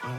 Okay, 0.00 0.14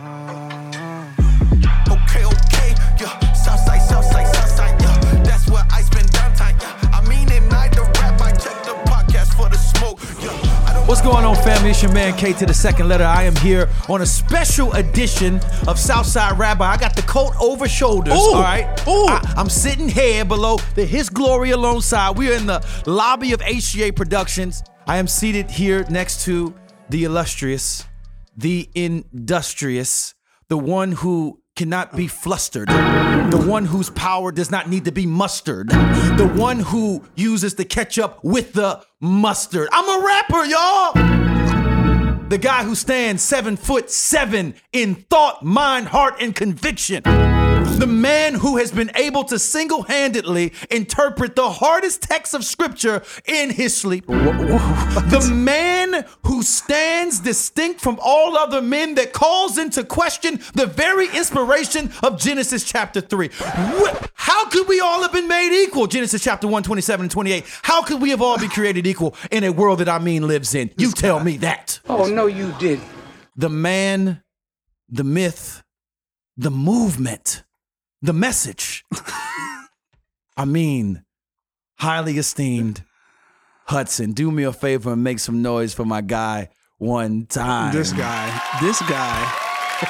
okay, 2.26 2.76
yeah. 3.00 3.34
Southside, 3.34 3.82
Southside, 3.82 4.28
Southside, 4.36 4.82
yeah. 4.82 5.24
That's 5.24 5.50
where 5.50 5.64
I 5.72 5.82
spend 5.82 6.08
downtime, 6.12 6.62
yeah. 6.62 6.92
I 6.94 7.08
mean, 7.08 7.32
at 7.32 7.44
night 7.44 7.72
the 7.72 7.84
rap, 8.02 8.20
I 8.20 8.32
check 8.32 8.62
the 8.66 8.74
podcast 8.90 9.38
for 9.38 9.48
the 9.48 9.56
smoke, 9.56 10.02
yeah. 10.22 10.86
What's 10.86 11.02
going 11.02 11.24
on, 11.24 11.36
family? 11.38 11.70
It's 11.70 11.82
your 11.82 11.94
man 11.94 12.18
K 12.18 12.34
to 12.34 12.46
the 12.46 12.54
second 12.54 12.90
letter. 12.90 13.06
I 13.06 13.24
am 13.24 13.38
here 13.38 13.70
on 13.88 14.02
a 14.02 14.06
special 14.06 14.74
edition 14.74 15.40
of 15.66 15.80
Southside 15.80 16.38
Rabbi. 16.38 16.66
I 16.66 16.76
got 16.76 16.98
the 16.98 17.04
coat 17.04 17.32
over 17.40 17.70
shoulders. 17.70 18.16
Ooh, 18.16 18.34
all 18.34 18.42
right. 18.42 18.66
ooh. 18.86 19.08
I, 19.08 19.34
am 19.38 19.48
sitting 19.48 19.88
here 19.88 20.26
below 20.26 20.58
the 20.76 20.86
His 20.86 21.10
Glory 21.10 21.52
Alone 21.52 21.82
side. 21.82 22.18
We 22.18 22.30
are 22.32 22.36
in 22.36 22.48
the 22.48 22.66
lobby 22.86 23.32
of 23.32 23.40
HGA 23.40 23.96
Productions. 23.96 24.62
I 24.88 24.98
am 24.98 25.08
seated 25.08 25.50
here 25.50 25.86
next 25.90 26.26
to 26.26 26.54
the 26.90 27.06
illustrious, 27.06 27.86
the 28.40 28.70
industrious, 28.74 30.16
the 30.48 30.58
one 30.58 30.94
who 30.94 31.42
cannot 31.58 31.94
be 31.94 32.06
oh. 32.06 32.08
flustered, 32.08 32.70
the 32.70 33.44
one 33.46 33.66
whose 33.66 33.90
power 33.90 34.32
does 34.32 34.50
not 34.50 34.70
need 34.70 34.86
to 34.86 34.94
be 34.94 35.06
mustered, 35.06 35.68
the 35.70 36.32
one 36.38 36.60
who 36.60 37.04
uses 37.16 37.56
the 37.56 37.66
ketchup 37.66 38.18
with 38.24 38.54
the 38.54 38.82
mustard. 39.02 39.68
I'm 39.74 40.02
a 40.02 40.06
rapper, 40.06 40.46
y'all. 40.46 40.94
The 42.30 42.38
guy 42.38 42.64
who 42.64 42.76
stands 42.76 43.22
seven 43.24 43.58
foot 43.58 43.92
seven 43.92 44.56
in 44.72 44.96
thought, 44.96 45.44
mind, 45.44 45.88
heart, 45.88 46.16
and 46.22 46.34
conviction. 46.34 47.04
The 47.80 47.88
man 47.88 48.34
who 48.34 48.58
has 48.58 48.74
been 48.74 48.92
able 48.96 49.24
to 49.24 49.40
single 49.40 49.84
handedly 49.84 50.52
interpret 50.70 51.38
the 51.38 51.50
hardest 51.50 52.02
text 52.02 52.34
of 52.34 52.44
scripture 52.44 53.02
in 53.26 53.52
his 53.52 53.74
sleep. 53.76 54.06
The 54.06 55.32
man 55.34 56.06
who 56.26 56.44
stands 56.44 57.20
distinct 57.20 57.80
from 57.80 57.98
all 58.02 58.38
other 58.38 58.62
men 58.62 58.96
that 58.96 59.14
calls 59.14 59.58
into 59.58 59.86
question 59.86 60.42
the 60.56 60.66
very 60.66 61.08
inspiration 61.16 61.94
of 62.04 62.20
Genesis 62.20 62.66
chapter 62.66 63.00
3. 63.00 63.30
How 64.14 64.50
could 64.50 64.68
we 64.68 64.82
all 64.82 65.02
have 65.02 65.14
been 65.14 65.30
made 65.30 65.64
equal? 65.64 65.88
Genesis 65.88 66.22
chapter 66.22 66.50
1, 66.50 66.64
27 66.64 67.06
and 67.06 67.12
28. 67.12 67.46
How 67.62 67.82
could 67.82 68.02
we 68.02 68.10
have 68.10 68.22
all 68.22 68.38
been 68.38 68.50
created 68.50 68.88
equal 68.88 69.16
in 69.32 69.46
a 69.46 69.54
world 69.54 69.80
that 69.80 69.88
I 69.88 70.00
mean 70.00 70.28
lives 70.28 70.54
in? 70.54 70.70
You 70.78 70.92
tell 70.92 71.24
me 71.24 71.38
that. 71.38 71.80
Oh, 71.88 72.08
no, 72.08 72.26
you 72.26 72.54
didn't. 72.60 72.84
The 73.38 73.50
man, 73.50 74.22
the 74.90 75.06
myth, 75.06 75.64
the 76.36 76.52
movement, 76.52 77.44
the 78.02 78.14
message. 78.14 78.84
I 80.38 80.46
mean, 80.46 81.04
highly 81.78 82.18
esteemed 82.18 82.84
Hudson. 83.66 84.14
Do 84.14 84.32
me 84.32 84.44
a 84.44 84.54
favor 84.54 84.94
and 84.94 85.04
make 85.04 85.20
some 85.20 85.42
noise 85.42 85.74
for 85.74 85.86
my 85.86 86.02
guy 86.02 86.50
one 86.78 87.26
time. 87.26 87.74
This 87.76 87.92
guy, 87.92 88.42
this 88.62 88.80
guy. 88.82 89.34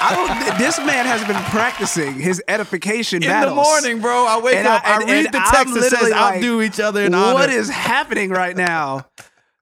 I 0.02 0.14
don't. 0.16 0.58
This 0.60 0.78
man 0.80 1.06
has 1.08 1.26
been 1.26 1.42
practicing 1.46 2.14
his 2.14 2.42
edification 2.48 3.24
in 3.24 3.30
battles 3.30 3.56
the 3.58 3.64
morning, 3.64 4.02
bro. 4.02 4.26
I 4.28 4.40
wake 4.40 4.56
And 4.58 4.68
up, 4.68 4.84
I, 4.86 4.96
and- 5.02 5.10
read 5.10 5.26
and 5.26 5.34
the 5.34 5.40
I'm 5.40 5.52
text 5.52 5.74
that 5.74 5.84
says 5.84 6.10
like, 6.12 6.36
outdo 6.36 6.62
each 6.62 6.80
other 6.80 7.04
in 7.06 7.14
honor. 7.16 7.34
What 7.34 7.50
is 7.50 7.70
happening 7.70 8.30
right 8.30 8.56
now? 8.56 9.08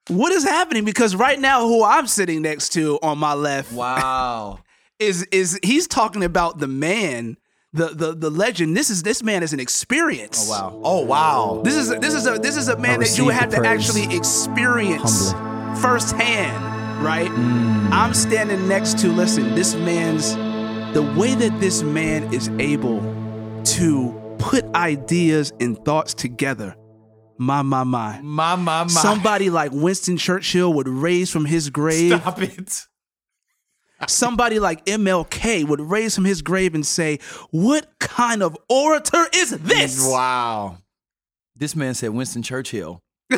What 0.10 0.32
is 0.34 0.44
happening? 0.44 0.84
Because 0.86 1.16
right 1.16 1.40
now, 1.40 1.62
who 1.68 1.84
I'm 1.84 2.08
sitting 2.08 2.42
next 2.42 2.70
to 2.74 2.98
on 3.02 3.18
my 3.18 3.34
left 3.34 3.72
Wow. 3.74 4.60
is 5.00 5.24
is 5.32 5.60
he's 5.64 5.88
talking 5.88 6.24
about 6.24 6.60
the 6.60 6.68
man, 6.68 7.38
the 7.74 7.88
the 7.90 8.14
the 8.14 8.30
legend. 8.30 8.76
This 8.76 8.90
is 8.90 9.04
this 9.04 9.24
man 9.24 9.44
is 9.44 9.54
an 9.54 9.60
experience. 9.60 10.50
Oh 10.50 10.52
wow. 10.52 10.82
Oh 10.84 11.06
wow. 11.06 11.62
This 11.64 11.76
is 11.76 11.90
this 12.00 12.14
is 12.14 12.28
a 12.28 12.38
this 12.40 12.58
is 12.58 12.68
a 12.68 12.78
man 12.78 13.00
that 13.00 13.18
you 13.18 13.30
have 13.30 13.50
to 13.50 13.66
actually 13.66 14.16
experience 14.16 15.32
humbly. 15.32 15.82
firsthand, 15.82 17.04
right? 17.04 17.30
Mm. 17.30 17.92
I'm 17.92 18.14
standing 18.14 18.68
next 18.68 19.00
to 19.00 19.10
listen, 19.10 19.56
this 19.56 19.76
man's 19.76 20.36
the 20.94 21.04
way 21.18 21.36
that 21.36 21.60
this 21.60 21.84
man 21.84 22.34
is 22.34 22.50
able 22.60 23.02
to 23.64 24.36
put 24.40 24.66
ideas 24.74 25.52
and 25.60 25.78
thoughts 25.84 26.14
together. 26.14 26.76
My 27.38 27.62
my 27.62 27.84
my. 27.84 28.20
my 28.22 28.56
my 28.56 28.84
my. 28.84 28.88
Somebody 28.88 29.50
like 29.50 29.72
Winston 29.72 30.18
Churchill 30.18 30.74
would 30.74 30.88
raise 30.88 31.30
from 31.30 31.46
his 31.46 31.70
grave. 31.70 32.20
Stop 32.20 32.42
it. 32.42 32.88
Somebody 34.08 34.60
like 34.60 34.86
MLK 34.86 35.68
would 35.68 35.82
raise 35.82 36.16
from 36.16 36.26
his 36.26 36.42
grave 36.42 36.76
and 36.76 36.86
say, 36.86 37.20
"What 37.52 38.00
kind 38.00 38.44
of 38.44 38.58
orator 38.70 39.26
is 39.34 39.52
this?" 39.52 40.06
Wow. 40.06 40.78
This 41.56 41.76
man 41.76 41.96
said 41.96 42.12
Winston 42.12 42.44
Churchill. 42.44 43.02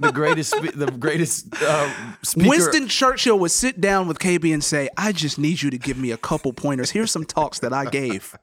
the 0.00 0.12
greatest 0.12 0.52
the 0.74 0.90
greatest 0.98 1.46
uh, 1.60 1.92
speaker. 2.22 2.48
Winston 2.48 2.88
Churchill 2.88 3.38
would 3.38 3.50
sit 3.50 3.80
down 3.80 4.06
with 4.08 4.18
KB 4.18 4.52
and 4.52 4.62
say, 4.62 4.88
I 4.96 5.12
just 5.12 5.38
need 5.38 5.62
you 5.62 5.70
to 5.70 5.78
give 5.78 5.98
me 5.98 6.10
a 6.10 6.16
couple 6.16 6.52
pointers. 6.52 6.90
Here's 6.90 7.10
some 7.10 7.24
talks 7.24 7.58
that 7.60 7.72
I 7.72 7.86
gave 7.86 8.36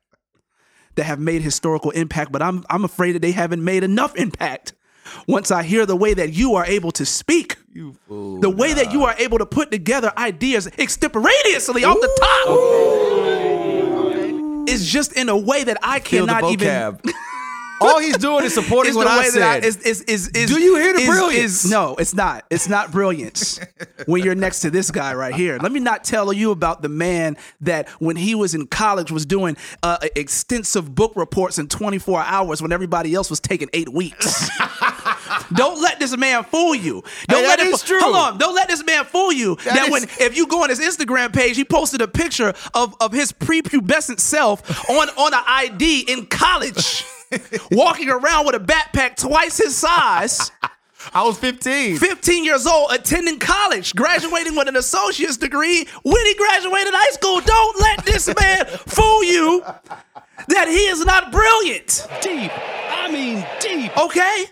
that 0.95 1.03
have 1.03 1.19
made 1.19 1.41
historical 1.41 1.91
impact, 1.91 2.31
but 2.31 2.41
I'm, 2.41 2.63
I'm 2.69 2.83
afraid 2.83 3.13
that 3.13 3.21
they 3.21 3.31
haven't 3.31 3.63
made 3.63 3.83
enough 3.83 4.15
impact. 4.15 4.73
Once 5.27 5.51
I 5.51 5.63
hear 5.63 5.85
the 5.85 5.95
way 5.95 6.13
that 6.13 6.33
you 6.33 6.55
are 6.55 6.65
able 6.65 6.91
to 6.93 7.05
speak, 7.05 7.54
the 7.75 8.53
way 8.55 8.71
that 8.73 8.93
you 8.93 9.03
are 9.03 9.13
able 9.17 9.37
to 9.37 9.45
put 9.45 9.69
together 9.71 10.11
ideas 10.17 10.67
extemporaneously 10.79 11.83
off 11.83 11.97
the 11.99 12.07
top, 12.19 12.47
is 14.69 14.89
just 14.89 15.11
in 15.13 15.27
a 15.29 15.37
way 15.37 15.63
that 15.63 15.77
I 15.83 15.99
Feel 15.99 16.25
cannot 16.25 16.51
even. 16.51 16.99
All 17.81 17.99
he's 17.99 18.15
doing 18.17 18.45
is 18.45 18.53
supporting 18.53 18.95
what 18.95 19.03
the 19.03 19.09
I 19.11 19.17
way 19.19 19.25
said. 19.29 19.41
that 19.41 19.63
I, 19.63 19.67
is, 19.67 19.75
is, 19.81 20.01
is, 20.03 20.29
is, 20.29 20.49
Do 20.49 20.61
you 20.61 20.77
hear 20.77 20.93
the 20.93 21.01
is- 21.01 21.09
brilliance? 21.09 21.65
is- 21.65 21.71
no, 21.71 21.95
it's 21.95 22.13
not. 22.13 22.45
It's 22.49 22.69
not 22.69 22.89
brilliance 22.93 23.59
when 24.05 24.23
you're 24.23 24.33
next 24.33 24.61
to 24.61 24.69
this 24.69 24.89
guy 24.91 25.13
right 25.13 25.35
here. 25.35 25.57
Let 25.61 25.73
me 25.73 25.81
not 25.81 26.05
tell 26.05 26.31
you 26.31 26.51
about 26.51 26.81
the 26.81 26.87
man 26.87 27.35
that 27.61 27.89
when 27.99 28.15
he 28.15 28.33
was 28.33 28.55
in 28.55 28.67
college 28.67 29.11
was 29.11 29.25
doing 29.25 29.57
uh, 29.83 29.97
extensive 30.15 30.95
book 30.95 31.11
reports 31.17 31.59
in 31.59 31.67
24 31.67 32.21
hours 32.21 32.61
when 32.61 32.71
everybody 32.71 33.13
else 33.13 33.29
was 33.29 33.41
taking 33.41 33.67
eight 33.73 33.89
weeks. 33.89 34.49
Don't 35.53 35.81
let 35.81 35.99
this 35.99 36.15
man 36.17 36.43
fool 36.43 36.75
you. 36.75 37.03
Don't 37.27 37.41
Hey, 37.43 37.47
let 37.47 37.59
that 37.59 37.67
it 37.67 37.79
true. 37.85 37.99
Hold 37.99 38.15
on. 38.15 38.37
Don't 38.37 38.55
let 38.55 38.67
this 38.67 38.83
man 38.83 39.05
fool 39.05 39.31
you. 39.31 39.55
That, 39.65 39.85
is- 39.85 39.91
when 39.91 40.03
if 40.03 40.35
you 40.35 40.47
go 40.47 40.63
on 40.63 40.69
his 40.69 40.79
Instagram 40.79 41.33
page, 41.33 41.55
he 41.55 41.65
posted 41.65 42.01
a 42.01 42.07
picture 42.07 42.53
of, 42.73 42.95
of 42.99 43.11
his 43.11 43.31
prepubescent 43.31 44.19
self 44.19 44.89
on 44.89 45.09
on 45.09 45.33
an 45.33 45.43
ID 45.45 46.01
in 46.07 46.25
college, 46.27 47.05
walking 47.71 48.09
around 48.09 48.45
with 48.45 48.55
a 48.55 48.59
backpack 48.59 49.15
twice 49.15 49.57
his 49.57 49.75
size. 49.75 50.51
I 51.13 51.23
was 51.23 51.37
15. 51.37 51.97
15 51.97 52.43
years 52.43 52.65
old, 52.65 52.91
attending 52.91 53.37
college, 53.37 53.93
graduating 53.95 54.55
with 54.55 54.67
an 54.67 54.75
associate's 54.75 55.37
degree 55.37 55.87
when 56.01 56.25
he 56.25 56.33
graduated 56.33 56.93
high 56.95 57.11
school. 57.11 57.41
Don't 57.41 57.79
let 57.79 58.05
this 58.05 58.27
man 58.39 58.65
fool 58.65 59.23
you 59.23 59.63
that 60.47 60.67
he 60.67 60.87
is 60.87 61.05
not 61.05 61.31
brilliant. 61.31 62.07
Deep. 62.21 62.51
I 62.55 63.11
mean, 63.11 63.45
deep. 63.59 63.95
Okay? 63.95 64.45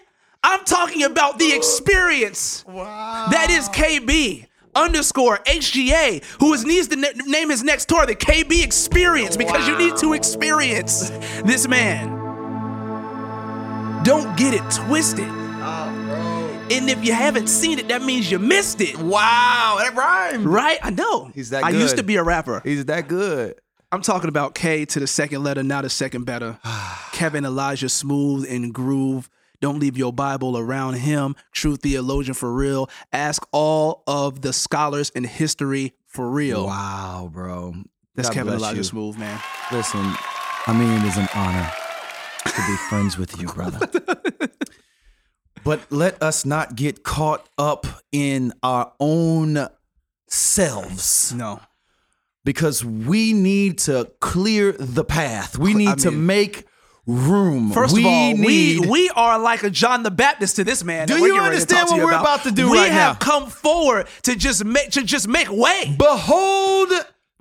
I'm 0.43 0.65
talking 0.65 1.03
about 1.03 1.39
the 1.39 1.53
experience 1.53 2.63
that 2.67 3.47
is 3.49 3.69
KB 3.69 4.45
underscore 4.75 5.37
HGA, 5.45 6.23
who 6.39 6.53
is, 6.53 6.65
needs 6.65 6.89
to 6.89 6.95
na- 6.97 7.07
name 7.25 7.49
his 7.49 7.63
next 7.63 7.87
tour 7.87 8.05
the 8.05 8.15
KB 8.15 8.63
Experience 8.63 9.37
because 9.37 9.67
you 9.67 9.77
need 9.77 9.95
to 9.97 10.13
experience 10.13 11.09
this 11.45 11.67
man. 11.67 12.21
Don't 14.03 14.35
get 14.35 14.53
it 14.53 14.69
twisted. 14.69 15.27
Oh, 15.29 16.67
and 16.69 16.89
if 16.89 17.05
you 17.05 17.13
haven't 17.13 17.47
seen 17.47 17.79
it, 17.79 17.87
that 17.87 18.01
means 18.01 18.29
you 18.29 18.37
missed 18.37 18.81
it. 18.81 18.97
Wow, 18.97 19.77
that 19.79 19.95
rhymed. 19.95 20.45
Right? 20.45 20.79
I 20.83 20.89
know. 20.89 21.31
He's 21.33 21.51
that 21.51 21.63
good. 21.63 21.73
I 21.73 21.79
used 21.79 21.95
to 21.97 22.03
be 22.03 22.17
a 22.17 22.23
rapper. 22.23 22.61
He's 22.65 22.83
that 22.85 23.07
good. 23.07 23.61
I'm 23.93 24.01
talking 24.01 24.27
about 24.27 24.55
K 24.55 24.83
to 24.85 24.99
the 24.99 25.07
second 25.07 25.43
letter, 25.43 25.63
not 25.63 25.83
the 25.83 25.89
second 25.89 26.25
better. 26.25 26.59
Kevin 27.13 27.45
Elijah 27.45 27.87
Smooth 27.87 28.45
and 28.49 28.73
Groove. 28.73 29.29
Don't 29.63 29.79
leave 29.79 29.97
your 29.97 30.11
Bible 30.11 30.57
around 30.57 30.95
him. 30.95 31.37
True 31.53 31.77
theologian 31.77 32.33
for 32.33 32.51
real. 32.53 32.89
Ask 33.13 33.47
all 33.53 34.03
of 34.07 34.41
the 34.41 34.51
scholars 34.51 35.09
in 35.11 35.23
history 35.23 35.93
for 36.05 36.29
real. 36.29 36.65
Wow, 36.65 37.29
bro. 37.31 37.73
That's 38.13 38.27
God 38.27 38.33
Kevin 38.33 38.55
Elijah 38.55 38.75
you. 38.79 38.83
Smooth, 38.83 39.17
man. 39.17 39.39
Listen, 39.71 40.01
I 40.67 40.73
mean, 40.77 40.91
it 41.01 41.05
is 41.07 41.15
an 41.15 41.29
honor 41.33 41.71
to 42.45 42.61
be 42.67 42.75
friends 42.89 43.17
with 43.17 43.39
you, 43.39 43.47
brother. 43.47 43.79
but 45.63 45.89
let 45.89 46.21
us 46.21 46.43
not 46.45 46.75
get 46.75 47.03
caught 47.03 47.47
up 47.57 47.87
in 48.11 48.51
our 48.63 48.91
own 48.99 49.69
selves 50.27 51.33
No. 51.33 51.61
because 52.43 52.83
we 52.83 53.31
need 53.31 53.77
to 53.77 54.11
clear 54.19 54.73
the 54.73 55.05
path. 55.05 55.57
We 55.57 55.73
need 55.73 55.99
to 55.99 56.11
mean- 56.11 56.25
make 56.25 56.65
room. 57.05 57.71
First 57.71 57.93
we 57.93 58.01
of 58.01 58.05
all, 58.07 58.33
need 58.33 58.79
we 58.79 58.89
we 58.89 59.09
are 59.15 59.37
like 59.39 59.63
a 59.63 59.69
John 59.69 60.03
the 60.03 60.11
Baptist 60.11 60.55
to 60.57 60.63
this 60.63 60.83
man. 60.83 61.07
Do 61.07 61.15
you 61.15 61.19
getting 61.19 61.33
ready 61.33 61.41
to 61.41 61.45
understand 61.45 61.89
what 61.89 61.97
we're 61.99 62.19
about 62.19 62.43
to 62.43 62.51
do 62.51 62.69
we 62.71 62.77
right 62.77 62.91
have 62.91 63.19
now? 63.19 63.25
come 63.25 63.49
forward 63.49 64.07
to 64.23 64.35
just 64.35 64.63
make 64.63 64.91
to 64.91 65.03
just 65.03 65.27
make 65.27 65.51
way 65.51 65.95
behold 65.97 66.89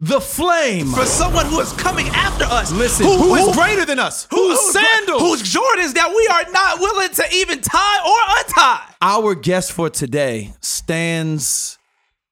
the 0.00 0.20
flame. 0.20 0.88
for 0.88 1.06
someone 1.06 1.46
who 1.46 1.60
is 1.60 1.72
coming 1.74 2.08
after 2.08 2.44
us. 2.44 2.72
Listen, 2.72 3.06
who 3.06 3.36
is 3.36 3.54
greater 3.56 3.84
than 3.84 4.00
us? 4.00 4.26
Whose 4.30 4.58
who's- 4.58 4.72
sandals? 4.72 5.22
Whose 5.22 5.42
Jordans 5.42 5.94
that 5.94 6.12
we 6.14 6.26
are 6.26 6.50
not 6.52 6.80
willing 6.80 7.10
to 7.10 7.24
even 7.32 7.60
tie 7.60 7.98
or 8.04 8.38
untie. 8.40 8.94
Our 9.00 9.36
guest 9.36 9.70
for 9.70 9.88
today 9.90 10.54
stands 10.60 11.78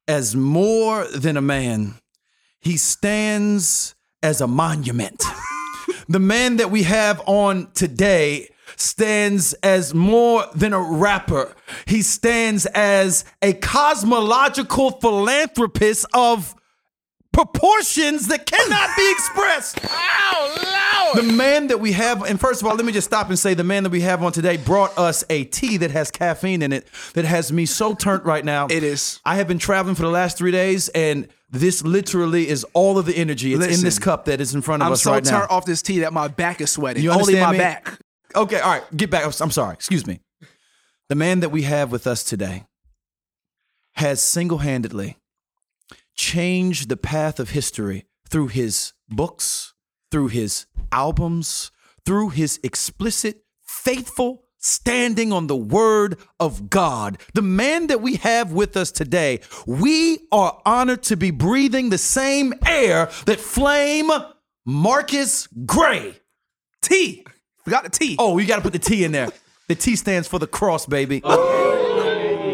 as 0.08 0.34
more 0.34 1.06
than 1.06 1.36
a 1.36 1.40
man. 1.42 1.94
He 2.60 2.76
stands 2.76 3.94
as 4.20 4.40
a 4.40 4.48
monument. 4.48 5.22
the 6.10 6.18
man 6.18 6.56
that 6.56 6.72
we 6.72 6.82
have 6.82 7.22
on 7.26 7.70
today 7.72 8.50
stands 8.74 9.52
as 9.62 9.94
more 9.94 10.44
than 10.56 10.72
a 10.72 10.80
rapper. 10.80 11.54
He 11.86 12.02
stands 12.02 12.66
as 12.66 13.24
a 13.40 13.52
cosmological 13.52 14.90
philanthropist 15.00 16.06
of 16.12 16.56
proportions 17.32 18.26
that 18.26 18.44
cannot 18.44 18.96
be 18.96 19.08
expressed. 19.12 19.78
The 21.14 21.22
man 21.22 21.68
that 21.68 21.80
we 21.80 21.92
have, 21.92 22.22
and 22.22 22.38
first 22.40 22.60
of 22.62 22.68
all, 22.68 22.74
let 22.74 22.84
me 22.84 22.92
just 22.92 23.06
stop 23.06 23.28
and 23.28 23.38
say 23.38 23.54
the 23.54 23.64
man 23.64 23.82
that 23.84 23.90
we 23.90 24.00
have 24.02 24.22
on 24.22 24.32
today 24.32 24.56
brought 24.56 24.96
us 24.98 25.24
a 25.30 25.44
tea 25.44 25.76
that 25.78 25.90
has 25.90 26.10
caffeine 26.10 26.62
in 26.62 26.72
it 26.72 26.86
that 27.14 27.24
has 27.24 27.52
me 27.52 27.66
so 27.66 27.94
turned 27.94 28.24
right 28.24 28.44
now. 28.44 28.66
It 28.70 28.82
is. 28.82 29.20
I 29.24 29.36
have 29.36 29.48
been 29.48 29.58
traveling 29.58 29.94
for 29.94 30.02
the 30.02 30.10
last 30.10 30.36
three 30.38 30.50
days, 30.50 30.88
and 30.90 31.28
this 31.50 31.82
literally 31.82 32.48
is 32.48 32.64
all 32.74 32.98
of 32.98 33.06
the 33.06 33.16
energy. 33.16 33.54
It's 33.54 33.78
in 33.78 33.84
this 33.84 33.98
cup 33.98 34.26
that 34.26 34.40
is 34.40 34.54
in 34.54 34.62
front 34.62 34.82
of 34.82 34.86
I'm 34.86 34.92
us 34.92 35.02
so 35.02 35.12
right 35.12 35.24
now. 35.24 35.40
turned 35.40 35.50
off 35.50 35.64
this 35.64 35.82
tea 35.82 36.00
that 36.00 36.12
my 36.12 36.28
back 36.28 36.60
is 36.60 36.70
sweating. 36.70 37.02
You 37.02 37.10
Only 37.12 37.38
my 37.40 37.52
me? 37.52 37.58
back. 37.58 37.98
Okay, 38.34 38.60
all 38.60 38.70
right, 38.70 38.96
get 38.96 39.10
back. 39.10 39.24
I'm 39.40 39.50
sorry. 39.50 39.74
Excuse 39.74 40.06
me. 40.06 40.20
The 41.08 41.16
man 41.16 41.40
that 41.40 41.48
we 41.50 41.62
have 41.62 41.90
with 41.90 42.06
us 42.06 42.22
today 42.22 42.64
has 43.94 44.22
single 44.22 44.58
handedly 44.58 45.16
changed 46.14 46.88
the 46.88 46.96
path 46.96 47.40
of 47.40 47.50
history 47.50 48.04
through 48.28 48.48
his 48.48 48.92
books, 49.08 49.74
through 50.10 50.28
his 50.28 50.66
albums, 50.92 51.70
through 52.04 52.30
his 52.30 52.58
explicit, 52.62 53.44
faithful 53.62 54.44
standing 54.58 55.32
on 55.32 55.46
the 55.46 55.56
word 55.56 56.18
of 56.38 56.68
God. 56.68 57.18
The 57.34 57.42
man 57.42 57.86
that 57.86 58.02
we 58.02 58.16
have 58.16 58.52
with 58.52 58.76
us 58.76 58.90
today, 58.90 59.40
we 59.66 60.18
are 60.30 60.60
honored 60.66 61.02
to 61.04 61.16
be 61.16 61.30
breathing 61.30 61.90
the 61.90 61.98
same 61.98 62.52
air 62.66 63.08
that 63.26 63.40
Flame 63.40 64.10
Marcus 64.66 65.48
Gray. 65.64 66.14
T. 66.82 67.24
Forgot 67.64 67.84
the 67.84 67.90
T. 67.90 68.16
Oh, 68.18 68.38
you 68.38 68.46
got 68.46 68.56
to 68.56 68.62
put 68.62 68.72
the 68.72 68.78
T 68.78 69.04
in 69.04 69.12
there. 69.12 69.28
The 69.68 69.74
T 69.74 69.96
stands 69.96 70.28
for 70.28 70.38
the 70.38 70.46
cross, 70.46 70.86
baby. 70.86 71.20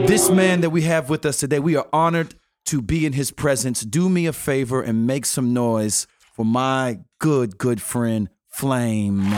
This 0.06 0.31
man 0.31 0.61
that 0.61 0.70
we 0.70 0.82
have 0.82 1.09
with 1.09 1.25
us 1.26 1.38
today, 1.38 1.59
we 1.59 1.75
are 1.75 1.88
honored 1.93 2.35
to 2.67 2.82
be 2.82 3.06
in 3.06 3.14
his 3.14 3.31
presence. 3.31 3.81
Do 3.81 4.09
me 4.09 4.26
a 4.26 4.32
favor 4.32 4.82
and 4.82 5.06
make 5.06 5.25
some 5.25 5.52
noise 5.52 6.06
for 6.37 6.44
my 6.44 6.99
good, 7.19 7.56
good 7.56 7.81
friend, 7.81 8.29
Flame. 8.50 9.31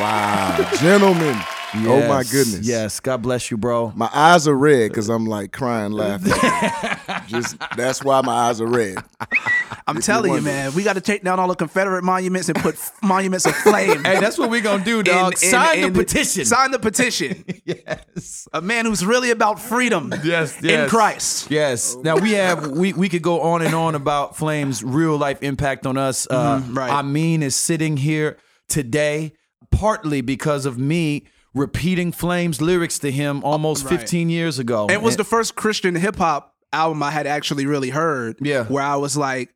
Wow, 0.00 0.70
gentlemen. 0.80 1.36
Oh 1.84 2.08
my 2.08 2.22
goodness. 2.22 2.60
Yes, 2.66 3.00
God 3.00 3.22
bless 3.22 3.50
you, 3.50 3.56
bro. 3.56 3.92
My 3.96 4.08
eyes 4.12 4.46
are 4.48 4.54
red 4.54 4.90
because 4.90 5.08
I'm 5.08 5.26
like 5.26 5.52
crying, 5.52 5.92
laughing. 5.92 6.32
Just 7.26 7.56
that's 7.76 8.02
why 8.04 8.20
my 8.22 8.32
eyes 8.32 8.60
are 8.60 8.66
red. 8.66 8.96
I'm 9.88 9.98
if 9.98 10.04
telling 10.04 10.30
you 10.32 10.38
you, 10.38 10.44
man, 10.44 10.74
we 10.74 10.82
got 10.82 10.94
to 10.94 11.00
take 11.00 11.22
down 11.22 11.38
all 11.38 11.46
the 11.48 11.54
Confederate 11.54 12.02
monuments 12.02 12.48
and 12.48 12.58
put 12.58 12.76
monuments 13.02 13.46
of 13.46 13.54
flame. 13.56 14.02
Hey, 14.04 14.18
that's 14.18 14.36
what 14.38 14.50
we're 14.50 14.60
going 14.62 14.80
to 14.80 14.84
do, 14.84 15.02
dog. 15.02 15.34
in- 15.34 15.44
in- 15.44 15.50
Sign 15.50 15.78
in- 15.78 15.92
the 15.92 15.98
petition. 16.04 16.44
Sign 16.44 16.70
the 16.72 16.78
petition. 16.78 17.44
yes. 17.64 18.48
A 18.52 18.60
man 18.60 18.84
who's 18.86 19.04
really 19.06 19.30
about 19.30 19.60
freedom. 19.60 20.12
Yes, 20.24 20.60
In. 20.62 20.88
Christ. 20.88 21.50
Yes. 21.50 21.96
Now 21.96 22.16
we 22.16 22.32
have 22.32 22.70
we 22.70 22.92
we 22.94 23.08
could 23.08 23.22
go 23.22 23.40
on 23.42 23.62
and 23.62 23.74
on 23.74 23.94
about 23.94 24.36
Flame's 24.36 24.82
real 24.82 25.16
life 25.16 25.42
impact 25.42 25.86
on 25.86 25.96
us. 25.96 26.26
Uh, 26.28 26.60
Mhm, 26.60 26.76
right. 26.76 26.90
Amin 26.90 27.42
is 27.42 27.54
sitting 27.54 27.96
here 27.96 28.36
today 28.68 29.32
partly 29.70 30.20
because 30.20 30.64
of 30.66 30.78
me 30.78 31.24
repeating 31.56 32.12
Flame's 32.12 32.60
lyrics 32.60 32.98
to 33.00 33.10
him 33.10 33.42
almost 33.42 33.84
Right. 33.84 33.98
15 33.98 34.28
years 34.30 34.58
ago. 34.58 34.86
It 34.90 35.02
was 35.02 35.16
the 35.16 35.24
first 35.24 35.56
Christian 35.56 35.94
hip 35.94 36.16
hop 36.16 36.54
album 36.72 37.02
I 37.02 37.10
had 37.10 37.26
actually 37.26 37.66
really 37.66 37.90
heard. 37.90 38.36
Yeah. 38.40 38.64
Where 38.64 38.82
I 38.82 38.96
was 38.96 39.16
like, 39.16 39.54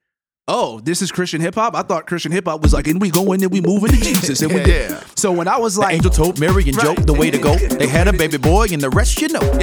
oh, 0.48 0.80
this 0.80 1.02
is 1.02 1.12
Christian 1.12 1.40
hip 1.40 1.54
hop? 1.54 1.74
I 1.76 1.82
thought 1.82 2.06
Christian 2.06 2.32
hip 2.32 2.46
hop 2.46 2.62
was 2.62 2.72
like, 2.72 2.88
and 2.88 3.00
we 3.00 3.10
go 3.10 3.32
in 3.32 3.42
and 3.42 3.52
we 3.52 3.60
move 3.60 3.84
into 3.84 3.96
Jesus. 4.00 4.40
And 4.42 4.52
we 4.52 4.62
Yeah. 4.64 5.00
So 5.14 5.30
when 5.30 5.46
I 5.46 5.58
was 5.58 5.76
like, 5.78 5.94
Angel 5.94 6.10
told 6.10 6.40
Mary 6.40 6.64
and 6.64 6.80
Joe 6.80 6.94
Right. 6.94 7.06
the 7.06 7.12
way 7.12 7.30
to 7.30 7.38
go. 7.38 7.54
They 7.56 7.86
had 7.86 8.08
a 8.08 8.12
baby 8.12 8.38
boy, 8.38 8.66
and 8.72 8.80
the 8.82 8.90
rest 8.90 9.20
you 9.20 9.28
know. 9.28 9.40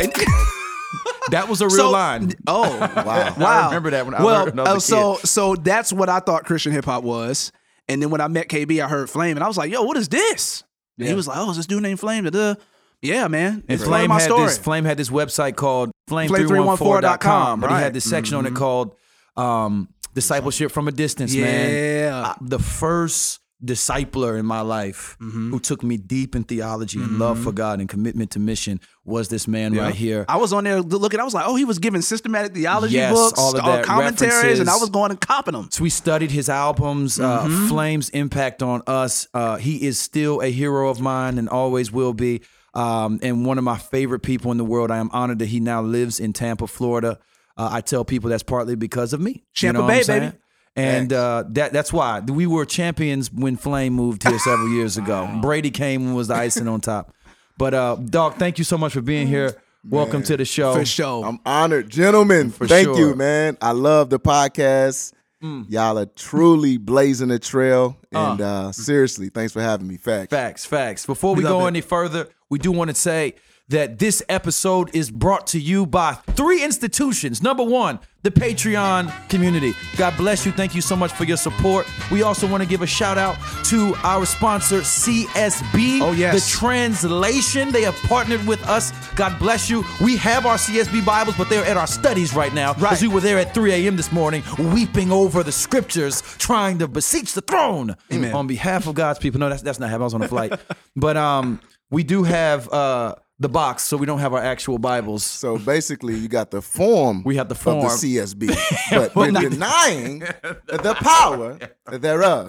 That 1.32 1.50
was 1.50 1.60
a 1.60 1.66
real 1.66 1.76
so, 1.76 1.92
line. 1.92 2.32
Oh, 2.48 2.78
Wow. 2.80 3.36
wow. 3.38 3.64
I 3.64 3.66
remember 3.66 3.90
that 3.92 4.06
when 4.06 4.16
I 4.16 4.24
well, 4.24 4.46
heard 4.46 4.56
when 4.56 4.66
I 4.66 4.74
was 4.74 4.90
a 4.90 4.96
uh, 4.96 5.00
so 5.02 5.16
kid. 5.18 5.28
so 5.28 5.56
that's 5.56 5.92
what 5.92 6.08
I 6.08 6.20
thought 6.22 6.46
Christian 6.46 6.72
hip 6.72 6.86
hop 6.86 7.04
was. 7.04 7.52
And 7.90 8.02
then 8.02 8.10
when 8.12 8.22
I 8.22 8.30
met 8.30 8.48
KB, 8.48 8.82
I 8.82 8.88
heard 8.88 9.10
Flame, 9.10 9.36
and 9.36 9.44
I 9.44 9.48
was 9.48 9.58
like, 9.58 9.70
"Yo, 9.70 9.84
what 9.84 9.98
is 9.98 10.08
this?" 10.08 10.64
And 10.98 11.06
Yeah. 11.06 11.12
he 11.12 11.16
was 11.16 11.28
like, 11.28 11.38
"Oh, 11.38 11.50
is 11.52 11.58
this 11.58 11.66
dude 11.68 11.84
named 11.84 12.00
Flame?" 12.00 12.24
Da-da. 12.26 12.56
Yeah, 13.02 13.28
man. 13.28 13.54
And 13.54 13.64
It's 13.70 13.84
part 13.84 13.94
of 13.94 14.08
Flame 14.08 14.10
had 14.12 14.22
story. 14.22 14.46
this. 14.46 14.58
Flame 14.58 14.86
had 14.86 14.98
this 14.98 15.10
website 15.10 15.56
called 15.56 15.92
Flame314.com, 16.10 16.78
flame314.com, 16.78 17.60
but 17.62 17.70
he 17.70 17.76
had 17.76 17.94
this 17.94 18.10
section 18.10 18.36
on 18.38 18.46
it 18.46 18.56
called 18.56 18.96
um, 19.36 19.90
"Discipleship 20.16 20.72
from 20.72 20.88
a 20.88 20.92
Distance." 20.92 21.36
Man, 21.36 21.70
Yeah. 21.72 22.34
The 22.42 22.58
first 22.60 23.40
discipler 23.64 24.38
in 24.40 24.46
my 24.46 24.62
life 24.62 25.18
Mm-hmm. 25.20 25.50
who 25.52 25.60
took 25.60 25.82
me 25.84 25.98
deep 25.98 26.36
in 26.36 26.44
theology 26.44 27.00
and 27.02 27.18
love 27.18 27.40
for 27.40 27.52
God 27.52 27.80
and 27.80 27.90
commitment 27.90 28.32
to 28.32 28.40
mission 28.40 28.80
was 29.04 29.30
this 29.30 29.48
man 29.48 29.74
right 29.74 29.96
here. 29.96 30.26
I 30.30 30.38
was 30.38 30.54
on 30.54 30.64
there 30.64 30.82
looking. 30.82 31.20
I 31.20 31.24
was 31.24 31.34
like, 31.34 31.46
"Oh, 31.48 31.56
he 31.56 31.66
was 31.66 31.80
giving 31.80 32.02
systematic 32.02 32.54
theology 32.54 32.96
Yes, 32.96 33.12
books, 33.14 33.40
all 33.40 33.56
of 33.58 33.64
uh, 33.64 33.78
that, 33.78 33.86
commentaries," 33.86 34.60
and 34.60 34.70
I 34.70 34.76
was 34.76 34.90
going 34.90 35.12
and 35.12 35.20
copping 35.20 35.54
them. 35.54 35.70
So 35.72 35.84
we 35.84 35.90
studied 35.90 36.30
his 36.32 36.50
albums, 36.50 37.20
uh, 37.20 37.48
Flame's 37.68 38.10
impact 38.10 38.62
on 38.62 38.84
us. 38.86 39.28
Uh, 39.34 39.56
he 39.58 39.86
is 39.86 40.00
still 40.00 40.42
a 40.42 40.50
hero 40.52 40.90
of 40.90 41.00
mine 41.02 41.38
and 41.38 41.50
always 41.50 41.92
will 41.92 42.14
be. 42.14 42.42
Um, 42.74 43.20
and 43.24 43.44
one 43.46 43.58
of 43.58 43.64
my 43.64 43.78
favorite 43.78 44.20
people 44.20 44.52
in 44.52 44.58
the 44.58 44.66
world. 44.66 44.92
I 44.92 44.98
am 44.98 45.10
honored 45.12 45.40
that 45.40 45.48
he 45.48 45.60
now 45.60 45.82
lives 45.82 46.20
in 46.20 46.32
Tampa, 46.34 46.68
Florida. 46.68 47.18
Uh, 47.58 47.70
I 47.72 47.82
tell 47.82 48.06
people 48.06 48.30
that's 48.30 48.44
partly 48.44 48.76
because 48.76 49.14
of 49.14 49.20
me. 49.20 49.44
You 49.58 49.74
know 49.74 49.88
Bay, 49.88 50.04
baby. 50.06 50.32
And 50.78 51.12
uh, 51.12 51.44
that 51.50 51.74
that's 51.74 51.92
why 51.92 52.20
we 52.20 52.46
were 52.46 52.66
champions 52.66 53.32
when 53.32 53.58
Flame 53.58 53.94
moved 53.94 54.24
here 54.24 54.38
several 54.40 54.70
years 54.70 54.96
ago. 55.02 55.28
Brady 55.42 55.72
came 55.72 56.08
and 56.08 56.16
was 56.16 56.28
the 56.28 56.36
icing 56.36 56.68
on 56.68 56.82
top. 56.82 57.14
But 57.58 57.74
uh, 57.74 57.96
dog, 57.96 58.36
thank 58.36 58.60
you 58.60 58.64
so 58.64 58.78
much 58.78 58.94
for 58.94 59.02
being 59.02 59.28
here. 59.28 59.60
Welcome 59.90 60.22
to 60.24 60.38
the 60.38 60.46
show. 60.46 60.74
For 60.74 60.86
sure. 60.86 61.26
I'm 61.26 61.40
honored, 61.46 61.90
gentlemen. 61.90 62.52
for 62.52 62.68
Thank 62.68 62.86
sure. 62.88 62.98
you, 63.00 63.16
man. 63.16 63.58
I 63.62 63.72
love 63.72 64.10
the 64.10 64.20
podcast. 64.20 65.14
Y'all 65.42 65.98
are 65.98 66.06
truly 66.08 66.78
blazing 66.78 67.32
a 67.32 67.40
trail, 67.40 67.96
and 68.12 68.42
uh, 68.42 68.72
seriously, 68.72 69.30
thanks 69.30 69.54
for 69.54 69.62
having 69.62 69.88
me. 69.88 69.96
Facts. 69.98 70.30
Facts, 70.30 70.66
facts. 70.66 71.06
Before 71.06 71.36
we, 71.36 71.44
love 71.44 71.52
go 71.52 71.66
it. 71.66 71.70
any 71.70 71.82
further, 71.82 72.28
we 72.50 72.60
do 72.60 72.72
want 72.72 72.90
to 72.90 72.96
say 72.96 73.36
that 73.70 74.00
this 74.00 74.24
episode 74.30 74.96
is 74.96 75.12
brought 75.12 75.48
to 75.48 75.60
you 75.60 75.86
by 75.86 76.14
three 76.32 76.64
institutions. 76.64 77.44
Number 77.44 77.64
one, 77.64 78.00
the 78.24 78.32
Patreon 78.32 79.12
community. 79.30 79.74
God 79.98 80.16
bless 80.16 80.46
you. 80.46 80.52
Thank 80.54 80.74
you 80.74 80.82
so 80.82 80.96
much 80.96 81.12
for 81.12 81.26
your 81.26 81.38
support. 81.38 81.86
We 82.10 82.24
also 82.24 82.48
want 82.48 82.64
to 82.64 82.70
give 82.70 82.82
a 82.82 82.88
shout 82.88 83.18
out 83.18 83.38
to 83.66 83.94
our 84.04 84.26
sponsor, 84.26 84.80
CSB. 84.80 86.02
Oh, 86.02 86.14
yes. 86.14 86.34
The 86.34 86.58
translation. 86.58 87.72
They 87.72 87.84
have 87.84 87.96
partnered 88.04 88.46
with 88.48 88.62
us. 88.68 88.92
God 89.16 89.38
bless 89.38 89.70
you. 89.70 89.84
We 90.02 90.16
have 90.18 90.46
our 90.46 90.56
CSB 90.56 91.06
Bibles, 91.06 91.36
but 91.38 91.50
they're 91.50 91.66
at 91.66 91.78
our 91.78 91.88
studies 91.88 92.34
right 92.34 92.54
now. 92.54 92.70
Right. 92.74 92.82
Because 92.82 93.02
we 93.02 93.08
were 93.10 93.22
there 93.22 93.38
at 93.38 93.54
3 93.54 93.74
a.m. 93.74 93.98
this 93.98 94.12
morning, 94.12 94.44
weeping 94.58 95.12
over 95.12 95.44
the 95.44 95.52
scriptures, 95.52 96.22
trying 96.38 96.80
to 96.80 96.88
beseech 96.88 97.34
the 97.34 97.42
throne 97.42 97.96
Amen. 98.12 98.34
on 98.34 98.48
behalf 98.48 98.88
of 98.88 98.96
God's 98.96 99.20
people. 99.20 99.40
No, 99.40 99.50
that's 99.50 99.62
that's 99.62 99.80
not 99.80 99.90
happening. 99.90 100.04
I 100.04 100.06
was 100.06 100.14
on 100.14 100.22
a 100.22 100.28
flight, 100.28 100.60
but 100.96 101.18
um, 101.18 101.60
we 101.90 102.04
do 102.04 102.24
have 102.24 102.72
uh 102.72 103.16
the 103.40 103.50
box, 103.50 103.84
so 103.84 103.98
we 103.98 104.06
don't 104.06 104.20
have 104.20 104.34
our 104.34 104.42
actual 104.42 104.80
Bibles. 104.80 105.24
So 105.24 105.58
basically, 105.58 106.16
you 106.16 106.28
got 106.28 106.52
the 106.52 106.62
form. 106.62 107.24
We 107.24 107.36
have 107.36 107.50
the 107.50 107.56
form 107.56 107.78
of 107.78 107.84
the 107.84 108.18
CSB, 108.18 108.90
but 108.92 109.16
we're 109.16 109.32
denying 109.50 110.20
the 110.20 110.96
power 111.00 111.60
thereof. 111.98 112.48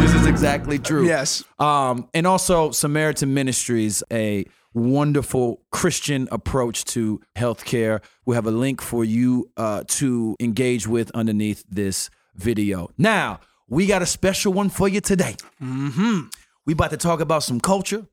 This 0.00 0.14
is 0.14 0.26
exactly 0.26 0.78
true. 0.78 1.06
Yes. 1.06 1.44
Um, 1.58 2.08
and 2.14 2.26
also 2.26 2.70
Samaritan 2.70 3.34
Ministries, 3.34 4.02
a 4.10 4.46
wonderful 4.72 5.62
Christian 5.70 6.28
approach 6.30 6.84
to 6.86 7.20
healthcare. 7.36 8.02
We 8.24 8.36
have 8.36 8.46
a 8.46 8.50
link 8.50 8.80
for 8.80 9.04
you 9.04 9.50
uh, 9.56 9.84
to 9.88 10.36
engage 10.40 10.86
with 10.86 11.10
underneath 11.12 11.64
this 11.68 12.08
video. 12.34 12.90
Now, 12.96 13.40
we 13.68 13.86
got 13.86 14.00
a 14.00 14.06
special 14.06 14.52
one 14.52 14.70
for 14.70 14.88
you 14.88 15.00
today. 15.00 15.36
Mm-hmm. 15.62 16.28
We 16.66 16.72
about 16.72 16.90
to 16.90 16.96
talk 16.96 17.20
about 17.20 17.42
some 17.42 17.60
culture. 17.60 18.06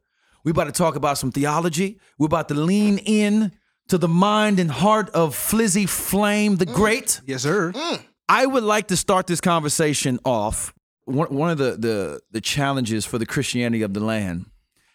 We 0.47 0.51
about 0.51 0.67
to 0.67 0.71
talk 0.71 0.95
about 0.95 1.17
some 1.17 1.29
theology. 1.29 1.99
We're 2.17 2.27
about 2.27 2.47
to 2.47 2.53
lean 2.53 2.99
in 2.99 3.51
to 3.89 3.97
the 3.97 4.07
mind 4.07 4.61
and 4.61 4.71
heart 4.71 5.09
of 5.09 5.35
Flizzy 5.35 5.89
Flame 5.89 6.55
the 6.55 6.65
mm. 6.65 6.73
Great. 6.73 7.19
Yes, 7.25 7.41
sir. 7.41 7.73
Mm. 7.73 8.01
I 8.29 8.45
would 8.45 8.63
like 8.63 8.87
to 8.87 8.95
start 8.95 9.27
this 9.27 9.41
conversation 9.41 10.19
off. 10.23 10.73
One, 11.03 11.35
one 11.35 11.49
of 11.49 11.57
the, 11.57 11.71
the 11.71 12.21
the 12.31 12.39
challenges 12.39 13.05
for 13.05 13.17
the 13.17 13.25
Christianity 13.25 13.81
of 13.81 13.93
the 13.93 13.99
land 13.99 14.45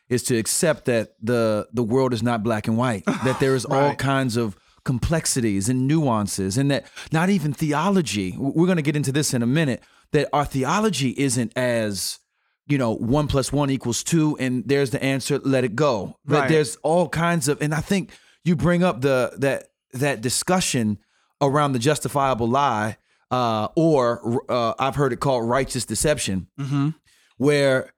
is 0.09 0.23
to 0.23 0.39
accept 0.39 0.87
that 0.87 1.17
the 1.21 1.69
the 1.71 1.83
world 1.83 2.15
is 2.15 2.23
not 2.23 2.43
black 2.43 2.67
and 2.67 2.79
white. 2.79 3.05
That 3.25 3.39
there 3.39 3.55
is 3.55 3.67
all 3.67 3.95
kinds 3.95 4.39
of 4.39 4.57
complexities 4.87 5.69
and 5.69 5.87
nuances, 5.87 6.57
and 6.57 6.71
that 6.71 6.87
not 7.13 7.29
even 7.29 7.53
theology. 7.53 8.35
We're 8.39 8.65
going 8.65 8.77
to 8.77 8.83
get 8.83 8.97
into 8.97 9.13
this 9.13 9.35
in 9.35 9.43
a 9.43 9.47
minute. 9.47 9.83
That 10.13 10.31
our 10.33 10.47
theology 10.47 11.11
isn't 11.11 11.53
as 11.59 12.21
you 12.67 12.79
know 12.79 12.95
one 12.95 13.27
plus 13.29 13.53
one 13.53 13.71
equals 13.71 14.03
two, 14.05 14.37
and 14.39 14.65
there's 14.67 14.91
the 14.91 15.03
answer. 15.03 15.39
Let 15.39 15.65
it 15.65 15.75
go. 15.75 16.17
But 16.25 16.41
Right. 16.41 16.49
there's 16.49 16.77
all 16.83 17.09
kinds 17.09 17.49
of, 17.49 17.61
and 17.63 17.75
I 17.75 17.81
think 17.81 18.11
you 18.45 18.57
bring 18.57 18.83
up 18.85 19.01
the 19.01 19.33
that 19.39 19.69
that 19.93 20.21
discussion 20.21 20.99
around 21.41 21.73
the 21.73 21.79
justifiable 21.79 22.49
lie, 22.49 22.97
uh, 23.31 23.69
or 23.77 24.41
uh, 24.51 24.75
I've 24.79 24.95
heard 24.95 25.13
it 25.13 25.21
called 25.21 25.49
righteous 25.49 25.85
deception, 25.85 26.47
where 27.37 27.93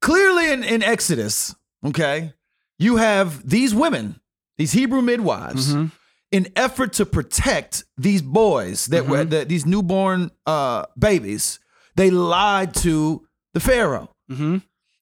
clearly 0.00 0.50
in, 0.52 0.64
in 0.64 0.82
Exodus, 0.82 1.54
okay, 1.84 2.32
you 2.78 2.96
have 2.96 3.48
these 3.48 3.74
women, 3.74 4.20
these 4.58 4.72
Hebrew 4.72 5.02
midwives, 5.02 5.72
in 6.32 6.48
effort 6.56 6.92
to 6.94 7.06
protect 7.06 7.84
these 7.96 8.22
boys 8.22 8.86
that 8.86 9.06
were 9.06 9.24
that 9.24 9.48
these 9.48 9.64
newborn 9.66 10.30
uh, 10.46 10.84
babies, 10.98 11.60
they 11.96 12.10
lied 12.10 12.74
to 12.74 13.26
the 13.54 13.60
Pharaoh. 13.60 14.10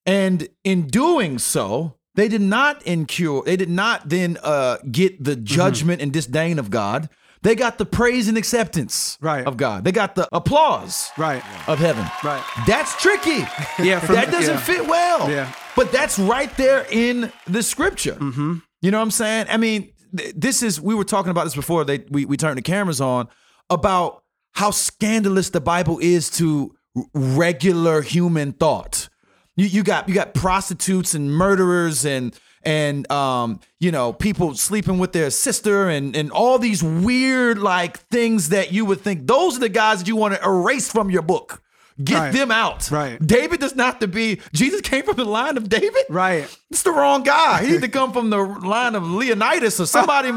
And 0.04 0.49
in 0.64 0.87
doing 0.88 1.38
so, 1.38 1.94
they 2.14 2.28
did 2.28 2.40
not 2.40 2.82
incur, 2.82 3.42
they 3.42 3.56
did 3.56 3.71
not 3.71 4.09
then 4.09 4.37
uh, 4.42 4.78
get 4.90 5.23
the 5.23 5.37
judgment 5.37 6.02
and 6.02 6.12
disdain 6.12 6.59
of 6.59 6.71
God. 6.71 7.09
They 7.42 7.56
got 7.56 7.78
the 7.78 7.85
praise 7.87 8.28
and 8.28 8.38
acceptance 8.38 9.18
Right. 9.21 9.44
of 9.44 9.56
God. 9.56 9.82
They 9.85 9.90
got 9.90 10.14
the 10.14 10.28
applause 10.32 11.11
Right. 11.18 11.42
of 11.68 11.78
heaven. 11.80 12.04
Right. 12.23 12.42
That's 12.66 12.94
tricky. 13.02 13.44
Yeah, 13.82 13.99
from- 13.99 14.14
that 14.14 14.30
doesn't 14.30 14.54
yeah. 14.54 14.61
fit 14.61 14.87
well. 14.87 15.28
Yeah. 15.30 15.52
But 15.75 15.90
that's 15.90 16.18
right 16.18 16.54
there 16.56 16.87
in 16.90 17.32
the 17.49 17.62
scripture. 17.62 18.14
Mm-hmm. 18.14 18.59
You 18.82 18.90
know 18.92 18.99
what 18.99 19.02
I'm 19.04 19.11
saying? 19.11 19.47
I 19.49 19.56
mean, 19.56 19.90
th- 20.16 20.35
this 20.37 20.62
is 20.62 20.80
we 20.80 20.94
were 20.94 21.04
talking 21.04 21.30
about 21.30 21.44
this 21.44 21.54
before 21.56 21.85
they 21.85 22.04
we, 22.11 22.25
we 22.26 22.37
turned 22.37 22.59
the 22.59 22.62
cameras 22.62 23.00
on 23.00 23.26
about 23.71 24.23
how 24.52 24.71
scandalous 24.71 25.50
the 25.50 25.61
Bible 25.61 25.99
is 26.00 26.28
to 26.30 26.75
regular 27.15 28.03
human 28.03 28.53
thought. 28.53 29.09
You, 29.57 29.67
you 29.67 29.83
got 29.83 30.09
you 30.09 30.15
got 30.15 30.35
prostitutes 30.35 31.15
and 31.15 31.31
murderers 31.31 32.05
and 32.07 32.35
and 32.65 33.11
um 33.11 33.61
you 33.81 33.91
know 33.91 34.13
people 34.13 34.55
sleeping 34.55 34.99
with 34.99 35.13
their 35.13 35.31
sister 35.31 35.89
and 35.89 36.17
and 36.17 36.31
all 36.31 36.59
these 36.59 36.83
weird 36.83 37.59
like 37.59 37.99
things 38.09 38.49
that 38.51 38.73
you 38.73 38.85
would 38.85 39.01
think 39.01 39.27
those 39.27 39.57
are 39.57 39.61
the 39.61 39.69
guys 39.69 39.99
that 39.99 40.09
you 40.09 40.17
want 40.17 40.35
to 40.35 40.43
erase 40.45 40.91
from 40.91 41.11
your 41.11 41.23
book. 41.23 41.63
Get 42.03 42.19
Right. 42.19 42.33
them 42.33 42.51
out. 42.51 42.91
Right. 42.91 43.25
David 43.25 43.61
does 43.61 43.77
not 43.77 43.85
have 43.87 43.99
to 44.01 44.09
be 44.09 44.41
Jesus 44.55 44.81
came 44.81 45.03
from 45.05 45.17
the 45.17 45.27
line 45.27 45.59
of 45.59 45.69
David. 45.69 46.05
Right. 46.09 46.45
It's 46.71 46.83
the 46.83 46.91
wrong 46.93 47.23
guy. 47.23 47.63
He 47.65 47.73
need 47.73 47.83
to 47.83 47.89
come 48.01 48.13
from 48.13 48.31
the 48.31 48.39
line 48.39 48.95
of 48.95 49.05
Leonidas 49.11 49.79
or 49.79 49.87
somebody 49.87 50.33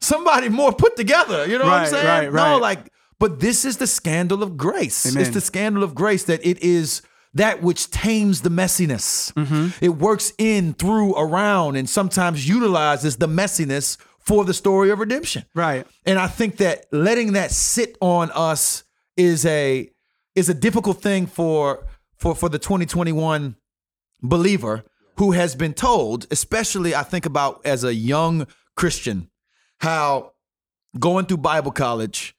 somebody 0.00 0.48
more 0.48 0.72
put 0.72 0.96
together. 0.96 1.46
You 1.46 1.58
know 1.58 1.64
what 1.64 1.72
I'm 1.72 1.86
saying? 1.88 2.06
right, 2.06 2.32
No, 2.32 2.58
like, 2.58 2.78
but 3.20 3.38
this 3.38 3.64
is 3.64 3.76
the 3.76 3.86
scandal 3.86 4.42
of 4.42 4.56
grace. 4.56 5.06
Amen. 5.06 5.22
It's 5.22 5.34
the 5.34 5.40
scandal 5.40 5.84
of 5.84 5.94
grace 5.94 6.24
that 6.24 6.44
it 6.44 6.60
is 6.62 7.02
that 7.34 7.62
which 7.62 7.90
tames 7.90 8.40
the 8.40 8.50
messiness. 8.50 9.32
Mm-hmm. 9.34 9.84
It 9.84 9.90
works 9.90 10.32
in, 10.38 10.72
through, 10.72 11.14
around, 11.14 11.76
and 11.76 11.88
sometimes 11.88 12.48
utilizes 12.48 13.18
the 13.18 13.28
messiness 13.28 13.98
for 14.18 14.44
the 14.44 14.54
story 14.54 14.90
of 14.90 14.98
redemption. 14.98 15.44
Right. 15.54 15.86
And 16.04 16.18
I 16.18 16.26
think 16.26 16.56
that 16.56 16.86
letting 16.90 17.34
that 17.34 17.52
sit 17.52 17.96
on 18.00 18.30
us 18.32 18.84
is 19.16 19.46
a 19.46 19.90
is 20.34 20.48
a 20.48 20.54
difficult 20.54 21.02
thing 21.02 21.26
for 21.26 21.86
for 22.16 22.34
for 22.34 22.48
the 22.48 22.58
2021 22.58 23.56
believer 24.22 24.84
who 25.16 25.32
has 25.32 25.54
been 25.54 25.74
told, 25.74 26.26
especially 26.30 26.94
I 26.94 27.02
think 27.02 27.26
about 27.26 27.60
as 27.64 27.84
a 27.84 27.94
young 27.94 28.46
Christian, 28.76 29.30
how 29.80 30.32
going 30.98 31.26
through 31.26 31.38
Bible 31.38 31.72
college, 31.72 32.34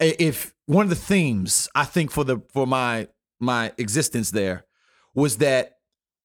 if 0.00 0.54
one 0.66 0.84
of 0.84 0.90
the 0.90 0.96
themes 0.96 1.68
I 1.74 1.84
think 1.84 2.10
for 2.10 2.24
the 2.24 2.38
for 2.52 2.66
my 2.66 3.08
my 3.40 3.72
existence 3.78 4.30
there 4.30 4.64
was 5.14 5.38
that 5.38 5.74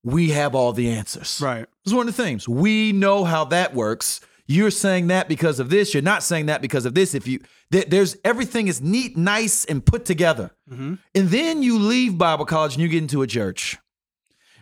we 0.03 0.29
have 0.31 0.53
all 0.55 0.73
the 0.73 0.89
answers. 0.91 1.39
Right. 1.41 1.65
It's 1.85 1.93
one 1.93 2.07
of 2.07 2.15
the 2.15 2.23
themes. 2.23 2.47
We 2.47 2.91
know 2.91 3.23
how 3.23 3.45
that 3.45 3.73
works. 3.73 4.19
You're 4.45 4.71
saying 4.71 5.07
that 5.07 5.29
because 5.29 5.59
of 5.61 5.69
this. 5.69 5.93
You're 5.93 6.03
not 6.03 6.21
saying 6.21 6.47
that 6.47 6.61
because 6.61 6.85
of 6.85 6.93
this. 6.93 7.15
If 7.15 7.27
you 7.27 7.39
there- 7.71 7.85
there's 7.87 8.17
everything 8.25 8.67
is 8.67 8.81
neat, 8.81 9.15
nice, 9.17 9.63
and 9.65 9.83
put 9.85 10.03
together. 10.05 10.51
Mm-hmm. 10.69 10.95
And 11.15 11.29
then 11.29 11.63
you 11.63 11.79
leave 11.79 12.17
Bible 12.17 12.45
college 12.45 12.73
and 12.73 12.81
you 12.81 12.89
get 12.89 13.01
into 13.01 13.21
a 13.21 13.27
church. 13.27 13.77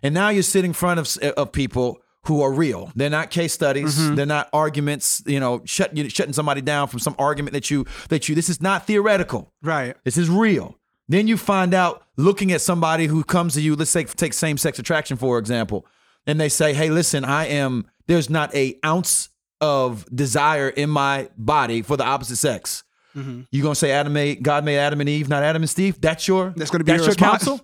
And 0.03 0.13
now 0.13 0.29
you're 0.29 0.43
sitting 0.43 0.69
in 0.69 0.73
front 0.73 0.99
of 0.99 1.17
of 1.35 1.51
people 1.51 1.99
who 2.25 2.41
are 2.41 2.51
real. 2.51 2.91
They're 2.95 3.09
not 3.09 3.31
case 3.31 3.53
studies. 3.53 3.97
Mm-hmm. 3.97 4.15
They're 4.15 4.25
not 4.25 4.49
arguments. 4.53 5.23
You 5.25 5.39
know, 5.39 5.61
shut, 5.65 5.95
you 5.95 6.07
shutting 6.09 6.33
somebody 6.33 6.61
down 6.61 6.87
from 6.87 6.99
some 6.99 7.15
argument 7.17 7.53
that 7.53 7.71
you 7.71 7.85
that 8.09 8.29
you. 8.29 8.35
This 8.35 8.49
is 8.49 8.61
not 8.61 8.85
theoretical. 8.85 9.51
Right. 9.61 9.95
This 10.03 10.17
is 10.17 10.29
real. 10.29 10.77
Then 11.07 11.27
you 11.27 11.35
find 11.35 11.73
out 11.73 12.03
looking 12.17 12.51
at 12.51 12.61
somebody 12.61 13.07
who 13.07 13.23
comes 13.23 13.55
to 13.55 13.61
you, 13.61 13.75
let's 13.75 13.91
say 13.91 14.03
take 14.03 14.33
same 14.33 14.57
sex 14.57 14.79
attraction 14.79 15.17
for 15.17 15.37
example, 15.39 15.85
and 16.27 16.39
they 16.39 16.49
say, 16.49 16.73
"Hey, 16.73 16.89
listen, 16.89 17.25
I 17.25 17.47
am 17.47 17.87
there's 18.07 18.29
not 18.29 18.53
a 18.55 18.77
ounce 18.85 19.29
of 19.59 20.05
desire 20.15 20.69
in 20.69 20.89
my 20.89 21.29
body 21.37 21.81
for 21.81 21.97
the 21.97 22.05
opposite 22.05 22.37
sex." 22.37 22.83
Mm-hmm. 23.15 23.41
You 23.51 23.63
gonna 23.63 23.75
say 23.75 23.91
Adam 23.91 24.13
made 24.13 24.43
God 24.43 24.63
made 24.63 24.77
Adam 24.77 25.01
and 25.01 25.09
Eve, 25.09 25.27
not 25.27 25.43
Adam 25.43 25.63
and 25.63 25.69
Steve? 25.69 25.99
That's 25.99 26.27
your 26.27 26.53
That's 26.55 26.69
gonna 26.69 26.83
be 26.83 26.93
your 26.93 27.03
your 27.03 27.15
counsel. 27.15 27.59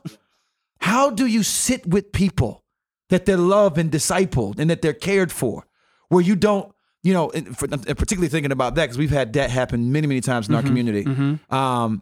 How 0.79 1.09
do 1.09 1.25
you 1.25 1.43
sit 1.43 1.85
with 1.87 2.11
people 2.11 2.63
that 3.09 3.25
they're 3.25 3.37
loved 3.37 3.77
and 3.77 3.91
discipled 3.91 4.59
and 4.59 4.69
that 4.69 4.81
they're 4.81 4.93
cared 4.93 5.31
for, 5.31 5.65
where 6.09 6.21
you 6.21 6.35
don't, 6.35 6.73
you 7.03 7.13
know, 7.13 7.29
and, 7.31 7.57
for, 7.57 7.65
and 7.65 7.85
particularly 7.85 8.27
thinking 8.27 8.51
about 8.51 8.75
that 8.75 8.85
because 8.85 8.97
we've 8.97 9.09
had 9.11 9.33
that 9.33 9.49
happen 9.49 9.91
many, 9.91 10.07
many 10.07 10.21
times 10.21 10.49
in 10.49 10.55
our 10.55 10.63
community. 10.63 11.05
Um, 11.49 12.01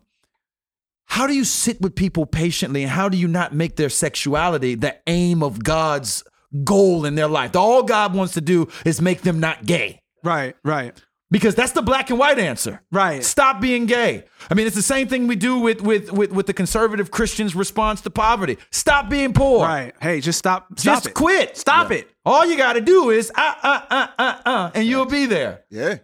how 1.08 1.28
do 1.28 1.34
you 1.34 1.44
sit 1.44 1.80
with 1.82 1.96
people 1.96 2.26
patiently 2.26 2.82
and 2.82 2.92
how 2.92 3.10
do 3.10 3.18
you 3.18 3.28
not 3.28 3.54
make 3.54 3.76
their 3.76 3.90
sexuality 3.90 4.76
the 4.76 4.98
aim 5.08 5.44
of 5.44 5.64
God's 5.64 6.24
goal 6.64 7.06
in 7.06 7.16
their 7.16 7.28
life? 7.28 7.56
All 7.56 7.84
God 7.84 8.16
wants 8.16 8.34
to 8.34 8.42
do 8.42 8.68
is 8.86 9.00
make 9.02 9.22
them 9.22 9.40
not 9.40 9.66
gay. 9.66 10.02
Right. 10.24 10.56
Right. 10.64 11.00
Because 11.36 11.54
that's 11.54 11.74
the 11.74 11.82
black 11.82 12.10
and 12.12 12.18
white 12.18 12.40
answer. 12.40 12.82
Right. 12.94 13.22
Stop 13.22 13.60
being 13.60 13.88
gay. 13.88 14.24
I 14.50 14.54
mean, 14.54 14.68
it's 14.68 14.76
the 14.76 14.82
same 14.82 15.10
thing 15.10 15.28
we 15.28 15.36
do 15.36 15.60
with 15.60 15.82
with 15.82 16.10
with, 16.14 16.32
with 16.32 16.48
the 16.48 16.54
conservative 16.54 17.12
Christians' 17.12 17.54
response 17.54 18.00
to 18.04 18.10
poverty. 18.10 18.58
Stop 18.72 19.10
being 19.10 19.34
poor. 19.34 19.66
Right. 19.66 19.94
Hey, 20.02 20.22
just 20.22 20.40
stop. 20.40 20.68
Stop 20.80 20.96
Just 20.96 21.08
it. 21.08 21.14
quit. 21.14 21.58
Stop 21.58 21.92
it. 21.92 22.10
All 22.26 22.46
you 22.46 22.56
got 22.56 22.74
to 22.74 22.80
do 22.80 23.10
is 23.10 23.34
uh 23.36 23.54
uh 23.62 23.82
uh 23.90 24.08
uh 24.18 24.42
uh, 24.46 24.72
and 24.74 24.88
you'll 24.88 25.08
be 25.08 25.26
there. 25.26 25.66
Yeah. 25.70 25.98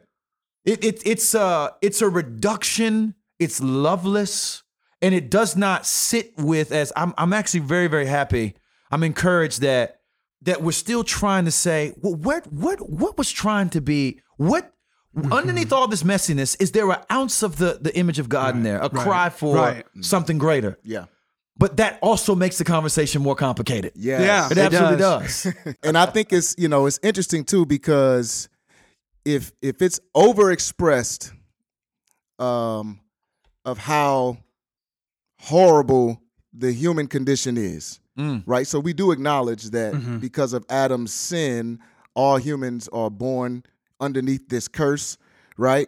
It, 0.65 0.83
it 0.83 1.01
it's 1.05 1.33
uh 1.33 1.69
it's 1.81 2.01
a 2.01 2.09
reduction. 2.09 3.15
It's 3.39 3.61
loveless, 3.61 4.63
and 5.01 5.15
it 5.15 5.31
does 5.31 5.55
not 5.55 5.85
sit 5.85 6.33
with 6.37 6.73
as 6.73 6.91
I'm. 6.97 7.13
I'm 7.17 7.31
actually 7.31 7.61
very 7.61 7.87
very 7.87 8.07
happy. 8.07 8.55
I'm 8.91 9.01
encouraged 9.01 9.61
that 9.61 10.01
that 10.41 10.61
we're 10.61 10.73
still 10.73 11.05
trying 11.05 11.45
to 11.45 11.51
say 11.51 11.93
well, 12.01 12.15
what 12.15 12.51
what 12.51 12.81
what 12.89 13.17
was 13.17 13.31
trying 13.31 13.69
to 13.69 13.79
be 13.79 14.19
what 14.35 14.73
Mm-hmm. 15.15 15.33
underneath 15.33 15.73
all 15.73 15.89
this 15.89 16.03
messiness 16.03 16.55
is 16.61 16.71
there 16.71 16.89
an 16.89 16.99
ounce 17.11 17.43
of 17.43 17.57
the 17.57 17.77
the 17.81 17.93
image 17.97 18.17
of 18.17 18.29
God 18.29 18.55
in 18.55 18.63
there, 18.63 18.79
a 18.79 18.89
cry 18.89 19.29
for 19.29 19.55
right. 19.55 19.85
something 19.99 20.37
greater. 20.37 20.79
Yeah. 20.83 21.05
But 21.57 21.77
that 21.77 21.99
also 22.01 22.33
makes 22.33 22.57
the 22.57 22.63
conversation 22.63 23.21
more 23.21 23.35
complicated. 23.35 23.91
Yes. 23.95 24.21
Yeah. 24.21 24.45
It 24.45 24.51
It 24.53 24.73
absolutely 24.73 24.97
does. 24.97 25.43
does. 25.43 25.75
and 25.83 25.97
I 25.97 26.05
think 26.05 26.31
it's 26.31 26.55
you 26.57 26.69
know 26.69 26.85
it's 26.85 26.97
interesting 27.03 27.43
too 27.43 27.65
because 27.65 28.47
if 29.25 29.51
if 29.61 29.81
it's 29.81 29.99
overexpressed 30.15 31.33
um 32.39 33.01
of 33.65 33.77
how 33.77 34.37
horrible 35.39 36.21
the 36.53 36.71
human 36.71 37.07
condition 37.07 37.57
is 37.57 37.99
mm. 38.17 38.43
right 38.45 38.65
so 38.65 38.79
we 38.79 38.93
do 38.93 39.11
acknowledge 39.11 39.71
that 39.71 39.93
mm-hmm. 39.93 40.17
because 40.19 40.53
of 40.53 40.65
Adam's 40.69 41.13
sin 41.13 41.79
all 42.15 42.37
humans 42.37 42.87
are 42.89 43.09
born 43.09 43.63
underneath 44.01 44.49
this 44.49 44.67
curse 44.67 45.17
right 45.57 45.87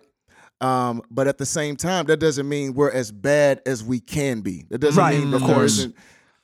um, 0.62 1.02
but 1.12 1.28
at 1.28 1.38
the 1.38 1.46
same 1.46 1.76
time 1.76 2.06
that 2.06 2.18
doesn't 2.18 2.48
mean 2.48 2.74
we're 2.74 2.92
as 2.92 3.12
bad 3.12 3.62
as 3.66 3.84
we 3.84 4.00
can 4.00 4.40
be 4.42 4.66
that 4.70 4.78
doesn't 4.80 5.04
Right, 5.04 5.18
mean 5.20 5.32
that 5.32 5.38
of 5.38 5.44
course, 5.44 5.80
isn't, 5.80 5.96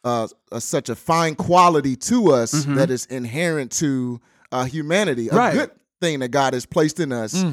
uh, 0.04 0.28
a, 0.52 0.60
such 0.60 0.90
a 0.90 0.96
fine 0.96 1.36
quality 1.36 1.96
to 1.96 2.32
us 2.34 2.52
that 2.66 2.90
is 2.90 3.06
inherent 3.06 3.72
to 3.74 4.20
uh, 4.52 4.64
humanity, 4.66 5.30
a 5.30 5.36
Right. 5.36 5.54
good 5.54 5.72
thing 6.02 6.20
that 6.20 6.30
God 6.30 6.54
has 6.54 6.66
placed 6.66 7.00
in 7.00 7.12
us. 7.12 7.46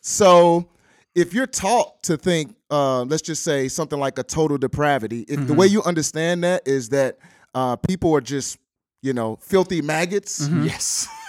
So, 0.00 0.68
if 1.14 1.32
you're 1.32 1.46
taught 1.46 2.02
to 2.04 2.16
think, 2.16 2.56
uh, 2.70 3.02
let's 3.04 3.22
just 3.22 3.42
say 3.44 3.68
something 3.68 3.98
like 4.00 4.18
a 4.18 4.22
total 4.22 4.58
depravity, 4.58 5.24
if 5.28 5.46
the 5.46 5.54
way 5.54 5.66
you 5.66 5.82
understand 5.84 6.42
that 6.44 6.66
is 6.66 6.88
that 6.90 7.18
uh, 7.54 7.76
people 7.76 8.12
are 8.14 8.20
just, 8.20 8.58
you 9.02 9.12
know, 9.12 9.36
filthy 9.40 9.80
maggots. 9.82 10.48
yes. 10.48 11.06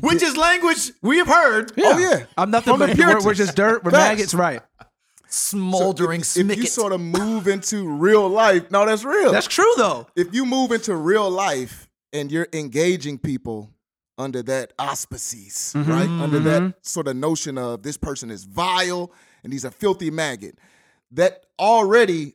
Which 0.00 0.22
is 0.22 0.36
language 0.36 0.92
we 1.02 1.18
have 1.18 1.26
heard. 1.26 1.72
Oh 1.78 1.98
yeah, 1.98 2.26
I'm 2.36 2.50
nothing 2.50 2.72
From 2.72 2.80
the 2.80 2.86
but 2.86 2.96
we're, 2.96 3.04
Puritans. 3.04 3.24
we're 3.24 3.34
just 3.34 3.56
dirt. 3.56 3.84
We're 3.84 3.90
Facts. 3.92 4.08
maggots. 4.08 4.34
Right. 4.34 4.62
Smoldering 5.28 6.20
if, 6.20 6.36
if 6.36 6.56
you 6.56 6.66
sort 6.66 6.92
of 6.92 7.00
move 7.00 7.48
into 7.48 7.88
real 7.88 8.28
life, 8.28 8.70
no, 8.70 8.86
that's 8.86 9.04
real. 9.04 9.32
That's 9.32 9.48
true 9.48 9.72
though. 9.76 10.06
if 10.14 10.32
you 10.34 10.46
move 10.46 10.70
into 10.72 10.94
real 10.94 11.28
life 11.28 11.88
and 12.12 12.30
you're 12.30 12.48
engaging 12.52 13.18
people 13.18 13.70
under 14.18 14.42
that 14.44 14.72
auspices, 14.78 15.72
mm-hmm. 15.76 15.90
right? 15.90 16.08
Under 16.08 16.38
that 16.40 16.62
mm-hmm. 16.62 16.78
sort 16.82 17.08
of 17.08 17.16
notion 17.16 17.58
of 17.58 17.82
this 17.82 17.96
person 17.96 18.30
is 18.30 18.44
vile 18.44 19.12
and 19.42 19.52
he's 19.52 19.64
a 19.64 19.70
filthy 19.70 20.10
maggot, 20.10 20.58
that 21.12 21.46
already 21.58 22.34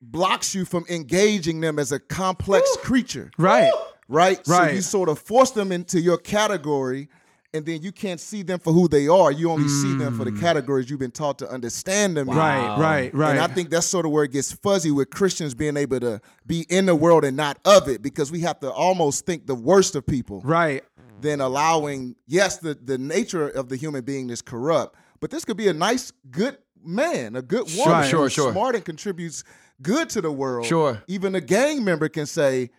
blocks 0.00 0.54
you 0.54 0.64
from 0.64 0.84
engaging 0.88 1.60
them 1.60 1.78
as 1.78 1.92
a 1.92 1.98
complex 1.98 2.76
creature, 2.82 3.30
Right. 3.38 3.72
Right? 4.08 4.44
So 4.46 4.64
you 4.64 4.80
sort 4.80 5.08
of 5.08 5.18
force 5.18 5.50
them 5.50 5.72
into 5.72 6.00
your 6.00 6.18
category 6.18 7.08
and 7.54 7.64
then 7.64 7.82
you 7.82 7.92
can't 7.92 8.18
see 8.18 8.42
them 8.42 8.58
for 8.58 8.72
who 8.72 8.88
they 8.88 9.06
are. 9.06 9.30
You 9.30 9.48
only 9.48 9.68
see 9.68 9.94
them 9.96 10.18
for 10.18 10.24
the 10.24 10.32
categories 10.32 10.90
you've 10.90 10.98
been 10.98 11.12
taught 11.12 11.38
to 11.38 11.48
understand 11.48 12.16
them. 12.16 12.28
in. 12.28 12.34
Mm. 12.34 12.38
Right, 12.38 12.78
right, 12.78 13.14
right. 13.14 13.30
And 13.30 13.40
I 13.40 13.46
think 13.46 13.70
that's 13.70 13.86
sort 13.86 14.04
of 14.04 14.10
where 14.10 14.24
it 14.24 14.32
gets 14.32 14.52
fuzzy 14.52 14.90
with 14.90 15.10
Christians 15.10 15.54
being 15.54 15.76
able 15.76 16.00
to 16.00 16.20
be 16.44 16.66
in 16.68 16.86
the 16.86 16.96
world 16.96 17.24
and 17.24 17.36
not 17.36 17.58
of 17.64 17.88
it 17.88 18.02
because 18.02 18.32
we 18.32 18.40
have 18.40 18.58
to 18.60 18.72
almost 18.72 19.24
think 19.24 19.46
the 19.46 19.54
worst 19.54 19.94
of 19.94 20.04
people 20.04 20.40
right. 20.44 20.82
than 21.20 21.40
allowing, 21.40 22.16
yes, 22.26 22.58
the, 22.58 22.74
the 22.74 22.98
nature 22.98 23.48
of 23.48 23.68
the 23.68 23.76
human 23.76 24.04
being 24.04 24.30
is 24.30 24.42
corrupt, 24.42 24.96
but 25.20 25.30
this 25.30 25.44
could 25.44 25.56
be 25.56 25.68
a 25.68 25.72
nice, 25.72 26.12
good 26.32 26.58
man, 26.84 27.36
a 27.36 27.42
good 27.42 27.68
woman 27.76 27.92
Right. 27.92 28.10
Sure, 28.10 28.22
who's 28.24 28.32
sure. 28.32 28.50
smart 28.50 28.74
and 28.74 28.84
contributes 28.84 29.44
good 29.80 30.10
to 30.10 30.20
the 30.20 30.32
world. 30.32 30.66
Sure. 30.66 31.00
Even 31.06 31.36
a 31.36 31.40
gang 31.40 31.84
member 31.84 32.08
can 32.08 32.26
say, 32.26 32.70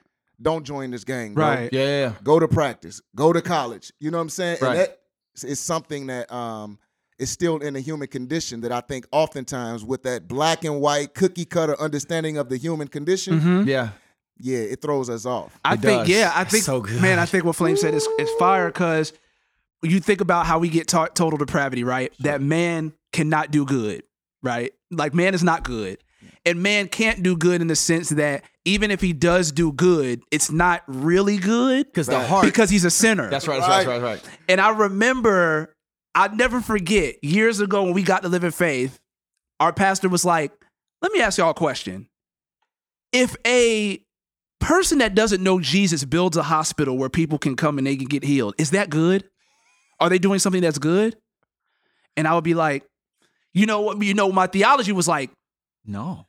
don't 0.42 0.64
join 0.66 0.92
this 0.92 1.04
gang. 1.04 1.34
bro. 1.34 1.46
Right. 1.46 1.70
Yeah, 1.74 1.82
yeah, 1.84 2.00
yeah. 2.02 2.14
Go 2.24 2.40
to 2.40 2.48
practice. 2.48 3.02
Go 3.16 3.32
to 3.34 3.42
college. 3.42 3.92
You 4.00 4.12
know 4.12 4.18
what 4.18 4.24
I'm 4.24 4.30
saying? 4.30 4.58
Right. 4.62 4.70
And 4.72 4.80
that 4.80 5.00
is 5.44 5.60
something 5.60 6.08
that 6.08 6.32
um 6.34 6.80
is 7.18 7.30
still 7.30 7.60
in 7.60 7.74
the 7.76 7.80
human 7.80 8.08
condition 8.08 8.62
that 8.62 8.72
I 8.74 8.82
think 8.82 9.06
oftentimes 9.12 9.86
with 9.86 10.04
that 10.04 10.28
black 10.28 10.66
and 10.66 10.82
white 10.82 11.14
cookie 11.14 11.46
cutter 11.46 11.80
understanding 11.80 12.38
of 12.38 12.50
the 12.50 12.58
human 12.58 12.90
condition, 12.90 13.40
Mm-hmm. 13.40 13.70
yeah. 13.70 13.90
yeah, 14.38 14.58
it 14.58 14.82
throws 14.82 15.10
us 15.10 15.26
off. 15.26 15.58
I 15.64 15.76
It 15.76 15.80
think, 15.80 16.02
does. 16.02 16.10
yeah, 16.10 16.32
I 16.36 16.44
think, 16.44 16.66
so 16.66 16.82
good. 16.82 17.02
man, 17.02 17.18
I 17.18 17.26
think 17.26 17.46
what 17.46 17.56
Flame 17.56 17.78
said 17.78 17.94
is, 17.94 18.06
is 18.20 18.30
fire 18.38 18.68
because 18.68 19.14
you 19.82 20.02
think 20.02 20.20
about 20.20 20.46
how 20.46 20.60
we 20.60 20.68
get 20.68 20.90
taught 20.90 21.16
total 21.16 21.38
depravity, 21.38 21.86
right? 21.86 22.12
That 22.20 22.42
man 22.42 22.92
cannot 23.14 23.50
do 23.50 23.66
good, 23.66 24.04
right? 24.44 24.74
Like, 24.92 25.14
man 25.14 25.34
is 25.34 25.44
not 25.44 25.64
good. 25.64 26.00
And 26.46 26.62
man 26.62 26.90
can't 26.90 27.24
do 27.24 27.38
good 27.38 27.62
in 27.62 27.68
the 27.68 27.76
sense 27.78 28.10
that 28.10 28.44
even 28.66 28.90
if 28.92 29.00
he 29.02 29.14
does 29.14 29.52
do 29.52 29.72
good, 29.72 30.22
it's 30.32 30.52
not 30.52 30.84
really 30.88 31.38
good 31.38 31.86
Because 31.86 32.08
the 32.08 32.20
heart. 32.26 32.46
because 32.46 32.70
he's 32.70 32.84
a 32.86 32.90
sinner. 32.92 33.30
that's 33.30 33.48
right. 33.48 33.60
That's 33.60 33.70
right. 33.70 33.86
That's 33.86 34.02
right. 34.02 34.16
That's 34.16 34.28
right. 34.28 34.40
And 34.50 34.60
I 34.60 34.70
remember, 34.70 35.74
I'd 36.16 36.36
never 36.36 36.62
forget 36.62 37.16
years 37.24 37.60
ago 37.60 37.84
when 37.84 37.94
we 37.94 38.02
got 38.04 38.24
to 38.24 38.30
live 38.30 38.44
in 38.44 38.52
faith, 38.52 39.00
our 39.60 39.72
pastor 39.72 40.10
was 40.10 40.26
like, 40.26 40.52
let 41.02 41.12
me 41.12 41.22
ask 41.22 41.38
y'all 41.38 41.52
a 41.52 41.54
question. 41.54 42.08
If 43.14 43.36
a 43.46 44.02
person 44.60 44.98
that 44.98 45.14
doesn't 45.16 45.44
know 45.44 45.60
Jesus 45.60 46.04
builds 46.04 46.36
a 46.36 46.44
hospital 46.44 46.98
where 46.98 47.10
people 47.10 47.38
can 47.38 47.56
come 47.56 47.78
and 47.78 47.86
they 47.86 47.96
can 47.96 48.08
get 48.08 48.24
healed, 48.24 48.56
is 48.58 48.72
that 48.72 48.90
good? 48.90 49.24
Are 50.00 50.10
they 50.10 50.18
doing 50.18 50.40
something 50.40 50.62
that's 50.62 50.80
good? 50.80 51.16
And 52.18 52.28
I 52.28 52.34
would 52.34 52.44
be 52.44 52.54
like, 52.56 52.84
you 53.54 53.66
know 53.66 53.82
what? 53.82 54.02
You 54.02 54.14
know, 54.14 54.32
my 54.32 54.48
theology 54.48 54.92
was 54.92 55.08
like, 55.08 55.30
No. 55.86 56.26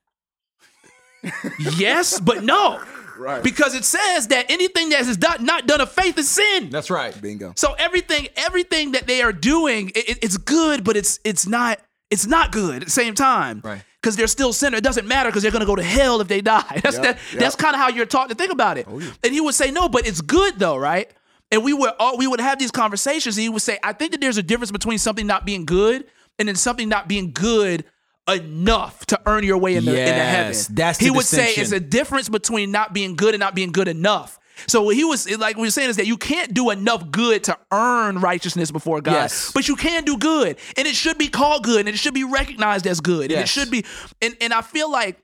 Yes, 1.58 2.20
but 2.20 2.42
no. 2.44 2.82
Right. 3.18 3.42
Because 3.42 3.74
it 3.74 3.86
says 3.86 4.28
that 4.28 4.50
anything 4.50 4.90
that 4.90 5.00
is 5.00 5.18
not, 5.18 5.40
not 5.40 5.66
done 5.66 5.80
of 5.80 5.90
faith 5.90 6.18
is 6.18 6.28
sin. 6.28 6.68
That's 6.68 6.90
right. 6.90 7.18
Bingo. 7.18 7.54
So 7.56 7.72
everything, 7.78 8.28
everything 8.36 8.92
that 8.92 9.06
they 9.06 9.22
are 9.22 9.32
doing, 9.32 9.88
it, 9.94 10.06
it- 10.10 10.18
it's 10.20 10.36
good, 10.36 10.84
but 10.84 10.98
it's 10.98 11.18
it's 11.24 11.46
not 11.46 11.80
it's 12.10 12.26
not 12.26 12.52
good 12.52 12.82
at 12.82 12.84
the 12.84 12.90
same 12.90 13.14
time. 13.14 13.62
Right. 13.64 13.82
Because 14.02 14.16
they're 14.16 14.26
still 14.26 14.52
sinner. 14.52 14.76
It 14.76 14.84
doesn't 14.84 15.08
matter 15.08 15.30
because 15.30 15.42
they're 15.42 15.50
gonna 15.50 15.64
go 15.64 15.76
to 15.76 15.82
hell 15.82 16.20
if 16.20 16.28
they 16.28 16.42
die. 16.42 16.60
That's 16.82 16.96
Yep, 16.96 17.02
that, 17.04 17.18
yep. 17.32 17.40
that's 17.40 17.56
kind 17.56 17.74
of 17.74 17.80
how 17.80 17.88
you're 17.88 18.04
taught 18.04 18.28
to 18.28 18.34
think 18.34 18.52
about 18.52 18.76
it. 18.76 18.84
Oh, 18.86 19.00
and 19.24 19.32
he 19.32 19.40
would 19.40 19.54
say, 19.54 19.70
no, 19.70 19.88
but 19.88 20.06
it's 20.06 20.20
good 20.20 20.58
though, 20.58 20.76
right? 20.76 21.10
And 21.50 21.64
we 21.64 21.72
would 21.72 21.92
all 21.98 22.18
we 22.18 22.26
would 22.26 22.40
have 22.42 22.58
these 22.58 22.70
conversations, 22.70 23.38
and 23.38 23.42
he 23.44 23.48
would 23.48 23.62
say, 23.62 23.78
I 23.82 23.94
think 23.94 24.12
that 24.12 24.20
there's 24.20 24.36
a 24.36 24.42
difference 24.42 24.72
between 24.72 24.98
something 24.98 25.26
not 25.26 25.46
being 25.46 25.64
good 25.64 26.04
and 26.38 26.48
then 26.48 26.54
something 26.54 26.86
not 26.86 27.08
being 27.08 27.32
good 27.32 27.86
enough 28.28 29.06
to 29.06 29.20
earn 29.26 29.44
your 29.44 29.58
way 29.58 29.76
in 29.76 29.84
the, 29.84 29.92
in 29.98 30.06
the 30.06 30.12
heaven. 30.12 30.56
That's 30.70 30.98
the 30.98 31.04
he 31.04 31.10
would 31.10 31.24
say 31.24 31.52
it's 31.54 31.72
a 31.72 31.80
difference 31.80 32.28
between 32.28 32.70
not 32.70 32.92
being 32.92 33.16
good 33.16 33.34
and 33.34 33.40
not 33.40 33.54
being 33.54 33.72
good 33.72 33.88
enough. 33.88 34.38
So 34.66 34.82
what 34.82 34.96
he 34.96 35.04
was 35.04 35.28
like 35.38 35.56
we 35.56 35.62
were 35.62 35.70
saying 35.70 35.90
is 35.90 35.96
that 35.96 36.06
you 36.06 36.16
can't 36.16 36.54
do 36.54 36.70
enough 36.70 37.10
good 37.10 37.44
to 37.44 37.58
earn 37.70 38.20
righteousness 38.20 38.70
before 38.70 39.00
God. 39.00 39.12
Yes. 39.12 39.52
But 39.52 39.68
you 39.68 39.76
can 39.76 40.04
do 40.04 40.16
good. 40.16 40.56
And 40.76 40.88
it 40.88 40.94
should 40.94 41.18
be 41.18 41.28
called 41.28 41.62
good 41.64 41.80
and 41.80 41.88
it 41.88 41.98
should 41.98 42.14
be 42.14 42.24
recognized 42.24 42.86
as 42.86 43.00
good. 43.00 43.30
And 43.30 43.40
it 43.42 43.48
should 43.48 43.70
be 43.70 43.84
and, 44.22 44.36
and 44.40 44.52
I 44.52 44.62
feel 44.62 44.90
like 44.90 45.22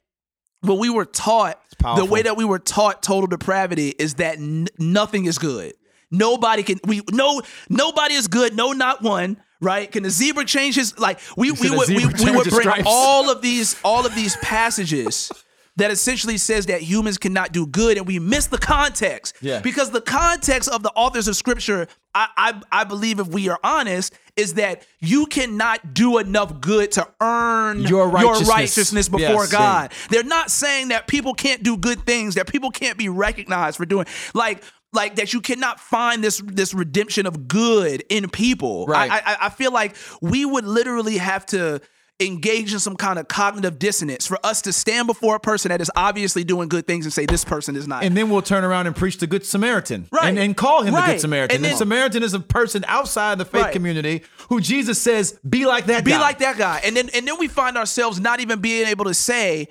when 0.60 0.78
we 0.78 0.90
were 0.90 1.06
taught 1.06 1.58
the 1.96 2.04
way 2.04 2.22
that 2.22 2.36
we 2.36 2.44
were 2.44 2.58
taught 2.58 3.02
total 3.02 3.26
depravity 3.26 3.88
is 3.98 4.14
that 4.14 4.36
n- 4.36 4.68
nothing 4.78 5.24
is 5.24 5.38
good. 5.38 5.72
Nobody 6.10 6.62
can 6.62 6.78
we 6.84 7.00
no 7.10 7.40
nobody 7.70 8.14
is 8.14 8.28
good, 8.28 8.54
no 8.54 8.72
not 8.72 9.02
one, 9.02 9.38
right? 9.62 9.90
Can 9.90 10.02
the 10.02 10.10
zebra 10.10 10.44
change 10.44 10.74
his 10.74 10.98
like 10.98 11.18
we 11.36 11.50
we 11.52 11.70
would 11.70 11.88
we, 11.88 12.04
we 12.06 12.30
would 12.36 12.48
bring 12.50 12.62
stripes. 12.62 12.82
all 12.86 13.30
of 13.30 13.40
these 13.40 13.76
all 13.84 14.04
of 14.04 14.14
these 14.14 14.36
passages 14.36 15.32
that 15.76 15.90
essentially 15.90 16.36
says 16.36 16.66
that 16.66 16.82
humans 16.82 17.16
cannot 17.16 17.50
do 17.50 17.66
good 17.66 17.96
and 17.96 18.06
we 18.06 18.18
miss 18.18 18.46
the 18.48 18.58
context. 18.58 19.34
Yeah. 19.40 19.60
Because 19.60 19.90
the 19.90 20.02
context 20.02 20.68
of 20.68 20.82
the 20.82 20.90
authors 20.90 21.28
of 21.28 21.36
scripture, 21.36 21.88
I, 22.14 22.28
I 22.36 22.60
I 22.80 22.84
believe 22.84 23.18
if 23.20 23.28
we 23.28 23.48
are 23.48 23.58
honest, 23.64 24.12
is 24.36 24.52
that 24.54 24.86
you 25.00 25.24
cannot 25.24 25.94
do 25.94 26.18
enough 26.18 26.60
good 26.60 26.92
to 26.92 27.08
earn 27.22 27.84
Your 27.84 28.06
righteousness. 28.08 28.48
righteousness 28.50 29.08
before 29.08 29.44
Yes. 29.44 29.50
God. 29.52 29.92
They're 30.10 30.22
not 30.24 30.50
saying 30.50 30.88
that 30.88 31.06
people 31.06 31.32
can't 31.32 31.62
do 31.62 31.78
good 31.78 32.04
things, 32.04 32.34
that 32.34 32.48
people 32.48 32.70
can't 32.70 32.98
be 32.98 33.08
recognized 33.08 33.78
for 33.78 33.86
doing 33.86 34.04
like 34.34 34.62
like 34.92 35.16
that 35.16 35.32
you 35.32 35.40
cannot 35.40 35.80
find 35.80 36.22
this 36.22 36.42
this 36.44 36.74
redemption 36.74 37.26
of 37.26 37.48
good 37.48 38.04
in 38.08 38.28
people. 38.28 38.86
Right. 38.86 39.10
I, 39.10 39.16
I 39.32 39.36
I 39.46 39.48
feel 39.50 39.72
like 39.72 39.96
we 40.20 40.44
would 40.44 40.64
literally 40.64 41.18
have 41.18 41.46
to 41.46 41.80
engage 42.20 42.72
in 42.72 42.78
some 42.78 42.94
kind 42.94 43.18
of 43.18 43.26
cognitive 43.26 43.80
dissonance 43.80 44.28
for 44.28 44.38
us 44.44 44.62
to 44.62 44.72
stand 44.72 45.08
before 45.08 45.34
a 45.34 45.40
person 45.40 45.70
that 45.70 45.80
is 45.80 45.90
obviously 45.96 46.44
doing 46.44 46.68
good 46.68 46.86
things 46.86 47.04
and 47.04 47.12
say 47.12 47.26
this 47.26 47.44
person 47.44 47.74
is 47.74 47.88
not. 47.88 48.04
And 48.04 48.16
then 48.16 48.30
we'll 48.30 48.42
turn 48.42 48.62
around 48.62 48.86
and 48.86 48.94
preach 48.94 49.18
the 49.18 49.26
Good 49.26 49.44
Samaritan. 49.44 50.06
Right. 50.12 50.26
And, 50.28 50.38
and 50.38 50.56
call 50.56 50.82
him 50.82 50.94
the 50.94 51.00
Good 51.00 51.20
Samaritan. 51.20 51.56
And 51.56 51.64
then- 51.64 51.76
Samaritan 51.76 52.22
is 52.22 52.32
a 52.34 52.38
person 52.38 52.84
outside 52.86 53.38
the 53.38 53.44
faith 53.44 53.62
Right. 53.62 53.72
community 53.72 54.22
who 54.50 54.60
Jesus 54.60 55.00
says, 55.02 55.36
be 55.48 55.66
like 55.66 55.86
that 55.86 56.04
be 56.04 56.12
guy. 56.12 56.20
like 56.20 56.38
that 56.38 56.56
guy. 56.58 56.80
And 56.84 56.96
then 56.96 57.08
and 57.12 57.26
then 57.26 57.38
we 57.40 57.48
find 57.48 57.76
ourselves 57.76 58.20
not 58.20 58.38
even 58.38 58.60
being 58.60 58.86
able 58.86 59.06
to 59.06 59.14
say 59.14 59.68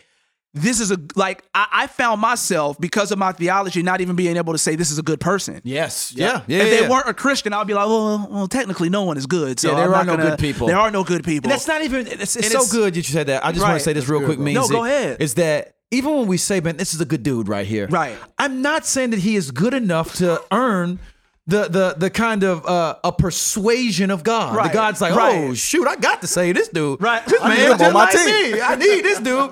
this 0.53 0.81
is 0.81 0.91
a 0.91 0.97
like 1.15 1.43
I, 1.55 1.67
I 1.71 1.87
found 1.87 2.19
myself 2.19 2.79
because 2.79 3.11
of 3.11 3.17
my 3.17 3.31
theology 3.31 3.81
not 3.83 4.01
even 4.01 4.15
being 4.17 4.35
able 4.35 4.53
to 4.53 4.57
say 4.59 4.75
this 4.75 4.91
is 4.91 4.99
a 4.99 5.03
good 5.03 5.19
person. 5.21 5.61
Yes. 5.63 6.13
Yeah. 6.15 6.25
Yeah. 6.25 6.35
if 6.35 6.49
yeah, 6.49 6.63
they 6.63 6.81
yeah. 6.81 6.89
weren't 6.89 7.07
a 7.07 7.13
Christian, 7.13 7.53
I'd 7.53 7.67
be 7.67 7.73
like, 7.73 7.87
well, 7.87 8.27
well, 8.29 8.47
technically, 8.47 8.89
no 8.89 9.03
one 9.03 9.17
is 9.17 9.25
good. 9.25 9.59
So 9.59 9.69
Yeah, 9.69 9.75
there 9.75 9.85
I'm 9.85 9.93
are 9.93 9.97
not 9.97 10.05
no 10.07 10.17
gonna- 10.17 10.29
good 10.31 10.39
people. 10.39 10.67
There 10.67 10.77
are 10.77 10.91
no 10.91 11.03
good 11.05 11.23
people. 11.23 11.49
And 11.49 11.53
that's 11.53 11.67
not 11.67 11.83
even. 11.83 12.05
It's, 12.05 12.35
it's 12.35 12.47
so 12.51 12.59
it's- 12.59 12.71
good 12.71 12.93
that 12.93 12.97
you 12.97 13.03
said 13.03 13.27
that. 13.27 13.45
I 13.45 13.51
just 13.53 13.63
want 13.63 13.75
to 13.77 13.83
say 13.83 13.93
this 13.93 14.09
real 14.09 14.25
quick, 14.25 14.39
Means. 14.39 14.55
No, 14.55 14.67
go 14.67 14.83
ahead. 14.83 15.21
Is 15.21 15.35
that 15.35 15.75
even 15.91 16.15
when 16.17 16.27
we 16.27 16.37
say, 16.37 16.59
man, 16.59 16.75
this 16.77 16.93
is 16.93 16.99
a 17.01 17.05
good 17.05 17.23
dude 17.23 17.47
right 17.47 17.65
here. 17.65 17.87
Right. 17.87 18.17
I'm 18.37 18.61
not 18.61 18.85
saying 18.85 19.11
that 19.11 19.19
he 19.19 19.35
is 19.35 19.51
good 19.51 19.73
enough 19.73 20.15
to 20.15 20.41
earn. 20.51 20.99
The, 21.47 21.67
the 21.67 21.95
the 21.97 22.09
kind 22.11 22.43
of 22.43 22.65
uh, 22.67 22.97
a 23.03 23.11
persuasion 23.11 24.11
of 24.11 24.23
God. 24.23 24.55
Right. 24.55 24.67
The 24.67 24.73
God's 24.73 25.01
like, 25.01 25.15
Right. 25.15 25.35
oh 25.49 25.53
shoot, 25.55 25.87
I 25.87 25.95
got 25.95 26.21
to 26.21 26.27
say 26.27 26.51
this 26.51 26.69
dude. 26.69 27.01
Right. 27.01 27.25
This 27.25 27.41
man 27.41 27.77
just 27.79 27.93
like 27.95 28.11
team. 28.15 28.51
me. 28.53 28.61
I 28.61 28.75
need 28.75 29.01
this 29.03 29.19
dude. 29.19 29.51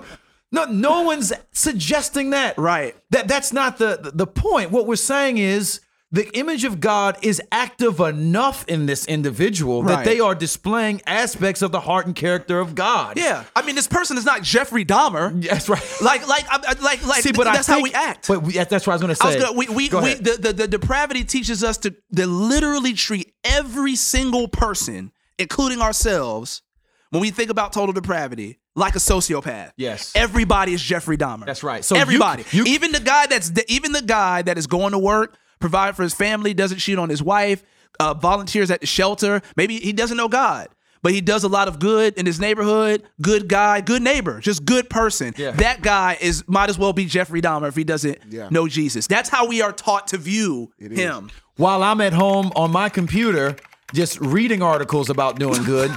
No, 0.52 0.66
no 0.66 1.04
one's 1.04 1.32
suggesting 1.52 2.32
that. 2.32 2.58
Right. 2.58 2.96
That 3.12 3.28
that's 3.28 3.54
not 3.54 3.78
the, 3.78 4.12
the 4.14 4.28
point. 4.28 4.72
What 4.72 4.88
we're 4.88 4.96
saying 4.96 5.38
is 5.38 5.80
the 6.12 6.28
image 6.36 6.64
of 6.64 6.80
God 6.80 7.20
is 7.22 7.40
active 7.52 8.00
enough 8.00 8.66
in 8.68 8.88
this 8.88 9.06
individual 9.06 9.84
that 9.84 10.06
they 10.06 10.20
are 10.20 10.34
displaying 10.34 11.02
aspects 11.06 11.62
of 11.62 11.72
the 11.72 11.80
heart 11.80 12.08
and 12.08 12.16
character 12.16 12.60
of 12.60 12.74
God. 12.74 13.18
yeah. 13.18 13.44
I 13.56 13.62
mean, 13.62 13.76
this 13.76 13.88
person 13.88 14.18
is 14.18 14.26
not 14.26 14.42
Jeffrey 14.42 14.84
Dahmer. 14.84 15.40
That's 15.48 15.70
right. 15.70 15.84
Like, 16.02 16.28
like, 16.28 16.50
like, 16.82 17.06
like. 17.06 17.22
See, 17.22 17.32
but 17.32 17.44
that's 17.44 17.68
how 17.68 17.84
we 17.84 17.94
act. 17.94 18.28
But 18.28 18.42
we, 18.42 18.54
that's 18.54 18.88
what 18.88 18.88
I 18.88 18.96
was 18.96 19.02
going 19.02 19.10
to 19.10 19.16
say. 19.16 19.28
I 19.28 19.36
was 19.36 19.44
gonna, 19.44 19.58
we, 19.58 19.70
we, 19.70 19.90
Go 19.90 20.02
we 20.02 20.16
the, 20.16 20.38
the, 20.42 20.54
the 20.54 20.68
depravity 20.68 21.24
teaches 21.26 21.64
us 21.64 21.78
to, 21.80 21.96
to 22.16 22.26
literally 22.26 22.94
treat 22.94 23.32
every 23.44 23.96
single 23.96 24.48
person, 24.48 25.12
including 25.38 25.80
ourselves, 25.80 26.64
when 27.12 27.22
we 27.22 27.30
think 27.30 27.52
about 27.52 27.72
total 27.74 27.94
depravity, 27.94 28.59
like 28.76 28.96
a 28.96 29.00
sociopath. 29.00 29.72
Yes. 29.78 30.12
Everybody 30.16 30.74
is 30.74 30.82
Jeffrey 30.82 31.18
Dahmer. 31.18 31.46
That's 31.46 31.64
right. 31.64 31.84
So 31.84 31.96
everybody, 31.96 32.44
you- 32.52 32.64
even 32.66 32.92
the 32.92 33.00
guy 33.00 33.26
that's 33.28 33.52
even 33.68 33.92
the 33.92 34.02
guy 34.02 34.42
that 34.44 34.58
is 34.58 34.68
going 34.68 34.92
to 34.92 35.00
work, 35.00 35.38
provide 35.60 35.96
for 35.96 36.04
his 36.04 36.14
family, 36.14 36.54
doesn't 36.54 36.78
cheat 36.78 36.98
on 36.98 37.10
his 37.10 37.22
wife, 37.22 37.64
uh, 38.00 38.14
volunteers 38.14 38.72
at 38.72 38.82
the 38.82 38.88
shelter. 38.88 39.42
Maybe 39.58 39.80
he 39.80 39.92
doesn't 39.94 40.16
know 40.18 40.28
God. 40.30 40.68
But 41.02 41.14
he 41.14 41.22
does 41.22 41.46
a 41.46 41.48
lot 41.48 41.70
of 41.70 41.80
good 41.80 42.16
in 42.16 42.26
his 42.26 42.42
neighborhood. 42.42 43.04
Good 43.22 43.48
guy, 43.48 43.80
good 43.80 44.02
neighbor, 44.02 44.42
just 44.42 44.66
good 44.66 44.90
person. 44.90 45.34
Yeah. 45.38 45.52
That 45.52 45.82
guy 45.82 46.18
is 46.20 46.44
might 46.46 46.70
as 46.70 46.78
well 46.78 46.92
be 46.92 47.06
Jeffrey 47.06 47.42
Dahmer 47.42 47.70
if 47.70 47.76
he 47.78 47.86
doesn't 47.86 48.18
Yeah. 48.30 48.50
know 48.52 48.68
Jesus. 48.68 49.08
That's 49.08 49.30
how 49.30 49.48
we 49.48 49.62
are 49.62 49.72
taught 49.72 50.08
to 50.10 50.18
view 50.18 50.72
him. 50.78 51.32
While 51.56 51.84
I'm 51.84 52.02
at 52.02 52.12
home 52.12 52.52
on 52.56 52.72
my 52.72 52.90
computer, 52.90 53.56
just 53.94 54.20
reading 54.20 54.62
articles 54.62 55.10
about 55.10 55.40
doing 55.40 55.64
good. 55.64 55.90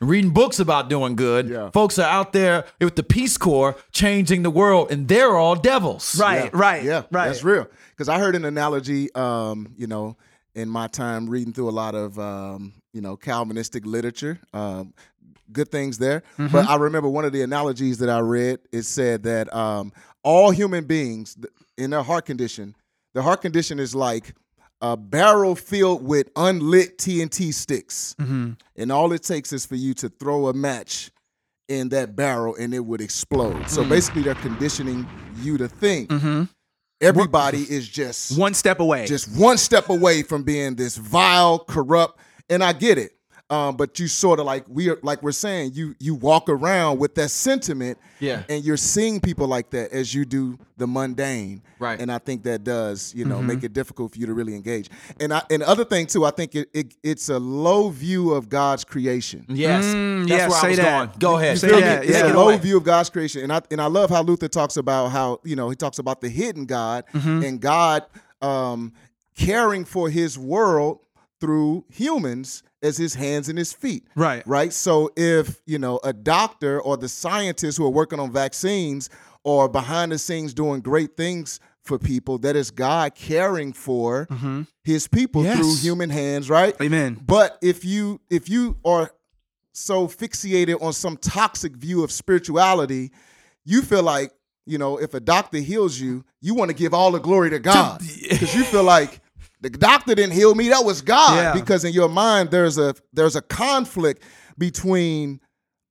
Reading 0.00 0.30
books 0.30 0.60
about 0.60 0.88
doing 0.88 1.16
good. 1.16 1.48
Yeah. 1.48 1.70
Folks 1.70 1.98
are 1.98 2.08
out 2.08 2.32
there 2.32 2.64
with 2.80 2.94
the 2.94 3.02
Peace 3.02 3.36
Corps 3.36 3.76
changing 3.90 4.44
the 4.44 4.50
world, 4.50 4.92
and 4.92 5.08
they're 5.08 5.36
all 5.36 5.56
devils. 5.56 6.18
Right, 6.18 6.54
right, 6.54 6.84
Yeah, 6.84 7.02
right. 7.10 7.26
That's 7.26 7.42
real. 7.42 7.66
Because 7.90 8.08
I 8.08 8.18
heard 8.20 8.36
an 8.36 8.44
analogy, 8.44 9.12
um, 9.14 9.74
you 9.76 9.88
know, 9.88 10.16
in 10.54 10.68
my 10.68 10.86
time 10.86 11.28
reading 11.28 11.52
through 11.52 11.68
a 11.68 11.70
lot 11.70 11.96
of, 11.96 12.16
um, 12.18 12.74
you 12.92 13.00
know, 13.00 13.16
Calvinistic 13.16 13.84
literature. 13.84 14.38
Um, 14.52 14.94
good 15.52 15.70
things 15.70 15.98
there. 15.98 16.22
Mm-hmm. 16.38 16.52
But 16.52 16.68
I 16.68 16.76
remember 16.76 17.08
one 17.08 17.24
of 17.24 17.32
the 17.32 17.42
analogies 17.42 17.98
that 17.98 18.08
I 18.10 18.20
read. 18.20 18.60
It 18.72 18.82
said 18.82 19.24
that 19.24 19.52
um, 19.54 19.92
all 20.22 20.50
human 20.50 20.84
beings 20.84 21.36
in 21.76 21.90
their 21.90 22.02
heart 22.02 22.26
condition, 22.26 22.76
the 23.14 23.22
heart 23.22 23.40
condition 23.40 23.78
is 23.78 23.94
like 23.94 24.34
a 24.80 24.96
barrel 24.96 25.54
filled 25.54 26.04
with 26.04 26.30
unlit 26.36 26.98
TNT 26.98 27.52
sticks, 27.52 28.14
mm-hmm. 28.20 28.52
and 28.76 28.92
all 28.92 29.12
it 29.12 29.22
takes 29.22 29.52
is 29.52 29.66
for 29.66 29.76
you 29.76 29.94
to 29.94 30.08
throw 30.08 30.48
a 30.48 30.52
match 30.52 31.10
in 31.68 31.90
that 31.90 32.16
barrel, 32.16 32.54
and 32.56 32.72
it 32.72 32.80
would 32.80 33.00
explode. 33.00 33.68
So 33.68 33.82
mm. 33.82 33.88
basically, 33.88 34.22
they're 34.22 34.34
conditioning 34.36 35.06
you 35.40 35.58
to 35.58 35.68
think 35.68 36.10
mm-hmm. 36.10 36.44
everybody 37.00 37.60
is 37.62 37.86
just 37.88 38.38
One 38.38 38.54
step 38.54 38.80
away. 38.80 39.06
just 39.06 39.36
one 39.38 39.58
step 39.58 39.90
away 39.90 40.22
from 40.22 40.44
being 40.44 40.76
this 40.76 40.96
vile, 40.96 41.58
corrupt. 41.58 42.20
And 42.48 42.64
I 42.64 42.72
get 42.72 42.96
it. 42.96 43.12
Um, 43.50 43.76
but 43.78 43.98
you 43.98 44.08
sort 44.08 44.40
of 44.40 44.44
like 44.44 44.64
we 44.68 44.90
are 44.90 44.98
like 45.02 45.22
we're 45.22 45.32
saying, 45.32 45.70
you 45.72 45.94
you 45.98 46.14
walk 46.14 46.50
around 46.50 46.98
with 46.98 47.14
that 47.14 47.30
sentiment, 47.30 47.96
Yeah. 48.20 48.42
and 48.50 48.62
you're 48.62 48.76
seeing 48.76 49.20
people 49.20 49.46
like 49.46 49.70
that 49.70 49.90
as 49.90 50.12
you 50.12 50.26
do 50.26 50.58
the 50.76 50.86
mundane, 50.86 51.62
Right. 51.78 51.98
And 51.98 52.12
I 52.12 52.18
think 52.18 52.42
that 52.42 52.62
does 52.62 53.14
you 53.16 53.24
know 53.24 53.40
make 53.40 53.64
it 53.64 53.72
difficult 53.72 54.12
for 54.12 54.18
you 54.18 54.26
to 54.26 54.34
really 54.34 54.54
engage. 54.54 54.90
And 55.18 55.32
I 55.32 55.40
and 55.50 55.62
other 55.62 55.86
thing 55.86 56.06
too, 56.06 56.26
I 56.26 56.30
think 56.30 56.54
it, 56.56 56.68
it 56.74 56.94
it's 57.02 57.30
a 57.30 57.38
low 57.38 57.88
view 57.88 58.32
of 58.34 58.50
God's 58.50 58.84
creation. 58.84 59.46
Yes. 59.48 59.82
Mm, 59.84 60.28
That's 60.28 60.30
yeah, 60.30 60.48
where 60.48 60.58
I 60.58 60.60
say 60.60 60.68
was 60.68 60.76
that. 60.78 60.98
going. 60.98 61.10
Go 61.18 61.38
ahead. 61.38 61.58
Say 61.58 61.68
that, 61.80 62.04
it- 62.04 62.08
It's 62.10 62.18
take 62.18 62.26
yeah. 62.26 62.32
a 62.34 62.36
low 62.36 62.54
view 62.58 62.76
of 62.76 62.84
God's 62.84 63.08
creation, 63.08 63.42
and 63.44 63.52
I 63.52 63.62
and 63.70 63.80
I 63.80 63.86
love 63.86 64.10
how 64.10 64.22
Luther 64.22 64.48
talks 64.48 64.76
about 64.76 65.08
how 65.08 65.40
you 65.42 65.56
know 65.56 65.70
he 65.70 65.76
talks 65.76 65.98
about 65.98 66.20
the 66.20 66.28
hidden 66.28 66.66
God 66.66 67.04
Mm-hmm. 67.14 67.44
and 67.44 67.60
God 67.62 68.04
um, 68.42 68.92
caring 69.36 69.84
for 69.86 70.10
His 70.10 70.38
world 70.38 70.98
through 71.40 71.84
humans 71.88 72.62
as 72.82 72.96
His 72.96 73.14
hands 73.14 73.48
and 73.48 73.58
His 73.58 73.72
feet. 73.72 74.06
Right. 74.14 74.46
right. 74.46 74.72
So 74.72 75.10
if 75.16 75.60
you 75.66 75.78
know 75.78 76.00
a 76.04 76.12
doctor 76.12 76.80
or 76.80 76.96
the 76.96 77.08
scientists 77.08 77.76
who 77.76 77.84
are 77.86 77.90
working 77.90 78.20
on 78.20 78.32
vaccines 78.32 79.10
or 79.44 79.68
behind 79.68 80.12
the 80.12 80.18
scenes 80.18 80.52
doing 80.54 80.80
great 80.80 81.16
things 81.16 81.60
for 81.82 81.98
people, 81.98 82.38
that 82.38 82.54
is 82.54 82.70
God 82.70 83.14
caring 83.14 83.72
for 83.72 84.26
mm-hmm. 84.26 84.62
His 84.84 85.08
people 85.08 85.42
Yes. 85.44 85.58
through 85.58 85.76
human 85.76 86.10
hands, 86.10 86.50
right? 86.50 86.74
Amen. 86.82 87.20
But 87.24 87.58
if 87.62 87.84
you 87.84 88.20
if 88.30 88.48
you 88.48 88.76
are 88.84 89.10
so 89.72 90.08
fixated 90.08 90.82
on 90.82 90.92
some 90.92 91.16
toxic 91.16 91.76
view 91.76 92.02
of 92.02 92.10
spirituality, 92.10 93.12
you 93.64 93.82
feel 93.82 94.02
like, 94.02 94.32
you 94.66 94.76
know, 94.76 94.98
if 94.98 95.14
a 95.14 95.20
doctor 95.20 95.58
heals 95.58 95.98
you, 96.00 96.24
you 96.40 96.54
want 96.54 96.68
to 96.70 96.74
give 96.76 96.92
all 96.92 97.12
the 97.12 97.20
glory 97.20 97.50
to 97.50 97.58
God. 97.58 98.00
Because 98.28 98.54
you 98.56 98.64
feel 98.64 98.82
like 98.82 99.20
the 99.60 99.70
doctor 99.70 100.14
didn't 100.14 100.32
heal 100.34 100.54
me, 100.54 100.68
that 100.68 100.84
was 100.84 101.02
God. 101.02 101.36
Yeah. 101.36 101.52
Because 101.52 101.84
in 101.84 101.92
your 101.92 102.08
mind 102.08 102.50
there's 102.50 102.78
a 102.78 102.94
there's 103.12 103.36
a 103.36 103.42
conflict 103.42 104.22
between 104.56 105.40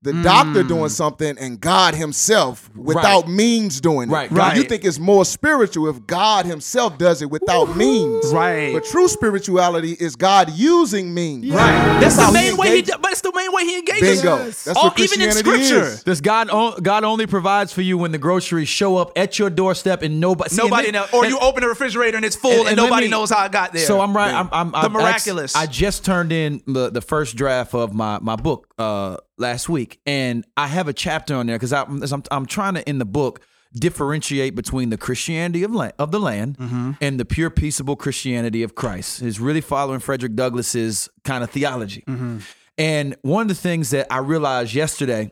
the 0.03 0.13
doctor 0.13 0.63
Mm. 0.63 0.67
doing 0.67 0.89
something 0.89 1.37
and 1.39 1.59
God 1.59 1.95
Himself 1.95 2.69
without 2.75 3.27
means 3.27 3.81
doing 3.81 4.09
it. 4.09 4.13
Right, 4.13 4.31
Now, 4.31 4.53
You 4.53 4.63
think 4.63 4.85
it's 4.85 4.99
more 4.99 5.25
spiritual 5.25 5.89
if 5.89 6.05
God 6.05 6.45
Himself 6.45 6.97
does 6.99 7.21
it 7.23 7.31
without 7.31 7.75
means. 7.75 8.27
Right. 8.31 8.73
But 8.73 8.85
true 8.85 9.07
spirituality 9.07 9.97
is 9.99 10.15
God 10.15 10.51
using 10.51 11.13
means. 11.15 11.49
Right. 11.49 11.99
That's 11.99 12.15
the 12.15 12.31
main 12.31 12.55
way 12.57 12.67
he 12.69 12.79
engaged- 12.79 13.01
but 13.01 13.11
it's 13.11 13.21
the 13.21 13.31
main 13.35 13.51
way 13.51 13.65
he 13.65 13.79
engages. 13.79 14.21
Bingo. 14.21 14.37
That's 14.45 14.67
All- 14.67 14.83
what 14.85 14.99
even 14.99 15.19
in 15.21 15.31
Christianity 15.31 15.65
scripture. 15.65 15.87
is. 15.95 16.03
Does 16.03 16.21
God 16.21 16.49
on, 16.51 16.79
God 16.83 17.03
only 17.03 17.25
provides 17.25 17.73
for 17.73 17.81
you 17.81 17.97
when 17.97 18.11
the 18.11 18.17
groceries 18.19 18.69
show 18.69 18.97
up 18.97 19.11
at 19.15 19.39
your 19.39 19.49
doorstep 19.49 20.03
and 20.03 20.19
nobody 20.19 20.51
see, 20.51 20.61
and 20.61 20.69
Nobody 20.69 20.91
then- 20.91 21.01
knows. 21.01 21.09
Or 21.11 21.23
and- 21.23 21.33
you 21.33 21.39
open 21.39 21.61
the 21.63 21.69
refrigerator 21.69 22.17
and 22.17 22.25
it's 22.25 22.35
full 22.35 22.51
and- 22.51 22.59
and, 22.61 22.67
and 22.69 22.77
nobody 22.77 23.05
me- 23.07 23.11
knows 23.11 23.31
how 23.31 23.43
it 23.45 23.51
got 23.51 23.73
there. 23.73 23.85
So 23.85 23.99
I'm 23.99 24.15
right. 24.15 24.33
I'm, 24.33 24.47
I'm, 24.51 24.71
The 24.71 24.77
I'm 24.77 24.91
miraculous. 24.93 25.55
I 25.55 25.65
just 25.65 26.05
turned 26.05 26.31
in 26.31 26.61
the, 26.67 26.91
the 26.91 27.01
first 27.01 27.35
draft 27.35 27.73
of 27.73 27.93
my 27.95 28.19
my 28.21 28.35
book 28.35 28.67
uh, 28.77 29.17
last 29.37 29.69
week, 29.69 29.99
and 30.05 30.45
I 30.55 30.67
have 30.67 30.87
a 30.87 30.93
chapter 30.93 31.35
on 31.35 31.47
there 31.47 31.55
because 31.57 31.73
I'm, 31.73 32.01
I'm 32.03 32.23
I'm 32.31 32.45
trying 32.45 32.73
to 32.75 32.87
in 32.89 32.97
the 32.99 33.05
book 33.05 33.41
differentiate 33.73 34.55
between 34.55 34.89
the 34.89 34.97
Christianity 34.97 35.63
of 35.63 35.73
land, 35.75 35.93
of 35.99 36.11
the 36.11 36.19
land 36.19 36.57
Mm-hmm. 36.57 36.91
and 37.01 37.19
the 37.19 37.25
pure 37.25 37.49
peaceable 37.49 37.95
Christianity 37.95 38.63
of 38.63 38.75
Christ. 38.75 39.21
Is 39.21 39.39
really 39.39 39.61
following 39.61 39.99
Frederick 39.99 40.35
Douglass's 40.35 41.09
kind 41.23 41.43
of 41.43 41.49
theology. 41.51 42.03
Mm-hmm. 42.07 42.39
And 42.77 43.15
one 43.21 43.43
of 43.43 43.47
the 43.49 43.55
things 43.55 43.89
that 43.91 44.07
I 44.11 44.19
realized 44.19 44.73
yesterday, 44.73 45.31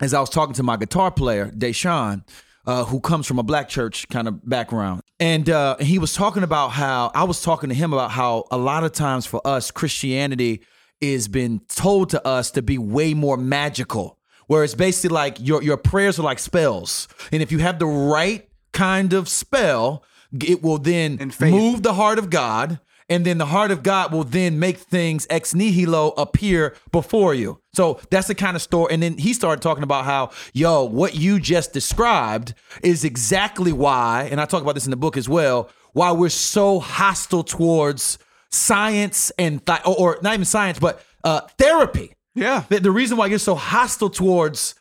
as 0.00 0.12
I 0.14 0.20
was 0.20 0.30
talking 0.30 0.54
to 0.54 0.62
my 0.62 0.76
guitar 0.76 1.10
player, 1.10 1.50
Deshawn. 1.50 2.24
uh, 2.66 2.84
who 2.84 3.00
comes 3.00 3.26
from 3.26 3.38
a 3.38 3.42
black 3.42 3.68
church 3.68 4.06
kind 4.10 4.28
of 4.28 4.46
background. 4.48 5.00
And 5.18 5.48
uh, 5.48 5.76
he 5.78 5.98
was 5.98 6.12
talking 6.14 6.42
about 6.42 6.68
how 6.68 7.10
I 7.14 7.24
was 7.24 7.40
talking 7.42 7.70
to 7.70 7.74
him 7.74 7.92
about 7.94 8.10
how 8.10 8.44
a 8.50 8.58
lot 8.58 8.84
of 8.84 8.92
times 8.92 9.24
for 9.26 9.40
us, 9.46 9.70
Christianity 9.70 10.60
is 11.00 11.28
been 11.28 11.60
told 11.68 12.10
to 12.10 12.26
us 12.26 12.50
to 12.52 12.62
be 12.62 12.78
way 12.78 13.14
more 13.14 13.36
magical, 13.36 14.18
where 14.46 14.64
it's 14.64 14.74
basically 14.74 15.14
like 15.14 15.38
your, 15.40 15.62
your 15.62 15.76
prayers 15.76 16.18
are 16.18 16.22
like 16.22 16.38
spells. 16.38 17.08
And 17.32 17.42
if 17.42 17.52
you 17.52 17.58
have 17.58 17.78
the 17.78 17.86
right 17.86 18.48
kind 18.72 19.12
of 19.12 19.28
spell, 19.28 20.04
it 20.32 20.62
will 20.62 20.78
then 20.78 21.32
move 21.40 21.82
the 21.82 21.94
heart 21.94 22.18
of 22.18 22.30
God 22.30 22.80
and 23.10 23.26
then 23.26 23.38
the 23.38 23.46
heart 23.46 23.72
of 23.72 23.82
God 23.82 24.12
will 24.12 24.22
then 24.22 24.60
make 24.60 24.78
things 24.78 25.26
ex 25.28 25.52
nihilo 25.52 26.10
appear 26.10 26.76
before 26.92 27.34
you. 27.34 27.60
So 27.74 28.00
that's 28.08 28.28
the 28.28 28.36
kind 28.36 28.54
of 28.54 28.62
story. 28.62 28.94
And 28.94 29.02
then 29.02 29.18
he 29.18 29.34
started 29.34 29.60
talking 29.60 29.82
about 29.82 30.04
how, 30.04 30.30
yo, 30.52 30.84
what 30.84 31.16
you 31.16 31.40
just 31.40 31.72
described 31.72 32.54
is 32.84 33.04
exactly 33.04 33.72
why, 33.72 34.28
and 34.30 34.40
I 34.40 34.44
talk 34.44 34.62
about 34.62 34.76
this 34.76 34.86
in 34.86 34.92
the 34.92 34.96
book 34.96 35.16
as 35.16 35.28
well, 35.28 35.68
why 35.92 36.12
we're 36.12 36.28
so 36.28 36.78
hostile 36.78 37.42
towards 37.42 38.18
science 38.50 39.30
and 39.38 39.64
th- 39.64 39.80
or, 39.84 39.96
or 39.98 40.18
not 40.22 40.34
even 40.34 40.44
science, 40.44 40.78
but 40.78 41.04
uh, 41.24 41.40
therapy. 41.58 42.14
Yeah. 42.34 42.64
The, 42.68 42.80
the 42.80 42.90
reason 42.90 43.16
why 43.16 43.26
you're 43.26 43.38
so 43.38 43.54
hostile 43.54 44.10
towards 44.10 44.74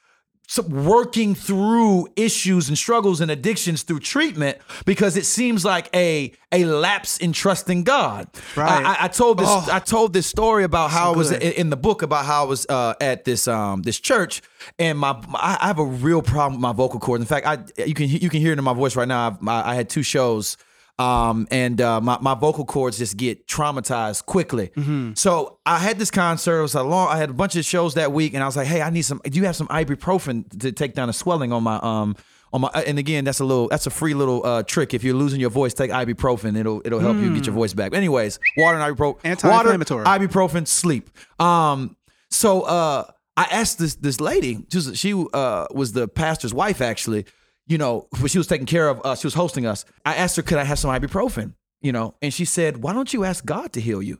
working 0.68 1.36
through 1.36 2.08
issues 2.16 2.70
and 2.70 2.78
struggles 2.78 3.22
and 3.22 3.30
addictions 3.30 3.84
through 3.84 4.00
treatment 4.00 4.58
because 4.84 5.16
it 5.16 5.26
seems 5.26 5.64
like 5.64 5.90
a 5.96 6.34
a 6.52 6.66
lapse 6.66 7.20
in 7.20 7.32
trusting 7.34 7.84
God. 7.84 8.28
Right. 8.56 8.84
I, 8.84 9.06
I, 9.06 9.08
told 9.10 9.38
this 9.38 9.48
Oh. 9.48 9.68
I 9.72 9.78
told 9.78 10.14
this 10.14 10.26
story 10.26 10.64
about 10.64 10.90
how 10.90 11.14
I 11.14 11.16
was 11.16 11.30
good. 11.30 11.44
in, 11.44 11.70
the 11.70 11.78
book 11.78 12.02
about 12.02 12.26
how 12.26 12.46
I 12.46 12.48
was 12.48 12.66
uh, 12.68 12.96
at 13.00 13.26
this 13.26 13.48
um 13.48 13.84
this 13.84 14.00
church 14.00 14.42
and 14.80 14.98
my, 14.98 15.22
I 15.36 15.68
have 15.68 15.78
a 15.78 15.86
real 15.86 16.24
problem 16.24 16.54
with 16.54 16.62
my 16.62 16.74
vocal 16.74 17.00
cords. 17.00 17.22
In 17.22 17.28
fact, 17.28 17.46
I 17.46 17.84
you 17.86 17.94
can 17.94 18.10
you 18.10 18.30
can 18.30 18.42
hear 18.42 18.52
it 18.52 18.58
in 18.58 18.64
my 18.64 18.74
voice 18.74 18.96
right 18.96 19.08
now. 19.08 19.28
I've, 19.28 19.48
I 19.48 19.76
had 19.76 19.88
two 19.88 20.04
shows. 20.04 20.58
Um, 21.00 21.48
and 21.50 21.80
uh, 21.80 22.02
my, 22.02 22.18
my 22.20 22.34
vocal 22.36 22.66
cords 22.66 22.98
just 22.98 23.16
get 23.16 23.48
traumatized 23.48 24.26
quickly. 24.26 24.68
Mm-hmm. 24.76 25.14
So 25.16 25.58
I 25.66 25.80
had 25.80 25.98
this 25.98 26.12
concert. 26.12 26.60
It 26.60 26.62
was 26.62 26.76
a 26.76 26.84
long. 26.84 27.08
I 27.08 27.18
had 27.18 27.30
a 27.30 27.34
bunch 27.34 27.56
of 27.56 27.64
shows 27.64 27.94
that 27.94 28.12
week, 28.12 28.34
and 28.34 28.44
I 28.44 28.46
was 28.46 28.58
like, 28.58 28.68
"Hey, 28.68 28.82
I 28.82 28.90
need 28.90 29.04
some. 29.04 29.22
Do 29.24 29.40
you 29.40 29.46
have 29.46 29.56
some 29.56 29.70
ibuprofen 29.70 30.60
to 30.60 30.74
take 30.74 30.96
down 30.96 31.08
the 31.08 31.14
swelling 31.14 31.54
on 31.54 31.64
my 31.64 31.80
um 31.82 32.18
on 32.52 32.62
my?" 32.62 32.68
And 32.86 33.00
again, 33.00 33.24
that's 33.24 33.40
a 33.40 33.46
little. 33.46 33.70
That's 33.70 33.88
a 33.88 33.90
free 33.90 34.14
little 34.14 34.46
uh, 34.46 34.64
trick. 34.64 34.94
If 34.94 35.06
you're 35.06 35.16
losing 35.16 35.40
your 35.40 35.52
voice, 35.52 35.74
take 35.74 35.90
ibuprofen. 35.90 36.58
It'll 36.60 36.82
it'll 36.84 37.00
help 37.00 37.16
you 37.16 37.34
get 37.34 37.46
your 37.46 37.56
voice 37.56 37.74
back. 37.74 37.94
Anyways, 37.94 38.38
water 38.58 38.78
and 38.78 38.98
ibuprofen. 38.98 39.20
Anti-inflammatory. 39.24 40.04
Water, 40.04 40.28
ibuprofen, 40.28 40.68
sleep. 40.68 41.10
Um, 41.40 41.96
so 42.30 42.64
uh, 42.64 43.06
I 43.38 43.44
asked 43.52 43.80
this 43.80 43.96
this 43.96 44.20
lady. 44.20 44.66
She 44.70 44.78
was, 44.78 45.00
she 45.00 45.26
uh 45.34 45.68
was 45.74 45.94
the 45.94 46.10
pastor's 46.10 46.54
wife 46.54 46.82
actually. 46.82 47.26
You 47.70 47.78
know, 47.78 48.08
when 48.20 48.28
she 48.28 48.38
was 48.38 48.48
taking 48.48 48.66
care 48.66 48.90
of 48.90 49.00
us, 49.06 49.22
she 49.22 49.28
was 49.28 49.36
hosting 49.36 49.66
us. 49.66 49.86
I 50.04 50.16
asked 50.16 50.36
her, 50.36 50.42
could 50.42 50.58
I 50.58 50.66
have 50.66 50.80
some 50.80 50.92
ibuprofen? 50.92 51.54
You 51.82 51.94
know, 51.94 52.16
and 52.22 52.34
she 52.34 52.44
said, 52.44 52.84
why 52.84 52.92
don't 52.92 53.14
you 53.14 53.24
ask 53.24 53.46
God 53.46 53.72
to 53.74 53.80
heal 53.80 54.02
you? 54.02 54.20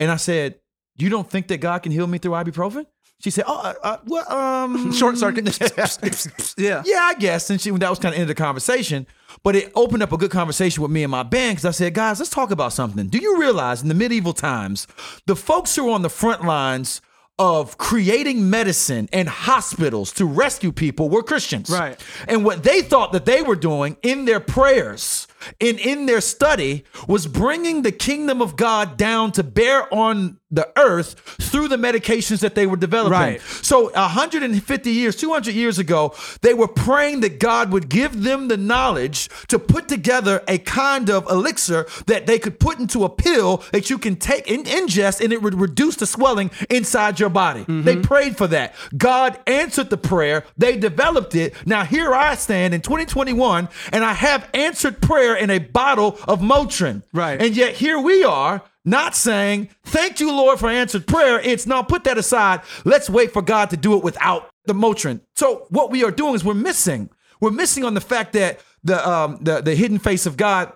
And 0.00 0.10
I 0.10 0.16
said, 0.16 0.58
you 0.96 1.08
don't 1.08 1.30
think 1.30 1.46
that 1.48 1.58
God 1.58 1.84
can 1.84 1.92
heal 1.92 2.06
me 2.08 2.18
through 2.18 2.32
ibuprofen? 2.32 2.86
She 3.20 3.30
said, 3.30 3.44
oh, 3.46 3.58
uh, 3.58 3.74
uh, 3.82 3.96
well, 4.06 4.32
um, 4.32 4.92
Short 4.94 5.16
circuit. 5.16 5.46
yeah. 6.58 6.82
yeah, 6.84 7.00
I 7.02 7.14
guess. 7.18 7.48
And 7.48 7.60
she 7.60 7.70
that 7.70 7.88
was 7.88 7.98
kind 7.98 8.14
of 8.14 8.20
end 8.20 8.30
of 8.30 8.36
the 8.36 8.42
conversation. 8.42 9.06
But 9.42 9.56
it 9.56 9.72
opened 9.74 10.02
up 10.02 10.12
a 10.12 10.18
good 10.18 10.30
conversation 10.30 10.82
with 10.82 10.90
me 10.90 11.02
and 11.02 11.10
my 11.10 11.22
band 11.22 11.56
because 11.56 11.64
I 11.64 11.70
said, 11.70 11.94
guys, 11.94 12.18
let's 12.18 12.30
talk 12.30 12.50
about 12.50 12.72
something. 12.72 13.06
Do 13.08 13.18
you 13.18 13.38
realize 13.38 13.82
in 13.82 13.88
the 13.88 13.94
medieval 13.94 14.32
times, 14.32 14.86
the 15.26 15.36
folks 15.36 15.74
who 15.76 15.88
are 15.88 15.94
on 15.94 16.02
the 16.02 16.10
front 16.10 16.44
lines 16.44 17.00
of 17.38 17.76
creating 17.76 18.48
medicine 18.48 19.08
and 19.12 19.28
hospitals 19.28 20.12
to 20.12 20.24
rescue 20.24 20.72
people 20.72 21.08
were 21.08 21.22
Christians. 21.22 21.70
Right. 21.70 22.00
And 22.26 22.44
what 22.44 22.62
they 22.62 22.82
thought 22.82 23.12
that 23.12 23.26
they 23.26 23.42
were 23.42 23.56
doing 23.56 23.96
in 24.02 24.24
their 24.24 24.40
prayers 24.40 25.26
and 25.60 25.78
in 25.78 26.06
their 26.06 26.20
study 26.20 26.84
was 27.06 27.26
bringing 27.26 27.82
the 27.82 27.92
kingdom 27.92 28.40
of 28.40 28.56
God 28.56 28.96
down 28.96 29.32
to 29.32 29.42
bear 29.42 29.92
on 29.92 30.38
the 30.50 30.70
earth 30.78 31.18
through 31.40 31.66
the 31.66 31.76
medications 31.76 32.40
that 32.40 32.54
they 32.54 32.66
were 32.66 32.76
developing. 32.76 33.12
Right. 33.12 33.40
So 33.40 33.90
150 33.90 34.90
years, 34.90 35.16
200 35.16 35.52
years 35.52 35.78
ago, 35.78 36.14
they 36.42 36.54
were 36.54 36.68
praying 36.68 37.20
that 37.20 37.40
God 37.40 37.72
would 37.72 37.88
give 37.88 38.22
them 38.22 38.46
the 38.46 38.56
knowledge 38.56 39.28
to 39.48 39.58
put 39.58 39.88
together 39.88 40.44
a 40.46 40.58
kind 40.58 41.10
of 41.10 41.28
elixir 41.28 41.86
that 42.06 42.26
they 42.26 42.38
could 42.38 42.60
put 42.60 42.78
into 42.78 43.04
a 43.04 43.08
pill 43.08 43.64
that 43.72 43.90
you 43.90 43.98
can 43.98 44.16
take 44.16 44.48
and 44.48 44.66
ingest 44.66 45.20
and 45.22 45.32
it 45.32 45.42
would 45.42 45.54
reduce 45.54 45.96
the 45.96 46.06
swelling 46.06 46.50
inside 46.70 47.18
your 47.18 47.28
body. 47.28 47.60
Mm-hmm. 47.60 47.82
They 47.82 47.96
prayed 47.96 48.36
for 48.36 48.46
that. 48.46 48.74
God 48.96 49.38
answered 49.46 49.90
the 49.90 49.96
prayer. 49.96 50.44
They 50.56 50.76
developed 50.76 51.34
it. 51.34 51.54
Now 51.66 51.84
here 51.84 52.14
I 52.14 52.36
stand 52.36 52.72
in 52.72 52.82
2021 52.82 53.68
and 53.92 54.04
I 54.04 54.12
have 54.12 54.48
answered 54.54 55.02
prayer 55.02 55.35
in 55.36 55.50
a 55.50 55.58
bottle 55.58 56.18
of 56.26 56.40
Motrin. 56.40 57.02
Right. 57.12 57.40
And 57.40 57.56
yet 57.56 57.74
here 57.74 57.98
we 57.98 58.24
are 58.24 58.62
not 58.84 59.16
saying, 59.16 59.68
thank 59.84 60.20
you, 60.20 60.30
Lord, 60.30 60.58
for 60.58 60.68
answered 60.68 61.06
prayer. 61.06 61.40
It's 61.40 61.66
now 61.66 61.82
put 61.82 62.04
that 62.04 62.18
aside. 62.18 62.60
Let's 62.84 63.10
wait 63.10 63.32
for 63.32 63.42
God 63.42 63.70
to 63.70 63.76
do 63.76 63.96
it 63.96 64.04
without 64.04 64.48
the 64.64 64.74
Motrin. 64.74 65.20
So 65.34 65.66
what 65.70 65.90
we 65.90 66.04
are 66.04 66.10
doing 66.10 66.34
is 66.34 66.44
we're 66.44 66.54
missing. 66.54 67.10
We're 67.40 67.50
missing 67.50 67.84
on 67.84 67.94
the 67.94 68.00
fact 68.00 68.32
that 68.34 68.60
the 68.82 69.06
um 69.08 69.38
the, 69.40 69.60
the 69.60 69.74
hidden 69.74 69.98
face 69.98 70.26
of 70.26 70.36
God 70.36 70.72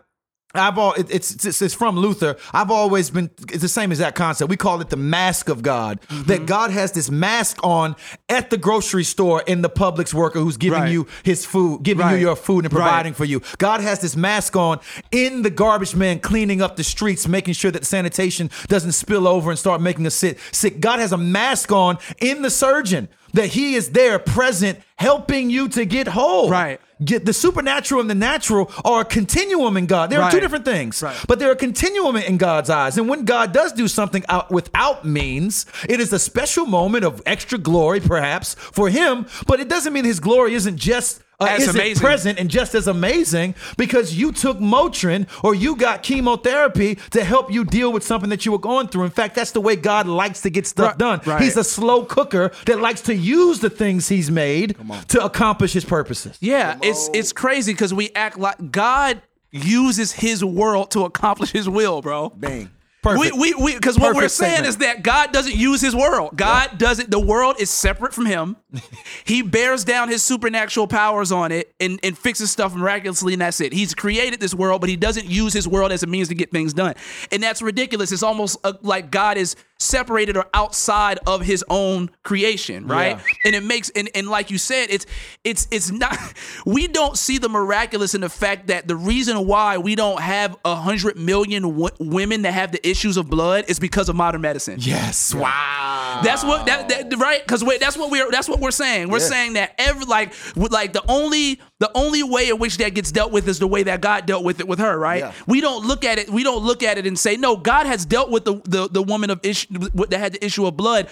I've 0.54 0.78
all 0.78 0.94
it, 0.94 1.06
it's, 1.10 1.46
it's 1.46 1.62
it's 1.62 1.74
from 1.74 1.96
Luther. 1.96 2.36
I've 2.52 2.70
always 2.72 3.08
been 3.10 3.30
it's 3.50 3.62
the 3.62 3.68
same 3.68 3.92
exact 3.92 4.16
concept. 4.16 4.50
We 4.50 4.56
call 4.56 4.80
it 4.80 4.90
the 4.90 4.96
mask 4.96 5.48
of 5.48 5.62
God. 5.62 6.00
Mm-hmm. 6.08 6.22
That 6.24 6.46
God 6.46 6.72
has 6.72 6.90
this 6.92 7.08
mask 7.10 7.58
on 7.62 7.94
at 8.28 8.50
the 8.50 8.56
grocery 8.56 9.04
store 9.04 9.42
in 9.46 9.62
the 9.62 9.70
Publix 9.70 10.12
worker 10.12 10.40
who's 10.40 10.56
giving 10.56 10.80
Right. 10.80 10.90
you 10.92 11.06
his 11.22 11.44
food, 11.46 11.84
giving 11.84 12.04
Right. 12.04 12.14
you 12.14 12.18
your 12.26 12.36
food 12.36 12.64
and 12.64 12.74
Right. 12.74 12.82
providing 12.82 13.14
for 13.14 13.24
you. 13.24 13.42
God 13.58 13.80
has 13.80 14.00
this 14.00 14.16
mask 14.16 14.56
on 14.56 14.80
in 15.12 15.42
the 15.42 15.50
garbage 15.50 15.94
man 15.94 16.18
cleaning 16.18 16.60
up 16.60 16.74
the 16.76 16.84
streets, 16.84 17.28
making 17.28 17.54
sure 17.54 17.70
that 17.70 17.86
sanitation 17.86 18.50
doesn't 18.66 18.92
spill 18.92 19.28
over 19.28 19.50
and 19.50 19.58
start 19.58 19.80
making 19.80 20.04
us 20.06 20.14
sick. 20.16 20.38
Sick. 20.50 20.80
God 20.80 20.98
has 20.98 21.12
a 21.12 21.16
mask 21.18 21.70
on 21.70 21.98
in 22.20 22.42
the 22.42 22.50
surgeon 22.50 23.08
that 23.34 23.46
he 23.50 23.76
is 23.76 23.90
there 23.90 24.18
present 24.18 24.80
helping 24.96 25.48
you 25.50 25.68
to 25.68 25.84
get 25.84 26.08
whole. 26.08 26.50
Right. 26.50 26.80
Get 27.04 27.24
the 27.24 27.32
supernatural 27.32 28.00
and 28.00 28.10
the 28.10 28.14
natural 28.14 28.70
are 28.84 29.00
a 29.00 29.04
continuum 29.04 29.76
in 29.76 29.86
God. 29.86 30.10
There 30.10 30.20
are 30.22 30.30
two 30.30 30.40
different 30.40 30.64
things, 30.64 31.02
Right. 31.02 31.16
but 31.26 31.38
they're 31.38 31.52
a 31.52 31.56
continuum 31.56 32.16
in 32.16 32.36
God's 32.36 32.68
eyes. 32.68 32.98
And 32.98 33.08
when 33.08 33.24
God 33.24 33.52
does 33.52 33.72
do 33.72 33.88
something 33.88 34.22
out 34.28 34.50
without 34.50 35.04
means, 35.04 35.64
it 35.88 35.98
is 36.00 36.12
a 36.12 36.18
special 36.18 36.66
moment 36.66 37.04
of 37.04 37.22
extra 37.24 37.56
glory, 37.58 38.00
perhaps 38.00 38.54
for 38.54 38.90
Him. 38.90 39.26
But 39.46 39.60
it 39.60 39.68
doesn't 39.68 39.92
mean 39.92 40.04
His 40.04 40.20
glory 40.20 40.54
isn't 40.54 40.76
just. 40.76 41.22
Uh, 41.40 41.46
As 41.46 41.62
isn't 41.62 41.76
amazing. 41.76 42.00
present 42.02 42.38
and 42.38 42.50
just 42.50 42.74
as 42.74 42.86
amazing 42.86 43.54
because 43.78 44.14
you 44.14 44.30
took 44.30 44.58
Motrin 44.58 45.26
or 45.42 45.54
you 45.54 45.74
got 45.74 46.02
chemotherapy 46.02 46.96
to 47.12 47.24
help 47.24 47.50
you 47.50 47.64
deal 47.64 47.90
with 47.92 48.02
something 48.04 48.28
that 48.30 48.44
you 48.44 48.52
were 48.52 48.58
going 48.58 48.88
through. 48.88 49.04
In 49.04 49.10
fact, 49.10 49.34
that's 49.36 49.52
the 49.52 49.60
way 49.60 49.74
God 49.76 50.06
likes 50.06 50.42
to 50.42 50.50
get 50.50 50.66
stuff 50.66 50.88
Right, 50.88 50.98
done. 50.98 51.20
right. 51.24 51.40
He's 51.42 51.56
a 51.56 51.64
slow 51.64 52.04
cooker 52.04 52.52
that 52.66 52.80
likes 52.80 53.00
to 53.02 53.14
use 53.14 53.60
the 53.60 53.70
things 53.70 54.08
He's 54.08 54.30
made 54.30 54.76
to 55.08 55.24
accomplish 55.24 55.72
His 55.72 55.84
purposes. 55.84 56.36
Yeah, 56.40 56.78
it's 56.82 57.08
it's 57.14 57.32
crazy 57.32 57.72
because 57.72 57.94
we 57.94 58.10
act 58.14 58.38
like 58.38 58.70
God 58.70 59.22
uses 59.50 60.12
His 60.12 60.44
world 60.44 60.90
to 60.92 61.04
accomplish 61.04 61.52
His 61.52 61.68
will, 61.68 62.02
bro. 62.02 62.30
Bang. 62.30 62.70
Perfect. 63.02 63.36
We 63.36 63.54
we 63.54 63.74
because 63.74 63.98
what 63.98 64.14
we're 64.14 64.28
saying 64.28 64.64
statement. 64.64 64.68
is 64.68 64.76
that 64.78 65.02
God 65.02 65.32
doesn't 65.32 65.54
use 65.54 65.80
His 65.80 65.94
world. 65.96 66.36
God 66.36 66.76
doesn't. 66.76 67.10
The 67.10 67.20
world 67.20 67.56
is 67.58 67.70
separate 67.70 68.12
from 68.12 68.26
Him. 68.26 68.56
he 69.24 69.40
bears 69.42 69.84
down 69.84 70.08
His 70.08 70.22
supernatural 70.22 70.86
powers 70.86 71.32
on 71.32 71.50
it 71.50 71.74
and 71.80 71.98
and 72.02 72.16
fixes 72.16 72.50
stuff 72.50 72.74
miraculously, 72.74 73.32
and 73.32 73.40
that's 73.42 73.60
it. 73.60 73.72
He's 73.72 73.94
created 73.94 74.38
this 74.40 74.54
world, 74.54 74.80
but 74.82 74.90
He 74.90 74.96
doesn't 74.96 75.26
use 75.26 75.54
His 75.54 75.66
world 75.66 75.92
as 75.92 76.02
a 76.02 76.06
means 76.06 76.28
to 76.28 76.34
get 76.34 76.50
things 76.50 76.74
done, 76.74 76.94
and 77.32 77.42
that's 77.42 77.62
ridiculous. 77.62 78.12
It's 78.12 78.22
almost 78.22 78.58
uh, 78.64 78.74
like 78.82 79.10
God 79.10 79.38
is 79.38 79.56
separated 79.78 80.36
or 80.36 80.44
outside 80.52 81.18
of 81.26 81.40
His 81.40 81.64
own 81.70 82.10
creation, 82.22 82.86
right? 82.86 83.16
Yeah. 83.16 83.22
and 83.46 83.54
it 83.54 83.64
makes 83.64 83.88
and, 83.90 84.10
and 84.14 84.28
like 84.28 84.50
you 84.50 84.58
said 84.58 84.88
it's 84.90 85.06
it's 85.42 85.66
it's 85.70 85.90
not 85.90 86.18
we 86.66 86.86
don't 86.86 87.16
see 87.16 87.38
the 87.38 87.48
miraculous 87.48 88.14
in 88.14 88.20
the 88.20 88.28
fact 88.28 88.66
that 88.66 88.86
the 88.88 88.96
reason 88.96 89.46
why 89.46 89.78
we 89.78 89.94
don't 89.94 90.20
have 90.20 90.54
a 90.66 90.74
hundred 90.74 91.16
million 91.16 91.62
w- 91.62 91.88
women 91.98 92.42
that 92.42 92.52
have 92.52 92.72
the 92.72 92.86
issues 92.90 93.16
of 93.16 93.28
blood 93.30 93.64
is 93.68 93.78
because 93.78 94.08
of 94.08 94.16
modern 94.16 94.40
medicine 94.40 94.76
Yes. 94.80 95.34
Wow. 95.34 96.20
that's 96.24 96.42
what 96.44 96.66
that, 96.66 96.88
that 96.88 97.16
right 97.18 97.40
because 97.42 97.62
that's 97.80 97.96
what 97.96 98.10
we're 98.10 98.30
that's 98.30 98.48
what 98.48 98.60
we're 98.60 98.70
saying 98.70 99.08
we're 99.08 99.18
Yeah. 99.18 99.24
saying 99.26 99.52
that 99.54 99.74
every 99.78 100.04
like 100.04 100.32
like 100.56 100.92
the 100.92 101.02
only 101.08 101.60
the 101.78 101.90
only 101.94 102.22
way 102.22 102.48
in 102.50 102.58
which 102.58 102.76
that 102.78 102.94
gets 102.94 103.12
dealt 103.12 103.32
with 103.32 103.48
is 103.48 103.58
the 103.58 103.66
way 103.66 103.82
that 103.84 104.00
God 104.00 104.26
dealt 104.26 104.44
with 104.44 104.60
it 104.60 104.68
with 104.68 104.78
her 104.80 104.98
right 104.98 105.20
Yeah. 105.20 105.32
we 105.46 105.60
don't 105.60 105.86
look 105.86 106.04
at 106.04 106.18
it 106.18 106.28
we 106.30 106.42
don't 106.42 106.64
look 106.64 106.82
at 106.82 106.98
it 106.98 107.06
and 107.06 107.18
say 107.18 107.36
no 107.36 107.56
God 107.56 107.86
has 107.86 108.04
dealt 108.04 108.30
with 108.30 108.44
the 108.44 108.60
the, 108.64 108.88
the 108.88 109.02
woman 109.02 109.30
of 109.30 109.40
issue 109.42 109.66
that 110.08 110.18
had 110.18 110.32
the 110.34 110.44
issue 110.44 110.66
of 110.66 110.76
blood 110.76 111.08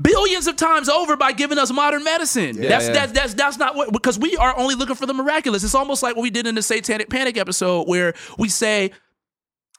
billions 0.00 0.46
of 0.46 0.56
times 0.56 0.88
over 0.88 1.16
by 1.16 1.32
giving 1.32 1.56
us 1.58 1.72
modern 1.72 2.04
medicine. 2.04 2.56
that's 2.60 2.86
yeah. 2.86 2.92
that's 2.92 3.12
that's 3.12 3.34
that's 3.34 3.56
not 3.58 3.74
what 3.74 3.92
because 3.92 4.18
we 4.18 4.36
are 4.36 4.54
only 4.58 4.74
looking 4.74 4.94
for 4.94 5.06
the 5.06 5.14
miraculous. 5.14 5.64
It's 5.64 5.74
almost 5.74 6.02
like 6.02 6.16
what 6.16 6.22
we 6.22 6.30
did 6.30 6.46
in 6.46 6.54
the 6.54 6.62
Satanic 6.62 7.08
Panic 7.08 7.38
episode 7.38 7.88
where 7.88 8.12
we 8.38 8.48
say 8.50 8.90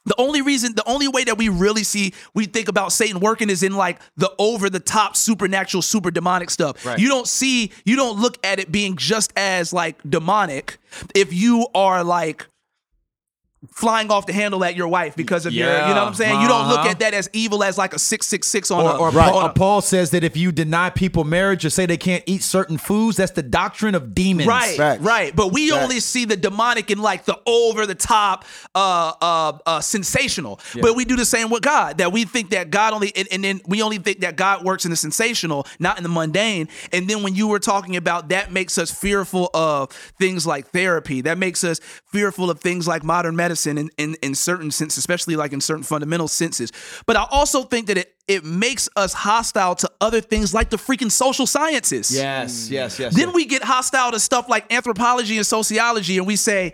the 0.07 0.15
only 0.17 0.41
reason, 0.41 0.73
the 0.75 0.87
only 0.87 1.07
way 1.07 1.23
that 1.25 1.37
we 1.37 1.49
really 1.49 1.83
see, 1.83 2.13
we 2.33 2.45
think 2.45 2.67
about 2.67 2.91
Satan 2.91 3.19
working 3.19 3.49
is 3.49 3.63
in 3.63 3.73
like 3.73 3.99
the 4.15 4.31
over 4.39 4.69
the 4.69 4.79
top 4.79 5.15
supernatural, 5.15 5.81
super 5.81 6.11
demonic 6.11 6.49
stuff. 6.49 6.85
Right. 6.85 6.97
You 6.97 7.09
don't 7.09 7.27
see, 7.27 7.71
you 7.85 7.95
don't 7.95 8.19
look 8.19 8.37
at 8.45 8.59
it 8.59 8.71
being 8.71 8.95
just 8.95 9.33
as 9.35 9.73
like 9.73 10.01
demonic 10.09 10.77
if 11.13 11.33
you 11.33 11.67
are 11.75 12.03
like 12.03 12.47
flying 13.71 14.11
off 14.11 14.27
the 14.27 14.33
handle 14.33 14.63
at 14.63 14.75
your 14.75 14.87
wife 14.87 15.15
because 15.15 15.47
of 15.47 15.51
your, 15.53 15.65
you 15.67 15.73
know 15.73 15.95
what 15.95 16.07
I'm 16.09 16.13
saying? 16.13 16.41
You 16.41 16.47
don't 16.47 16.67
look 16.69 16.77
Uh-huh. 16.79 16.89
at 16.89 16.99
that 16.99 17.15
as 17.15 17.27
evil 17.33 17.63
as 17.63 17.75
like 17.75 17.91
a 17.93 17.99
666 17.99 18.69
on 18.69 18.85
Or, 18.85 18.89
a, 18.91 18.97
or 18.97 19.07
on 19.07 19.13
Paul, 19.13 19.45
a- 19.45 19.49
Paul 19.53 19.81
says 19.81 20.11
that 20.11 20.23
if 20.23 20.37
you 20.37 20.51
deny 20.51 20.91
people 20.91 21.23
marriage 21.23 21.65
or 21.65 21.71
say 21.71 21.87
they 21.87 21.97
can't 21.97 22.23
eat 22.27 22.43
certain 22.43 22.77
foods, 22.77 23.17
that's 23.17 23.31
the 23.31 23.41
doctrine 23.41 23.95
of 23.95 24.13
demons. 24.13 24.47
Right, 24.47 24.77
Facts. 24.77 25.01
right. 25.01 25.35
But 25.35 25.53
we 25.53 25.71
Facts. 25.71 25.83
only 25.83 25.99
see 26.01 26.25
the 26.25 26.37
demonic 26.37 26.91
in 26.91 26.99
like 26.99 27.25
the 27.25 27.39
over 27.47 27.87
the 27.87 27.95
top, 27.95 28.45
uh, 28.75 29.13
uh, 29.19 29.57
uh, 29.65 29.81
sensational. 29.81 30.59
But 30.79 30.95
we 30.95 31.03
do 31.03 31.15
the 31.15 31.25
same 31.25 31.49
with 31.49 31.63
God. 31.63 31.97
That 31.97 32.11
we 32.11 32.25
think 32.25 32.51
that 32.51 32.69
God 32.69 32.93
only, 32.93 33.11
and, 33.15 33.27
and 33.31 33.43
then 33.43 33.61
we 33.67 33.81
only 33.81 33.97
think 33.97 34.19
that 34.19 34.35
God 34.35 34.63
works 34.65 34.85
in 34.85 34.91
the 34.91 34.97
sensational, 34.97 35.65
not 35.79 35.97
in 35.97 36.03
the 36.03 36.09
mundane. 36.09 36.69
And 36.93 37.07
then 37.09 37.23
when 37.23 37.33
you 37.33 37.47
were 37.47 37.59
talking 37.59 37.95
about 37.95 38.29
that, 38.29 38.51
makes 38.51 38.77
us 38.77 38.91
fearful 38.91 39.49
of 39.55 39.89
things 40.19 40.45
like 40.45 40.67
therapy. 40.67 41.21
That 41.21 41.39
makes 41.39 41.63
us 41.63 41.79
fearful 42.11 42.51
of 42.51 42.59
things 42.59 42.87
like 42.87 43.03
modern 43.03 43.35
medicine 43.35 43.46
in 43.67 43.89
in, 43.97 44.15
in 44.21 44.35
certain 44.35 44.71
sense, 44.71 44.97
especially 44.97 45.35
like 45.35 45.53
in 45.53 45.61
certain 45.61 45.83
fundamental 45.83 46.27
senses. 46.27 46.71
But 47.05 47.15
I 47.15 47.25
also 47.31 47.63
think 47.63 47.87
that 47.87 47.97
it 47.97 48.15
it 48.27 48.43
makes 48.43 48.89
us 48.95 49.13
hostile 49.13 49.75
to 49.75 49.91
other 50.01 50.21
things 50.21 50.53
like 50.53 50.69
the 50.69 50.77
freaking 50.77 51.11
social 51.11 51.47
sciences. 51.47 52.13
Yes, 52.13 52.67
hmm. 52.67 52.73
yes, 52.73 52.99
yes. 52.99 53.15
Then 53.15 53.33
we 53.33 53.45
get 53.45 53.63
hostile 53.63 54.11
to 54.11 54.19
stuff 54.19 54.49
like 54.49 54.71
anthropology 54.71 55.37
and 55.37 55.45
sociology, 55.45 56.17
and 56.17 56.27
we 56.27 56.35
say 56.35 56.71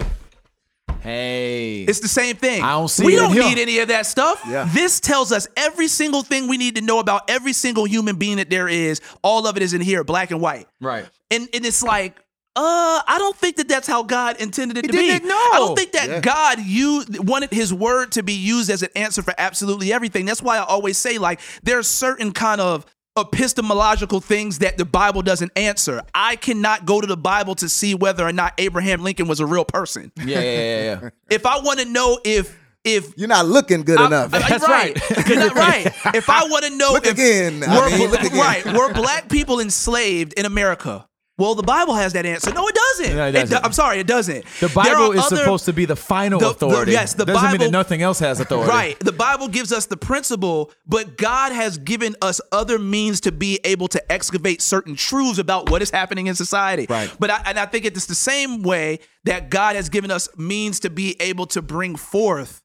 hey, 1.04 1.84
it's 1.84 2.00
the 2.00 2.08
same 2.08 2.36
thing. 2.36 2.64
I 2.64 2.72
don't 2.72 2.88
see 2.88 3.06
we 3.06 3.16
it 3.16 3.24
in 3.24 3.36
don't 3.36 3.50
need 3.50 3.60
any 3.60 3.80
of 3.80 3.90
that 3.90 4.06
stuff. 4.06 4.42
Yeah. 4.48 4.68
This 4.74 5.00
tells 5.00 5.32
us 5.32 5.48
every 5.56 5.88
single 5.88 6.24
thing 6.24 6.48
we 6.48 6.58
need 6.58 6.76
to 6.76 6.82
know 6.82 7.00
about 7.00 7.30
every 7.30 7.54
single 7.54 7.86
human 7.86 8.16
being 8.16 8.38
that 8.38 8.50
there 8.50 8.70
is. 8.70 9.02
All 9.22 9.46
of 9.46 9.58
it 9.58 9.64
is 9.64 9.74
in 9.74 9.82
here, 9.82 10.04
black 10.04 10.32
and 10.32 10.42
white. 10.42 10.68
right. 10.82 11.06
And 11.30 11.48
and 11.54 11.66
it's 11.66 11.84
like. 11.84 12.20
Uh, 12.56 13.02
I 13.08 13.16
don't 13.18 13.36
think 13.36 13.56
that 13.56 13.68
that's 13.68 13.88
how 13.88 14.04
God 14.04 14.38
intended 14.40 14.78
it 14.78 14.86
He 14.86 14.92
to 14.92 14.98
be. 14.98 15.08
didn't 15.08 15.28
know. 15.28 15.34
I 15.36 15.56
don't 15.58 15.76
think 15.78 15.92
that 15.94 16.08
Yeah. 16.08 16.20
God 16.20 16.60
used 16.60 17.18
wanted 17.28 17.52
His 17.52 17.74
word 17.74 18.12
to 18.12 18.22
be 18.24 18.34
used 18.34 18.70
as 18.70 18.84
an 18.84 18.90
answer 18.96 19.24
for 19.24 19.34
absolutely 19.40 19.92
everything. 19.92 20.26
That's 20.26 20.42
why 20.42 20.58
I 20.58 20.64
always 20.64 20.98
say 20.98 21.18
like 21.18 21.40
there 21.64 21.80
are 21.80 21.84
certain 21.84 22.32
kind 22.32 22.62
of 22.62 22.86
epistemological 23.18 24.20
things 24.22 24.60
that 24.60 24.78
the 24.78 24.86
Bible 24.86 25.22
doesn't 25.22 25.52
answer. 25.56 26.02
I 26.14 26.36
cannot 26.36 26.86
go 26.86 27.02
to 27.02 27.08
the 27.08 27.18
Bible 27.18 27.56
to 27.56 27.70
see 27.70 27.96
whether 27.96 28.28
or 28.28 28.32
not 28.32 28.54
Abraham 28.58 29.04
Lincoln 29.04 29.28
was 29.28 29.40
a 29.40 29.46
real 29.46 29.66
person. 29.66 30.12
Yeah, 30.18 30.40
yeah, 30.40 30.42
yeah, 30.42 31.00
yeah. 31.04 31.10
If 31.30 31.46
I 31.46 31.60
want 31.60 31.80
to 31.80 31.86
know 31.86 32.20
if 32.24 32.56
if 32.84 33.18
You're 33.18 33.30
not 33.30 33.46
looking 33.46 33.82
good 33.84 34.00
I- 34.00 34.08
enough. 34.08 34.34
I- 34.34 34.50
That's 34.50 34.68
right. 34.68 34.96
Not 35.30 35.56
right. 35.56 35.86
If 36.14 36.30
I 36.30 36.44
want 36.48 36.66
to 36.66 36.70
know 36.78 36.92
Look 36.92 37.06
if 37.08 37.14
again. 37.14 37.64
I 37.66 37.98
mean, 37.98 38.12
look 38.12 38.22
again. 38.24 38.38
right, 38.38 38.66
were 38.78 38.94
black 38.94 39.30
people 39.30 39.60
enslaved 39.60 40.34
in 40.34 40.46
America? 40.46 41.08
Well, 41.44 41.56
the 41.56 41.62
Bible 41.64 41.94
has 41.96 42.14
that 42.14 42.26
answer. 42.26 42.54
No, 42.54 42.66
it 42.70 42.76
doesn't. 42.76 43.16
No, 43.18 43.26
it 43.26 43.30
It 43.30 43.32
doesn't. 43.34 43.58
do- 43.62 43.66
I'm 43.66 43.74
sorry, 43.74 44.00
it 44.00 44.08
doesn't. 44.08 44.46
The 44.62 44.70
Bible 44.70 45.12
is 45.12 45.26
other- 45.26 45.36
supposed 45.38 45.66
to 45.66 45.74
be 45.74 45.84
the 45.84 45.96
final 45.98 46.40
the- 46.40 46.46
the- 46.46 46.52
authority. 46.52 46.94
yes, 46.94 47.14
the 47.16 47.26
doesn't 47.26 47.42
mean 47.44 47.52
Bible- 47.52 47.66
that 47.66 47.72
nothing 47.72 48.02
else 48.02 48.20
has 48.20 48.40
authority. 48.40 48.70
Right. 48.70 48.98
The 49.02 49.12
Bible 49.12 49.50
gives 49.50 49.74
us 49.74 49.86
the 49.88 49.98
principle, 49.98 50.72
but 50.88 51.18
God 51.18 51.52
has 51.52 51.78
given 51.78 52.16
us 52.22 52.40
other 52.54 52.80
means 52.80 53.20
to 53.22 53.32
be 53.34 53.60
able 53.66 53.90
to 53.90 54.12
excavate 54.12 54.62
certain 54.62 54.96
truths 54.96 55.38
about 55.38 55.70
what 55.70 55.82
is 55.82 55.90
happening 55.92 56.28
in 56.28 56.36
society. 56.36 56.86
Right. 56.90 57.12
But 57.20 57.30
I, 57.30 57.42
and 57.46 57.60
I 57.60 57.66
think 57.66 57.84
it's 57.84 58.06
the 58.06 58.16
same 58.16 58.64
way 58.64 59.00
that 59.26 59.50
God 59.50 59.76
has 59.76 59.90
given 59.90 60.12
us 60.12 60.30
means 60.38 60.80
to 60.80 60.90
be 60.90 61.18
able 61.20 61.46
to 61.48 61.62
bring 61.62 61.98
forth 61.98 62.62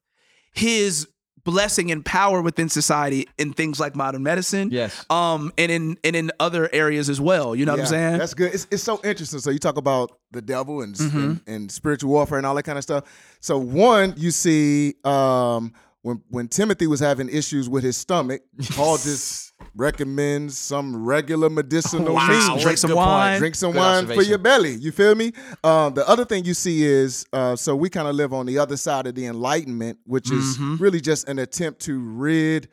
His 0.53 1.07
blessing 1.43 1.91
and 1.91 2.05
power 2.05 2.41
within 2.41 2.69
society 2.69 3.27
in 3.37 3.53
things 3.53 3.79
like 3.79 3.95
modern 3.95 4.23
medicine. 4.23 4.69
Yes. 4.71 5.05
Um. 5.09 5.51
And 5.57 5.71
in 5.71 5.97
and 6.03 6.15
in 6.15 6.31
other 6.39 6.69
areas 6.73 7.09
as 7.09 7.19
well. 7.21 7.55
You 7.55 7.65
know 7.65 7.73
what 7.73 7.81
I'm 7.81 7.85
saying? 7.87 8.17
That's 8.17 8.33
good. 8.33 8.53
It's, 8.53 8.67
it's 8.71 8.83
so 8.83 8.99
interesting. 9.03 9.39
So 9.39 9.49
you 9.51 9.59
talk 9.59 9.77
about 9.77 10.11
the 10.31 10.41
devil 10.41 10.81
and, 10.81 10.95
Mm-hmm. 10.95 11.17
and 11.17 11.41
and 11.47 11.71
spiritual 11.71 12.09
warfare 12.11 12.37
and 12.37 12.47
all 12.47 12.55
that 12.55 12.63
kind 12.63 12.77
of 12.77 12.83
stuff. 12.83 13.03
So 13.39 13.57
one, 13.57 14.13
you 14.17 14.31
see 14.31 14.95
um, 15.03 15.73
when 16.01 16.21
when 16.29 16.47
Timothy 16.47 16.87
was 16.87 16.99
having 16.99 17.29
issues 17.29 17.69
with 17.69 17.83
his 17.83 17.97
stomach, 17.97 18.41
Paul 18.71 18.97
just 19.03 19.53
recommends 19.75 20.57
some 20.57 21.03
regular 21.05 21.49
medicinal 21.49 22.15
Wow. 22.15 22.27
means. 22.27 22.63
Drink 22.63 22.77
some 22.77 22.89
Good 22.89 22.95
point. 22.97 23.07
wine. 23.07 23.39
Drink 23.39 23.55
some 23.55 23.71
Good 23.71 23.79
wine 23.79 24.05
for 24.07 24.21
your 24.21 24.37
belly. 24.37 24.75
You 24.75 24.91
feel 24.91 25.15
me? 25.15 25.33
Um, 25.63 25.93
the 25.93 26.07
other 26.07 26.25
thing 26.25 26.45
you 26.45 26.53
see 26.53 26.83
is 26.83 27.25
uh, 27.33 27.55
so 27.55 27.75
we 27.75 27.89
kind 27.89 28.07
of 28.07 28.15
live 28.15 28.33
on 28.33 28.45
the 28.45 28.57
other 28.59 28.77
side 28.77 29.07
of 29.07 29.15
the 29.15 29.25
Enlightenment, 29.25 29.99
which 30.05 30.31
is 30.31 30.57
Mm-hmm. 30.57 30.75
really 30.77 30.99
just 31.01 31.27
an 31.27 31.39
attempt 31.39 31.81
to 31.81 31.99
rid 31.99 32.67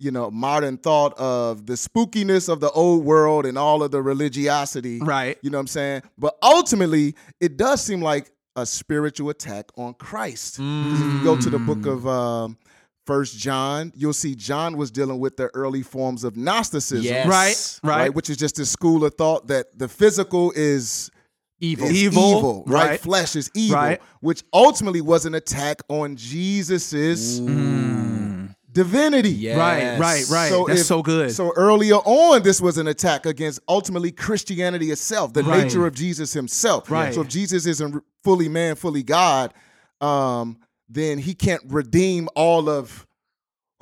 you 0.00 0.12
know 0.12 0.30
modern 0.30 0.76
thought 0.78 1.12
of 1.18 1.66
the 1.66 1.72
spookiness 1.72 2.48
of 2.48 2.60
the 2.60 2.70
old 2.70 3.04
world 3.04 3.44
and 3.44 3.58
all 3.58 3.82
of 3.82 3.90
the 3.90 4.00
religiosity. 4.00 5.00
Right. 5.00 5.36
You 5.42 5.50
know 5.50 5.58
what 5.58 5.62
I'm 5.62 5.66
saying? 5.68 6.02
But 6.16 6.36
ultimately, 6.42 7.14
it 7.40 7.56
does 7.56 7.82
seem 7.82 8.00
like 8.00 8.30
a 8.56 8.64
spiritual 8.64 9.30
attack 9.30 9.66
on 9.76 9.94
Christ. 9.94 10.56
Because 10.58 11.00
if 11.00 11.06
you 11.12 11.24
go 11.24 11.36
to 11.36 11.50
the 11.50 11.58
book 11.58 11.86
of 11.86 12.06
um, 12.06 12.56
First 13.08 13.38
John, 13.38 13.90
you'll 13.96 14.12
see 14.12 14.34
John 14.34 14.76
was 14.76 14.90
dealing 14.90 15.18
with 15.18 15.38
the 15.38 15.46
early 15.54 15.80
forms 15.82 16.24
of 16.24 16.36
Gnosticism 16.36 17.02
Yes. 17.06 17.26
Right. 17.26 17.90
Right. 17.90 17.98
right? 18.02 18.14
Which 18.14 18.28
is 18.28 18.36
just 18.36 18.58
a 18.58 18.66
school 18.66 19.02
of 19.02 19.14
thought 19.14 19.46
that 19.46 19.78
the 19.78 19.88
physical 19.88 20.52
is 20.54 21.10
Evil. 21.58 21.86
is 21.88 21.92
Evil, 21.94 22.36
evil, 22.38 22.64
right? 22.66 22.90
right. 22.90 23.00
Flesh 23.00 23.34
is 23.34 23.50
evil, 23.54 23.76
Right. 23.78 24.00
which 24.20 24.42
ultimately 24.52 25.00
was 25.00 25.24
an 25.24 25.34
attack 25.34 25.80
on 25.88 26.16
Jesus's 26.16 27.40
divinity. 28.70 29.48
Right, 29.48 29.98
right, 29.98 30.24
right. 30.28 30.48
So 30.50 30.66
That's 30.66 30.80
if- 30.82 30.86
so 30.86 31.02
good. 31.02 31.32
So 31.32 31.52
earlier 31.56 31.94
on, 31.96 32.42
this 32.42 32.60
was 32.60 32.76
an 32.76 32.88
attack 32.88 33.24
against 33.24 33.60
ultimately 33.68 34.12
Christianity 34.12 34.90
itself, 34.90 35.32
the 35.32 35.42
Right. 35.42 35.64
nature 35.64 35.86
of 35.86 35.94
Jesus 35.94 36.34
himself. 36.34 36.90
Right. 36.90 37.14
So 37.14 37.22
if 37.22 37.28
Jesus 37.28 37.64
isn't 37.64 38.02
fully 38.22 38.50
man, 38.50 38.76
fully 38.76 39.02
God, 39.02 39.54
um, 40.02 40.58
then 40.88 41.18
he 41.18 41.34
can't 41.34 41.62
redeem 41.66 42.28
all 42.34 42.68
of 42.68 43.06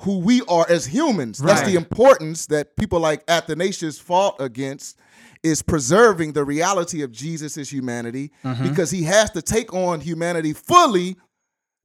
who 0.01 0.19
we 0.19 0.41
are 0.43 0.65
as 0.69 0.85
humans. 0.85 1.39
That's 1.39 1.61
the 1.67 1.75
importance 1.75 2.45
that 2.47 2.75
people 2.77 2.99
like 2.99 3.23
Athanasius 3.27 3.97
fought 3.97 4.35
against 4.39 4.97
is 5.43 5.61
preserving 5.61 6.33
the 6.33 6.43
reality 6.43 7.01
of 7.01 7.11
Jesus' 7.11 7.71
humanity 7.71 8.31
Mm-hmm. 8.43 8.67
because 8.69 8.91
he 8.91 9.03
has 9.03 9.31
to 9.31 9.41
take 9.41 9.73
on 9.73 9.99
humanity 10.01 10.53
fully 10.53 11.15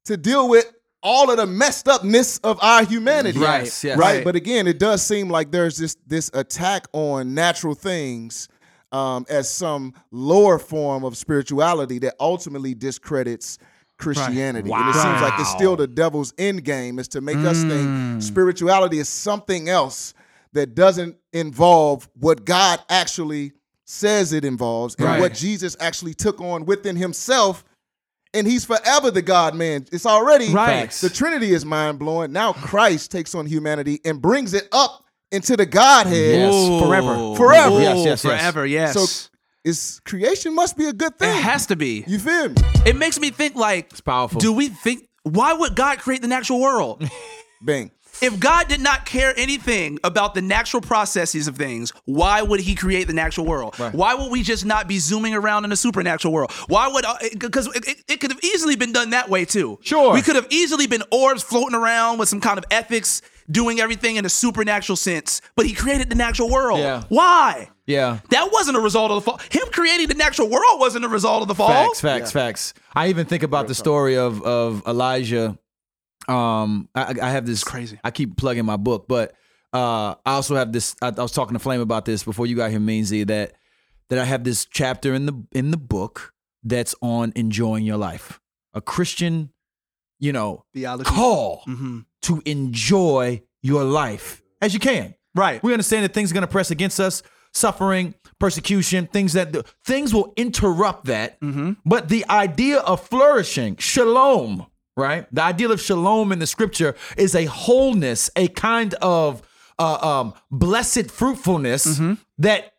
to 0.07 0.17
deal 0.17 0.49
with 0.49 0.71
all 1.03 1.31
of 1.31 1.37
the 1.37 1.47
messed 1.47 1.89
upness 1.89 2.39
of 2.39 2.59
our 2.63 2.85
humanity. 2.85 3.39
Right, 3.39 3.65
Yes, 3.65 3.83
yes. 3.85 3.99
Right. 3.99 4.17
Right. 4.17 4.25
But 4.25 4.37
again, 4.37 4.67
it 4.67 4.79
does 4.79 5.03
seem 5.03 5.29
like 5.29 5.51
there's 5.51 5.77
this 5.79 5.97
this 6.07 6.31
attack 6.35 6.87
on 6.93 7.35
natural 7.35 7.75
things 7.75 8.49
um, 8.93 9.25
as 9.29 9.49
some 9.49 9.95
lower 10.11 10.59
form 10.59 11.03
of 11.05 11.17
spirituality 11.17 11.99
that 12.01 12.15
ultimately 12.21 12.75
discredits 12.75 13.59
Christianity. 13.99 14.71
And 14.73 14.89
it 14.91 14.95
seems 14.95 15.21
like 15.21 15.39
it's 15.39 15.51
still 15.51 15.77
the 15.77 15.87
devil's 15.87 16.35
end 16.39 16.65
game 16.65 16.99
is 16.99 17.09
to 17.09 17.21
make 17.21 17.37
us 17.39 17.59
Mm. 17.59 17.69
think 17.69 18.23
spirituality 18.23 18.99
is 18.99 19.09
something 19.09 19.69
else 19.69 20.15
that 20.53 20.75
doesn't 20.75 21.17
involve 21.33 22.09
what 22.19 22.45
God 22.45 22.81
actually 22.89 23.53
says 23.85 24.33
it 24.33 24.45
involves 24.45 24.95
and 24.97 25.07
Right. 25.07 25.21
what 25.21 25.35
Jesus 25.35 25.77
actually 25.81 26.15
took 26.15 26.41
on 26.41 26.65
within 26.67 26.97
himself. 26.97 27.65
And 28.35 28.47
he's 28.47 28.65
forever 28.65 29.11
the 29.11 29.21
God 29.23 29.55
man. 29.55 29.87
It's 29.93 30.07
already 30.07 30.53
Right. 30.53 30.91
The 30.91 31.11
Trinity 31.11 31.53
is 31.53 31.65
mind 31.67 31.99
blowing. 31.99 32.33
Now 32.33 32.55
Christ 32.55 33.11
takes 33.11 33.35
on 33.35 33.45
humanity 33.47 34.01
and 34.05 34.21
brings 34.23 34.55
it 34.55 34.69
up 34.73 35.05
into 35.31 35.57
the 35.57 35.67
Godhead. 35.67 36.41
Yes, 36.41 36.53
Whoa. 36.53 36.87
forever. 36.87 37.37
Forever. 37.37 37.81
Yes, 37.81 37.97
yes, 37.99 38.07
yes. 38.07 38.23
forever. 38.23 38.67
Yes. 38.67 38.95
So 38.95 39.29
is 39.65 40.01
creation 40.05 40.55
must 40.55 40.77
be 40.77 40.87
a 40.87 40.93
good 40.93 41.19
thing. 41.19 41.31
it 41.37 41.43
has 41.43 41.67
to 41.67 41.77
be. 41.77 42.05
You 42.07 42.19
feel 42.19 42.49
me? 42.51 42.55
It 42.87 42.97
makes 42.97 43.19
me 43.21 43.31
think 43.31 43.55
like, 43.55 43.91
it's 43.93 44.01
powerful. 44.01 44.41
Do 44.41 44.53
we 44.53 44.69
think? 44.69 45.09
Why 45.25 45.53
would 45.53 45.77
God 45.77 45.99
create 45.99 46.21
the 46.23 46.29
natural 46.29 46.61
world? 46.61 47.09
Bang. 47.63 47.93
if 48.21 48.41
God 48.41 48.67
did 48.67 48.81
not 48.81 49.07
care 49.07 49.33
anything 49.37 50.01
about 50.03 50.35
the 50.35 50.43
natural 50.43 50.81
processes 50.81 51.47
of 51.47 51.57
things, 51.57 51.93
why 52.07 52.43
would 52.43 52.59
He 52.59 52.75
create 52.75 53.07
the 53.07 53.13
natural 53.13 53.47
world? 53.47 53.77
Why 53.77 54.15
would 54.15 54.33
we 54.33 54.43
just 54.43 54.67
not 54.67 54.89
be 54.89 54.99
zooming 54.99 55.33
around 55.35 55.65
in 55.65 55.71
a 55.71 55.77
supernatural 55.77 56.35
world? 56.35 56.51
Why 56.67 56.89
would? 56.89 57.05
Uh, 57.05 57.15
because 57.39 57.69
it, 57.69 57.87
it, 57.89 58.05
it 58.09 58.21
could 58.21 58.33
have 58.33 58.43
easily 58.43 58.75
been 58.75 58.93
done 58.93 59.11
that 59.11 59.29
way 59.31 59.45
too. 59.45 59.79
Sure. 59.83 60.13
we 60.13 60.23
could 60.23 60.35
have 60.35 60.49
easily 60.51 60.89
been 60.89 61.05
orbs 61.13 61.45
floating 61.45 61.77
around 61.77 62.19
with 62.19 62.29
some 62.29 62.41
kind 62.41 62.59
of 62.59 62.65
ethics, 62.73 63.23
doing 63.53 63.79
everything 63.81 64.17
in 64.17 64.25
a 64.25 64.29
supernatural 64.29 64.97
sense. 64.97 65.41
But 65.55 65.67
He 65.67 65.75
created 65.75 66.11
the 66.11 66.17
natural 66.17 66.51
world. 66.51 66.81
Yeah. 66.81 67.05
Why? 67.09 67.69
Yeah. 67.87 68.19
That 68.31 68.51
wasn't 68.53 68.77
a 68.77 68.81
result 68.81 69.11
of 69.11 69.17
the 69.17 69.31
fall. 69.31 69.41
Him 69.51 69.65
creating 69.73 70.09
the 70.09 70.15
natural 70.15 70.49
world 70.49 70.81
wasn't 70.81 71.05
a 71.05 71.09
result 71.09 71.43
of 71.43 71.49
the 71.49 71.55
fall. 71.55 71.69
Facts, 71.69 72.01
facts, 72.01 72.33
facts. 72.33 72.75
I 72.95 73.09
even 73.09 73.27
think 73.27 73.43
about 73.43 73.69
the 73.69 73.75
story 73.75 74.17
of 74.17 74.43
of 74.43 74.83
Elijah. 74.87 75.59
Um, 76.29 76.89
I, 76.95 77.15
I 77.21 77.31
have 77.31 77.47
this 77.47 77.65
crazy. 77.65 77.99
I 78.05 78.11
keep 78.11 78.37
plugging 78.37 78.65
my 78.65 78.77
book, 78.77 79.07
but 79.09 79.33
uh, 79.73 80.15
I 80.25 80.35
also 80.35 80.55
have 80.55 80.73
this. 80.73 80.95
I, 81.03 81.09
I 81.09 81.23
was 81.23 81.33
talking 81.33 81.55
to 81.55 81.59
Flame 81.59 81.81
about 81.81 82.05
this 82.05 82.23
before 82.23 82.47
you 82.47 82.55
got 82.57 82.71
here, 82.71 82.81
Meansy. 82.81 83.27
That 83.27 83.55
that 84.09 84.19
I 84.19 84.25
have 84.25 84.45
this 84.45 84.65
chapter 84.65 85.15
in 85.15 85.27
the 85.27 85.45
in 85.53 85.71
the 85.71 85.77
book 85.77 86.33
that's 86.63 86.95
on 87.03 87.33
enjoying 87.35 87.85
your 87.85 87.97
life. 87.97 88.41
A 88.75 88.81
Christian, 88.81 89.51
you 90.21 90.33
know, 90.33 90.65
Theology. 90.75 91.11
call 91.11 91.63
hmm 91.65 92.01
to 92.23 92.43
enjoy 92.45 93.43
your 93.63 93.85
life 93.85 94.43
as 94.61 94.75
you 94.75 94.81
can. 94.81 95.15
Right. 95.35 95.63
We 95.63 95.73
understand 95.73 96.05
that 96.05 96.13
things 96.13 96.31
are 96.31 96.35
going 96.35 96.43
to 96.43 96.47
press 96.47 96.71
against 96.71 97.01
us, 97.01 97.23
suffering, 97.55 98.15
persecution, 98.39 99.07
things 99.07 99.33
that 99.33 99.55
things 99.85 100.13
will 100.13 100.33
interrupt 100.37 101.07
that. 101.07 101.41
Mm-hmm. 101.41 101.73
But 101.87 102.09
the 102.09 102.27
idea 102.29 102.81
of 102.81 103.01
flourishing, 103.07 103.77
shalom, 103.77 104.67
right? 104.97 105.27
The 105.33 105.43
ideal 105.43 105.73
of 105.73 105.81
shalom 105.81 106.33
in 106.33 106.39
the 106.39 106.47
scripture 106.47 106.95
is 107.17 107.35
a 107.35 107.47
wholeness, 107.47 108.31
a 108.37 108.49
kind 108.49 108.95
of 108.95 109.43
uh, 109.79 110.21
um, 110.21 110.35
blessed 110.51 111.11
fruitfulness 111.11 112.01
that 112.39 112.73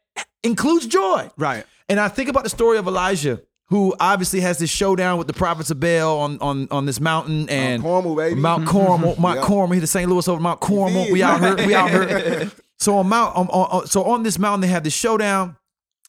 includes 0.43 0.85
joy. 0.85 1.23
Mm-hmm. 1.23 1.41
Right. 1.41 1.65
And 1.89 1.99
I 1.99 2.07
think 2.07 2.29
about 2.29 2.43
the 2.43 2.49
story 2.49 2.77
of 2.77 2.87
Elijah, 2.87 3.41
who 3.67 3.95
obviously 3.99 4.41
has 4.41 4.57
this 4.59 4.69
showdown 4.69 5.17
with 5.17 5.27
the 5.27 5.33
prophets 5.33 5.71
of 5.71 5.79
Baal 5.79 6.19
on 6.19 6.37
on, 6.39 6.67
on 6.69 6.85
this 6.85 6.99
mountain 6.99 7.49
and 7.49 7.81
Mount 7.81 7.93
Carmel, 8.03 8.15
baby. 8.15 8.39
Mount 8.39 8.67
Carmel, 8.67 9.15
Mount 9.19 9.39
Yep. 9.39 9.45
Carmel. 9.47 9.71
He's 9.71 9.81
the 9.81 9.87
St. 9.87 10.09
Louis 10.09 10.27
over 10.27 10.41
Mount 10.41 10.59
Carmel. 10.59 11.07
We 11.11 11.23
out 11.23 11.39
here. 11.41 11.67
We 11.67 11.73
out 11.75 11.89
here. 11.89 12.51
So 12.79 12.97
on 12.97 13.07
Mount, 13.07 13.37
on, 13.37 13.47
on, 13.47 13.87
so 13.87 14.03
on 14.03 14.23
this 14.23 14.37
mountain, 14.37 14.59
they 14.59 14.67
have 14.67 14.83
this 14.83 14.93
showdown. 14.93 15.55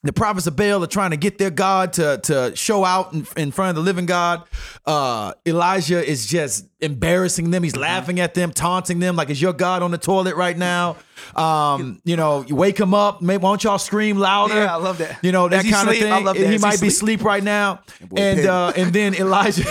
The 0.03 0.11
prophets 0.11 0.45
of 0.45 0.57
Baal 0.57 0.83
are 0.83 0.87
trying 0.87 1.11
to 1.11 1.17
get 1.17 1.37
their 1.37 1.49
God 1.49 1.93
to, 1.93 2.19
to 2.23 2.51
show 2.55 2.83
out 2.83 3.13
in, 3.13 3.25
in 3.37 3.51
front 3.51 3.69
of 3.69 3.75
the 3.75 3.81
living 3.81 4.05
God. 4.05 4.43
Uh, 4.85 5.33
Elijah 5.47 6.05
is 6.05 6.25
just 6.27 6.65
embarrassing 6.81 7.51
them. 7.51 7.63
He's 7.63 7.75
laughing 7.75 8.19
at 8.19 8.33
them, 8.33 8.51
taunting 8.51 8.99
them, 8.99 9.15
like, 9.15 9.29
"Is 9.29 9.41
your 9.41 9.53
God 9.53 9.81
on 9.83 9.91
the 9.91 9.97
toilet 9.97 10.35
right 10.35 10.57
now?" 10.57 10.97
Um, 11.35 12.01
you 12.03 12.15
know, 12.17 12.43
you 12.45 12.55
wake 12.55 12.77
him 12.79 12.93
up. 12.93 13.21
Maybe 13.21 13.41
why 13.41 13.49
don't 13.51 13.63
y'all 13.63 13.77
scream 13.79 14.17
louder? 14.17 14.53
Yeah, 14.55 14.73
I 14.73 14.77
love 14.77 14.97
that. 14.99 15.17
You 15.23 15.31
know 15.31 15.47
that 15.47 15.63
kind 15.63 15.89
asleep? 15.89 16.03
of 16.03 16.11
I 16.11 16.15
thing. 16.17 16.25
love 16.25 16.35
that. 16.35 16.41
He 16.47 16.55
Is 16.55 16.61
he 16.61 16.67
might 16.67 16.81
be 16.81 16.87
asleep? 16.89 17.23
right 17.23 17.43
now. 17.43 17.79
boy 18.01 18.17
And 18.21 18.45
uh, 18.45 18.73
and 18.75 18.93
then 18.93 19.15
Elijah, 19.19 19.63
y'all 19.63 19.69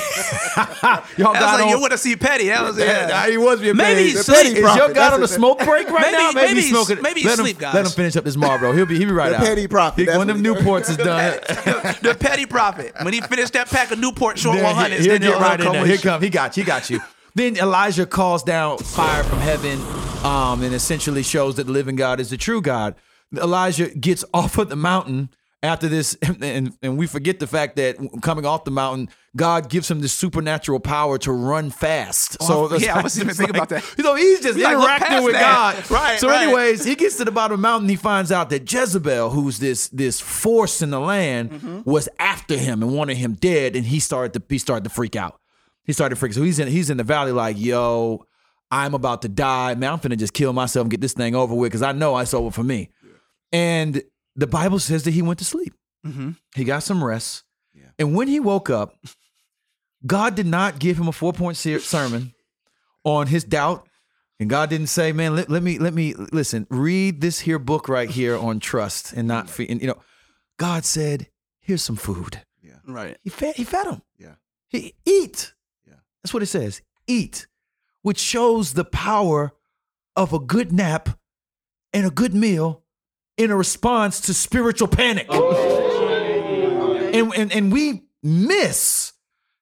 I 0.59 1.01
got 1.19 1.55
like, 1.55 1.63
on. 1.65 1.69
you 1.69 1.81
want 1.81 1.93
to 1.93 1.99
see 1.99 2.17
Petty? 2.17 2.49
That 2.49 2.63
was 2.65 2.79
Yeah, 2.79 3.09
yeah. 3.09 3.31
he 3.31 3.37
was 3.39 3.61
being 3.61 3.77
Maybe 3.77 3.95
petty. 3.95 4.11
he's 4.17 4.27
petty. 4.27 4.49
Is 4.51 4.59
your. 4.59 4.93
God 4.95 5.13
on 5.13 5.15
a 5.15 5.21
That's 5.21 5.35
smoke 5.35 5.59
break 5.59 5.89
right 5.91 6.03
Maybe- 6.03 6.17
now? 6.17 6.33
Maybe, 6.33 6.47
maybe 6.49 6.61
he's 6.63 6.71
smoking. 6.71 7.03
maybe 7.03 7.21
he's 7.21 7.39
let 7.39 7.47
him, 7.47 7.57
guys. 7.59 7.75
Let 7.75 7.85
him 7.87 7.93
finish 7.93 8.17
up 8.17 8.25
this 8.25 8.37
Marlboro. 8.37 8.73
He'll 8.73 8.87
be 8.87 8.97
he'll 8.99 9.09
be 9.09 9.15
right 9.15 9.31
The 9.31 9.37
out. 9.37 9.43
petty 9.45 9.69
prophet, 9.69 10.09
He- 10.11 10.17
when 10.17 10.27
that's 10.27 10.41
them 10.43 10.57
he 10.57 10.61
Newports 10.63 10.91
is 10.91 10.97
done. 10.97 11.39
the 12.03 12.17
petty 12.19 12.47
prophet. 12.47 12.95
When 13.03 13.13
he 13.13 13.21
finished 13.21 13.53
that 13.53 13.69
pack 13.69 13.91
of 13.91 13.99
Newport 13.99 14.39
short 14.39 14.57
then 14.59 14.65
100s, 14.75 14.89
he, 14.91 14.97
will 14.97 15.03
then 15.19 15.21
get 15.21 15.31
he'll 15.31 15.41
right 15.41 15.61
in 15.61 15.73
there. 15.73 15.87
Here 15.87 15.99
come. 15.99 16.23
He 16.23 16.31
got 16.31 16.57
you. 16.57 16.63
He 16.63 16.67
got 16.67 16.91
you. 16.91 17.01
Then 17.35 17.57
Elijah 17.57 18.07
calls 18.07 18.43
down 18.43 18.79
fire 18.79 19.25
from 19.25 19.39
heaven, 19.41 19.81
um, 20.25 20.63
and 20.63 20.75
essentially 20.75 21.23
shows 21.23 21.57
that 21.57 21.65
the 21.65 21.73
living 21.73 21.97
God 21.97 22.21
is 22.21 22.31
the 22.31 22.37
true 22.37 22.61
God. 22.63 22.95
Elijah 23.37 23.89
gets 23.91 24.25
off 24.35 24.57
of 24.59 24.69
the 24.69 24.77
mountain 24.77 25.31
after 25.63 25.89
this, 25.89 26.15
and, 26.41 26.75
and 26.83 26.97
we 26.99 27.07
forget 27.09 27.41
the 27.41 27.47
fact 27.47 27.75
that 27.77 27.97
coming 28.23 28.45
off 28.47 28.65
the 28.65 28.71
mountain, 28.71 29.09
God 29.37 29.69
gives 29.69 29.91
him 29.91 30.01
this 30.01 30.13
supernatural 30.13 30.79
power 30.79 31.19
to 31.19 31.33
run 31.33 31.71
fast. 31.71 32.41
so 32.41 32.69
Oh, 32.71 32.77
yeah, 32.77 32.97
I 32.99 33.03
wasn't 33.03 33.25
even 33.25 33.35
thinking 33.35 33.57
like- 33.59 33.71
about 33.71 33.83
that. 33.83 33.99
You 33.99 34.05
know, 34.05 34.15
he's 34.15 34.41
just 34.41 34.57
We 34.57 34.65
interacting 34.65 35.09
past 35.09 35.25
with 35.25 35.33
that. 35.33 35.41
God. 35.87 35.91
Right, 35.91 36.21
So, 36.21 36.29
right. 36.29 36.43
anyways, 36.45 36.85
he 36.85 36.95
gets 36.95 37.17
to 37.17 37.25
the 37.25 37.33
bottom 37.33 37.55
of 37.55 37.59
the 37.59 37.63
mountain. 37.63 37.89
He 37.89 37.97
finds 37.97 38.31
out 38.31 38.51
that 38.51 38.71
Jezebel, 38.71 39.31
who's 39.31 39.59
this 39.59 39.89
this 39.89 40.21
force 40.21 40.83
in 40.83 40.91
the 40.91 41.01
land, 41.01 41.51
Mm-hmm. 41.51 41.91
was 41.91 42.09
after 42.21 42.57
him 42.57 42.81
and 42.83 42.95
wanted 42.95 43.17
him 43.17 43.33
dead. 43.33 43.75
And 43.75 43.87
he 43.87 43.99
started 43.99 44.35
to 44.35 44.43
he 44.49 44.59
started 44.59 44.85
to 44.85 44.91
freak 44.91 45.17
out. 45.17 45.41
He 45.85 45.93
started 45.93 46.17
freaking. 46.17 46.19
freak. 46.19 46.33
So 46.35 46.43
he's 46.43 46.59
in 46.59 46.69
he's 46.69 46.91
in 46.91 46.97
the 46.97 47.05
valley 47.05 47.33
like, 47.33 47.59
yo, 47.59 48.27
I'm 48.71 48.95
about 48.95 49.23
to 49.23 49.29
die. 49.29 49.75
Man, 49.75 49.93
I'm 49.93 49.99
finna 49.99 50.19
just 50.19 50.33
kill 50.33 50.53
myself 50.53 50.85
and 50.85 50.91
get 50.91 51.01
this 51.01 51.13
thing 51.13 51.35
over 51.35 51.55
with 51.55 51.71
because 51.71 51.83
I 51.83 51.93
know 51.93 52.17
it's 52.19 52.33
it 52.35 52.55
for 52.55 52.65
me. 52.65 52.91
And 53.53 54.03
the 54.35 54.47
Bible 54.47 54.79
says 54.79 55.05
that 55.05 55.13
he 55.13 55.23
went 55.23 55.39
to 55.39 55.45
sleep. 55.45 55.75
Mm-hmm. 56.05 56.31
He 56.55 56.65
got 56.65 56.83
some 56.83 57.03
rest. 57.03 57.45
And 57.99 58.15
when 58.15 58.29
he 58.29 58.41
woke 58.41 58.71
up, 58.71 58.97
God 60.07 60.35
did 60.35 60.47
not 60.47 60.79
give 60.79 60.99
him 60.99 61.09
a 61.09 61.13
four 61.13 61.33
point 61.33 61.57
sermon 61.57 62.35
on 63.05 63.27
his 63.27 63.45
doubt. 63.45 63.89
And 64.41 64.51
God 64.51 64.69
didn't 64.69 64.89
say, 64.89 65.13
man, 65.13 65.37
let, 65.37 65.49
let 65.49 65.63
me, 65.63 65.79
let 65.79 65.95
me, 65.95 66.15
listen, 66.15 66.67
read 66.69 67.21
this 67.21 67.41
here 67.41 67.59
book 67.59 67.89
right 67.89 68.11
here 68.11 68.37
on 68.37 68.59
trust 68.59 69.13
and 69.13 69.29
not 69.29 69.49
fear. 69.49 69.67
And, 69.71 69.81
you 69.81 69.87
know, 69.87 70.03
God 70.59 70.85
said, 70.85 71.29
here's 71.61 71.83
some 71.83 71.97
food. 71.97 72.43
Yeah. 72.61 72.79
Right. 72.87 73.17
He 73.23 73.31
fed, 73.31 73.55
he 73.55 73.63
fed 73.63 73.87
him. 73.87 74.03
Yeah. 74.19 74.35
He 74.67 74.95
eat. 75.07 75.55
That's 76.25 76.33
what 76.33 76.43
it 76.43 76.47
says. 76.47 76.81
Eat, 77.07 77.47
which 78.03 78.19
shows 78.19 78.73
the 78.73 78.85
power 78.85 79.53
of 80.17 80.33
a 80.33 80.39
good 80.39 80.73
nap 80.73 81.11
and 81.93 82.07
a 82.07 82.11
good 82.11 82.35
meal 82.35 82.83
in 83.37 83.51
a 83.51 83.57
response 83.57 84.21
to 84.23 84.35
spiritual 84.35 84.89
panic. 84.89 85.27
And, 85.31 87.33
and, 87.35 87.53
and 87.53 87.71
we 87.71 88.05
miss 88.23 89.13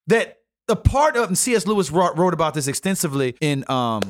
that 0.07 0.39
the 0.69 0.77
part 0.77 1.17
of, 1.17 1.29
and 1.29 1.37
C.S. 1.37 1.67
Lewis 1.67 1.91
wrote, 1.91 2.17
wrote 2.17 2.33
about 2.33 2.55
this 2.55 2.69
extensively 2.69 3.35
in 3.41 3.69
um, 3.69 4.01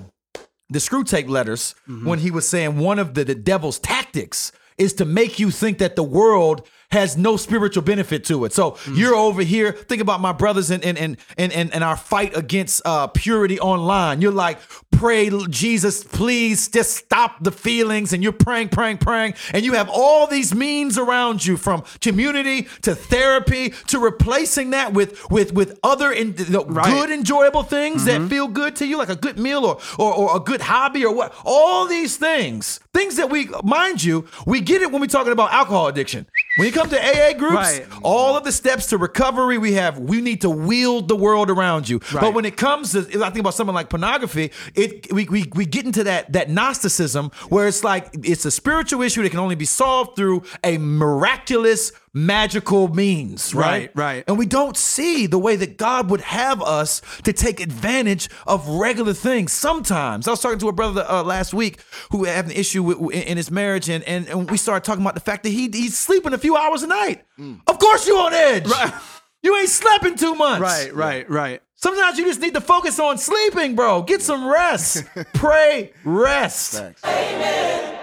the 0.68 0.78
Screwtape 0.78 1.28
letters 1.28 1.74
when 2.04 2.18
he 2.18 2.30
was 2.30 2.46
saying 2.46 2.78
one 2.78 2.98
of 2.98 3.14
the, 3.14 3.24
the 3.24 3.34
devil's 3.34 3.78
tactics 3.78 4.52
is 4.76 4.92
to 4.94 5.06
make 5.06 5.38
you 5.38 5.50
think 5.50 5.78
that 5.78 5.96
the 5.96 6.02
world 6.02 6.68
has 6.92 7.16
no 7.16 7.36
spiritual 7.36 7.82
benefit 7.82 8.24
to 8.26 8.44
it. 8.44 8.52
So 8.52 8.76
you're 8.92 9.14
over 9.14 9.42
here, 9.42 9.72
think 9.72 10.02
about 10.02 10.20
my 10.20 10.32
brothers 10.32 10.70
and 10.70 10.84
and 10.84 10.98
and 10.98 11.16
and, 11.38 11.52
and, 11.72 11.82
our 11.82 11.96
fight 11.96 12.36
against 12.36 12.82
uh, 12.84 13.06
purity 13.08 13.58
online. 13.58 14.20
You're 14.20 14.30
like, 14.30 14.58
pray, 14.92 15.30
Jesus, 15.48 16.04
please 16.04 16.68
just 16.68 16.96
stop 16.96 17.42
the 17.42 17.50
feelings, 17.50 18.12
and 18.12 18.22
you're 18.22 18.30
praying, 18.30 18.68
praying, 18.68 18.98
praying, 18.98 19.34
and 19.52 19.64
you 19.64 19.72
have 19.72 19.88
all 19.92 20.26
these 20.26 20.54
means 20.54 20.98
around 20.98 21.44
you 21.44 21.56
from 21.56 21.82
community 22.00 22.68
to 22.82 22.94
therapy 22.94 23.70
to 23.88 23.98
replacing 23.98 24.70
that 24.70 24.92
with 24.92 25.28
with 25.30 25.52
with 25.54 25.78
other 25.82 26.12
in, 26.12 26.34
the 26.34 26.62
good 26.62 27.10
enjoyable 27.10 27.62
things 27.62 28.04
that 28.04 28.28
feel 28.28 28.46
good 28.46 28.76
to 28.76 28.86
you, 28.86 28.98
like 28.98 29.08
a 29.08 29.16
good 29.16 29.38
meal 29.38 29.64
or, 29.64 29.80
or 29.98 30.14
or 30.14 30.36
a 30.36 30.40
good 30.40 30.60
hobby 30.60 31.04
or 31.04 31.14
what. 31.14 31.34
All 31.44 31.88
these 31.88 32.16
things, 32.16 32.78
things 32.92 33.16
that 33.16 33.30
we 33.30 33.48
mind 33.64 34.04
you, 34.04 34.28
we 34.46 34.60
get 34.60 34.82
it 34.82 34.92
when 34.92 35.00
we're 35.00 35.06
talking 35.06 35.32
about 35.32 35.52
alcohol 35.52 35.88
addiction. 35.88 36.26
When 36.56 36.66
you 36.66 36.72
come 36.72 36.81
to 36.90 36.98
AA 37.00 37.32
groups, 37.32 37.54
Right. 37.54 37.86
all 38.02 38.36
of 38.36 38.44
the 38.44 38.52
steps 38.52 38.86
to 38.86 38.98
recovery 38.98 39.58
we 39.58 39.72
have, 39.74 39.98
we 39.98 40.20
need 40.20 40.40
to 40.42 40.50
wield 40.50 41.08
the 41.08 41.16
world 41.16 41.50
around 41.50 41.88
you. 41.88 42.00
But 42.12 42.34
when 42.34 42.44
it 42.44 42.56
comes 42.56 42.92
to, 42.92 43.00
I 43.00 43.30
think 43.30 43.38
about 43.40 43.54
something 43.54 43.74
like 43.74 43.88
pornography, 43.90 44.50
it 44.74 45.12
we, 45.12 45.24
we 45.26 45.50
we 45.54 45.64
get 45.66 45.84
into 45.84 46.04
that 46.04 46.32
that 46.32 46.50
Gnosticism 46.50 47.30
where 47.48 47.66
it's 47.66 47.84
like 47.84 48.08
it's 48.22 48.44
a 48.44 48.50
spiritual 48.50 49.02
issue 49.02 49.22
that 49.22 49.30
can 49.30 49.40
only 49.40 49.54
be 49.56 49.64
solved 49.64 50.16
through 50.16 50.42
a 50.64 50.78
miraculous 50.78 51.92
magical 52.14 52.88
means, 52.88 53.54
right? 53.54 53.90
Right, 53.94 53.96
right. 53.96 54.24
And 54.26 54.38
we 54.38 54.46
don't 54.46 54.76
see 54.76 55.26
the 55.26 55.38
way 55.38 55.56
that 55.56 55.76
God 55.78 56.10
would 56.10 56.20
have 56.20 56.62
us 56.62 57.00
to 57.24 57.32
take 57.32 57.60
advantage 57.60 58.28
of 58.46 58.68
regular 58.68 59.14
things. 59.14 59.52
Sometimes 59.52 60.28
I 60.28 60.32
was 60.32 60.40
talking 60.40 60.58
to 60.58 60.68
a 60.68 60.72
brother 60.72 61.04
uh, 61.08 61.22
last 61.22 61.54
week 61.54 61.80
who 62.10 62.24
had 62.24 62.44
an 62.46 62.50
issue 62.50 62.82
with, 62.82 63.14
in 63.14 63.36
his 63.36 63.50
marriage, 63.50 63.88
and, 63.88 64.04
and 64.04 64.28
and 64.28 64.50
we 64.50 64.56
started 64.56 64.84
talking 64.84 65.02
about 65.02 65.14
the 65.14 65.20
fact 65.20 65.42
that 65.44 65.50
he 65.50 65.68
he's 65.72 65.96
sleeping 65.96 66.32
a 66.32 66.38
few 66.38 66.56
hours 66.56 66.82
a 66.82 66.86
night. 66.86 67.24
Of 67.66 67.78
course, 67.78 68.06
you 68.06 68.16
on 68.18 68.32
edge. 68.32 68.66
You 69.44 69.56
ain't 69.56 69.70
slept 69.70 70.06
in 70.06 70.14
two 70.16 70.36
months. 70.36 70.60
Right, 70.60 70.94
right, 70.94 71.28
right. 71.28 71.62
Sometimes 71.74 72.16
you 72.16 72.24
just 72.26 72.40
need 72.40 72.54
to 72.54 72.60
focus 72.60 73.00
on 73.00 73.18
sleeping, 73.18 73.74
bro. 73.74 74.02
Get 74.02 74.22
some 74.22 74.46
rest. 74.46 75.04
Pray, 75.34 75.92
rest. 76.04 76.80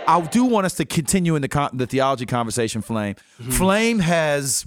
I 0.08 0.22
do 0.22 0.45
want 0.45 0.66
us 0.66 0.76
to 0.76 0.86
continue 0.86 1.36
in 1.36 1.41
the 1.41 1.47
con- 1.47 1.72
the 1.74 1.88
theology 1.88 2.26
conversation. 2.26 2.82
Flame, 2.82 3.16
Flame 3.50 4.00
has 4.00 4.66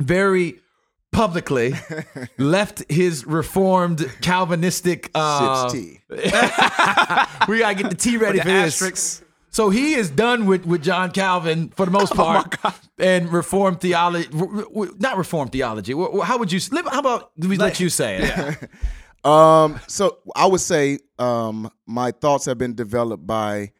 very 0.00 0.60
publicly 1.12 1.74
left 2.38 2.90
his 2.90 3.26
reformed 3.26 4.10
Calvinistic. 4.22 5.10
Uh, 5.14 5.68
Sips 5.68 5.72
tea. 5.74 6.00
we 7.48 7.58
gotta 7.58 7.74
get 7.74 7.90
the 7.90 7.96
tea 7.96 8.16
ready 8.16 8.38
The 8.38 8.44
for 8.44 8.50
this. 8.50 9.22
So 9.50 9.68
he 9.68 9.92
is 9.94 10.08
done 10.08 10.46
with, 10.46 10.64
with 10.64 10.82
John 10.82 11.10
Calvin 11.10 11.68
for 11.68 11.84
the 11.84 11.92
most 11.92 12.14
part, 12.16 12.54
and 12.98 13.30
reformed 13.30 13.82
theology. 13.82 14.28
Not 14.32 15.18
reformed 15.18 15.52
theology. 15.52 15.92
How 15.92 16.38
would 16.38 16.50
you? 16.50 16.60
How 16.90 17.00
about 17.00 17.32
we 17.36 17.58
let 17.58 17.78
you 17.78 17.90
say 17.90 18.18
it? 18.22 18.70
Um, 19.24 19.78
so 19.86 20.18
I 20.34 20.46
would 20.46 20.60
say 20.60 20.98
um, 21.18 21.70
my 21.86 22.10
thoughts 22.10 22.46
have 22.46 22.58
been 22.58 22.74
developed 22.74 23.26
by 23.26 23.72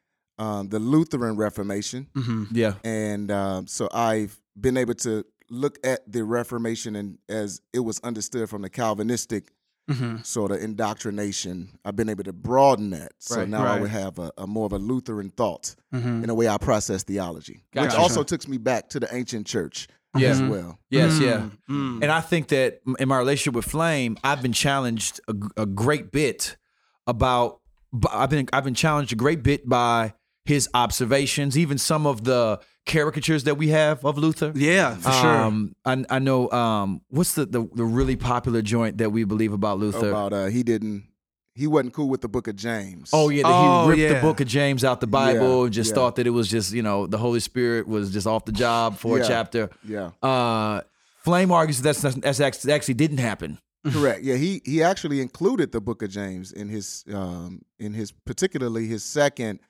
um, 0.43 0.69
the 0.69 0.79
Lutheran 0.79 1.37
Reformation, 1.37 2.09
mm-hmm. 2.15 2.45
Yeah. 2.53 2.75
and 2.85 3.31
um, 3.31 3.67
so 3.67 3.89
I've 3.93 4.35
been 4.61 4.77
able 4.77 4.95
to 5.07 5.25
look 5.51 5.79
at 5.85 6.01
the 6.11 6.23
Reformation 6.25 6.97
and 6.97 7.19
as 7.29 7.61
it 7.73 7.81
was 7.81 8.01
understood 8.01 8.49
from 8.51 8.63
the 8.63 8.71
Calvinistic 8.71 9.53
mm-hmm. 9.91 10.23
sort 10.23 10.51
of 10.53 10.59
indoctrination. 10.63 11.69
I've 11.85 11.97
been 11.97 12.09
able 12.09 12.25
to 12.25 12.33
broaden 12.33 12.91
that, 12.91 13.13
so 13.19 13.37
Right. 13.39 13.49
now 13.49 13.65
I 13.67 13.79
would 13.81 13.91
have 13.91 14.19
a, 14.19 14.33
a 14.39 14.47
more 14.47 14.67
of 14.67 14.73
a 14.73 14.79
Lutheran 14.79 15.31
thought 15.31 15.75
mm-hmm. 15.95 16.23
in 16.23 16.27
the 16.29 16.35
way 16.35 16.49
I 16.49 16.57
process 16.59 17.03
theology, 17.03 17.65
which 17.75 17.85
Gotcha. 17.91 17.99
also 17.99 18.23
took 18.23 18.47
me 18.49 18.59
back 18.59 18.89
to 18.91 19.01
the 19.01 19.09
ancient 19.15 19.47
church 19.47 19.89
Yeah. 20.17 20.31
as 20.31 20.43
well. 20.43 20.79
Yes, 20.91 21.19
yeah. 21.21 21.49
Mm, 21.69 21.99
mm. 21.99 22.03
And 22.03 22.11
I 22.11 22.21
think 22.21 22.49
that 22.49 22.81
in 22.99 23.09
my 23.09 23.19
relationship 23.19 23.55
with 23.55 23.65
Flame, 23.67 24.17
I've 24.25 24.43
been 24.43 24.53
challenged 24.53 25.21
a, 25.29 25.35
a 25.65 25.67
great 25.67 26.11
bit 26.11 26.57
about. 27.07 27.61
b- 27.93 28.09
I've 28.11 28.31
been 28.31 28.49
I've 28.53 28.65
been 28.65 28.75
challenged 28.75 29.13
a 29.13 29.17
great 29.17 29.43
bit 29.43 29.69
by 29.69 30.15
his 30.45 30.69
observations, 30.75 31.57
even 31.57 31.79
some 31.79 32.07
of 32.07 32.25
the 32.25 32.61
caricatures 32.87 33.45
that 33.45 33.57
we 33.57 33.69
have 33.69 34.05
of 34.05 34.19
Luther. 34.19 34.53
Yeah, 34.55 34.97
for 34.97 35.13
sure. 35.13 35.37
Um, 35.37 35.75
I, 35.85 36.05
I 36.11 36.19
know. 36.19 36.51
Um, 36.51 37.01
what's 37.09 37.35
the, 37.35 37.47
the 37.47 37.69
the 37.75 37.85
really 37.85 38.17
popular 38.17 38.63
joint 38.63 38.99
that 38.99 39.11
we 39.11 39.25
believe 39.25 39.53
about 39.53 39.79
Luther? 39.79 40.11
About 40.11 40.33
uh, 40.33 40.47
he 40.47 40.63
didn't, 40.63 41.05
he 41.55 41.67
wasn't 41.69 41.95
cool 41.95 42.09
with 42.09 42.23
the 42.23 42.29
Book 42.29 42.49
of 42.49 42.57
James. 42.57 43.11
Oh 43.13 43.29
yeah, 43.29 43.43
that 43.45 43.49
Oh, 43.53 43.85
he 43.85 43.91
ripped 43.91 44.01
yeah. 44.01 44.15
the 44.15 44.21
book 44.21 44.41
of 44.41 44.49
James 44.49 44.85
out 44.85 45.01
the 45.01 45.07
Bible 45.07 45.59
Yeah, 45.61 45.65
and 45.67 45.73
just 45.73 45.91
yeah. 45.91 45.95
thought 45.95 46.17
that 46.17 46.27
it 46.27 46.31
was 46.31 46.49
just 46.49 46.73
you 46.73 46.83
know 46.83 47.07
the 47.07 47.19
Holy 47.19 47.41
Spirit 47.41 47.87
was 47.87 48.13
just 48.13 48.27
off 48.27 48.45
the 48.45 48.53
job 48.53 48.99
for 48.99 49.19
a 49.19 49.25
chapter. 49.27 49.71
yeah. 49.87 50.11
Uh, 50.23 50.81
Flame 51.25 51.53
argues 51.53 51.81
that's 51.81 52.03
that's 52.03 52.41
actually, 52.41 52.73
actually 52.73 52.95
didn't 52.95 53.19
happen. 53.19 53.59
Correct. 53.93 54.23
Yeah, 54.25 54.35
he 54.35 54.61
he 54.65 54.83
actually 54.83 55.21
included 55.21 55.71
the 55.71 55.81
Book 55.81 56.03
of 56.03 56.11
James 56.11 56.51
in 56.51 56.69
his 56.69 57.05
um 57.13 57.63
in 57.79 57.95
his 57.95 58.11
particularly 58.11 58.87
his 58.89 59.05
second 59.05 59.61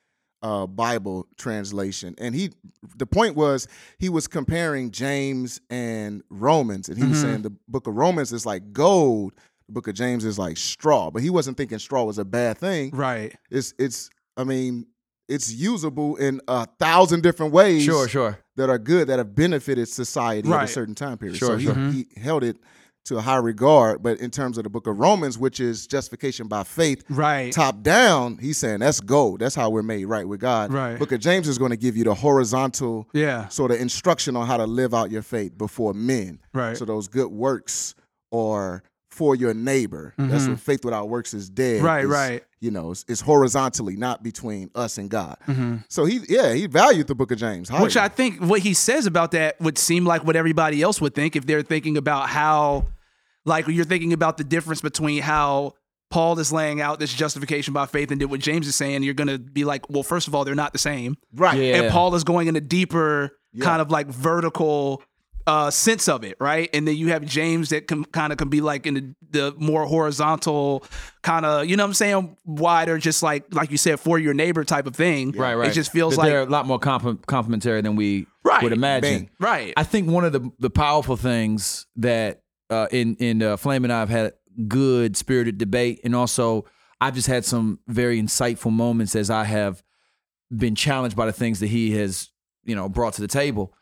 uh 0.43 0.67
Bible 0.67 1.27
translation. 1.39 2.15
And 2.19 2.35
he 2.35 2.51
the 2.97 3.07
point 3.07 3.37
was 3.37 3.69
he 3.99 4.09
was 4.09 4.27
comparing 4.27 4.91
James 4.91 5.61
and 5.71 6.23
Romans 6.31 6.89
and 6.89 6.99
he 6.99 7.05
was 7.05 7.21
saying 7.21 7.43
the 7.43 7.53
book 7.69 7.87
of 7.87 7.95
Romans 7.95 8.33
is 8.33 8.45
like 8.45 8.73
gold, 8.73 9.35
the 9.67 9.73
book 9.73 9.87
of 9.89 9.95
James 9.95 10.25
is 10.25 10.39
like 10.39 10.57
straw, 10.57 11.11
but 11.11 11.23
he 11.23 11.31
wasn't 11.31 11.57
thinking 11.57 11.79
straw 11.79 12.05
was 12.05 12.19
a 12.19 12.25
bad 12.25 12.59
thing. 12.59 12.91
right. 12.91 13.35
It's 13.51 13.73
it's 13.79 14.11
I 14.37 14.45
mean, 14.45 14.87
it's 15.29 15.53
usable 15.53 16.17
in 16.17 16.41
a 16.49 16.67
thousand 16.79 17.23
different 17.23 17.53
ways 17.53 17.85
Sure, 17.85 18.09
sure. 18.09 18.39
that 18.57 18.69
are 18.69 18.79
good 18.79 19.09
that 19.09 19.19
have 19.19 19.35
benefited 19.35 19.89
society 19.89 20.51
at 20.51 20.65
a 20.65 20.69
certain 20.69 20.95
time 20.95 21.19
period. 21.19 21.37
Sure, 21.39 21.49
so 21.51 21.57
he, 21.57 21.67
sure. 21.67 21.75
he 21.91 22.07
held 22.21 22.43
it 22.45 22.57
to 23.07 23.17
a 23.19 23.21
high 23.21 23.37
regard. 23.37 24.03
But 24.03 24.19
in 24.21 24.31
terms 24.31 24.59
of 24.59 24.65
the 24.65 24.71
book 24.71 24.87
of 24.87 24.99
Romans, 24.99 25.39
which 25.39 25.61
is 25.61 25.87
justification 25.87 26.47
by 26.49 26.63
faith, 26.65 27.05
Right. 27.09 27.53
top 27.53 27.83
down, 27.83 28.39
he's 28.39 28.59
saying 28.59 28.81
that's 28.81 29.01
gold. 29.01 29.41
That's 29.41 29.55
how 29.55 29.71
we're 29.71 29.83
made 29.83 30.05
right 30.07 30.27
with 30.27 30.41
God. 30.41 30.73
Right. 30.73 30.99
Book 30.99 31.13
of 31.13 31.21
James 31.21 31.49
is 31.49 31.59
going 31.59 31.71
to 31.71 31.77
give 31.77 31.97
you 31.97 32.05
the 32.05 32.15
horizontal 32.15 33.09
Yeah. 33.13 33.49
sort 33.49 33.71
of 33.71 33.81
instruction 33.81 34.37
on 34.37 34.47
how 34.47 34.57
to 34.57 34.67
live 34.67 34.95
out 34.95 35.11
your 35.11 35.23
faith 35.23 35.57
before 35.59 35.95
men. 35.95 36.39
Right. 36.55 36.77
So 36.77 36.85
those 36.85 37.09
good 37.09 37.31
works 37.31 37.95
are 38.33 38.83
for 39.13 39.37
your 39.37 39.53
neighbor. 39.53 40.15
That's 40.17 40.49
what 40.49 40.59
faith 40.59 40.87
without 40.87 41.11
works 41.11 41.35
is 41.35 41.51
dead. 41.51 41.77
Mm-hmm. 41.77 41.85
Right, 41.87 42.05
is, 42.05 42.11
right. 42.11 42.45
You 42.61 42.71
know, 42.71 42.93
it's, 42.93 43.05
it's 43.09 43.21
horizontally, 43.21 43.95
not 43.95 44.23
between 44.23 44.71
us 44.75 44.97
and 44.97 45.11
God. 45.11 45.37
Mm-hmm. 45.47 45.77
So 45.91 46.07
he, 46.07 46.21
yeah, 46.31 46.55
he 46.55 46.67
valued 46.67 47.09
the 47.09 47.15
book 47.15 47.31
of 47.31 47.37
James. 47.37 47.69
Highly. 47.69 47.83
Which 47.83 47.97
I 47.99 48.09
think 48.09 48.41
what 48.41 48.61
he 48.61 48.73
says 48.73 49.05
about 49.05 49.33
that 49.33 49.61
would 49.61 49.77
seem 49.77 50.07
like 50.07 50.25
what 50.25 50.35
everybody 50.35 50.81
else 50.81 50.99
would 51.03 51.15
think 51.15 51.37
if 51.37 51.45
they're 51.45 51.63
thinking 51.63 51.99
about 51.99 52.31
how, 52.31 52.87
like, 53.45 53.69
you're 53.69 53.85
thinking 53.85 54.15
about 54.15 54.39
the 54.39 54.45
difference 54.45 54.81
between 54.81 55.21
how 55.21 55.75
Paul 56.09 56.39
is 56.39 56.51
laying 56.51 56.81
out 56.81 56.99
this 56.99 57.13
justification 57.13 57.75
by 57.75 57.85
faith 57.85 58.11
and 58.11 58.21
then 58.21 58.31
what 58.31 58.41
James 58.41 58.67
is 58.67 58.77
saying. 58.77 59.03
You're 59.03 59.13
going 59.13 59.29
to 59.29 59.39
be 59.39 59.65
like, 59.65 59.91
well, 59.91 60.03
first 60.03 60.27
of 60.27 60.35
all, 60.35 60.47
they're 60.47 60.55
not 60.55 60.73
the 60.73 60.79
same. 60.79 61.19
right. 61.35 61.59
Yeah. 61.59 61.83
And 61.83 61.91
Paul 61.93 62.15
is 62.15 62.25
going 62.25 62.49
in 62.49 62.57
a 62.57 62.61
deeper 62.63 63.37
kind 63.61 63.83
of 63.83 63.91
like 63.91 64.07
vertical 64.07 65.03
uh, 65.47 65.71
sense 65.71 66.09
of 66.09 66.25
it, 66.25 66.37
right? 66.41 66.71
And 66.73 66.87
then 66.87 66.97
you 66.97 67.09
have 67.09 67.25
James 67.25 67.71
that 67.71 67.89
can 67.89 68.05
kind 68.05 68.33
of 68.33 68.39
can 68.39 68.49
be 68.49 68.61
like 68.61 68.87
in 68.87 68.95
the, 68.95 69.15
the 69.31 69.55
more 69.59 69.87
horizontal 69.87 70.85
kind 71.23 71.45
of, 71.45 71.67
you 71.67 71.77
know 71.77 71.83
what 71.85 71.89
I'm 71.89 71.95
saying, 71.95 72.37
wider, 72.45 72.99
just 72.99 73.23
like 73.23 73.45
like 73.53 73.71
you 73.71 73.77
said, 73.77 73.99
for 74.01 74.19
your 74.19 74.35
neighbor 74.35 74.65
type 74.65 74.87
of 74.87 74.95
thing. 74.95 75.33
Right, 75.33 75.55
right. 75.55 75.69
It 75.71 75.75
just 75.75 75.91
feels 75.93 76.15
That 76.15 76.21
like 76.23 76.31
they're 76.31 76.43
a 76.43 76.47
lot 76.47 76.67
more 76.67 76.79
comp- 76.79 77.27
complementary 77.27 77.81
than 77.81 77.97
we 77.97 78.27
Right. 78.45 78.63
would 78.63 78.73
imagine. 78.73 79.19
Bang. 79.19 79.31
right. 79.39 79.73
I 79.77 79.85
think 79.85 80.09
one 80.09 80.25
of 80.25 80.33
the 80.33 80.51
the 80.59 80.71
powerful 80.71 81.17
things 81.17 81.87
that 81.97 82.43
uh, 82.71 82.89
in 82.91 83.17
in 83.17 83.43
uh, 83.43 83.57
Flame 83.57 83.85
and 83.85 83.93
I 83.93 84.01
have 84.01 84.09
had 84.11 84.33
good 84.69 85.17
spirited 85.17 85.59
debate, 85.59 86.01
and 86.05 86.15
also 86.15 86.65
I've 87.01 87.15
just 87.15 87.29
had 87.29 87.45
some 87.45 87.79
very 87.89 88.21
insightful 88.21 88.71
moments 88.73 89.15
as 89.17 89.31
I 89.31 89.45
have 89.45 89.83
been 90.55 90.75
challenged 90.75 91.17
by 91.17 91.27
the 91.27 91.33
things 91.33 91.61
that 91.61 91.69
he 91.69 91.93
has 91.93 92.31
you 92.65 92.75
know 92.75 92.89
brought 92.89 93.15
to 93.15 93.21
the 93.23 93.29
table. 93.29 93.73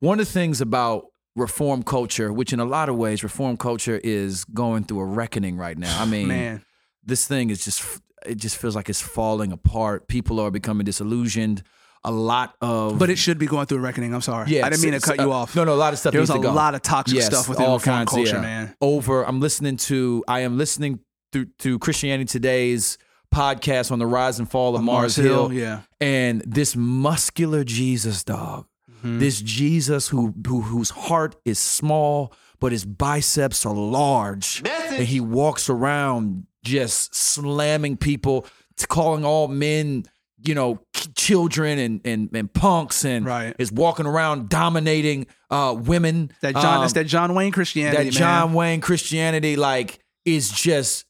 One 0.00 0.20
of 0.20 0.26
the 0.26 0.32
things 0.32 0.60
about 0.60 1.06
reform 1.36 1.82
culture, 1.82 2.32
which 2.32 2.52
in 2.52 2.60
a 2.60 2.64
lot 2.64 2.88
of 2.88 2.96
ways 2.96 3.22
reform 3.22 3.56
culture 3.56 4.00
is 4.02 4.44
going 4.46 4.84
through 4.84 5.00
a 5.00 5.04
reckoning 5.04 5.56
right 5.56 5.76
now. 5.78 6.00
I 6.00 6.04
mean, 6.14 6.28
Man. 6.28 6.64
this 7.04 7.26
thing 7.26 7.50
is 7.50 7.64
just 7.64 7.82
it 8.26 8.36
just 8.36 8.56
feels 8.56 8.74
like 8.76 8.88
it's 8.88 9.00
falling 9.00 9.52
apart. 9.52 10.08
People 10.08 10.40
are 10.40 10.50
becoming 10.50 10.84
disillusioned. 10.84 11.62
A 12.04 12.12
lot 12.12 12.54
of 12.60 12.96
But 12.98 13.10
it 13.10 13.18
should 13.18 13.38
be 13.38 13.46
going 13.46 13.66
through 13.66 13.78
a 13.78 13.80
reckoning. 13.80 14.14
I'm 14.14 14.20
sorry. 14.20 14.50
yeah, 14.50 14.64
I 14.64 14.70
didn't 14.70 14.82
mean 14.84 14.92
to 14.92 15.00
cut 15.00 15.18
you 15.18 15.32
off. 15.32 15.54
No, 15.56 15.64
no, 15.64 15.74
a 15.74 15.76
lot 15.76 15.92
of 15.92 15.98
stuff. 15.98 16.12
There's 16.12 16.28
needs 16.28 16.38
a 16.38 16.42
to 16.42 16.48
go. 16.48 16.52
lot 16.54 16.74
of 16.76 16.82
toxic 16.82 17.16
Yes, 17.16 17.26
stuff 17.26 17.48
within 17.48 17.66
all 17.66 17.78
reform 17.78 17.96
kinds, 17.96 18.10
culture, 18.12 18.36
yeah. 18.36 18.40
man. 18.40 18.76
Over, 18.80 19.24
I'm 19.26 19.40
listening 19.40 19.76
to. 19.78 20.22
I 20.28 20.40
am 20.40 20.56
listening 20.56 21.00
through 21.32 21.46
to 21.58 21.78
Christianity 21.80 22.24
Today's 22.26 22.98
podcast 23.34 23.90
on 23.90 23.98
the 23.98 24.06
rise 24.06 24.38
and 24.38 24.48
fall 24.48 24.76
of 24.76 24.82
Mars, 24.82 25.16
Hill. 25.16 25.52
yeah. 25.52 25.80
and 26.00 26.40
this 26.46 26.76
muscular 26.76 27.64
Jesus 27.64 28.22
dog, 28.22 28.66
Mm-hmm. 28.98 29.18
this 29.20 29.40
Jesus 29.40 30.08
who, 30.08 30.34
who 30.46 30.62
whose 30.62 30.90
heart 30.90 31.36
is 31.44 31.58
small 31.58 32.32
but 32.60 32.72
his 32.72 32.84
biceps 32.84 33.64
are 33.64 33.72
large, 33.74 34.62
and 34.66 35.06
he 35.06 35.20
walks 35.20 35.70
around 35.70 36.44
just 36.64 37.14
slamming 37.14 37.96
people, 37.96 38.44
calling 38.88 39.24
all 39.24 39.46
men, 39.46 40.02
you 40.44 40.54
know, 40.56 40.80
children 41.14 41.78
and 41.78 42.00
and, 42.04 42.28
and 42.34 42.52
punks 42.52 43.04
and 43.04 43.24
Right. 43.24 43.54
is 43.60 43.70
walking 43.70 44.06
around 44.06 44.48
dominating 44.48 45.28
uh, 45.50 45.76
women. 45.78 46.32
That 46.40 46.54
John, 46.54 46.80
that's 46.80 46.92
Um, 46.96 47.02
that 47.02 47.04
John 47.06 47.34
Wayne 47.34 47.52
Christianity, 47.52 48.04
that 48.10 48.12
John 48.12 48.48
man. 48.48 48.54
Wayne 48.56 48.80
Christianity 48.80 49.54
like 49.54 50.00
is 50.24 50.50
just 50.50 51.04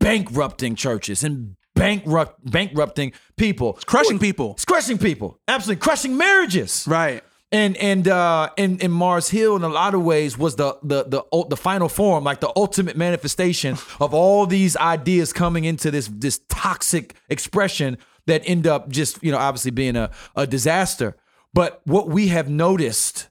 bankrupting 0.00 0.74
churches 0.74 1.22
and 1.22 1.54
bankrupt 1.74 2.40
bankrupting 2.50 3.12
people, 3.36 3.78
Crushing 3.86 4.18
people. 4.18 4.52
It's 4.54 4.64
crushing 4.64 4.98
people, 4.98 5.38
absolutely 5.46 5.80
crushing 5.80 6.16
marriages. 6.16 6.84
Right. 6.88 7.22
And 7.50 7.76
and 7.78 8.06
uh 8.06 8.50
and, 8.58 8.82
and 8.82 8.92
Mars 8.92 9.30
Hill 9.30 9.56
in 9.56 9.62
a 9.62 9.68
lot 9.68 9.94
of 9.94 10.02
ways 10.02 10.36
was 10.36 10.56
the 10.56 10.76
the 10.82 11.04
the 11.04 11.44
the 11.48 11.56
final 11.56 11.88
form, 11.88 12.24
like 12.24 12.40
the 12.40 12.52
ultimate 12.54 12.96
manifestation 12.96 13.78
of 14.00 14.12
all 14.12 14.46
these 14.46 14.76
ideas 14.76 15.32
coming 15.32 15.64
into 15.64 15.90
this 15.90 16.08
this 16.12 16.40
toxic 16.50 17.14
expression 17.30 17.96
that 18.26 18.42
end 18.44 18.66
up 18.66 18.90
just 18.90 19.22
you 19.22 19.32
know 19.32 19.38
obviously 19.38 19.70
being 19.70 19.96
a, 19.96 20.10
a 20.36 20.46
disaster. 20.46 21.16
But 21.54 21.80
what 21.84 22.08
we 22.08 22.28
have 22.28 22.50
noticed, 22.50 23.30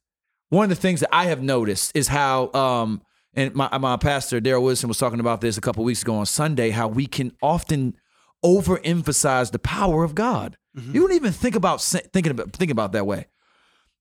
one 0.49 0.63
of 0.63 0.69
the 0.69 0.75
things 0.75 1.01
that 1.01 1.13
I 1.13 1.25
have 1.25 1.43
noticed 1.43 1.95
is 1.95 2.07
how 2.07 2.51
um 2.53 3.03
and 3.35 3.53
my 3.53 3.77
my 3.77 3.97
pastor 3.97 4.41
Daryl 4.41 4.63
Wilson 4.63 4.87
was 4.87 4.97
talking 4.97 5.19
about 5.19 5.41
this 5.41 5.59
a 5.59 5.61
couple 5.61 5.83
weeks 5.83 6.01
ago 6.01 6.15
on 6.15 6.25
Sunday, 6.25 6.71
how 6.71 6.87
we 6.87 7.05
can 7.05 7.33
often 7.43 7.95
overemphasize 8.43 9.51
the 9.51 9.59
power 9.59 10.03
of 10.03 10.15
God. 10.15 10.57
You 10.93 11.01
don't 11.01 11.13
even 11.13 11.31
think 11.31 11.55
about 11.55 11.81
thinking 11.81 12.31
about 12.31 12.53
thinking 12.53 12.71
about 12.71 12.91
that 12.93 13.05
way. 13.05 13.27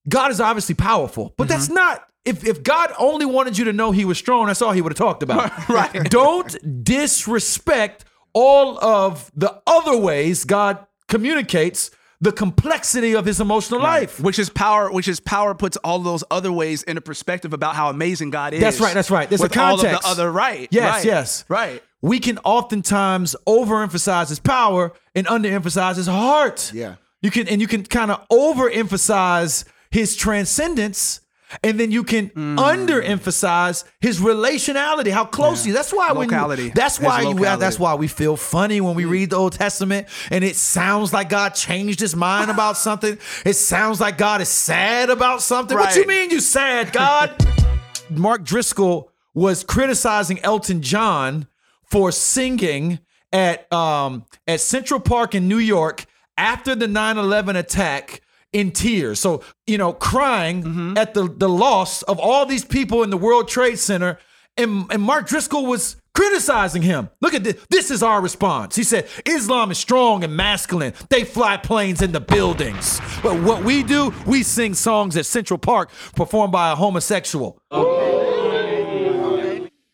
God 0.09 0.31
is 0.31 0.41
obviously 0.41 0.75
powerful, 0.75 1.35
but 1.37 1.45
mm-hmm. 1.45 1.53
that's 1.53 1.69
not. 1.69 2.07
If 2.25 2.45
if 2.45 2.63
God 2.63 2.93
only 2.99 3.25
wanted 3.25 3.57
you 3.57 3.67
to 3.67 3.73
know 3.73 3.93
He 3.93 4.05
was 4.05 4.19
strong, 4.19 4.47
that's 4.47 4.61
all 4.61 4.73
He 4.73 4.83
would 4.83 4.93
have 4.93 4.99
talked 4.99 5.23
about. 5.23 5.69
right. 5.69 5.93
Don't 6.11 6.85
disrespect 6.85 8.05
all 8.33 8.83
of 8.83 9.31
the 9.35 9.61
other 9.67 9.97
ways 9.97 10.45
God 10.45 10.85
communicates 11.09 11.91
the 12.21 12.33
complexity 12.33 13.15
of 13.15 13.25
His 13.25 13.41
emotional 13.41 13.81
life. 13.81 14.21
Which 14.21 14.39
is 14.39 14.51
power. 14.51 14.91
Which 14.91 15.09
is 15.09 15.21
power 15.21 15.55
puts 15.55 15.77
all 15.79 15.99
those 15.99 16.25
other 16.31 16.51
ways 16.51 16.83
into 16.83 17.01
perspective 17.01 17.53
about 17.53 17.75
how 17.75 17.91
amazing 17.91 18.31
God 18.31 18.55
is. 18.55 18.61
That's 18.61 18.81
right. 18.81 18.95
That's 18.95 19.11
right. 19.11 19.29
There's 19.29 19.41
a 19.41 19.45
with 19.45 19.57
all 19.57 19.75
of 19.75 19.81
context. 19.81 20.03
the 20.03 20.09
other 20.09 20.31
right. 20.31 20.69
Yes. 20.71 20.95
right, 20.95 21.05
Yes. 21.05 21.45
Right. 21.49 21.83
We 22.03 22.21
can 22.21 22.39
oftentimes 22.39 23.35
overemphasize 23.47 24.29
His 24.29 24.39
power 24.39 24.93
and 25.15 25.27
underemphasize 25.27 25.97
His 25.97 26.07
heart. 26.07 26.73
Yeah. 26.75 26.97
You 27.23 27.31
can 27.31 27.49
and 27.49 27.61
you 27.61 27.67
can 27.67 27.85
kind 27.85 28.11
of 28.11 28.27
overemphasize 28.29 29.65
His 29.91 30.16
transcendence. 30.16 31.20
And 31.62 31.78
then 31.78 31.93
you 31.93 32.03
can 32.03 32.30
Mm. 32.30 32.57
underemphasize 32.59 33.84
his 34.01 34.18
relationality, 34.18 35.11
how 35.12 35.24
close 35.24 35.62
he. 35.64 35.70
That's 35.70 35.93
why 35.93 36.11
when 36.11 36.28
you, 36.28 36.70
that's 36.74 36.97
His 36.97 37.07
why 37.07 37.20
you, 37.20 37.28
locality. 37.30 37.61
that's 37.61 37.78
why 37.78 37.95
we 37.95 38.09
feel 38.09 38.37
funny 38.37 38.80
when 38.80 38.97
we 38.97 39.05
read 39.05 39.30
the 39.30 39.37
Old 39.37 39.53
Testament, 39.53 40.09
and 40.32 40.43
it 40.43 40.57
sounds 40.57 41.12
like 41.12 41.28
God 41.28 41.51
changed 41.55 42.01
His 42.01 42.16
mind 42.16 42.51
about 42.51 42.76
something. 42.87 43.16
It 43.45 43.55
sounds 43.55 44.01
like 44.01 44.18
God 44.18 44.41
is 44.41 44.49
sad 44.49 45.09
about 45.09 45.41
something. 45.41 45.78
What 45.78 45.95
do 45.95 46.01
you 46.01 46.07
mean 46.09 46.30
you 46.30 46.41
sad, 46.41 46.93
God? 46.93 47.30
Mark 48.11 48.43
Driscoll 48.43 49.12
was 49.32 49.62
criticizing 49.62 50.41
Elton 50.43 50.82
John 50.82 51.47
for 51.84 52.11
singing 52.11 52.99
at 53.32 53.72
um, 53.72 54.24
at 54.49 54.61
Central 54.61 54.99
Park 54.99 55.37
in 55.37 55.47
New 55.47 55.59
York 55.59 56.07
after 56.37 56.74
the 56.74 56.87
9/11 56.89 57.57
attack 57.57 58.20
in 58.53 58.71
tears. 58.71 59.21
So, 59.21 59.43
you 59.67 59.79
know, 59.79 59.93
crying 59.93 60.63
mm-hmm. 60.63 60.99
at 60.99 61.15
the 61.15 61.29
the 61.29 61.49
loss 61.49 62.03
of 62.03 62.19
all 62.19 62.47
these 62.47 62.65
people 62.65 63.03
in 63.03 63.11
the 63.11 63.17
World 63.17 63.49
Trade 63.49 63.79
Center 63.79 64.19
and 64.57 64.87
and 64.91 65.03
Mark 65.03 65.27
Driscoll 65.27 65.67
was 65.67 65.97
criticizing 66.15 66.83
him. 66.83 67.11
Look 67.21 67.35
at 67.35 67.45
this. 67.45 67.57
This 67.69 67.91
is 67.91 68.03
our 68.03 68.23
response. 68.23 68.75
He 68.75 68.85
said, 68.85 69.07
Islam 69.27 69.71
is 69.71 69.77
strong 69.77 70.25
and 70.25 70.35
masculine. 70.35 70.95
They 71.11 71.25
fly 71.25 71.59
planes 71.59 72.01
into 72.01 72.21
buildings. 72.21 73.01
But 73.23 73.43
what 73.43 73.63
we 73.63 73.83
do, 73.83 74.15
we 74.27 74.43
sing 74.43 74.73
songs 74.73 75.17
at 75.19 75.27
Central 75.27 75.59
Park 75.59 75.91
performed 76.15 76.53
by 76.53 76.73
a 76.73 76.75
homosexual. 76.75 77.61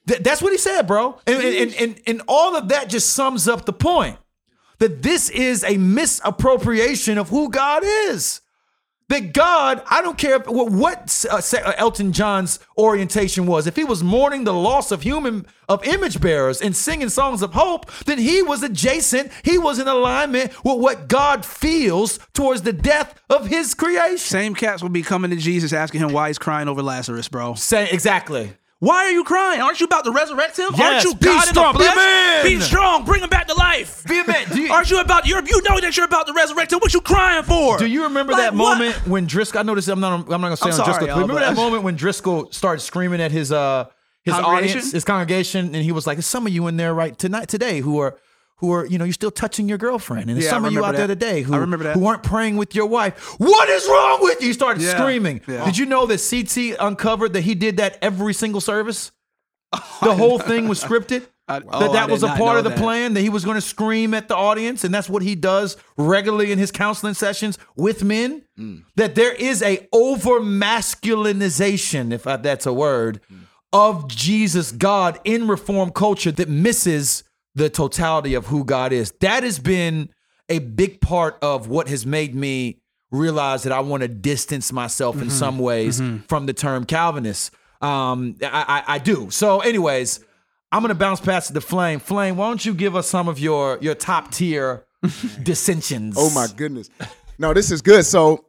Th- 0.07 0.21
that's 0.21 0.41
what 0.41 0.53
he 0.53 0.59
said, 0.59 0.87
bro. 0.87 1.19
And, 1.27 1.43
and, 1.43 1.75
and, 1.75 2.01
and 2.07 2.23
all 2.29 2.55
of 2.57 2.69
that 2.69 2.89
just 2.89 3.13
sums 3.13 3.49
up 3.49 3.67
the 3.67 3.73
point 3.73 4.19
that 4.79 5.03
this 5.03 5.29
is 5.29 5.65
a 5.65 5.77
misappropriation 5.77 7.19
of 7.19 7.31
who 7.31 7.51
God 7.51 7.83
is. 7.85 8.42
That 9.09 9.33
God, 9.33 9.83
I 9.91 10.01
don't 10.01 10.17
care 10.17 10.37
if, 10.37 10.47
what, 10.47 11.25
uh, 11.31 11.41
uh, 11.41 11.73
Elton 11.77 12.13
John's 12.13 12.59
orientation 12.79 13.47
was. 13.47 13.67
If 13.67 13.77
he 13.77 13.85
was 13.85 14.03
mourning 14.03 14.45
the 14.45 14.55
loss 14.55 14.91
of 14.91 15.03
human 15.03 15.47
of 15.69 15.85
image 15.85 16.21
bearers 16.21 16.61
and 16.63 16.75
singing 16.75 17.09
songs 17.09 17.43
of 17.43 17.53
hope, 17.53 17.91
then 18.05 18.19
he 18.19 18.43
was 18.43 18.63
adjacent. 18.63 19.31
He 19.43 19.59
was 19.59 19.79
in 19.79 19.89
alignment 19.89 20.53
with 20.65 20.79
what 20.79 21.09
God 21.09 21.45
feels 21.45 22.19
towards 22.33 22.63
the 22.63 22.73
death 22.73 23.21
of 23.29 23.47
His 23.47 23.75
creation. 23.75 24.19
Same 24.19 24.55
cats 24.55 24.83
will 24.83 24.91
be 24.91 25.03
coming 25.03 25.31
to 25.31 25.37
Jesus 25.37 25.73
asking 25.73 26.01
him 26.01 26.13
why 26.13 26.29
he's 26.29 26.39
crying 26.39 26.69
over 26.69 26.83
Lazarus, 26.83 27.29
bro. 27.29 27.55
Say 27.55 27.89
exactly. 27.91 28.53
Why 28.83 29.05
are 29.05 29.11
you 29.13 29.23
crying? 29.23 29.61
Aren't 29.61 29.79
you 29.79 29.87
about 29.87 30.03
to 30.07 30.11
resurrect 30.11 30.59
him? 30.59 30.71
Yes, 30.77 30.81
Aren't 30.81 31.05
you 31.05 31.15
be 31.15 31.27
God 31.27 31.47
strong, 31.47 31.75
in 31.77 31.81
be 31.83 31.87
a 31.87 31.95
man. 31.95 32.45
Be 32.45 32.61
strong. 32.61 33.05
Bring 33.05 33.23
him 33.23 33.29
back 33.31 33.47
to 33.47 33.55
life. 33.55 34.03
Be 34.09 34.19
a 34.19 34.27
man. 34.27 34.45
You- 34.57 34.73
Aren't 34.73 34.91
you 34.91 34.99
about 34.99 35.25
you're, 35.25 35.41
you 35.47 35.63
know 35.69 35.79
that 35.79 35.97
you're 35.97 36.05
about 36.07 36.27
to 36.27 36.33
resurrect 36.33 36.73
him? 36.73 36.81
What 36.81 36.93
you 36.93 37.01
crying 37.01 37.45
for? 37.45 37.79
Do 37.79 37.87
you 37.87 38.03
remember 38.03 38.33
Like, 38.33 38.43
that 38.43 38.55
what? 38.55 38.79
moment 38.79 39.07
when 39.07 39.27
Driscoll? 39.27 39.61
I 39.61 39.63
noticed 39.63 39.87
I'm 39.87 40.01
not. 40.01 40.13
I'm 40.13 40.27
not 40.29 40.41
gonna 40.41 40.57
say 40.57 40.65
I'm 40.65 40.71
on 40.71 40.77
sorry, 40.79 40.87
Driscoll. 40.87 41.07
y'all, 41.07 41.21
remember 41.21 41.41
that 41.41 41.55
moment 41.55 41.85
when 41.85 41.95
Driscoll 41.95 42.51
started 42.51 42.81
screaming 42.81 43.21
at 43.21 43.31
his 43.31 43.53
uh 43.53 43.85
his 44.25 44.35
audience, 44.35 44.91
his 44.91 45.05
congregation, 45.05 45.67
and 45.77 45.85
he 45.85 45.93
was 45.93 46.05
like, 46.05 46.17
"There's 46.17 46.27
some 46.27 46.45
of 46.49 46.53
you 46.53 46.67
in 46.67 46.77
there 46.77 46.93
right 46.93 47.17
tonight 47.17 47.49
today 47.49 47.79
who 47.81 48.01
are." 48.01 48.17
Who 48.63 48.73
are 48.73 48.87
you 48.87 48.97
know 48.97 49.05
you're 49.05 49.13
still 49.13 49.33
touching 49.33 49.69
your 49.69 49.77
girlfriend 49.77 50.31
and 50.31 50.41
Yeah, 50.41 50.49
some 50.49 50.65
of 50.65 50.73
you 50.73 50.79
out 50.85 50.93
remember 50.95 50.99
there 50.99 51.07
today 51.09 51.43
who 51.43 51.51
that. 51.51 51.97
who 51.97 52.07
aren't 52.07 52.23
praying 52.23 52.57
with 52.57 52.77
your 52.77 52.87
wife. 52.87 53.35
What 53.39 53.69
is 53.69 53.85
wrong 53.89 54.19
with 54.23 54.41
you? 54.41 54.47
He 54.47 54.53
started 54.53 54.83
Yeah, 54.85 54.97
screaming. 54.97 55.41
yeah. 55.49 55.65
Did 55.65 55.77
you 55.77 55.85
know 55.85 56.07
that 56.07 56.21
CT 56.31 56.77
uncovered 56.79 57.33
that 57.33 57.41
he 57.41 57.57
did 57.57 57.79
that 57.79 57.99
every 58.01 58.33
single 58.33 58.61
service? 58.61 59.11
The 60.03 60.15
whole 60.15 60.39
thing 60.39 60.69
was 60.69 60.83
scripted. 60.83 61.27
I- 61.49 61.59
that 61.59 61.67
oh, 61.73 61.93
that 61.93 62.09
was 62.09 62.23
a 62.23 62.29
part 62.29 62.59
of 62.59 62.63
the 62.65 62.71
that. 62.71 62.79
plan 62.79 63.15
that 63.15 63.21
he 63.21 63.29
was 63.29 63.45
going 63.45 63.57
to 63.57 63.61
scream 63.61 64.15
at 64.15 64.29
the 64.29 64.37
audience, 64.37 64.85
and 64.85 64.95
that's 64.95 65.09
what 65.09 65.23
he 65.23 65.35
does 65.35 65.77
regularly 65.97 66.53
in 66.53 66.59
his 66.61 66.71
counseling 66.71 67.15
sessions 67.15 67.59
with 67.75 68.05
men. 68.05 68.43
Mm. 68.57 68.85
That 68.95 69.17
there 69.17 69.33
is 69.33 69.61
a 69.61 69.89
over 69.93 70.41
masculinization, 70.41 72.13
if 72.13 72.23
that's 72.23 72.65
a 72.67 72.73
word, 72.73 73.21
mm. 73.33 73.41
of 73.73 74.07
Jesus 74.09 74.71
God 74.73 75.19
in 75.25 75.49
reform 75.49 75.91
culture 75.91 76.31
that 76.33 76.49
misses 76.49 77.25
the 77.55 77.69
totality 77.71 78.35
of 78.35 78.47
who 78.47 78.65
God 78.65 78.93
is. 78.93 79.13
That 79.21 79.43
has 79.43 79.59
been 79.59 80.09
a 80.49 80.59
big 80.59 81.01
part 81.01 81.39
of 81.43 81.69
what 81.69 81.89
has 81.89 82.07
made 82.07 82.35
me 82.35 82.81
realize 83.11 83.63
that 83.65 83.73
I 83.73 83.81
want 83.81 84.03
to 84.03 84.09
distance 84.09 84.73
myself 84.73 85.21
in 85.21 85.31
some 85.31 85.59
ways 85.59 86.01
from 86.29 86.47
the 86.47 86.53
term 86.55 86.85
Calvinist. 86.85 87.53
Um, 87.81 88.37
I, 88.43 88.83
I, 88.87 88.95
I 88.95 88.99
do. 88.99 89.31
So, 89.31 89.61
anyways, 89.61 90.21
I'm 90.73 90.81
gonna 90.83 90.95
bounce 90.95 91.21
past 91.21 91.53
the 91.53 91.61
flame. 91.61 92.01
Flame, 92.01 92.37
why 92.37 92.49
don't 92.49 92.65
you 92.65 92.73
give 92.73 92.97
us 92.97 93.07
some 93.07 93.29
of 93.29 93.39
your 93.39 93.79
your 93.83 93.95
top 93.95 94.31
tier 94.33 94.87
dissensions? 95.43 96.17
Oh 96.19 96.31
my 96.31 96.47
goodness. 96.57 96.89
No, 97.39 97.53
this 97.53 97.71
is 97.71 97.83
good. 97.83 98.07
So 98.07 98.47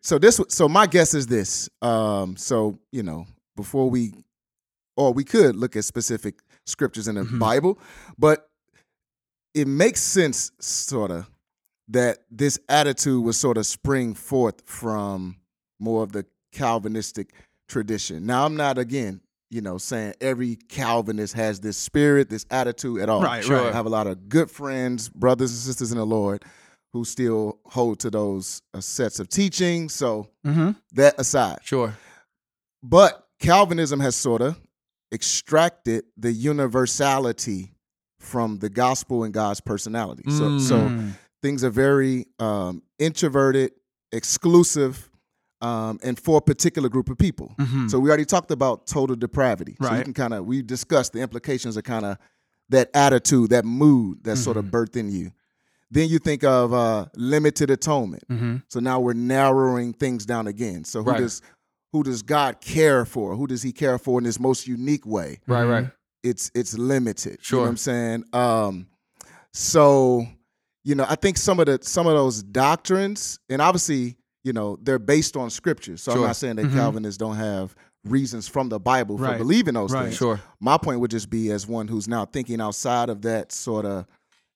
so 0.00 0.18
this 0.18 0.40
so 0.48 0.68
my 0.68 0.86
guess 0.86 1.14
is 1.14 1.26
this. 1.26 1.68
Um 1.82 2.36
so, 2.36 2.78
you 2.92 3.02
know, 3.02 3.26
before 3.56 3.90
we 3.90 4.12
or 4.96 5.12
we 5.12 5.24
could 5.24 5.56
look 5.56 5.74
at 5.74 5.84
specific 5.84 6.36
scriptures 6.66 7.08
in 7.08 7.14
the 7.16 7.24
Bible, 7.24 7.78
but 8.18 8.48
it 9.54 9.68
makes 9.68 10.00
sense 10.00 10.50
sort 10.60 11.10
of 11.10 11.28
that 11.88 12.18
this 12.30 12.58
attitude 12.68 13.22
was 13.24 13.36
sort 13.36 13.56
of 13.58 13.66
spring 13.66 14.14
forth 14.14 14.62
from 14.66 15.36
more 15.78 16.02
of 16.02 16.12
the 16.12 16.24
Calvinistic 16.52 17.32
tradition. 17.68 18.24
Now, 18.26 18.46
I'm 18.46 18.56
not 18.56 18.78
again, 18.78 19.20
you 19.50 19.60
know, 19.60 19.76
saying 19.78 20.14
every 20.20 20.56
Calvinist 20.56 21.34
has 21.34 21.60
this 21.60 21.76
spirit, 21.76 22.30
this 22.30 22.46
attitude 22.50 23.00
at 23.00 23.08
all. 23.08 23.22
Right, 23.22 23.44
Sure. 23.44 23.56
right. 23.58 23.66
I 23.66 23.72
have 23.72 23.86
a 23.86 23.90
lot 23.90 24.06
of 24.06 24.28
good 24.28 24.50
friends, 24.50 25.08
brothers 25.08 25.50
and 25.50 25.58
sisters 25.60 25.92
in 25.92 25.98
the 25.98 26.06
Lord, 26.06 26.42
who 26.92 27.04
still 27.04 27.58
hold 27.66 27.98
to 28.00 28.10
those 28.10 28.62
uh, 28.72 28.80
sets 28.80 29.20
of 29.20 29.28
teaching. 29.28 29.88
So 29.88 30.28
Mm-hmm. 30.46 30.70
that 30.92 31.14
aside, 31.18 31.58
Sure. 31.62 31.94
but 32.82 33.26
Calvinism 33.40 34.00
has 34.00 34.16
sort 34.16 34.40
of 34.42 34.58
extracted 35.14 36.04
the 36.16 36.32
universality 36.32 37.72
from 38.18 38.58
the 38.58 38.68
gospel 38.68 39.24
and 39.24 39.32
God's 39.32 39.60
personality. 39.60 40.24
So, 40.30 40.58
so 40.58 40.76
Mm. 40.88 41.14
things 41.42 41.62
are 41.64 41.70
very 41.70 42.26
um, 42.38 42.82
introverted, 42.98 43.70
exclusive, 44.12 45.10
um, 45.60 45.98
and 46.02 46.18
for 46.18 46.38
a 46.38 46.40
particular 46.40 46.88
group 46.88 47.08
of 47.08 47.16
people. 47.18 47.54
Mhm. 47.58 47.90
So 47.90 47.98
we 47.98 48.08
already 48.10 48.24
talked 48.24 48.50
about 48.50 48.86
total 48.86 49.16
depravity. 49.16 49.76
So 49.80 49.86
you 49.98 50.04
can 50.04 50.14
kind 50.14 50.34
of 50.34 50.44
we 50.46 50.62
discussed 50.62 51.12
the 51.12 51.20
implications 51.20 51.76
of 51.76 51.84
kind 51.84 52.04
of 52.04 52.16
that 52.70 52.90
attitude, 52.94 53.50
that 53.50 53.64
mood 53.64 54.18
that's 54.24 54.42
sort 54.42 54.56
of 54.56 54.66
birthed 54.66 54.96
in 54.96 55.08
you. 55.10 55.30
Then 55.90 56.08
you 56.08 56.18
think 56.18 56.42
of 56.44 56.72
uh, 56.72 57.06
limited 57.14 57.70
atonement. 57.70 58.24
Mhm. 58.28 58.62
So 58.68 58.80
now 58.80 59.00
we're 59.00 59.12
narrowing 59.14 59.92
things 59.92 60.26
down 60.26 60.46
again. 60.46 60.84
So 60.84 61.02
who 61.02 61.10
Right. 61.10 61.20
does 61.20 61.40
who 61.94 62.02
does 62.02 62.22
God 62.22 62.60
care 62.60 63.04
for? 63.04 63.36
Who 63.36 63.46
does 63.46 63.62
He 63.62 63.70
care 63.70 63.98
for 63.98 64.18
in 64.18 64.24
His 64.24 64.40
most 64.40 64.66
unique 64.66 65.06
way? 65.06 65.38
Right, 65.46 65.62
right. 65.64 65.90
It's 66.24 66.50
it's 66.52 66.76
limited. 66.76 67.30
You 67.32 67.36
know 67.36 67.42
Sure. 67.42 67.60
what 67.60 67.68
I'm 67.68 67.76
saying? 67.76 68.24
Um, 68.32 68.86
so 69.52 70.26
you 70.82 70.96
know, 70.96 71.06
I 71.08 71.14
think 71.14 71.36
some 71.38 71.60
of 71.60 71.66
the 71.66 71.78
some 71.82 72.08
of 72.08 72.14
those 72.14 72.42
doctrines, 72.42 73.38
and 73.48 73.62
obviously, 73.62 74.16
you 74.42 74.52
know, 74.52 74.76
they're 74.82 74.98
based 74.98 75.36
on 75.36 75.50
scripture. 75.50 75.96
So 75.96 76.12
I'm 76.12 76.20
not 76.22 76.34
saying 76.36 76.56
that 76.56 76.70
Calvinists 76.72 77.16
don't 77.16 77.36
have 77.36 77.76
reasons 78.04 78.48
from 78.48 78.68
the 78.68 78.80
Bible 78.80 79.16
for 79.16 79.22
Right. 79.24 79.38
believing 79.38 79.74
those 79.74 79.92
Right. 79.92 80.06
things. 80.06 80.16
Sure. 80.16 80.40
My 80.60 80.76
point 80.76 80.98
would 80.98 81.12
just 81.12 81.30
be 81.30 81.52
as 81.52 81.66
one 81.68 81.86
who's 81.86 82.08
now 82.08 82.26
thinking 82.26 82.60
outside 82.60 83.08
of 83.08 83.22
that 83.22 83.52
sort 83.52 83.86
of, 83.86 84.04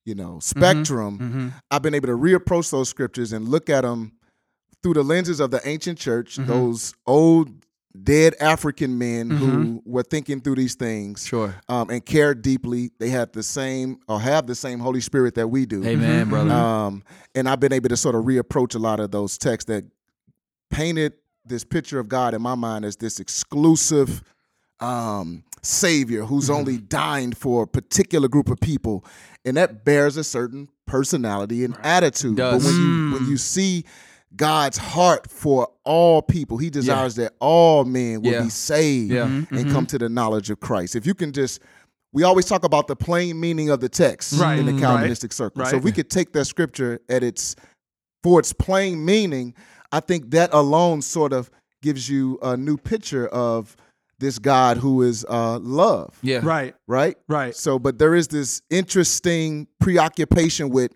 you 0.04 0.14
know, 0.16 0.38
spectrum. 0.40 1.18
Mm-hmm. 1.18 1.48
I've 1.70 1.82
been 1.82 1.94
able 1.94 2.08
to 2.08 2.16
reapproach 2.16 2.70
those 2.72 2.88
scriptures 2.90 3.32
and 3.32 3.48
look 3.48 3.70
at 3.70 3.82
them 3.82 4.12
through 4.82 4.94
the 4.94 5.02
lenses 5.02 5.40
of 5.40 5.50
the 5.50 5.60
ancient 5.68 5.98
church, 5.98 6.36
Mm-hmm. 6.36 6.48
those 6.50 6.94
old 7.06 7.50
dead 8.00 8.34
African 8.40 8.96
men 8.96 9.28
who 9.30 9.82
were 9.84 10.04
thinking 10.04 10.40
through 10.40 10.54
these 10.54 10.76
things 10.76 11.26
Sure. 11.26 11.54
um, 11.68 11.90
and 11.90 12.04
cared 12.04 12.42
deeply. 12.42 12.90
They 13.00 13.08
had 13.08 13.32
the 13.32 13.42
same 13.42 13.98
or 14.06 14.20
have 14.20 14.46
the 14.46 14.54
same 14.54 14.78
Holy 14.78 15.00
Spirit 15.00 15.34
that 15.34 15.48
we 15.48 15.66
do. 15.66 15.84
Amen, 15.84 16.28
brother. 16.28 16.52
Um, 16.52 17.02
and 17.34 17.48
I've 17.48 17.58
been 17.58 17.72
able 17.72 17.88
to 17.88 17.96
sort 17.96 18.14
of 18.14 18.24
reapproach 18.24 18.76
a 18.76 18.78
lot 18.78 19.00
of 19.00 19.10
those 19.10 19.36
texts 19.36 19.66
that 19.68 19.84
painted 20.70 21.14
this 21.44 21.64
picture 21.64 21.98
of 21.98 22.08
God 22.08 22.34
in 22.34 22.42
my 22.42 22.54
mind 22.54 22.84
as 22.84 22.96
this 22.96 23.18
exclusive 23.18 24.22
um, 24.80 25.42
savior 25.62 26.24
who's 26.24 26.50
only 26.50 26.78
dying 26.78 27.32
for 27.32 27.64
a 27.64 27.66
particular 27.66 28.28
group 28.28 28.48
of 28.48 28.60
people, 28.60 29.04
and 29.44 29.56
that 29.56 29.84
bears 29.84 30.16
a 30.16 30.22
certain 30.24 30.68
personality 30.86 31.64
and 31.64 31.76
attitude. 31.82 32.36
Does. 32.36 32.62
But 32.62 32.70
when 32.70 32.80
you 32.80 33.12
when 33.14 33.26
you 33.30 33.36
see 33.38 33.84
God's 34.36 34.76
heart 34.78 35.30
for 35.30 35.68
all 35.84 36.20
people, 36.22 36.58
He 36.58 36.70
desires 36.70 37.14
that 37.16 37.32
all 37.40 37.84
men 37.84 38.22
will 38.22 38.32
Yeah. 38.32 38.42
be 38.42 38.50
saved 38.50 39.12
Yeah. 39.12 39.24
and 39.50 39.70
come 39.70 39.86
to 39.86 39.98
the 39.98 40.08
knowledge 40.08 40.50
of 40.50 40.60
Christ. 40.60 40.94
If 40.96 41.06
you 41.06 41.14
can 41.14 41.32
just 41.32 41.60
we 42.14 42.22
always 42.22 42.46
talk 42.46 42.64
about 42.64 42.86
the 42.88 42.96
plain 42.96 43.38
meaning 43.38 43.68
of 43.68 43.80
the 43.80 43.88
text 43.88 44.32
Right. 44.40 44.58
in 44.58 44.64
the 44.64 44.72
Mm, 44.72 44.80
Calvinistic 44.80 45.30
circle. 45.30 45.64
So 45.66 45.76
if 45.76 45.84
we 45.84 45.92
could 45.92 46.08
take 46.08 46.32
that 46.32 46.46
scripture 46.46 47.00
at 47.10 47.22
its 47.22 47.54
for 48.22 48.40
its 48.40 48.52
plain 48.54 49.04
meaning, 49.04 49.54
I 49.92 50.00
think 50.00 50.30
that 50.30 50.48
alone 50.54 51.02
sort 51.02 51.32
of 51.34 51.50
gives 51.82 52.08
you 52.08 52.38
a 52.42 52.56
new 52.56 52.76
picture 52.78 53.26
of 53.28 53.76
this 54.20 54.38
God 54.38 54.78
who 54.78 55.02
is 55.02 55.24
uh, 55.28 55.58
love, 55.60 56.18
yeah. 56.22 56.40
Right. 56.42 56.74
right? 56.88 57.16
Right. 57.28 57.54
So, 57.54 57.78
but 57.78 57.98
there 57.98 58.14
is 58.14 58.28
this 58.28 58.62
interesting 58.70 59.68
preoccupation 59.78 60.70
with 60.70 60.92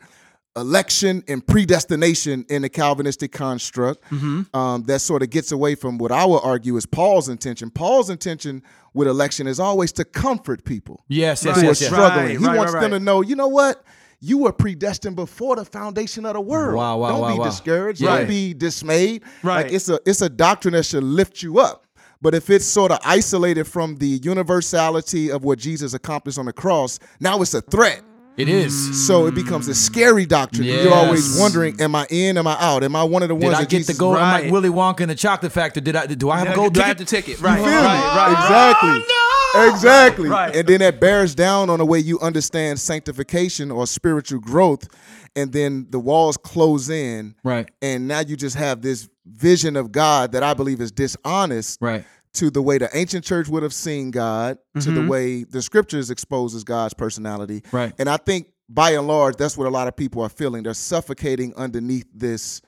election 0.57 1.25
and 1.29 1.47
predestination 1.47 2.45
in 2.49 2.63
the 2.63 2.69
Calvinistic 2.69 3.33
construct 3.33 4.03
Mm-hmm. 4.11 4.55
um, 4.57 4.83
that 4.85 5.01
sort 5.01 5.23
of 5.23 5.31
gets 5.31 5.53
away 5.53 5.75
from 5.75 5.99
what 5.99 6.13
I 6.13 6.25
would 6.25 6.41
argue 6.43 6.77
is 6.77 6.85
Paul's 6.87 7.29
intention. 7.29 7.71
Paul's 7.71 8.11
intention 8.11 8.63
with 8.95 9.09
election 9.09 9.47
is 9.47 9.59
always 9.59 9.93
to 9.93 10.05
comfort 10.05 10.65
people 10.65 11.05
Yes, 11.09 11.45
yes, 11.45 11.57
who 11.57 11.63
are 11.63 11.65
yes, 11.69 11.81
yes. 11.81 11.91
Right. 11.91 11.97
struggling. 12.13 12.39
he 12.39 12.45
right, 12.47 12.57
wants 12.59 12.73
right, 12.75 12.81
them 12.83 12.91
to 12.91 13.01
know, 13.01 13.23
you 13.23 13.37
know 13.37 13.49
what? 13.49 13.83
You 14.21 14.39
were 14.39 14.53
predestined 14.53 15.17
before 15.17 15.57
the 15.57 15.65
foundation 15.65 16.25
of 16.27 16.35
the 16.35 16.41
world. 16.41 16.77
Wow, 16.77 16.99
wow, 16.99 17.09
Don't 17.09 17.21
wow, 17.23 17.33
be 17.33 17.39
wow. 17.41 17.45
discouraged. 17.47 18.01
Yeah. 18.01 18.19
Don't 18.19 18.29
be 18.29 18.55
dismayed. 18.55 19.23
Right. 19.43 19.65
Like 19.65 19.73
it's 19.73 19.89
a 19.89 19.99
it's 20.07 20.21
a 20.23 20.29
doctrine 20.29 20.75
that 20.75 20.85
should 20.85 21.03
lift 21.03 21.43
you 21.43 21.59
up. 21.59 21.87
But 22.21 22.35
if 22.37 22.49
it's 22.49 22.65
sort 22.65 22.93
of 22.93 23.01
isolated 23.05 23.65
from 23.65 23.97
the 23.97 24.21
universality 24.23 25.31
of 25.33 25.43
what 25.43 25.59
Jesus 25.59 25.93
accomplished 25.95 26.39
on 26.39 26.47
the 26.47 26.53
cross, 26.53 27.01
now 27.19 27.43
it's 27.43 27.55
a 27.55 27.61
threat. 27.63 28.03
It 28.37 28.49
is. 28.49 29.07
So 29.07 29.27
it 29.27 29.35
becomes 29.35 29.69
a 29.69 29.75
scary 29.75 30.25
doctrine. 30.25 30.65
You're 30.65 30.95
always 30.95 31.39
wondering, 31.39 31.81
am 31.81 31.95
I 31.95 32.07
in? 32.09 32.39
Am 32.39 32.47
I 32.47 32.57
out? 32.59 32.83
Am 32.83 32.97
I 32.97 33.03
one 33.05 33.23
of 33.23 33.29
the 33.29 33.35
Did 33.35 33.45
ones 33.45 33.57
I 33.57 33.61
that 33.63 33.71
get 33.71 33.79
Jesus 33.79 33.97
to 33.97 34.01
go? 34.01 34.17
I'm 34.17 34.43
like 34.45 34.53
Willy 34.53 34.71
Wonka 34.71 35.01
in 35.01 35.09
the 35.09 35.15
Chocolate 35.15 35.53
Factory. 35.53 35.83
Did 35.83 35.97
I? 35.97 36.07
Do 36.07 36.31
I 36.31 36.39
have 36.39 36.49
a 36.49 36.55
gold 36.55 36.73
Do 36.75 36.81
I 36.83 36.87
have 36.87 36.99
the 36.99 37.05
ticket? 37.05 37.39
You 37.39 37.45
Right. 37.45 37.59
me? 37.61 37.67
Right. 37.67 38.17
Right. 38.17 38.33
Exactly. 38.33 39.15
Oh, 39.55 39.71
exactly. 39.75 40.29
Right. 40.31 40.57
And 40.57 40.67
then 40.67 40.81
that 40.81 40.99
bears 40.99 41.35
down 41.35 41.69
on 41.69 41.79
the 41.79 41.85
way 41.85 41.99
you 41.99 42.19
understand 42.21 42.81
sanctification 42.81 43.71
or 43.71 43.87
spiritual 43.87 44.41
growth. 44.41 44.89
And 45.37 45.53
then 45.53 45.87
the 45.91 45.99
walls 45.99 46.37
close 46.39 46.89
in. 46.89 47.35
Right. 47.45 47.69
And 47.83 48.09
now 48.09 48.21
you 48.21 48.37
just 48.37 48.57
have 48.57 48.81
this 48.83 49.09
vision 49.27 49.77
of 49.77 49.93
God 49.93 50.33
that 50.33 50.43
I 50.43 50.55
believe 50.55 50.81
is 50.81 50.91
dishonest 50.91 51.79
Right. 51.83 52.05
To 52.35 52.51
the 52.51 52.63
way 52.63 52.79
the 52.79 52.89
ancient 52.97 53.25
church 53.25 53.49
would 53.49 53.63
have 53.63 53.75
seen 53.75 54.11
God, 54.11 54.59
to 54.81 54.91
the 54.91 55.07
way 55.07 55.45
the 55.45 55.61
scriptures 55.61 56.11
exposes 56.11 56.65
God's 56.65 56.95
personality. 56.95 57.63
Right. 57.73 57.93
And 57.99 58.09
I 58.09 58.17
think 58.17 58.49
by 58.69 58.93
and 58.93 59.07
large, 59.07 59.37
that's 59.37 59.57
what 59.57 59.67
a 59.67 59.71
lot 59.71 59.87
of 59.87 59.97
people 59.97 60.23
are 60.23 60.31
feeling. 60.31 60.63
They're 60.63 60.75
suffocating 60.75 61.55
underneath 61.57 62.07
this 62.15 62.63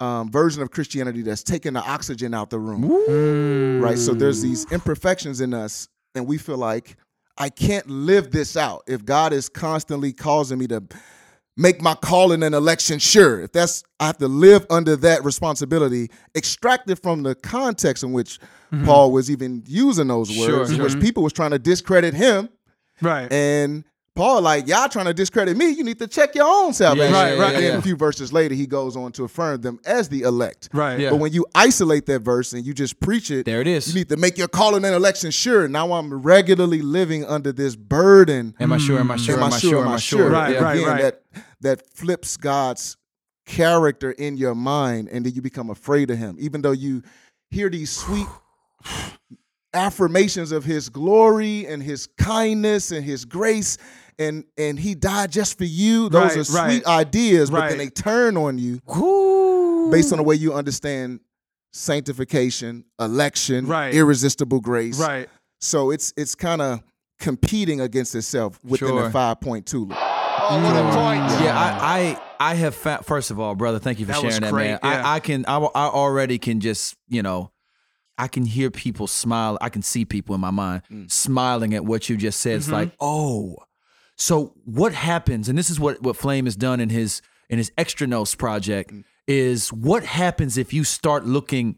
um, 0.00 0.30
version 0.30 0.62
of 0.62 0.70
Christianity 0.72 1.22
that's 1.22 1.44
taking 1.44 1.74
the 1.74 1.80
oxygen 1.80 2.34
out 2.34 2.50
the 2.50 2.58
room. 2.58 3.80
Right. 3.80 3.98
So 3.98 4.14
there's 4.14 4.42
these 4.42 4.70
imperfections 4.72 5.40
in 5.40 5.54
us, 5.54 5.88
and 6.16 6.26
we 6.26 6.36
feel 6.36 6.58
like 6.58 6.96
I 7.38 7.50
can't 7.50 7.88
live 7.88 8.32
this 8.32 8.56
out. 8.56 8.82
If 8.88 9.04
God 9.04 9.32
is 9.32 9.48
constantly 9.48 10.12
causing 10.12 10.58
me 10.58 10.66
to 10.68 10.82
make 11.56 11.80
my 11.80 11.94
calling 11.94 12.42
and 12.42 12.54
election 12.54 12.98
sure, 12.98 13.40
if 13.42 13.52
that's 13.52 13.84
I 14.00 14.06
have 14.06 14.18
to 14.18 14.28
live 14.28 14.66
under 14.70 14.96
that 14.96 15.24
responsibility, 15.24 16.10
extracted 16.34 17.00
from 17.00 17.22
the 17.22 17.34
context 17.34 18.02
in 18.02 18.12
which 18.12 18.38
Paul 18.84 19.12
was 19.12 19.30
even 19.30 19.62
using 19.66 20.08
those 20.08 20.28
Mm-hmm. 20.30 20.44
Sure, 20.46 20.58
words, 20.58 20.70
in 20.70 20.76
sure. 20.76 20.84
which 20.86 21.00
people 21.00 21.22
was 21.22 21.32
trying 21.32 21.52
to 21.52 21.58
discredit 21.60 22.12
him. 22.14 22.48
Right. 23.00 23.30
And 23.32 23.84
Paul, 24.16 24.42
like, 24.42 24.68
y'all 24.68 24.88
trying 24.88 25.06
to 25.06 25.14
discredit 25.14 25.56
me, 25.56 25.70
you 25.70 25.82
need 25.82 25.98
to 25.98 26.06
check 26.06 26.36
your 26.36 26.46
own 26.46 26.72
salvation. 26.72 27.12
Yeah, 27.12 27.34
yeah, 27.34 27.40
right, 27.42 27.54
And 27.54 27.64
then 27.64 27.72
yeah. 27.72 27.78
a 27.78 27.82
few 27.82 27.96
verses 27.96 28.32
later, 28.32 28.54
he 28.54 28.64
goes 28.64 28.96
on 28.96 29.10
to 29.12 29.24
affirm 29.24 29.60
them 29.60 29.80
as 29.84 30.08
the 30.08 30.22
elect. 30.22 30.68
Right. 30.72 31.00
Yeah. 31.00 31.10
But 31.10 31.16
when 31.18 31.32
you 31.32 31.44
isolate 31.52 32.06
that 32.06 32.20
verse 32.20 32.52
and 32.52 32.64
you 32.64 32.74
just 32.74 33.00
preach 33.00 33.32
it, 33.32 33.44
There 33.44 33.60
it 33.60 33.66
is. 33.66 33.88
you 33.88 33.94
need 33.94 34.08
to 34.10 34.16
make 34.16 34.38
your 34.38 34.46
calling 34.46 34.84
and 34.84 34.94
election 34.94 35.32
sure. 35.32 35.66
Now 35.66 35.92
I'm 35.94 36.14
regularly 36.22 36.80
living 36.80 37.24
under 37.24 37.50
this 37.50 37.74
burden. 37.74 38.54
Am 38.60 38.72
I 38.72 38.78
sure? 38.78 39.00
Am 39.00 39.10
I 39.10 39.16
sure? 39.16 39.36
Am 39.36 39.52
I 39.52 39.58
sure? 39.58 39.84
Am 39.84 39.88
I 39.92 39.96
sure? 39.96 40.30
Right, 40.30 40.54
And 40.54 40.64
right, 40.64 40.76
again, 40.76 40.88
right. 40.88 41.02
That 41.02 41.22
that 41.62 41.86
flips 41.96 42.36
God's 42.36 42.96
character 43.46 44.12
in 44.12 44.36
your 44.36 44.54
mind, 44.54 45.08
and 45.10 45.26
then 45.26 45.32
you 45.34 45.42
become 45.42 45.70
afraid 45.70 46.10
of 46.10 46.18
Him, 46.18 46.36
even 46.38 46.62
though 46.62 46.70
you 46.72 47.02
hear 47.50 47.68
these 47.68 47.90
sweet 47.90 48.26
affirmations 49.74 50.52
of 50.52 50.64
His 50.64 50.88
glory 50.88 51.66
and 51.66 51.82
His 51.82 52.06
kindness 52.18 52.90
and 52.92 53.04
His 53.04 53.24
grace. 53.24 53.76
And, 54.18 54.44
and 54.56 54.78
he 54.78 54.94
died 54.94 55.32
just 55.32 55.58
for 55.58 55.64
you. 55.64 56.08
Those 56.08 56.30
Right, 56.30 56.36
are 56.38 56.44
sweet 56.44 56.84
right. 56.84 56.86
ideas, 56.86 57.50
but 57.50 57.60
Right. 57.60 57.68
then 57.70 57.78
they 57.78 57.88
turn 57.88 58.36
on 58.36 58.58
you 58.58 58.80
Woo. 58.86 59.90
based 59.90 60.12
on 60.12 60.18
the 60.18 60.24
way 60.24 60.36
you 60.36 60.54
understand 60.54 61.20
sanctification, 61.72 62.84
election, 63.00 63.66
Right. 63.66 63.94
irresistible 63.94 64.60
grace. 64.60 64.98
Right. 64.98 65.28
So 65.60 65.90
it's 65.90 66.12
it's 66.16 66.34
kind 66.34 66.62
of 66.62 66.82
competing 67.18 67.80
against 67.80 68.14
itself 68.14 68.58
within 68.64 68.88
Sure. 68.88 69.02
the 69.04 69.10
five 69.10 69.40
point 69.40 69.66
two. 69.66 69.88
Oh, 69.90 70.60
what 70.62 70.76
a 70.76 70.80
mm. 70.80 70.94
point. 70.94 71.42
Yeah, 71.42 71.58
I, 71.58 72.18
I, 72.38 72.50
I 72.50 72.54
have 72.54 72.74
found. 72.74 73.06
First 73.06 73.30
of 73.30 73.40
all, 73.40 73.54
brother, 73.54 73.78
thank 73.78 73.98
you 73.98 74.06
for 74.06 74.12
That 74.12 74.22
was 74.22 74.34
sharing 74.34 74.54
that, 74.54 74.54
man. 74.54 74.78
yeah. 74.82 75.02
I, 75.08 75.16
I 75.16 75.20
can, 75.20 75.44
I, 75.46 75.56
I 75.56 75.86
already 75.86 76.38
can 76.38 76.60
just, 76.60 76.96
you 77.08 77.22
know, 77.22 77.50
I 78.18 78.28
can 78.28 78.44
hear 78.44 78.70
people 78.70 79.06
smile. 79.06 79.56
I 79.60 79.70
can 79.70 79.80
see 79.82 80.04
people 80.04 80.34
in 80.34 80.40
my 80.40 80.50
mind 80.50 80.82
mm. 80.90 81.10
smiling 81.10 81.72
at 81.74 81.84
what 81.84 82.08
you 82.08 82.16
just 82.16 82.40
said. 82.40 82.56
It's 82.56 82.66
mm-hmm. 82.66 82.74
like, 82.74 82.92
oh, 83.00 83.56
so 84.16 84.54
what 84.64 84.92
happens? 84.92 85.48
And 85.48 85.58
this 85.58 85.70
is 85.70 85.80
what 85.80 86.02
what 86.02 86.16
Flame 86.16 86.44
has 86.44 86.56
done 86.56 86.80
in 86.80 86.90
his 86.90 87.22
in 87.48 87.58
his 87.58 87.72
Extra 87.76 88.06
Nos 88.06 88.34
project 88.34 88.92
mm. 88.92 89.04
is 89.26 89.72
what 89.72 90.04
happens 90.04 90.56
if 90.56 90.72
you 90.72 90.84
start 90.84 91.26
looking 91.26 91.76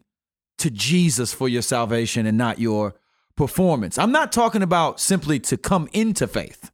to 0.58 0.70
Jesus 0.70 1.32
for 1.32 1.48
your 1.48 1.62
salvation 1.62 2.26
and 2.26 2.38
not 2.38 2.58
your 2.58 2.94
performance. 3.36 3.98
I'm 3.98 4.12
not 4.12 4.32
talking 4.32 4.62
about 4.62 5.00
simply 5.00 5.38
to 5.40 5.56
come 5.56 5.88
into 5.92 6.26
faith. 6.26 6.70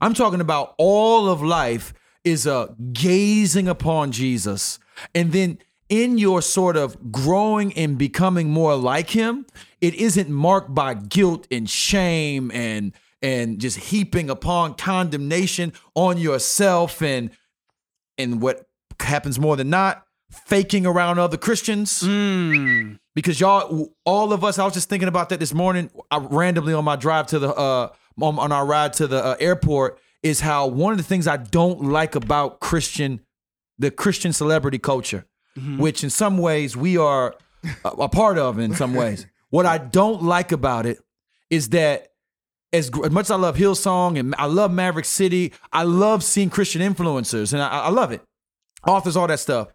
I'm 0.00 0.14
talking 0.14 0.40
about 0.40 0.74
all 0.78 1.28
of 1.28 1.42
life 1.42 1.92
is 2.24 2.46
a 2.46 2.74
gazing 2.92 3.68
upon 3.68 4.12
Jesus. 4.12 4.78
And 5.14 5.32
then 5.32 5.58
in 5.88 6.18
your 6.18 6.42
sort 6.42 6.76
of 6.76 7.12
growing 7.12 7.72
and 7.74 7.98
becoming 7.98 8.50
more 8.50 8.76
like 8.76 9.10
him, 9.10 9.46
it 9.80 9.94
isn't 9.94 10.28
marked 10.28 10.74
by 10.74 10.94
guilt 10.94 11.46
and 11.50 11.68
shame 11.68 12.50
and 12.52 12.92
and 13.22 13.58
just 13.58 13.76
heaping 13.78 14.30
upon 14.30 14.74
condemnation 14.74 15.72
on 15.94 16.18
yourself 16.18 17.02
and 17.02 17.30
and 18.18 18.40
what 18.40 18.66
happens 19.00 19.38
more 19.38 19.56
than 19.56 19.70
not, 19.70 20.04
faking 20.30 20.86
around 20.86 21.18
other 21.18 21.36
Christians. 21.36 22.02
Because 23.14 23.40
y'all 23.40 23.92
all 24.04 24.32
of 24.32 24.44
us 24.44 24.58
i 24.58 24.64
was 24.64 24.72
just 24.72 24.88
thinking 24.88 25.08
about 25.08 25.28
that 25.30 25.40
this 25.40 25.52
morning 25.52 25.90
I, 26.10 26.18
randomly 26.18 26.72
on 26.72 26.84
my 26.84 26.96
drive 26.96 27.26
to 27.28 27.38
the 27.40 27.52
uh 27.52 27.88
on, 28.20 28.38
on 28.38 28.52
our 28.52 28.64
ride 28.64 28.92
to 28.94 29.06
the 29.08 29.22
uh, 29.24 29.36
airport 29.40 29.98
is 30.22 30.40
how 30.40 30.68
one 30.68 30.92
of 30.92 30.96
the 30.98 31.04
things 31.04 31.26
i 31.26 31.36
don't 31.36 31.82
like 31.82 32.14
about 32.14 32.60
christian 32.60 33.20
the 33.78 33.90
christian 33.90 34.32
celebrity 34.32 34.78
culture 34.78 35.26
which 35.78 36.04
in 36.04 36.10
some 36.10 36.38
ways 36.38 36.76
we 36.76 36.96
are 36.96 37.34
a, 37.84 37.88
a 37.88 38.08
part 38.08 38.38
of 38.38 38.58
in 38.58 38.74
some 38.74 38.94
ways. 38.94 39.26
What 39.50 39.66
i 39.66 39.76
don't 39.78 40.22
like 40.22 40.52
about 40.52 40.86
it 40.86 40.98
is 41.50 41.70
that 41.70 42.09
as, 42.72 42.90
as 43.04 43.10
much 43.10 43.26
as 43.26 43.30
I 43.30 43.36
love 43.36 43.56
Hillsong 43.56 44.18
and 44.18 44.34
I 44.38 44.46
love 44.46 44.72
Maverick 44.72 45.04
City, 45.04 45.52
I 45.72 45.82
love 45.82 46.22
seeing 46.22 46.50
Christian 46.50 46.82
influencers 46.82 47.52
and 47.52 47.62
I, 47.62 47.68
I 47.68 47.88
love 47.90 48.12
it. 48.12 48.22
Authors, 48.86 49.16
all 49.16 49.26
that 49.26 49.40
stuff 49.40 49.68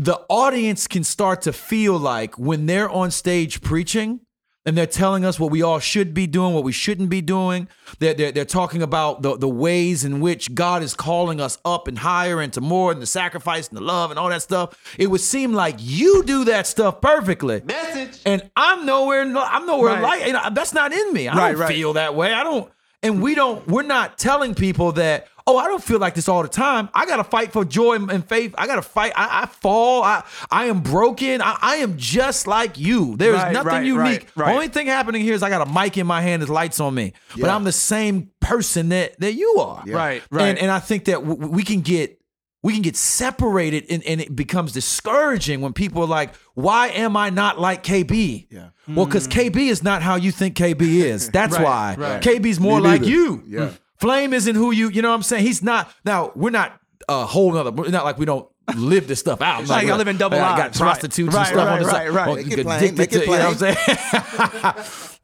the 0.00 0.18
audience 0.30 0.86
can 0.86 1.04
start 1.04 1.42
to 1.42 1.52
feel 1.52 1.98
like 1.98 2.38
when 2.38 2.64
they're 2.64 2.88
on 2.88 3.10
stage 3.10 3.60
preaching 3.60 4.20
and 4.66 4.76
they're 4.76 4.86
telling 4.86 5.24
us 5.24 5.40
what 5.40 5.50
we 5.50 5.62
all 5.62 5.78
should 5.78 6.12
be 6.12 6.26
doing, 6.26 6.52
what 6.52 6.64
we 6.64 6.72
shouldn't 6.72 7.08
be 7.08 7.22
doing. 7.22 7.66
They're, 7.98 8.12
they're, 8.14 8.30
they're 8.32 8.44
talking 8.44 8.82
about 8.82 9.22
the, 9.22 9.36
the 9.38 9.48
ways 9.48 10.04
in 10.04 10.20
which 10.20 10.54
God 10.54 10.82
is 10.82 10.92
calling 10.94 11.40
us 11.40 11.56
up 11.64 11.88
and 11.88 11.98
higher 11.98 12.40
and 12.40 12.52
to 12.52 12.60
more 12.60 12.92
and 12.92 13.00
the 13.00 13.06
sacrifice 13.06 13.68
and 13.68 13.76
the 13.78 13.82
love 13.82 14.10
and 14.10 14.18
all 14.18 14.28
that 14.28 14.42
stuff. 14.42 14.94
It 14.98 15.06
would 15.06 15.22
seem 15.22 15.52
like 15.54 15.76
you 15.78 16.22
do 16.24 16.44
that 16.44 16.66
stuff 16.66 17.00
perfectly. 17.00 17.62
Message. 17.64 18.20
And 18.26 18.50
I'm 18.54 18.84
nowhere, 18.84 19.22
I'm 19.22 19.64
nowhere 19.66 19.94
Right. 19.94 20.02
like, 20.02 20.26
you 20.26 20.32
know, 20.34 20.48
that's 20.52 20.74
not 20.74 20.92
in 20.92 21.12
me. 21.12 21.26
I 21.28 21.36
Right, 21.36 21.52
don't 21.52 21.60
right. 21.62 21.74
feel 21.74 21.94
that 21.94 22.14
way. 22.14 22.32
I 22.34 22.44
don't, 22.44 22.70
and 23.02 23.22
we 23.22 23.34
don't, 23.34 23.66
we're 23.66 23.82
not 23.82 24.18
telling 24.18 24.54
people 24.54 24.92
that, 24.92 25.26
oh, 25.46 25.56
I 25.56 25.66
don't 25.66 25.82
feel 25.82 25.98
like 25.98 26.14
this 26.14 26.28
all 26.28 26.42
the 26.42 26.48
time. 26.48 26.88
I 26.94 27.06
got 27.06 27.16
to 27.16 27.24
fight 27.24 27.50
for 27.52 27.64
joy 27.64 27.94
and 27.96 28.24
faith. 28.28 28.54
I 28.58 28.66
got 28.66 28.76
to 28.76 28.82
fight. 28.82 29.12
I, 29.16 29.42
I 29.42 29.46
fall. 29.46 30.02
I, 30.04 30.22
I 30.50 30.66
am 30.66 30.80
broken. 30.82 31.40
I, 31.42 31.56
I 31.60 31.76
am 31.76 31.96
just 31.96 32.46
like 32.46 32.78
you. 32.78 33.16
There 33.16 33.34
is 33.34 33.40
Right, 33.42 33.52
nothing 33.52 33.72
right, 33.72 33.84
unique. 33.84 34.28
right, 34.36 34.46
right. 34.46 34.54
Only 34.54 34.68
thing 34.68 34.86
happening 34.86 35.22
here 35.22 35.34
is 35.34 35.42
I 35.42 35.48
got 35.48 35.66
a 35.66 35.72
mic 35.72 35.96
in 35.96 36.06
my 36.06 36.20
hand, 36.20 36.42
there's 36.42 36.50
lights 36.50 36.78
on 36.78 36.94
me, 36.94 37.14
but 37.38 37.48
I'm 37.50 37.64
the 37.64 37.72
same 37.72 38.30
person 38.40 38.90
that, 38.90 39.18
that 39.20 39.32
you 39.32 39.56
are. 39.58 39.82
Right, 39.86 40.22
right. 40.30 40.48
And, 40.50 40.58
and 40.58 40.70
I 40.70 40.78
think 40.78 41.06
that 41.06 41.24
w- 41.26 41.48
we 41.50 41.62
can 41.64 41.80
get 41.80 42.18
we 42.62 42.74
can 42.74 42.82
get 42.82 42.94
separated 42.94 43.86
and, 43.88 44.04
and 44.04 44.20
it 44.20 44.36
becomes 44.36 44.72
discouraging 44.72 45.62
when 45.62 45.72
people 45.72 46.02
are 46.02 46.06
like, 46.06 46.34
why 46.52 46.88
am 46.88 47.16
I 47.16 47.30
not 47.30 47.58
like 47.58 47.82
KB? 47.82 48.48
Yeah. 48.50 48.68
Well, 48.94 49.06
because 49.06 49.26
KB 49.28 49.56
is 49.56 49.82
not 49.82 50.02
how 50.02 50.16
you 50.16 50.30
think 50.32 50.56
KB 50.56 50.80
is. 50.82 51.28
That's 51.32 51.54
Right, 51.56 51.64
why. 51.64 51.94
right. 51.98 52.22
KB's 52.22 52.58
more 52.60 52.78
Me 52.80 52.84
like 52.88 53.00
neither. 53.02 53.12
you. 53.12 53.42
Yeah. 53.46 53.70
Flame 53.96 54.32
isn't 54.32 54.54
who 54.56 54.70
you, 54.72 54.88
you 54.88 55.02
know 55.02 55.10
what 55.10 55.16
I'm 55.16 55.22
saying? 55.22 55.44
He's 55.44 55.62
not. 55.62 55.92
Now, 56.04 56.32
we're 56.34 56.50
not 56.50 56.80
a 57.08 57.26
whole 57.26 57.52
nother, 57.52 57.70
we're 57.70 57.88
not 57.90 58.04
like 58.04 58.18
we 58.18 58.24
don't 58.26 58.48
live 58.76 59.06
this 59.08 59.20
stuff 59.20 59.42
out. 59.42 59.66
like 59.68 59.82
we're- 59.84 59.92
I 59.92 59.96
live 59.96 60.08
in 60.08 60.16
double 60.16 60.38
I 60.38 60.56
got 60.56 60.58
lives. 60.58 60.78
Prostitutes 60.78 61.34
Right, 61.34 61.40
and 61.40 61.46
stuff 61.48 61.66
right, 61.66 61.72
on 61.74 61.78
the 61.80 61.84
right, 61.86 61.92
side. 61.92 62.10
right. 62.10 62.26
Well, 62.26 62.36
Make 62.36 62.46
you 62.46 62.52
it 62.52 62.56
get 62.56 62.66
plain, 62.66 62.78
addicted 62.78 62.98
make 62.98 63.12
it 63.12 63.18
to- 63.18 63.30
you 63.30 63.38
know 63.38 63.50
what 63.50 64.72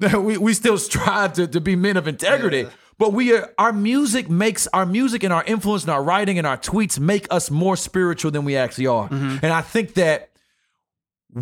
I'm 0.01 0.11
saying? 0.11 0.25
we, 0.25 0.37
we 0.39 0.55
still 0.55 0.79
strive 0.79 1.33
to, 1.35 1.47
to 1.47 1.61
be 1.61 1.77
men 1.77 1.97
of 1.97 2.07
integrity. 2.09 2.67
But 2.99 3.12
we 3.12 3.35
are 3.35 3.53
our 3.59 3.73
music 3.75 4.31
makes 4.31 4.67
our 4.69 4.87
music 4.87 5.23
and 5.23 5.31
our 5.33 5.45
influence 5.45 5.83
and 5.83 5.91
our 5.91 6.03
writing 6.03 6.39
and 6.39 6.47
our 6.47 6.57
tweets 6.57 6.99
make 6.99 7.27
us 7.31 7.51
more 7.51 7.77
spiritual 7.77 8.31
than 8.31 8.45
we 8.47 8.57
actually 8.57 8.87
are. 8.87 9.09
Mm-hmm. 9.09 9.39
And 9.45 9.53
I 9.53 9.61
think 9.61 9.95
that 9.95 10.31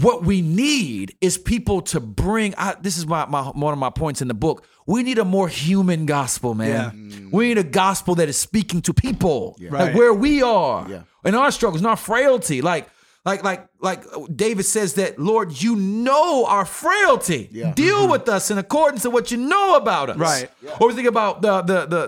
what 0.03 0.24
we 0.24 0.42
need 0.42 1.16
is 1.20 1.38
people 1.38 1.80
to 1.80 2.01
bring 2.01 2.53
I, 2.59 2.74
this 2.80 2.97
is 2.99 3.07
my, 3.07 3.26
my 3.26 3.42
one 3.45 3.72
of 3.72 3.78
my 3.78 3.90
points 3.90 4.20
in 4.20 4.26
the 4.28 4.34
book 4.34 4.66
we 4.86 5.03
need 5.05 5.18
a 5.18 5.24
more 5.24 5.47
human 5.49 6.05
gospel 6.05 6.53
man 6.55 7.28
we 7.30 7.47
need 7.49 7.59
a 7.59 7.62
gospel 7.62 8.16
that 8.16 8.28
is 8.28 8.36
speaking 8.36 8.82
to 8.82 8.92
people 8.92 9.57
like 9.61 9.70
Right. 9.72 9.95
where 9.95 10.12
we 10.12 10.42
are 10.42 10.90
Yeah. 10.90 11.03
in 11.24 11.36
our 11.36 11.53
struggles 11.53 11.80
in 11.80 11.86
our 11.86 11.97
frailty 11.97 12.61
like 12.61 12.88
like 13.24 13.45
like 13.45 13.68
like 13.85 14.03
david 14.35 14.64
says 14.64 14.95
that 14.95 15.18
lord 15.18 15.49
you 15.62 15.76
know 15.76 16.47
our 16.47 16.64
frailty 16.64 17.49
Yeah. 17.53 17.72
deal 17.74 18.01
mm-hmm. 18.03 18.12
with 18.12 18.28
us 18.28 18.51
in 18.51 18.59
accordance 18.59 19.03
to 19.03 19.11
what 19.11 19.30
you 19.30 19.39
know 19.39 19.76
about 19.76 20.11
us 20.11 20.16
Right. 20.16 20.51
or 20.80 20.89
we 20.89 20.95
think 20.95 21.09
about 21.09 21.43
the 21.43 21.55
the 21.62 21.78
the 21.87 22.03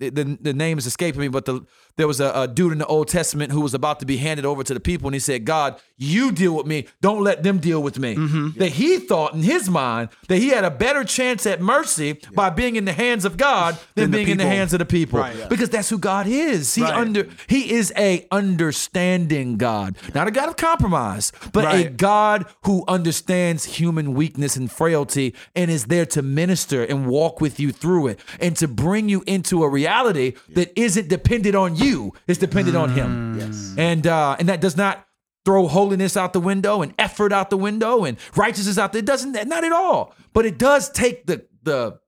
the 0.00 0.10
the, 0.10 0.38
the 0.48 0.52
name 0.64 0.76
is 0.78 0.86
escaping 0.86 1.20
me 1.20 1.28
but 1.28 1.44
the 1.46 1.64
there 1.96 2.06
was 2.06 2.20
a, 2.20 2.32
a 2.34 2.48
dude 2.48 2.72
in 2.72 2.78
the 2.78 2.86
Old 2.86 3.08
Testament 3.08 3.52
who 3.52 3.60
was 3.60 3.74
about 3.74 4.00
to 4.00 4.06
be 4.06 4.16
handed 4.16 4.46
over 4.46 4.62
to 4.64 4.72
the 4.72 4.80
people, 4.80 5.06
and 5.08 5.14
he 5.14 5.20
said, 5.20 5.44
"God, 5.44 5.78
you 5.98 6.32
deal 6.32 6.54
with 6.56 6.64
me. 6.66 6.86
Don't 7.02 7.22
let 7.22 7.42
them 7.42 7.58
deal 7.58 7.82
with 7.82 7.98
me." 7.98 8.14
Mm-hmm. 8.16 8.58
That 8.58 8.70
he 8.72 8.98
thought 8.98 9.34
in 9.34 9.42
his 9.42 9.68
mind 9.68 10.08
that 10.28 10.38
he 10.38 10.48
had 10.48 10.64
a 10.64 10.70
better 10.70 11.04
chance 11.04 11.44
at 11.46 11.60
mercy 11.60 12.18
by 12.32 12.48
being 12.48 12.76
in 12.76 12.86
the 12.86 12.94
hands 12.94 13.26
of 13.26 13.36
God 13.36 13.74
than, 13.96 14.04
Than 14.04 14.10
the 14.12 14.16
being 14.18 14.28
in 14.28 14.38
the 14.38 14.46
hands 14.46 14.72
of 14.72 14.78
the 14.78 14.86
people, 14.86 15.18
Right. 15.18 15.36
Yeah. 15.36 15.48
because 15.48 15.68
that's 15.68 15.90
who 15.90 15.98
God 15.98 16.26
is. 16.26 16.74
He 16.74 16.82
Right. 16.82 16.94
under 16.94 17.28
he 17.48 17.70
is 17.72 17.92
a 17.98 18.26
understanding 18.30 19.56
God, 19.58 19.96
not 20.14 20.26
a 20.26 20.30
God 20.30 20.48
of 20.48 20.56
compromise, 20.56 21.19
but 21.52 21.64
a 21.74 21.88
God 21.88 22.46
who 22.64 22.84
understands 22.88 23.64
human 23.64 24.14
weakness 24.14 24.56
and 24.56 24.70
frailty 24.70 25.34
and 25.54 25.70
is 25.70 25.86
there 25.86 26.06
to 26.06 26.22
minister 26.22 26.84
and 26.84 27.06
walk 27.06 27.40
with 27.40 27.58
you 27.60 27.72
through 27.72 28.08
it 28.08 28.20
and 28.40 28.56
to 28.56 28.68
bring 28.68 29.08
you 29.08 29.22
into 29.26 29.62
a 29.62 29.68
reality 29.68 30.34
that 30.50 30.72
isn't 30.78 31.08
dependent 31.08 31.54
on 31.54 31.76
you, 31.76 32.12
it's 32.26 32.38
dependent 32.38 32.76
on 32.76 32.90
Him. 32.90 33.38
Yes. 33.38 33.74
And 33.76 34.06
uh, 34.06 34.36
and 34.38 34.48
that 34.48 34.60
does 34.60 34.76
not 34.76 35.06
throw 35.44 35.66
holiness 35.66 36.16
out 36.16 36.32
the 36.32 36.40
window 36.40 36.82
and 36.82 36.94
effort 36.98 37.32
out 37.32 37.50
the 37.50 37.56
window 37.56 38.04
and 38.04 38.18
righteousness 38.36 38.78
out 38.78 38.92
there. 38.92 39.00
It 39.00 39.06
doesn't 39.06 39.32
not 39.48 39.64
at 39.64 39.72
all. 39.72 40.14
But 40.32 40.46
it 40.46 40.58
does 40.58 40.90
take 40.90 41.26
the 41.26 41.46
the 41.62 41.98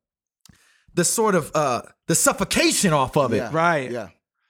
the 0.95 1.05
sort 1.05 1.35
of 1.35 1.51
uh 1.55 1.83
the 2.07 2.15
suffocation 2.15 2.93
off 2.93 3.17
of 3.17 3.33
it. 3.33 3.39
Yeah. 3.39 3.51
Right. 3.53 3.91
Yeah. 3.91 4.09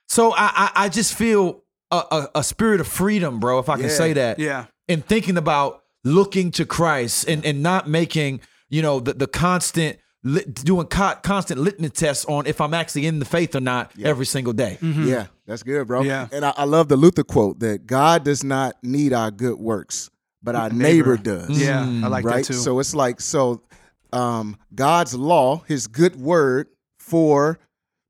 So 0.08 0.32
I 0.32 0.50
I, 0.54 0.70
I 0.84 0.88
just 0.88 1.14
feel 1.14 1.61
a, 1.92 1.96
a, 2.10 2.28
a 2.36 2.44
spirit 2.44 2.80
of 2.80 2.88
freedom, 2.88 3.38
bro, 3.38 3.58
if 3.58 3.68
I 3.68 3.76
can 3.76 3.84
Yeah. 3.84 3.90
say 3.90 4.12
that. 4.14 4.38
Yeah. 4.38 4.66
And 4.88 5.04
thinking 5.06 5.36
about 5.36 5.82
looking 6.04 6.50
to 6.52 6.66
Christ 6.66 7.28
and, 7.28 7.44
and 7.44 7.62
not 7.62 7.88
making, 7.88 8.40
you 8.68 8.82
know, 8.82 8.98
the, 8.98 9.12
the 9.12 9.26
constant 9.28 9.98
lit, 10.24 10.54
doing 10.54 10.86
co- 10.86 11.14
constant 11.22 11.60
litmus 11.60 11.92
tests 11.92 12.24
on 12.24 12.46
if 12.46 12.60
I'm 12.60 12.74
actually 12.74 13.06
in 13.06 13.18
the 13.18 13.24
faith 13.24 13.54
or 13.54 13.60
not 13.60 13.92
every 14.02 14.26
single 14.26 14.52
day. 14.52 14.78
Yeah, 14.80 15.26
that's 15.46 15.62
good, 15.62 15.86
bro. 15.86 16.02
Yeah. 16.02 16.28
And 16.32 16.44
I, 16.44 16.52
I 16.56 16.64
love 16.64 16.88
the 16.88 16.96
Luther 16.96 17.22
quote 17.24 17.60
that 17.60 17.86
God 17.86 18.24
does 18.24 18.42
not 18.42 18.74
need 18.82 19.12
our 19.12 19.30
good 19.30 19.58
works, 19.58 20.10
but 20.42 20.56
our 20.56 20.70
neighbor, 20.70 21.16
does. 21.16 21.50
Yeah. 21.50 21.82
I 21.82 22.08
like 22.08 22.24
right. 22.24 22.44
that 22.44 22.52
too. 22.52 22.54
So 22.54 22.80
it's 22.80 22.94
like 22.94 23.20
so, 23.20 23.62
um, 24.12 24.56
God's 24.74 25.14
law, 25.14 25.62
His 25.68 25.86
good 25.86 26.16
word 26.16 26.68
for 26.98 27.58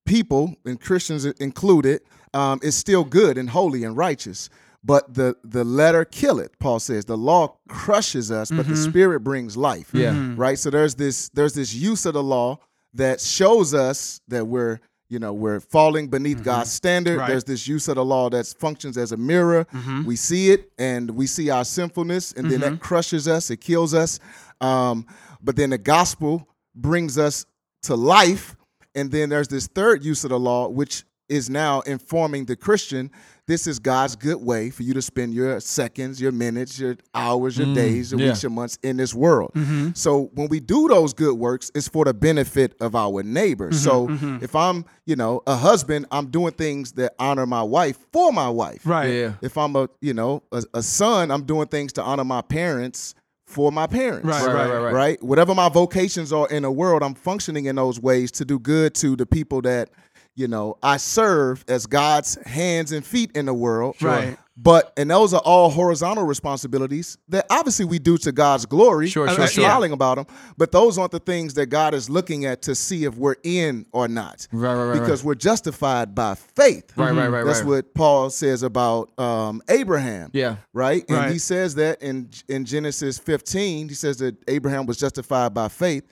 people 0.07 0.55
and 0.65 0.81
Christians 0.81 1.25
included, 1.25 2.01
um, 2.35 2.61
is 2.63 2.77
still 2.77 3.05
good 3.05 3.39
and 3.39 3.51
holy 3.51 3.85
and 3.85 3.97
righteous. 3.97 4.49
But 4.85 5.15
the 5.15 5.37
the 5.45 5.63
letter 5.63 6.05
kill 6.05 6.41
it. 6.41 6.59
Paul 6.59 6.81
says 6.81 7.05
the 7.05 7.17
law 7.17 7.57
crushes 7.69 8.33
us, 8.33 8.51
but 8.51 8.67
the 8.67 8.77
Spirit 8.77 9.21
brings 9.21 9.57
life. 9.57 9.91
Yeah. 9.95 10.33
Right. 10.35 10.59
So 10.59 10.71
there's 10.71 10.97
this 10.97 11.29
there's 11.31 11.55
this 11.55 11.73
use 11.73 12.05
of 12.05 12.15
the 12.15 12.23
law 12.23 12.59
that 12.95 13.21
shows 13.21 13.75
us 13.75 14.21
that 14.27 14.47
we're 14.47 14.81
you 15.09 15.21
know 15.21 15.33
we're 15.33 15.61
falling 15.61 16.09
beneath 16.09 16.43
God's 16.43 16.73
standard. 16.73 17.19
Right. 17.19 17.29
There's 17.29 17.45
this 17.45 17.69
use 17.69 17.87
of 17.87 17.95
the 17.95 18.05
law 18.05 18.29
that 18.31 18.45
functions 18.59 18.99
as 18.99 19.13
a 19.13 19.17
mirror. 19.17 19.67
We 20.05 20.17
see 20.17 20.51
it 20.51 20.73
and 20.79 21.11
we 21.13 21.29
see 21.29 21.49
our 21.51 21.65
sinfulness, 21.65 22.33
and 22.33 22.51
then 22.51 22.59
that 22.61 22.81
crushes 22.81 23.29
us. 23.29 23.51
It 23.51 23.59
kills 23.61 23.95
us. 23.95 24.19
Um, 24.61 25.07
but 25.41 25.55
then 25.55 25.71
the 25.71 25.79
gospel 25.79 26.49
brings 26.75 27.19
us 27.19 27.47
to 27.83 27.95
life. 27.95 28.57
And 28.95 29.11
then 29.11 29.29
there's 29.29 29.49
this 29.49 29.69
third 29.69 30.05
use 30.05 30.25
of 30.25 30.31
the 30.31 30.39
law, 30.41 30.69
which 30.69 31.05
is 31.33 31.49
now 31.49 31.81
informing 31.81 32.45
the 32.45 32.55
Christian. 32.55 33.11
This 33.47 33.67
is 33.67 33.79
God's 33.79 34.17
good 34.17 34.41
way 34.41 34.69
for 34.69 34.83
you 34.83 34.93
to 34.93 35.01
spend 35.01 35.33
your 35.33 35.59
seconds, 35.61 36.21
your 36.21 36.31
minutes, 36.31 36.79
your 36.79 36.97
hours, 37.15 37.57
your 37.57 37.69
mm, 37.69 37.75
days, 37.75 38.13
your 38.13 38.21
yeah. 38.21 38.29
weeks, 38.29 38.43
your 38.43 38.51
months 38.51 38.79
in 38.83 38.99
this 38.99 39.15
world. 39.15 39.51
Mm-hmm. 39.55 39.91
So 39.95 40.31
when 40.35 40.49
we 40.49 40.61
do 40.61 40.89
those 40.89 41.15
good 41.15 41.35
works, 41.35 41.71
it's 41.75 41.89
for 41.89 42.05
the 42.05 42.13
benefit 42.13 42.75
of 42.81 42.95
our 42.95 43.23
neighbor. 43.23 43.71
Mm-hmm, 43.71 43.79
so 43.79 44.09
mm-hmm. 44.09 44.45
if 44.45 44.55
I'm, 44.55 44.85
you 45.07 45.17
know, 45.17 45.43
a 45.47 45.57
husband, 45.57 46.07
I'm 46.13 46.27
doing 46.27 46.53
things 46.53 46.93
that 46.93 47.15
honor 47.19 47.47
my 47.47 47.63
wife 47.63 47.97
for 48.13 48.31
my 48.31 48.51
wife. 48.51 48.87
right. 48.87 49.11
Yeah. 49.11 49.33
If 49.41 49.57
I'm 49.57 49.75
a, 49.75 49.89
you 50.03 50.13
know, 50.13 50.43
a, 50.53 50.63
a 50.75 50.83
son, 50.83 51.31
I'm 51.31 51.45
doing 51.45 51.67
things 51.67 51.95
to 51.95 52.03
honor 52.03 52.25
my 52.25 52.43
parents 52.43 53.15
for 53.47 53.71
my 53.71 53.87
parents. 53.87 54.27
Right, 54.27 54.45
Right, 54.47 54.55
right, 54.55 54.71
right, 54.71 54.83
right. 54.83 54.95
Right? 54.95 55.23
Whatever 55.23 55.55
my 55.55 55.69
vocations 55.69 56.33
are 56.33 56.49
in 56.49 56.63
the 56.63 56.71
world, 56.71 57.03
I'm 57.03 57.15
functioning 57.15 57.67
in 57.67 57.77
those 57.77 58.01
ways 58.01 58.31
to 58.33 58.45
do 58.45 58.59
good 58.59 58.95
to 58.97 59.15
the 59.15 59.27
people 59.27 59.63
that, 59.63 59.91
you 60.35 60.49
know, 60.49 60.79
I 60.83 60.97
serve 60.97 61.65
as 61.69 61.87
God's 61.87 62.37
hands 62.47 62.93
and 62.93 63.05
feet 63.05 63.33
in 63.35 63.47
the 63.47 63.55
world. 63.55 63.97
Right. 64.01 64.39
But 64.55 64.93
and 64.99 65.11
those 65.11 65.33
are 65.33 65.41
all 65.45 65.71
horizontal 65.71 66.25
responsibilities 66.25 67.17
that 67.29 67.47
obviously 67.49 67.87
we 67.87 67.99
do 67.99 68.19
to 68.19 68.33
God's 68.33 68.67
glory. 68.67 69.09
Sure, 69.09 69.25
and 69.27 69.35
sure, 69.35 69.45
we're 69.45 69.49
sure. 69.49 69.65
smiling 69.65 69.93
about 69.93 70.17
them. 70.17 70.27
But 70.59 70.73
those 70.73 70.99
aren't 70.99 71.11
the 71.11 71.21
things 71.21 71.55
that 71.55 71.67
God 71.67 71.95
is 71.95 72.11
looking 72.11 72.45
at 72.45 72.61
to 72.63 72.75
see 72.75 73.05
if 73.05 73.17
we're 73.17 73.37
in 73.43 73.87
or 73.93 74.09
not. 74.09 74.47
Right, 74.53 74.75
right, 74.75 74.85
right, 74.91 75.01
Because 75.01 75.25
we're 75.25 75.37
justified 75.37 76.15
by 76.15 76.35
faith. 76.35 76.93
Right, 76.99 77.15
right, 77.15 77.29
right, 77.29 77.45
That's 77.47 77.61
right. 77.61 77.67
what 77.69 77.95
Paul 77.95 78.29
says 78.29 78.63
about 78.63 79.19
um, 79.19 79.63
Abraham 79.71 80.29
Yeah. 80.35 80.57
right? 80.75 81.03
And 81.09 81.17
Right. 81.17 81.33
he 81.33 81.39
says 81.39 81.75
that 81.77 82.03
in 82.03 82.29
in 82.47 82.67
Genesis 82.67 83.19
15, 83.19 83.89
he 83.89 83.95
says 83.95 84.19
that 84.19 84.37
Abraham 84.49 84.85
was 84.85 84.99
justified 84.99 85.55
by 85.55 85.69
faith. 85.69 86.05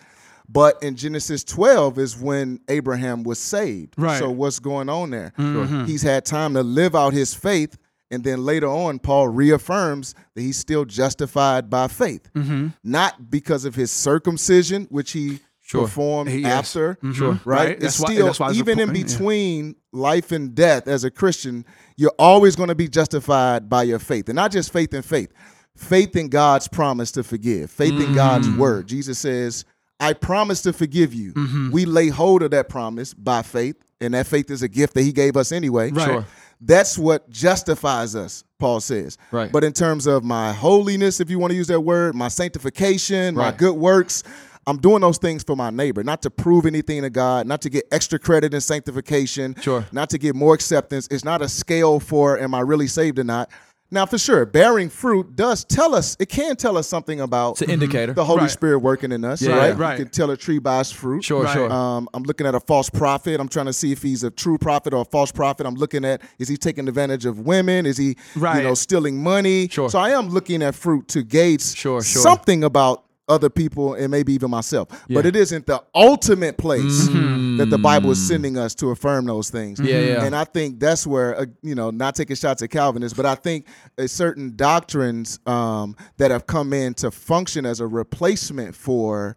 But 0.53 0.83
in 0.83 0.97
Genesis 0.97 1.45
12 1.45 1.99
is 1.99 2.17
when 2.19 2.61
Abraham 2.69 3.23
was 3.23 3.39
saved. 3.39 3.95
Right. 3.97 4.19
So 4.19 4.31
what's 4.31 4.59
going 4.59 4.89
on 4.89 5.11
there? 5.11 5.33
Mm-hmm. 5.39 5.85
He's 5.85 6.03
had 6.03 6.25
time 6.25 6.55
to 6.55 6.63
live 6.63 6.95
out 6.97 7.13
his 7.13 7.35
faith. 7.35 7.77
And 8.11 8.25
then 8.25 8.45
later 8.45 8.67
on, 8.67 8.99
Paul 8.99 9.29
reaffirms 9.29 10.15
that 10.35 10.41
he's 10.43 10.59
still 10.59 10.85
justified 10.85 11.71
by 11.71 11.87
faith, 11.87 12.29
mm-hmm. 12.35 12.69
not 12.83 13.31
because 13.31 13.65
of 13.65 13.77
his 13.77 13.93
circumcision, 13.93 14.87
which 14.91 15.13
he 15.13 15.39
Sure. 15.63 15.83
performed 15.83 16.31
He- 16.31 16.39
yes. 16.41 16.51
after. 16.75 16.95
Mm-hmm. 16.97 17.13
Sure. 17.13 17.33
Right? 17.45 17.69
Right. 17.69 17.69
It's 17.71 17.99
That's 17.99 18.01
why- 18.01 18.15
still, 18.15 18.35
why 18.35 18.51
even 18.55 18.81
in 18.81 18.89
important, 18.89 18.97
yeah. 18.99 19.17
between 19.19 19.77
life 19.93 20.33
and 20.33 20.53
death 20.53 20.89
as 20.89 21.05
a 21.05 21.13
Christian, 21.13 21.65
you're 21.97 22.13
always 22.19 22.57
going 22.57 22.71
to 22.71 22.75
be 22.75 22.89
justified 22.89 23.69
by 23.71 23.85
your 23.85 24.01
faith. 24.01 24.29
And 24.29 24.35
not 24.35 24.51
just 24.51 24.73
faith 24.73 24.93
in 24.93 25.03
faith, 25.03 25.33
faith 25.77 26.17
in 26.17 26.29
God's 26.29 26.67
promise 26.67 27.13
to 27.13 27.23
forgive, 27.23 27.71
faith 27.71 27.93
in 28.01 28.13
God's 28.17 28.49
Mm. 28.49 28.57
word. 28.57 28.89
Jesus 28.89 29.21
says, 29.21 29.65
I 30.01 30.15
promise 30.15 30.63
to 30.63 30.73
forgive 30.73 31.13
you. 31.15 31.33
Mm-hmm. 31.35 31.71
We 31.71 31.85
lay 31.85 32.09
hold 32.09 32.43
of 32.43 32.51
that 32.53 32.69
promise 32.69 33.13
by 33.15 33.43
faith, 33.43 33.77
and 34.01 34.15
that 34.15 34.27
faith 34.27 34.51
is 34.51 34.63
a 34.63 34.69
gift 34.69 34.95
that 34.95 35.03
He 35.03 35.13
gave 35.13 35.37
us 35.37 35.53
anyway. 35.53 35.91
Right. 35.91 36.07
Sure. 36.07 36.27
That's 36.63 36.99
what 36.99 37.29
justifies 37.31 38.15
us, 38.17 38.45
Paul 38.59 38.81
says. 38.81 39.17
Right. 39.31 39.51
But 39.51 39.65
in 39.65 39.73
terms 39.73 40.07
of 40.07 40.25
my 40.25 40.53
holiness, 40.53 41.21
if 41.21 41.31
you 41.31 41.39
want 41.39 41.53
to 41.53 41.57
use 41.57 41.69
that 41.69 41.81
word, 41.81 42.15
my 42.15 42.29
sanctification, 42.29 43.35
my 43.35 43.53
good 43.53 43.75
works, 43.77 44.23
I'm 44.67 44.77
doing 44.77 45.01
those 45.01 45.17
things 45.17 45.43
for 45.43 45.57
my 45.57 45.71
neighbor, 45.71 46.05
not 46.05 46.21
to 46.23 46.31
prove 46.31 46.67
anything 46.67 47.03
to 47.03 47.11
God, 47.11 47.47
not 47.47 47.63
to 47.63 47.71
get 47.71 47.87
extra 47.91 48.19
credit 48.19 48.53
in 48.53 48.61
sanctification, 48.61 49.57
Sure. 49.61 49.87
not 49.91 50.11
to 50.11 50.19
get 50.19 50.35
more 50.37 50.55
acceptance. 50.55 51.09
It's 51.11 51.25
not 51.25 51.41
a 51.41 51.49
scale 51.49 51.99
for 51.99 52.39
am 52.39 52.55
I 52.55 52.61
really 52.61 52.87
saved 52.87 53.19
or 53.19 53.25
not. 53.25 53.51
Now, 53.93 54.07
for 54.07 54.19
sure, 54.19 54.47
bearing 54.47 54.89
fruit 54.89 55.35
does 55.35 55.65
tell 55.65 55.97
us, 55.97 56.17
it 56.21 56.29
can 56.29 56.55
tell 56.55 56.77
us 56.77 56.87
something 56.87 57.21
about 57.21 57.53
It's 57.53 57.63
an 57.63 57.71
indicator. 57.71 58.13
the 58.13 58.25
Holy 58.25 58.43
Right. 58.43 58.51
Spirit 58.51 58.79
working 58.79 59.11
in 59.11 59.25
us, 59.25 59.43
Yeah, 59.43 59.57
right? 59.57 59.77
right. 59.77 59.99
You 59.99 60.05
can 60.05 60.13
tell 60.13 60.31
a 60.31 60.37
tree 60.37 60.61
by 60.61 60.81
its 60.81 60.93
fruit. 60.93 61.25
Sure, 61.25 61.43
Right. 61.43 61.53
sure. 61.53 61.73
Um, 61.73 62.09
I'm 62.15 62.23
looking 62.23 62.47
at 62.47 62.55
a 62.55 62.61
false 62.61 62.89
prophet. 62.89 63.41
I'm 63.41 63.49
trying 63.49 63.67
to 63.67 63.73
see 63.73 63.91
if 63.91 64.01
he's 64.01 64.23
a 64.23 64.31
true 64.31 64.59
prophet 64.59 64.95
or 64.95 65.03
a 65.03 65.05
false 65.05 65.33
prophet. 65.33 65.67
I'm 65.67 65.75
looking 65.75 66.05
at 66.05 66.23
is 66.39 66.47
he 66.49 66.57
taking 66.57 66.87
advantage 66.89 67.27
of 67.27 67.41
women? 67.41 67.85
Is 67.85 67.97
he, 67.97 68.17
Right. 68.37 68.59
you 68.59 68.63
know, 68.69 68.75
stealing 68.75 69.21
money? 69.23 69.67
Sure. 69.69 69.91
So 69.91 69.99
I 69.99 70.11
am 70.11 70.29
looking 70.29 70.63
at 70.63 70.77
fruit 70.77 71.09
to 71.09 71.23
gauge 71.25 71.63
Sure, 71.75 72.01
sure. 72.01 72.23
something 72.23 72.63
about 72.63 73.03
other 73.31 73.49
people 73.49 73.95
and 73.95 74.11
maybe 74.11 74.33
even 74.35 74.51
myself. 74.51 74.89
But 74.89 74.99
Yeah. 75.09 75.19
Mm-hmm. 75.21 75.29
it 75.29 75.37
isn't 75.37 75.67
the 75.67 75.83
ultimate 75.95 76.59
place 76.59 77.07
that 77.07 77.69
the 77.71 77.79
Bible 77.79 78.11
is 78.11 78.27
sending 78.29 78.59
us 78.59 78.75
to 78.77 78.91
affirm 78.91 79.27
those 79.27 79.49
things. 79.51 79.79
Yeah, 79.81 80.01
yeah. 80.01 80.25
And 80.25 80.35
I 80.35 80.45
think 80.45 80.81
that's 80.81 81.07
where, 81.07 81.39
uh, 81.39 81.47
you 81.63 81.75
know, 81.75 81.91
not 81.91 82.15
taking 82.15 82.37
shots 82.37 82.63
at 82.63 82.71
Calvinists, 82.71 83.17
but 83.17 83.27
I 83.27 83.37
think 83.37 83.67
certain 84.07 84.57
doctrines 84.57 85.39
um, 85.47 85.97
that 86.19 86.31
have 86.31 86.47
come 86.47 86.73
in 86.73 86.95
to 86.95 87.11
function 87.11 87.65
as 87.65 87.81
a 87.81 87.87
replacement 87.87 88.75
for 88.75 89.37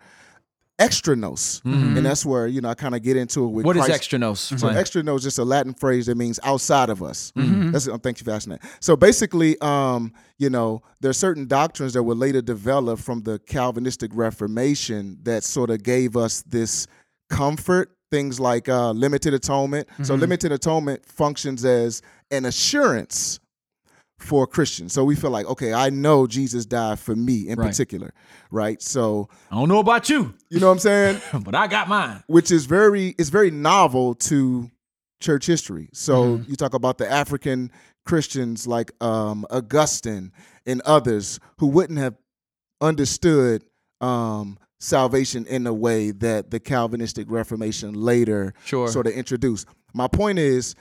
extra 0.79 1.15
nos. 1.15 1.61
And 1.63 2.05
that's 2.05 2.25
where, 2.25 2.47
you 2.47 2.61
know, 2.61 2.69
I 2.69 2.73
kind 2.73 2.95
of 2.95 3.01
get 3.01 3.15
into 3.15 3.45
it 3.45 3.47
with 3.49 3.63
Mm-hmm. 3.63 3.67
What 3.67 3.75
is 3.77 3.85
Christ. 3.85 3.95
extra 3.95 4.19
nos? 4.19 4.39
So 4.39 4.67
extra 4.67 5.03
nos 5.03 5.21
is 5.21 5.25
just 5.25 5.39
a 5.39 5.43
Latin 5.43 5.73
phrase 5.73 6.07
that 6.07 6.17
means 6.17 6.39
outside 6.43 6.89
of 6.89 7.01
us. 7.03 7.31
Mm-hmm. 7.37 7.71
That's 7.71 7.87
um, 7.87 7.99
thank 7.99 8.19
you 8.19 8.25
for 8.25 8.31
asking 8.31 8.53
that. 8.53 8.61
So 8.79 8.95
basically, 8.95 9.57
um, 9.61 10.13
you 10.37 10.49
know, 10.49 10.81
there 10.99 11.09
are 11.09 11.13
certain 11.13 11.47
doctrines 11.47 11.93
that 11.93 12.03
were 12.03 12.15
later 12.15 12.41
developed 12.41 13.01
from 13.03 13.21
the 13.21 13.39
Calvinistic 13.39 14.11
Reformation 14.13 15.17
that 15.23 15.43
sort 15.43 15.69
of 15.69 15.83
gave 15.83 16.17
us 16.17 16.41
this 16.43 16.87
comfort. 17.29 17.91
Things 18.11 18.39
like 18.39 18.69
uh, 18.69 18.91
limited 18.91 19.33
atonement. 19.33 19.87
Mm-hmm. 19.87 20.03
So 20.03 20.13
limited 20.15 20.51
atonement 20.51 21.03
functions 21.05 21.65
as 21.65 22.01
an 22.29 22.45
assurance 22.45 23.39
for 24.23 24.47
Christians. 24.47 24.93
So 24.93 25.03
we 25.03 25.15
feel 25.15 25.29
like, 25.31 25.45
okay, 25.47 25.73
I 25.73 25.89
know 25.89 26.25
Jesus 26.27 26.65
died 26.65 26.97
for 26.99 27.15
me 27.15 27.47
in 27.49 27.59
Right. 27.59 27.67
particular, 27.69 28.13
right? 28.51 28.81
So 28.81 29.29
I 29.51 29.55
don't 29.55 29.69
know 29.69 29.79
about 29.79 30.09
you, 30.09 30.33
you 30.49 30.59
know 30.59 30.67
what 30.67 30.73
I'm 30.73 30.79
saying? 30.79 31.21
but 31.43 31.53
I 31.55 31.67
got 31.67 31.87
mine. 31.87 32.23
which 32.27 32.49
is 32.51 32.65
very 32.65 33.15
it's 33.19 33.29
very 33.29 33.51
novel 33.51 34.15
to 34.15 34.69
church 35.21 35.45
history. 35.45 35.89
So 35.93 36.37
Mm-hmm. 36.37 36.49
you 36.51 36.55
talk 36.55 36.73
about 36.73 36.97
the 36.97 37.09
African 37.11 37.71
Christians 38.05 38.65
like 38.67 38.91
um, 39.01 39.45
Augustine 39.49 40.31
and 40.65 40.81
others 40.81 41.39
who 41.59 41.67
wouldn't 41.67 41.99
have 41.99 42.15
understood 42.81 43.63
um, 44.01 44.57
salvation 44.79 45.45
in 45.45 45.63
the 45.63 45.73
way 45.73 46.11
that 46.11 46.51
the 46.51 46.59
Calvinistic 46.59 47.27
Reformation 47.29 47.93
later 47.93 48.53
Sure. 48.65 48.87
sort 48.89 49.07
of 49.07 49.13
introduced. 49.13 49.67
My 49.93 50.07
point 50.07 50.39
is 50.39 50.75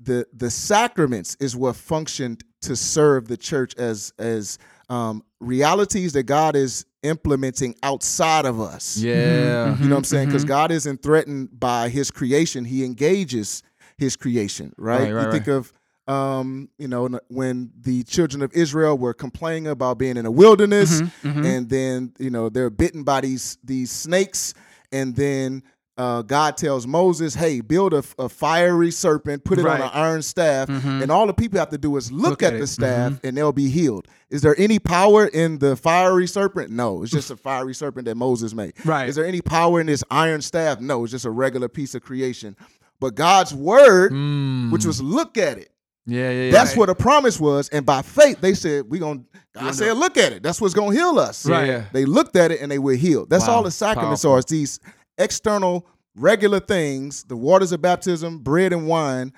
the 0.00 0.26
the 0.32 0.50
sacraments 0.50 1.36
is 1.40 1.56
what 1.56 1.74
functioned 1.74 2.44
to 2.62 2.76
serve 2.76 3.28
the 3.28 3.36
church 3.36 3.74
as 3.76 4.12
as 4.18 4.58
um, 4.88 5.22
realities 5.40 6.12
that 6.14 6.24
God 6.24 6.56
is 6.56 6.86
implementing 7.02 7.74
outside 7.82 8.44
of 8.46 8.60
us. 8.60 8.96
Yeah. 8.96 9.12
Mm-hmm. 9.12 9.82
You 9.82 9.88
know 9.88 9.94
what 9.94 9.98
I'm 9.98 10.04
saying? 10.04 10.22
Mm-hmm. 10.24 10.30
Because 10.30 10.42
mm-hmm. 10.42 10.48
God 10.48 10.70
isn't 10.70 11.02
threatened 11.02 11.58
by 11.58 11.88
His 11.88 12.10
creation; 12.10 12.64
He 12.64 12.84
engages 12.84 13.62
His 13.96 14.16
creation. 14.16 14.74
Right? 14.76 15.02
Right, 15.02 15.12
right, 15.12 15.26
you 15.26 15.32
think 15.32 15.48
of, 15.48 15.72
um, 16.06 16.68
you 16.78 16.88
know, 16.88 17.08
when 17.28 17.70
the 17.80 18.02
children 18.04 18.42
of 18.42 18.52
Israel 18.54 18.96
were 18.96 19.14
complaining 19.14 19.68
about 19.68 19.98
being 19.98 20.16
in 20.16 20.26
a 20.26 20.30
wilderness, 20.30 21.02
and 21.22 21.68
then 21.68 22.12
you 22.18 22.30
know 22.30 22.48
they're 22.48 22.70
bitten 22.70 23.04
by 23.04 23.20
these 23.20 23.58
these 23.64 23.90
snakes, 23.90 24.54
and 24.92 25.14
then. 25.14 25.62
Uh, 25.98 26.22
God 26.22 26.56
tells 26.56 26.86
Moses, 26.86 27.34
"Hey, 27.34 27.60
build 27.60 27.92
a, 27.92 28.04
a 28.18 28.28
fiery 28.28 28.92
serpent, 28.92 29.44
put 29.44 29.58
it 29.58 29.66
on 29.66 29.82
an 29.82 29.90
iron 29.92 30.22
staff, 30.22 30.68
mm-hmm. 30.68 31.02
and 31.02 31.10
all 31.10 31.26
the 31.26 31.34
people 31.34 31.58
have 31.58 31.70
to 31.70 31.78
do 31.78 31.96
is 31.96 32.12
look, 32.12 32.30
Look 32.30 32.42
at, 32.44 32.54
at 32.54 32.58
the 32.58 32.64
it. 32.64 32.68
staff, 32.68 33.12
mm-hmm. 33.14 33.26
and 33.26 33.36
they'll 33.36 33.52
be 33.52 33.68
healed." 33.68 34.06
Is 34.30 34.42
there 34.42 34.54
any 34.58 34.78
power 34.78 35.26
in 35.26 35.58
the 35.58 35.74
fiery 35.74 36.26
serpent? 36.26 36.70
No, 36.70 37.02
it's 37.02 37.10
just 37.10 37.30
a 37.30 37.36
fiery 37.48 37.74
serpent 37.74 38.04
that 38.04 38.14
Moses 38.14 38.54
made. 38.54 38.74
Right. 38.84 39.08
Is 39.08 39.16
there 39.16 39.26
any 39.26 39.40
power 39.40 39.80
in 39.80 39.86
this 39.86 40.04
iron 40.10 40.40
staff? 40.42 40.80
No, 40.80 41.02
it's 41.02 41.10
just 41.12 41.24
a 41.24 41.30
regular 41.30 41.68
piece 41.68 41.94
of 41.94 42.02
creation. 42.02 42.54
But 43.00 43.14
God's 43.14 43.54
word, 43.54 44.12
mm. 44.12 44.70
which 44.70 44.84
was 44.84 45.00
look 45.02 45.38
at 45.38 45.58
it, 45.58 45.70
Yeah, 46.06 46.30
yeah, 46.30 46.42
yeah. 46.44 46.50
that's 46.50 46.76
what 46.76 46.90
a 46.90 46.94
promise 46.94 47.38
was. 47.40 47.68
And 47.70 47.86
by 47.86 48.02
faith, 48.02 48.40
they 48.40 48.54
said, 48.54 48.90
we 48.90 48.98
to, 48.98 49.24
God 49.54 49.74
said, 49.74 49.96
look 49.96 50.16
at 50.16 50.32
it. 50.32 50.42
That's 50.42 50.60
what's 50.60 50.74
going 50.74 50.92
to 50.92 50.96
heal 50.96 51.18
us. 51.18 51.46
Right. 51.46 51.66
Yeah. 51.68 51.84
They 51.92 52.04
looked 52.04 52.36
at 52.36 52.50
it 52.50 52.60
and 52.60 52.70
they 52.70 52.78
were 52.78 52.94
healed. 52.94 53.30
That's 53.30 53.46
Wow. 53.46 53.54
all 53.56 53.62
the 53.62 53.70
sacraments 53.70 54.22
Powerful. 54.22 54.38
are. 54.38 54.42
These 54.42 54.80
external, 55.18 55.86
regular 56.14 56.60
things, 56.60 57.24
the 57.24 57.36
waters 57.36 57.72
of 57.72 57.82
baptism, 57.82 58.38
bread 58.38 58.72
and 58.72 58.86
wine. 58.86 59.32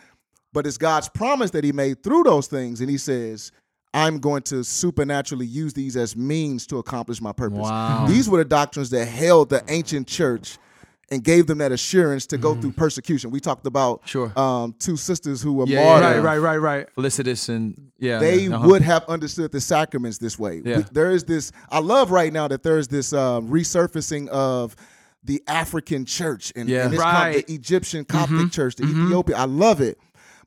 But 0.52 0.66
it's 0.66 0.78
God's 0.78 1.08
promise 1.08 1.50
that 1.52 1.62
he 1.62 1.72
made 1.72 2.02
through 2.02 2.24
those 2.24 2.48
things. 2.48 2.80
And 2.80 2.90
he 2.90 2.98
says, 2.98 3.52
I'm 3.94 4.18
going 4.18 4.42
to 4.42 4.64
supernaturally 4.64 5.46
use 5.46 5.72
these 5.72 5.96
as 5.96 6.16
means 6.16 6.66
to 6.68 6.78
accomplish 6.78 7.20
my 7.20 7.32
purpose. 7.32 7.58
Wow. 7.58 8.06
These 8.08 8.28
were 8.28 8.38
the 8.38 8.44
doctrines 8.44 8.90
that 8.90 9.06
held 9.06 9.50
the 9.50 9.64
ancient 9.68 10.06
church 10.06 10.58
and 11.12 11.24
gave 11.24 11.48
them 11.48 11.58
that 11.58 11.72
assurance 11.72 12.24
to 12.26 12.38
go 12.38 12.54
through 12.54 12.70
persecution. 12.72 13.32
We 13.32 13.40
talked 13.40 13.66
about. 13.66 14.02
Sure. 14.04 14.32
um, 14.38 14.74
two 14.78 14.96
sisters 14.96 15.42
who 15.42 15.54
were 15.54 15.66
Yeah, 15.66 15.80
yeah, 15.80 15.84
martyred. 15.84 16.24
Right, 16.24 16.38
right, 16.38 16.56
right, 16.56 16.76
right. 16.78 16.94
Felicitas 16.94 17.48
and 17.48 17.90
yeah. 17.98 18.18
They 18.20 18.42
yeah, 18.42 18.54
uh-huh. 18.54 18.68
would 18.68 18.82
have 18.82 19.04
understood 19.06 19.50
the 19.50 19.60
sacraments 19.60 20.18
this 20.18 20.38
way. 20.38 20.62
Yeah. 20.64 20.78
We- 20.78 20.84
there 20.92 21.10
is 21.10 21.24
this. 21.24 21.50
I 21.68 21.80
love 21.80 22.12
right 22.12 22.32
now 22.32 22.46
that 22.48 22.62
there 22.62 22.78
is 22.78 22.86
this 22.86 23.12
uh, 23.12 23.40
resurfacing 23.40 24.28
of 24.28 24.76
the 25.24 25.42
African 25.46 26.04
church 26.04 26.52
and, 26.56 26.68
Yeah. 26.68 26.84
and 26.84 26.94
it's 26.94 27.02
called 27.02 27.14
Right. 27.14 27.36
Mm-hmm. 27.38 27.46
the 27.46 27.54
Egyptian 27.54 28.04
Coptic 28.04 28.52
church, 28.52 28.76
the 28.76 28.84
Ethiopia. 28.84 29.36
I 29.36 29.44
love 29.44 29.80
it, 29.80 29.98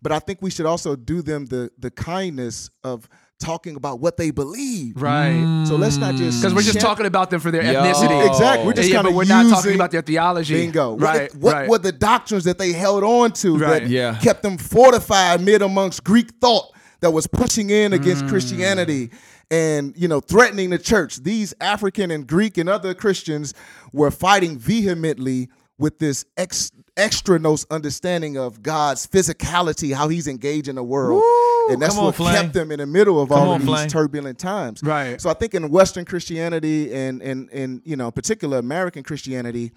but 0.02 0.12
I 0.12 0.20
think 0.20 0.42
we 0.42 0.50
should 0.50 0.66
also 0.66 0.96
do 0.96 1.22
them 1.22 1.46
the 1.46 1.70
the 1.78 1.92
kindness 1.92 2.70
of 2.84 3.08
talking 3.40 3.76
about 3.76 4.00
what 4.00 4.16
they 4.16 4.32
believe. 4.32 5.02
Right. 5.02 5.66
So 5.68 5.76
let's 5.76 5.98
not 5.98 6.16
just 6.16 6.40
Because 6.42 6.54
we're 6.54 6.62
just 6.62 6.76
champ- 6.76 6.86
talking 6.86 7.06
about 7.06 7.30
them 7.30 7.42
for 7.42 7.52
their 7.52 7.62
Yo. 7.64 7.74
ethnicity. 7.74 8.28
Exactly. 8.30 8.66
We're 8.66 8.74
just 8.74 8.88
yeah, 8.90 8.96
kind 8.96 9.04
but 9.04 9.10
of 9.10 9.16
we're 9.18 9.26
not 9.26 9.50
talking 9.50 9.76
about 9.76 9.92
their 9.92 10.02
theology. 10.02 10.54
Bingo. 10.54 10.92
What- 10.94 11.02
Right. 11.02 11.36
What, 11.36 11.54
right. 11.54 11.70
were 11.70 11.78
the 11.80 11.92
doctrines 11.92 12.46
that 12.46 12.58
they 12.58 12.72
held 12.72 13.04
on 13.04 13.34
to 13.34 13.58
Right. 13.58 13.82
that 13.84 13.90
Yeah. 13.90 14.16
kept 14.22 14.44
them 14.44 14.58
fortified 14.58 15.42
mid 15.42 15.62
amongst 15.62 16.04
Greek 16.06 16.30
thought 16.40 16.72
that 17.02 17.12
was 17.12 17.28
pushing 17.28 17.70
in 17.70 17.92
Mm. 17.92 17.96
against 17.96 18.28
Christianity 18.28 19.12
and 19.54 19.94
you 19.96 20.08
know 20.08 20.20
threatening 20.20 20.70
the 20.72 20.78
church? 20.80 21.18
These 21.24 21.54
African 21.62 22.12
and 22.12 22.26
Greek 22.28 22.58
and 22.58 22.68
other 22.68 22.94
Christians 22.94 23.54
were 23.94 24.12
fighting 24.12 24.58
vehemently 24.58 25.50
with 25.78 25.98
this 26.00 26.26
ex, 26.38 26.72
extra 26.98 27.40
nos 27.40 27.66
understanding 27.72 28.38
of 28.38 28.62
God's 28.62 29.06
physicality, 29.08 29.94
how 29.94 30.08
He's 30.08 30.28
engaged 30.28 30.68
in 30.68 30.76
the 30.76 30.84
world. 30.84 31.24
and 31.70 31.82
that's 31.82 31.96
Come 31.96 32.06
on, 32.06 32.14
what 32.14 32.34
kept 32.36 32.54
them 32.54 32.72
in 32.72 32.80
the 32.80 32.86
middle 32.86 33.22
of 33.22 33.30
Come 33.30 33.40
all 33.40 33.50
on, 33.50 33.62
of 33.62 33.68
these 33.68 33.76
Flame. 33.76 33.88
turbulent 33.90 34.38
times. 34.40 34.82
Right. 34.84 35.20
So 35.22 35.30
I 35.30 35.34
think 35.34 35.54
in 35.56 35.70
Western 35.70 36.06
Christianity 36.06 36.94
and 36.94 37.22
and 37.22 37.50
and 37.52 37.82
you 37.86 37.96
know, 37.96 38.12
particular 38.12 38.58
American 38.60 39.04
Christianity, 39.04 39.72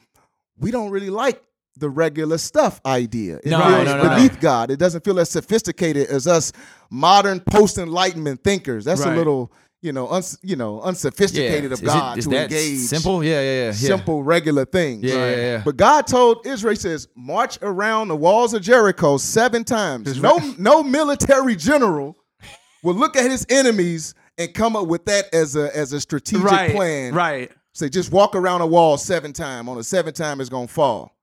we 0.59 0.71
don't 0.71 0.91
really 0.91 1.11
like 1.11 1.43
the 1.79 1.89
regular 1.91 2.39
stuff 2.39 2.81
idea. 2.87 3.37
It 3.37 3.47
No, 3.47 3.59
feels 3.61 3.85
no, 3.85 3.97
no, 3.99 4.03
no. 4.03 4.09
beneath 4.17 4.41
God. 4.41 4.71
It 4.71 4.79
doesn't 4.79 5.05
feel 5.05 5.19
as 5.21 5.29
sophisticated 5.31 6.07
as 6.09 6.27
us 6.27 6.53
modern 6.91 7.41
post 7.41 7.77
enlightenment 7.79 8.43
thinkers. 8.43 8.85
That's 8.87 9.03
Right. 9.05 9.13
a 9.13 9.17
little, 9.17 9.53
you 9.87 9.93
know, 9.93 10.09
uns, 10.09 10.37
you 10.43 10.57
know, 10.57 10.81
unsophisticated 10.83 11.73
of 11.73 11.79
Is 11.79 11.83
it- 11.83 11.87
God 11.87 12.21
to 12.21 12.43
engage 12.43 12.79
Simple? 12.79 13.23
Yeah, 13.23 13.41
yeah, 13.41 13.41
yeah. 13.41 13.65
yeah. 13.67 13.73
simple 13.73 14.23
regular 14.25 14.65
things. 14.65 15.05
Yeah, 15.05 15.15
yeah, 15.15 15.37
yeah. 15.37 15.63
But 15.65 15.77
God 15.77 16.07
told 16.07 16.45
Israel, 16.45 16.73
he 16.73 16.77
says, 16.77 17.09
march 17.15 17.59
around 17.63 18.09
the 18.09 18.17
walls 18.17 18.53
of 18.53 18.63
Jericho 18.63 19.17
seven 19.17 19.63
times. 19.63 20.21
No, 20.21 20.39
no 20.59 20.83
military 20.83 21.55
general 21.55 22.19
will 22.83 22.95
look 22.95 23.17
at 23.17 23.31
his 23.31 23.47
enemies 23.49 24.15
and 24.39 24.53
come 24.53 24.75
up 24.75 24.89
with 24.89 25.05
that 25.07 25.33
as 25.33 25.57
a 25.57 25.75
as 25.75 25.93
a 25.93 26.01
strategic 26.01 26.45
right. 26.45 26.73
plan. 26.73 27.15
Right. 27.15 27.51
Say 27.73 27.89
just 27.89 28.11
walk 28.11 28.35
around 28.35 28.63
a 28.63 28.67
wall 28.67 28.97
seven 28.99 29.33
times. 29.33 29.69
On 29.69 29.77
the 29.77 29.85
seventh 29.85 30.17
time, 30.17 30.41
it's 30.41 30.51
gonna 30.51 30.67
fall. 30.67 31.17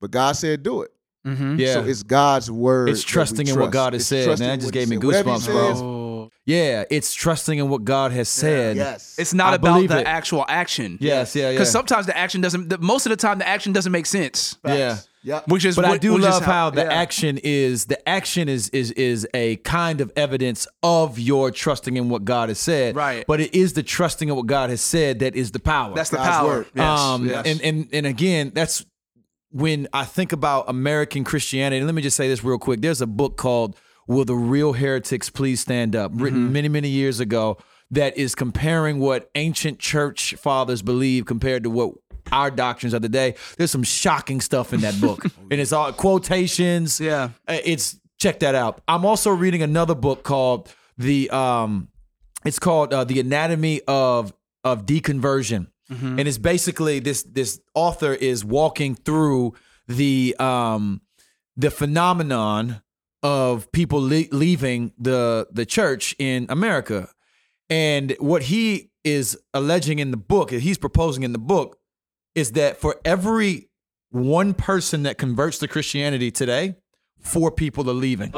But 0.00 0.10
God 0.10 0.32
said, 0.32 0.62
do 0.62 0.82
it. 0.82 0.90
Mm-hmm. 1.26 1.58
Yeah. 1.58 1.74
So 1.74 1.84
it's 1.84 2.02
God's 2.02 2.50
word. 2.50 2.90
It's 2.90 3.02
trusting 3.02 3.46
in 3.46 3.58
what. 3.58 3.70
God 3.70 3.92
has 3.94 4.02
It's 4.02 4.08
said. 4.08 4.38
Man, 4.38 4.48
that 4.50 4.60
just 4.60 4.72
gave 4.72 4.88
me 4.88 4.96
said. 4.96 5.04
Whatever 5.04 5.30
he 5.30 5.36
goosebumps, 5.36 5.40
says, 5.40 5.80
bro. 5.80 6.03
Yeah, 6.46 6.84
it's 6.90 7.14
trusting 7.14 7.58
in 7.58 7.70
what 7.70 7.84
God 7.84 8.12
has 8.12 8.28
said. 8.28 8.76
Yes. 8.76 9.16
It's 9.18 9.32
not 9.32 9.52
I 9.52 9.56
about 9.56 9.74
believe 9.76 9.88
the 9.88 10.00
it. 10.00 10.06
actual 10.06 10.44
action. 10.46 10.98
Yes, 11.00 11.34
yeah, 11.34 11.44
yeah. 11.44 11.52
Because 11.52 11.70
sometimes 11.70 12.04
the 12.04 12.16
action 12.16 12.42
doesn't. 12.42 12.68
The, 12.68 12.78
most 12.78 13.06
of 13.06 13.10
the 13.10 13.16
time, 13.16 13.38
the 13.38 13.48
action 13.48 13.72
doesn't 13.72 13.92
make 13.92 14.04
sense. 14.04 14.58
Yeah. 14.64 14.98
Yeah. 15.22 15.40
Which 15.46 15.64
is. 15.64 15.74
But 15.74 15.86
I 15.86 15.90
what- 15.90 16.00
do 16.02 16.12
which 16.12 16.20
is 16.22 16.28
love 16.28 16.42
how, 16.42 16.68
the 16.68 16.82
yeah. 16.82 16.92
action 16.92 17.38
is 17.42 17.86
the 17.86 18.06
action 18.06 18.50
is 18.50 18.68
is 18.70 18.90
is 18.90 19.26
a 19.32 19.56
kind 19.56 20.02
of 20.02 20.12
evidence 20.16 20.66
of 20.82 21.18
your 21.18 21.50
trusting 21.50 21.96
in 21.96 22.10
what 22.10 22.26
God 22.26 22.50
has 22.50 22.58
said. 22.58 22.94
Right. 22.94 23.24
But 23.26 23.40
it 23.40 23.54
is 23.54 23.72
the 23.72 23.82
trusting 23.82 24.28
in 24.28 24.36
what 24.36 24.44
God 24.46 24.68
has 24.68 24.82
said 24.82 25.20
that 25.20 25.34
is 25.34 25.50
the 25.50 25.60
power. 25.60 25.94
That's 25.94 26.10
the 26.10 26.18
God's 26.18 26.28
power. 26.28 26.48
word. 26.48 26.66
Yes, 26.74 27.00
um, 27.00 27.26
yes. 27.26 27.46
and 27.46 27.60
and 27.62 27.88
and 27.90 28.06
again, 28.06 28.52
that's 28.54 28.84
when 29.50 29.88
I 29.94 30.04
think 30.04 30.32
about 30.32 30.68
American 30.68 31.24
Christianity. 31.24 31.82
Let 31.82 31.94
me 31.94 32.02
just 32.02 32.18
say 32.18 32.28
this 32.28 32.44
real 32.44 32.58
quick. 32.58 32.82
There's 32.82 33.00
a 33.00 33.06
book 33.06 33.38
called 33.38 33.76
"Will 34.06 34.24
the 34.24 34.34
Real 34.36 34.72
Heretics 34.74 35.30
Please 35.30 35.60
Stand 35.60 35.94
Up?" 35.96 36.12
written 36.14 36.44
Mm-hmm. 36.44 36.52
many 36.52 36.68
many 36.68 36.88
years 36.88 37.20
ago. 37.20 37.58
That 37.90 38.16
is 38.16 38.34
comparing 38.34 38.98
what 38.98 39.30
ancient 39.36 39.78
church 39.78 40.34
fathers 40.34 40.82
believe 40.82 41.26
compared 41.26 41.62
to 41.64 41.70
what 41.70 41.92
our 42.32 42.50
doctrines 42.50 42.94
of 42.94 43.02
the 43.02 43.08
day. 43.08 43.34
There's 43.56 43.70
some 43.70 43.84
shocking 43.84 44.40
stuff 44.40 44.72
in 44.72 44.80
that 44.80 44.98
book, 45.00 45.24
and 45.50 45.60
it's 45.60 45.70
all 45.72 45.92
quotations. 45.92 46.98
Yeah. 46.98 47.30
Uh, 47.46 47.58
it's 47.64 48.00
check 48.18 48.40
that 48.40 48.54
out. 48.54 48.80
I'm 48.88 49.04
also 49.04 49.30
reading 49.30 49.62
another 49.62 49.94
book 49.94 50.24
called 50.24 50.72
the 50.98 51.28
um, 51.30 51.88
it's 52.44 52.58
called 52.58 52.92
uh, 52.92 53.04
the 53.04 53.20
Anatomy 53.20 53.82
of 53.86 54.32
of 54.64 54.86
Deconversion, 54.86 55.68
and 55.90 56.20
it's 56.20 56.38
basically 56.38 56.98
this 56.98 57.22
this 57.22 57.60
author 57.74 58.14
is 58.14 58.44
walking 58.44 58.94
through 58.96 59.52
the 59.86 60.34
um 60.40 61.02
the 61.56 61.70
phenomenon 61.70 62.80
of 63.24 63.72
people 63.72 64.00
le- 64.00 64.30
leaving 64.30 64.92
the 64.98 65.48
the 65.50 65.66
church 65.66 66.14
in 66.20 66.46
America, 66.48 67.08
and 67.68 68.14
what 68.20 68.42
he 68.44 68.90
is 69.02 69.36
alleging 69.52 69.98
in 69.98 70.12
the 70.12 70.16
book, 70.16 70.50
he's 70.52 70.78
proposing 70.78 71.24
in 71.24 71.32
the 71.32 71.38
book, 71.38 71.78
is 72.36 72.52
that 72.52 72.76
for 72.76 73.00
every 73.04 73.68
one 74.10 74.54
person 74.54 75.02
that 75.02 75.18
converts 75.18 75.58
to 75.58 75.66
Christianity 75.68 76.30
today, 76.30 76.76
four 77.20 77.50
people 77.50 77.90
are 77.90 77.94
leaving. 77.94 78.30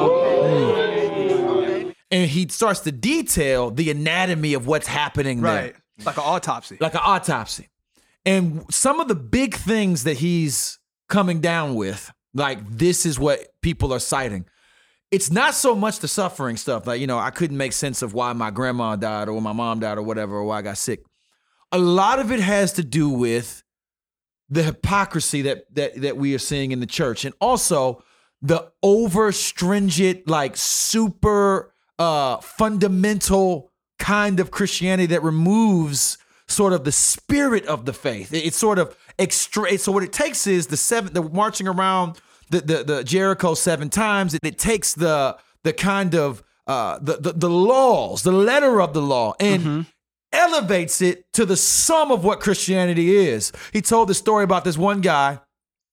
And 2.11 2.31
he 2.31 2.47
starts 2.49 2.81
to 2.81 2.93
detail 2.93 3.71
the 3.71 3.91
anatomy 3.91 4.55
of 4.55 4.67
what's 4.67 4.87
happening 4.87 5.41
there 5.43 5.55
Right. 5.55 5.75
Like 6.05 6.17
an 6.17 6.23
autopsy. 6.25 6.77
like 6.81 6.95
an 6.95 7.01
autopsy. 7.03 7.69
And 8.25 8.65
some 8.71 9.01
of 9.01 9.09
the 9.09 9.15
big 9.15 9.55
things 9.55 10.05
that 10.05 10.19
he's 10.19 10.79
coming 11.09 11.41
down 11.41 11.75
with, 11.75 12.13
like 12.35 12.59
this 12.69 13.07
is 13.07 13.19
what 13.19 13.41
people 13.61 13.93
are 13.93 13.99
citing. 13.99 14.47
It's 15.11 15.31
not 15.31 15.55
so 15.55 15.75
much 15.75 16.01
the 16.01 16.09
suffering 16.09 16.57
stuff, 16.57 16.87
like, 16.87 17.01
you 17.01 17.07
know, 17.07 17.19
I 17.19 17.31
couldn't 17.31 17.57
make 17.57 17.73
sense 17.73 18.03
of 18.03 18.13
why 18.13 18.33
my 18.33 18.51
grandma 18.51 18.97
died 18.97 19.29
or 19.29 19.41
my 19.41 19.53
mom 19.53 19.81
died 19.81 19.99
or 19.99 20.03
whatever, 20.03 20.37
or 20.37 20.45
why 20.45 20.59
I 20.59 20.63
got 20.63 20.79
sick. 20.79 21.05
A 21.71 21.79
lot 21.79 22.19
of 22.19 22.33
it 22.33 22.41
has 22.41 22.73
to 22.75 22.83
do 22.83 23.09
with 23.09 23.63
the 24.49 24.63
hypocrisy 24.63 25.43
that 25.43 25.75
that 25.75 26.01
that 26.01 26.17
we 26.17 26.35
are 26.35 26.39
seeing 26.39 26.73
in 26.73 26.81
the 26.81 26.87
church 26.87 27.25
and 27.25 27.35
also 27.41 28.03
the 28.43 28.71
over 28.83 29.33
stringent 29.33 30.29
like 30.29 30.57
super 30.57 31.73
uh 31.99 32.37
fundamental 32.39 33.73
kind 33.99 34.39
of 34.39 34.51
christianity 34.51 35.07
that 35.07 35.23
removes 35.23 36.19
sort 36.47 36.73
of 36.73 36.85
the 36.85 36.93
spirit 36.93 37.67
of 37.67 37.87
the 37.87 37.93
faith 37.93 38.33
it's 38.33 38.57
sort 38.57 38.79
of 38.79 38.97
extra 39.19 39.77
so 39.79 39.91
what 39.91 40.03
it 40.03 40.13
takes 40.13 40.47
is 40.47 40.69
the 40.69 40.77
seven 40.77 41.13
the 41.13 41.23
marching 41.23 41.67
around 41.67 42.21
the 42.51 42.61
the, 42.61 42.85
the 42.85 43.05
jericho 43.05 43.55
seven 43.55 43.89
times 43.91 44.35
it, 44.35 44.41
it 44.45 44.59
takes 44.59 44.95
the 44.95 45.37
the 45.65 45.73
kind 45.73 46.15
of 46.15 46.43
uh 46.67 46.99
the, 47.01 47.17
the 47.17 47.33
the 47.33 47.51
laws 47.51 48.23
the 48.23 48.33
letter 48.33 48.81
of 48.81 48.93
the 48.95 49.03
law 49.03 49.35
and 49.41 49.87
elevates 50.33 51.01
it 51.01 51.25
to 51.33 51.47
the 51.47 51.57
sum 51.57 52.11
of 52.13 52.23
what 52.25 52.41
Christianity 52.41 53.17
is. 53.17 53.53
He 53.73 53.81
told 53.81 54.09
the 54.09 54.15
story 54.15 54.45
about 54.45 54.65
this 54.65 54.77
one 54.77 55.01
guy 55.01 55.41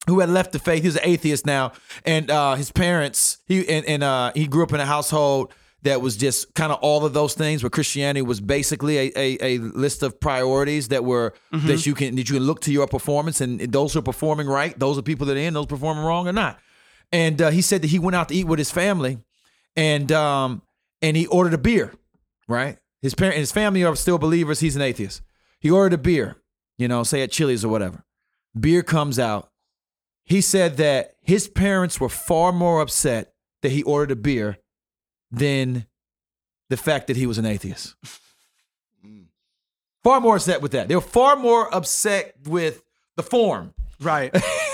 who 0.08 0.20
had 0.20 0.30
left 0.30 0.52
the 0.52 0.60
faith. 0.60 0.84
He's 0.84 0.96
an 0.98 1.02
atheist 1.06 1.46
now, 1.46 1.72
and 2.06 2.30
uh, 2.30 2.56
his 2.56 2.72
parents. 2.72 3.38
He 3.46 3.68
and, 3.70 3.86
and 3.86 4.04
uh, 4.04 4.32
he 4.36 4.48
grew 4.48 4.64
up 4.64 4.74
in 4.74 4.80
a 4.82 4.86
household 4.86 5.54
that 5.84 6.02
was 6.02 6.18
just 6.18 6.54
kind 6.54 6.72
of 6.72 6.80
all 6.80 7.06
of 7.06 7.14
those 7.14 7.34
things. 7.34 7.64
Where 7.64 7.70
Christianity 7.70 8.22
was 8.22 8.42
basically 8.42 8.98
a, 8.98 9.12
a, 9.16 9.38
a 9.42 9.58
list 9.60 10.04
of 10.04 10.20
priorities 10.20 10.90
that 10.90 11.04
were 11.06 11.34
that 11.52 11.86
you 11.86 11.94
can 11.94 12.16
that 12.16 12.30
you 12.30 12.36
can 12.36 12.44
look 12.44 12.62
to 12.62 12.72
your 12.72 12.88
performance, 12.88 13.42
and 13.42 13.60
those 13.60 13.94
who 13.94 14.00
are 14.00 14.04
performing 14.04 14.48
right, 14.48 14.78
those 14.78 14.98
are 14.98 15.02
people 15.02 15.28
that 15.28 15.38
are 15.38 15.40
in, 15.40 15.54
those 15.54 15.68
performing 15.68 16.04
wrong 16.04 16.28
or 16.28 16.34
not. 16.34 16.60
And 17.12 17.42
uh, 17.42 17.52
he 17.52 17.62
said 17.62 17.84
that 17.84 17.90
he 17.90 18.00
went 18.00 18.16
out 18.16 18.30
to 18.30 18.36
eat 18.36 18.46
with 18.46 18.60
his 18.60 18.72
family, 18.72 19.20
and 19.76 20.12
um, 20.12 20.62
and 21.02 21.16
he 21.16 21.28
ordered 21.28 21.54
a 21.54 21.60
beer, 21.60 21.94
right? 22.48 22.78
His 23.02 23.14
parent, 23.14 23.38
his 23.38 23.52
family 23.52 23.84
are 23.84 23.96
still 23.96 24.18
believers. 24.18 24.62
He's 24.62 24.76
an 24.76 24.82
atheist. 24.82 25.22
He 25.60 25.70
ordered 25.70 25.94
a 25.94 25.98
beer, 25.98 26.38
you 26.78 26.88
know, 26.88 27.04
say 27.04 27.22
at 27.22 27.32
Chili's 27.32 27.64
or 27.64 27.70
whatever. 27.70 28.04
Beer 28.58 28.82
comes 28.82 29.20
out. 29.20 29.50
He 30.24 30.40
said 30.40 30.78
that 30.78 31.16
his 31.22 31.50
parents 31.50 32.00
were 32.00 32.10
far 32.10 32.54
more 32.54 32.82
upset 32.82 33.34
that 33.62 33.74
he 33.74 33.84
ordered 33.84 34.12
a 34.12 34.16
beer 34.16 34.58
than 35.34 35.86
the 36.70 36.78
fact 36.78 37.08
that 37.08 37.18
he 37.18 37.26
was 37.26 37.38
an 37.38 37.46
atheist. 37.46 37.96
Mm. 39.06 39.26
Far 40.02 40.22
more 40.22 40.38
upset 40.38 40.62
with 40.62 40.72
that. 40.72 40.88
They 40.88 40.96
were 40.96 41.02
far 41.02 41.36
more 41.36 41.74
upset 41.76 42.36
with 42.46 42.82
the 43.18 43.24
form, 43.24 43.74
Right. 44.00 44.32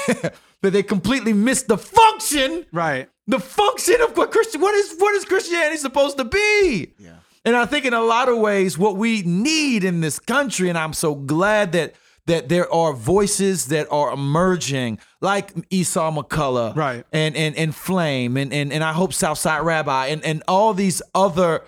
but 0.61 0.71
they 0.71 0.83
completely 0.83 1.33
missed 1.33 1.67
the 1.67 1.77
function 1.79 2.67
right. 2.71 3.09
the 3.25 3.39
function 3.39 4.01
of 4.01 4.15
what 4.15 4.31
Christian 4.31 4.61
what 4.61 4.75
is 4.75 4.93
what 4.99 5.15
is 5.15 5.25
Christianity 5.25 5.77
supposed 5.77 6.17
to 6.17 6.25
be? 6.25 6.93
Yeah. 6.99 7.15
And 7.43 7.55
I 7.55 7.65
think 7.65 7.85
in 7.85 7.93
a 7.95 8.01
lot 8.01 8.29
of 8.29 8.37
ways 8.37 8.77
what 8.77 8.97
we 8.97 9.23
need 9.23 9.83
in 9.83 10.01
this 10.01 10.19
country 10.19 10.69
and 10.69 10.77
I'm 10.77 10.93
so 10.93 11.15
glad 11.15 11.71
that 11.71 11.95
that 12.29 12.47
there 12.47 12.71
are 12.73 12.93
voices 12.93 13.65
that 13.67 13.87
are 13.91 14.11
emerging 14.13 14.99
like 15.19 15.51
Esau 15.69 16.11
McCaulley 16.11 16.75
Right. 16.75 17.03
and 17.11 17.35
and 17.35 17.55
and 17.55 17.75
Flame 17.75 18.37
and 18.37 18.53
and 18.53 18.71
and 18.71 18.83
I 18.83 18.93
hope 18.93 19.13
Southside 19.13 19.63
Rabbi 19.63 20.07
and 20.07 20.23
and 20.23 20.43
all 20.47 20.73
these 20.73 21.01
other 21.13 21.63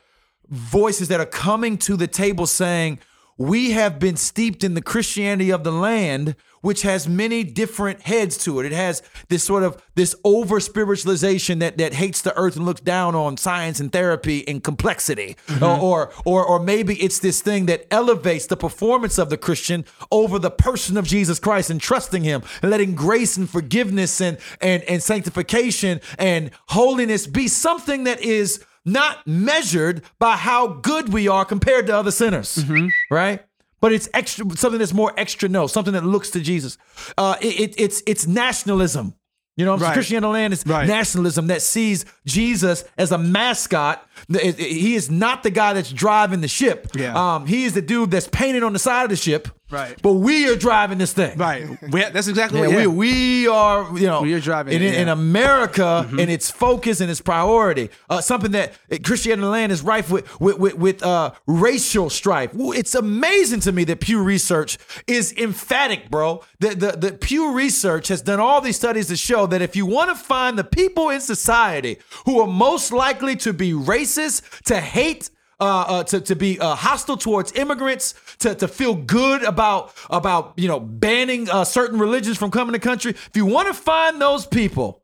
voices 0.50 1.08
that 1.10 1.20
are 1.20 1.26
coming 1.26 1.78
to 1.80 1.96
the 1.98 2.08
table 2.08 2.46
saying 2.46 3.00
we 3.38 3.72
have 3.72 3.98
been 4.00 4.18
steeped 4.18 4.64
in 4.64 4.76
the 4.76 4.82
Christianity 4.82 5.50
of 5.52 5.64
the 5.64 5.72
land, 5.72 6.36
which 6.62 6.84
has 6.84 7.08
many 7.08 7.44
different 7.44 8.02
heads 8.02 8.38
to 8.46 8.60
it. 8.60 8.66
It 8.66 8.72
has 8.72 9.02
this 9.30 9.44
sort 9.44 9.64
of 9.64 9.82
this 9.96 10.16
over 10.24 10.60
spiritualization 10.60 11.60
that 11.60 11.78
that 11.78 11.94
hates 11.94 12.22
the 12.22 12.36
earth 12.38 12.56
and 12.56 12.66
looks 12.66 12.82
down 12.82 13.16
on 13.16 13.38
science 13.38 13.80
and 13.80 13.92
therapy 13.92 14.48
and 14.48 14.64
complexity, 14.64 15.36
or, 15.62 15.78
or 15.80 16.12
or 16.26 16.46
or 16.46 16.60
maybe 16.60 16.96
it's 17.02 17.20
this 17.20 17.42
thing 17.42 17.66
that 17.68 17.86
elevates 17.92 18.46
the 18.48 18.58
performance 18.58 19.18
of 19.18 19.30
the 19.30 19.38
Christian 19.38 19.86
over 20.12 20.40
the 20.40 20.52
person 20.52 20.98
of 20.98 21.06
Jesus 21.06 21.40
Christ 21.40 21.70
and 21.70 21.82
trusting 21.82 22.24
Him 22.24 22.42
and 22.62 22.72
letting 22.72 22.96
grace 22.96 23.38
and 23.38 23.50
forgiveness 23.50 24.22
and 24.22 24.38
and 24.62 24.84
and 24.84 25.02
sanctification 25.04 26.00
and 26.18 26.52
holiness 26.68 27.28
be 27.28 27.48
something 27.48 28.04
that 28.06 28.22
is 28.22 28.64
not 28.86 29.26
measured 29.28 30.02
by 30.18 30.36
how 30.36 30.68
good 30.68 31.14
we 31.14 31.28
are 31.28 31.46
compared 31.46 31.86
to 31.88 31.96
other 31.96 32.10
sinners, 32.12 32.56
Mm-hmm. 32.56 32.88
right? 33.14 33.44
But 33.82 33.92
it's 33.94 34.08
extra 34.14 34.46
something 34.56 34.80
that's 34.80 34.94
more 34.94 35.12
extra 35.18 35.50
no, 35.50 35.68
something 35.68 35.94
that 35.94 36.06
looks 36.06 36.30
to 36.32 36.40
Jesus. 36.40 36.78
Uh, 37.18 37.36
it, 37.42 37.60
it- 37.60 37.76
it's 37.78 38.04
it's 38.06 38.28
nationalism. 38.28 39.16
You 39.58 39.66
know, 39.66 39.76
Right. 39.78 39.94
Christianity 39.94 40.32
land 40.32 40.54
is 40.54 40.64
Right. 40.66 40.88
nationalism 40.88 41.48
that 41.48 41.62
sees 41.62 42.06
Jesus 42.26 42.86
as 42.98 43.12
a 43.12 43.18
mascot. 43.18 44.08
The- 44.30 44.48
it- 44.48 44.60
it- 44.60 44.72
He 44.72 44.96
is 44.96 45.12
not 45.12 45.44
the 45.44 45.50
guy 45.50 45.74
that's 45.74 45.92
driving 45.92 46.40
the 46.42 46.48
ship. 46.48 46.88
Yeah. 46.96 47.14
Um, 47.36 47.48
he 47.48 47.66
is 47.66 47.74
the 47.74 47.82
dude 47.82 48.12
that's 48.12 48.30
painted 48.30 48.64
on 48.64 48.72
the 48.74 48.80
side 48.80 49.04
of 49.04 49.10
the 49.10 49.16
ship. 49.18 49.50
Right. 49.72 49.96
But 50.02 50.14
we 50.14 50.50
are 50.50 50.56
driving 50.56 50.98
this 50.98 51.14
thing. 51.14 51.38
Right. 51.38 51.68
We- 51.92 52.02
that's 52.02 52.28
exactly 52.28 52.60
Yeah, 52.62 52.68
what 52.68 52.76
yeah. 52.80 52.88
we 52.88 53.12
we 53.42 53.48
are 53.48 53.98
you 53.98 54.08
know 54.08 54.22
We 54.22 54.34
are 54.34 54.40
driving 54.40 54.74
in, 54.74 54.82
it, 54.84 54.96
in. 54.96 55.08
America 55.08 55.82
Mm-hmm. 55.82 56.20
and 56.20 56.30
its 56.30 56.52
focus 56.52 57.00
and 57.02 57.10
its 57.10 57.22
priority. 57.22 57.90
Uh, 58.10 58.22
something 58.22 58.52
that 58.52 58.74
uh, 58.92 58.98
Christianity 59.04 59.48
land 59.48 59.72
is 59.72 59.82
rife 59.82 60.10
with 60.12 60.26
with 60.40 60.58
with, 60.60 60.76
with 60.76 61.04
uh, 61.04 61.32
racial 61.48 62.10
strife. 62.10 62.52
It's 62.54 62.96
amazing 62.96 63.62
to 63.62 63.72
me 63.72 63.84
that 63.86 64.00
Pew 64.02 64.22
Research 64.22 64.78
is 65.08 65.34
emphatic, 65.38 66.10
bro. 66.10 66.44
That 66.60 66.80
the 66.80 66.92
the 66.92 67.12
Pew 67.14 67.54
Research 67.54 68.08
has 68.10 68.22
done 68.22 68.40
all 68.40 68.62
these 68.62 68.76
studies 68.76 69.08
to 69.08 69.16
show 69.18 69.46
that 69.48 69.62
if 69.62 69.76
you 69.76 69.86
want 69.86 70.10
to 70.10 70.16
find 70.16 70.58
the 70.58 70.64
people 70.64 71.10
in 71.10 71.22
society 71.22 71.98
who 72.26 72.40
are 72.42 72.48
most 72.48 72.92
likely 72.92 73.36
to 73.38 73.54
be 73.54 73.72
racist, 73.72 74.42
to 74.66 74.80
hate 74.80 75.30
uh, 75.62 75.86
uh, 75.88 76.04
to, 76.06 76.20
to 76.20 76.36
be 76.36 76.60
uh, 76.60 76.76
hostile 76.76 77.16
towards 77.18 77.54
immigrants, 77.54 78.16
to, 78.40 78.56
to 78.56 78.68
feel 78.68 78.96
good 78.96 79.44
about 79.44 79.94
about 80.10 80.54
you 80.58 80.68
know 80.68 80.80
banning 80.80 81.50
uh, 81.50 81.64
certain 81.64 82.00
religions 82.00 82.38
from 82.38 82.50
coming 82.52 82.74
to 82.74 82.80
the 82.80 82.84
country. 82.84 83.12
If 83.12 83.32
you 83.36 83.46
want 83.46 83.68
to 83.68 83.74
find 83.74 84.20
those 84.20 84.46
people, 84.48 85.04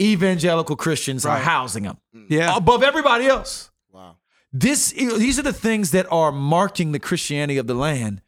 evangelical 0.00 0.76
Christians 0.76 1.24
are 1.26 1.38
housing 1.38 1.84
them 1.84 1.98
Yeah. 2.28 2.56
above 2.56 2.82
everybody 2.82 3.26
else. 3.26 3.70
Wow. 3.92 4.16
This 4.52 4.92
these 4.92 5.38
are 5.38 5.42
the 5.42 5.52
things 5.52 5.90
that 5.92 6.06
are 6.10 6.32
marking 6.32 6.92
the 6.92 6.98
Christianity 6.98 7.58
of 7.58 7.66
the 7.66 7.74
land. 7.74 8.22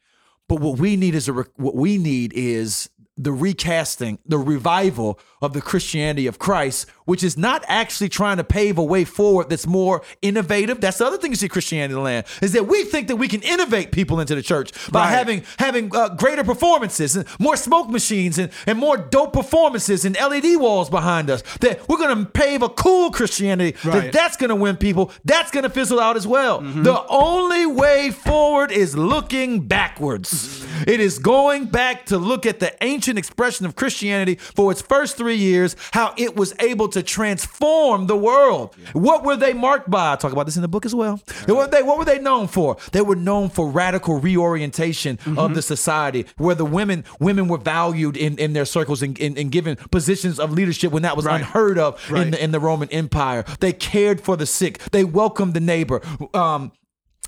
But 0.48 0.60
what 0.60 0.78
we 0.78 0.96
need 0.96 1.14
is 1.14 1.28
a 1.28 1.32
what 1.56 1.74
we 1.74 1.96
need 1.98 2.32
is 2.34 2.90
the 3.16 3.32
recasting, 3.32 4.18
the 4.26 4.38
revival 4.38 5.18
of 5.44 5.52
the 5.52 5.60
Christianity 5.60 6.26
of 6.26 6.38
Christ, 6.38 6.86
which 7.04 7.22
is 7.22 7.36
not 7.36 7.64
actually 7.68 8.08
trying 8.08 8.38
to 8.38 8.44
pave 8.44 8.78
a 8.78 8.82
way 8.84 9.04
forward 9.04 9.50
that's 9.50 9.66
more 9.66 10.02
innovative. 10.22 10.80
That's 10.80 10.98
the 10.98 11.06
other 11.06 11.18
thing 11.18 11.30
you 11.32 11.36
see 11.36 11.48
Christianity 11.48 11.92
in 11.92 11.96
the 11.98 12.02
land 12.02 12.26
is 12.42 12.52
that 12.52 12.66
we 12.66 12.84
think 12.84 13.08
that 13.08 13.16
we 13.16 13.28
can 13.28 13.42
innovate 13.42 13.92
people 13.92 14.20
into 14.20 14.34
the 14.34 14.42
church 14.42 14.72
by 14.90 15.00
Right. 15.04 15.10
having 15.10 15.42
having 15.58 15.94
uh, 15.94 16.08
greater 16.10 16.42
performances 16.44 17.14
and 17.14 17.26
more 17.38 17.56
smoke 17.56 17.90
machines 17.90 18.38
and, 18.38 18.50
and 18.66 18.78
more 18.78 18.96
dope 18.96 19.32
performances 19.34 20.04
and 20.06 20.16
LED 20.16 20.56
walls 20.58 20.88
behind 20.88 21.28
us. 21.30 21.42
That 21.60 21.86
we're 21.88 21.98
going 21.98 22.16
to 22.24 22.30
pave 22.30 22.62
a 22.62 22.68
cool 22.70 23.10
Christianity 23.10 23.76
that 23.84 24.12
that's 24.12 24.36
going 24.38 24.48
to 24.50 24.56
win 24.56 24.76
people. 24.78 25.12
That's 25.24 25.50
going 25.50 25.64
to 25.64 25.70
fizzle 25.70 26.00
out 26.00 26.16
as 26.16 26.26
well. 26.26 26.60
The 26.62 27.04
only 27.08 27.66
way 27.66 28.10
forward 28.10 28.72
is 28.72 28.96
looking 28.96 29.66
backwards. 29.68 30.64
It 30.86 31.00
is 31.00 31.18
going 31.18 31.66
back 31.66 32.06
to 32.06 32.18
look 32.18 32.46
at 32.46 32.60
the 32.60 32.74
ancient 32.82 33.18
expression 33.18 33.66
of 33.66 33.76
Christianity 33.76 34.36
for 34.36 34.72
its 34.72 34.80
first 34.82 35.16
three 35.16 35.33
years, 35.34 35.76
how 35.92 36.14
it 36.16 36.36
was 36.36 36.54
able 36.60 36.88
to 36.88 37.02
transform 37.02 38.06
the 38.06 38.16
world. 38.16 38.74
What 38.92 39.24
were 39.24 39.36
they 39.36 39.52
marked 39.52 39.90
by? 39.90 40.12
I 40.12 40.16
talk 40.16 40.32
about 40.32 40.46
this 40.46 40.56
in 40.56 40.62
the 40.62 40.68
book 40.68 40.86
as 40.86 40.94
well. 40.94 41.20
What, 41.46 41.56
were 41.56 41.66
they, 41.66 41.82
what 41.82 41.98
were 41.98 42.04
they 42.04 42.18
known 42.18 42.46
for? 42.46 42.76
They 42.92 43.02
were 43.02 43.16
known 43.16 43.48
for 43.50 43.68
radical 43.68 44.20
reorientation 44.20 45.18
of 45.36 45.54
the 45.54 45.62
society, 45.62 46.26
where 46.36 46.54
the 46.54 46.64
women 46.64 47.04
women 47.20 47.48
were 47.48 47.58
valued 47.58 48.16
in, 48.16 48.38
in 48.38 48.52
their 48.52 48.64
circles 48.64 49.02
and, 49.02 49.18
and, 49.20 49.38
and 49.38 49.50
given 49.50 49.76
positions 49.90 50.38
of 50.38 50.52
leadership 50.52 50.92
when 50.92 51.02
that 51.02 51.16
was 51.16 51.26
unheard 51.26 51.78
of 51.78 52.00
in 52.10 52.30
the 52.30 52.42
in 52.42 52.50
the 52.50 52.60
Roman 52.60 52.88
Empire. 52.90 53.44
They 53.60 53.72
cared 53.72 54.20
for 54.20 54.36
the 54.36 54.46
sick. 54.46 54.78
They 54.90 55.04
welcomed 55.04 55.54
the 55.54 55.60
neighbor. 55.60 56.00
Um, 56.32 56.72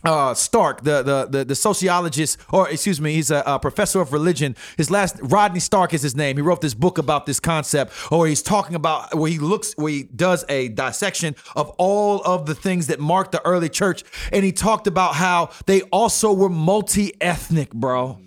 uh, 0.05 0.35
Stark, 0.35 0.83
the, 0.83 1.03
the 1.03 1.27
the 1.27 1.45
the 1.45 1.55
sociologist, 1.55 2.39
or 2.53 2.69
excuse 2.69 3.01
me, 3.01 3.15
he's 3.15 3.31
a, 3.31 3.43
a 3.47 3.59
professor 3.59 4.01
of 4.01 4.13
religion. 4.13 4.55
His 4.77 4.91
last 4.91 5.17
Rodney 5.23 5.61
Stark 5.61 5.95
is 5.95 6.03
his 6.03 6.15
name. 6.15 6.37
He 6.37 6.43
wrote 6.43 6.61
this 6.61 6.75
book 6.75 6.99
about 6.99 7.27
this 7.27 7.41
concept, 7.41 7.93
or 8.13 8.27
he's 8.27 8.43
talking 8.43 8.77
about 8.77 9.15
where 9.15 9.31
he 9.31 9.39
looks, 9.39 9.73
where 9.77 9.93
he 9.93 10.03
does 10.05 10.45
a 10.49 10.69
dissection 10.69 11.35
of 11.55 11.71
all 11.79 12.23
of 12.25 12.47
the 12.47 12.55
things 12.55 12.87
that 12.89 13.01
marked 13.01 13.33
the 13.33 13.45
early 13.45 13.69
church, 13.69 14.05
and 14.33 14.45
he 14.45 14.53
talked 14.53 14.87
about 14.87 15.15
how 15.15 15.51
they 15.67 15.83
also 15.83 16.33
were 16.33 16.49
multi-ethnic, 16.51 17.73
bro. 17.73 18.19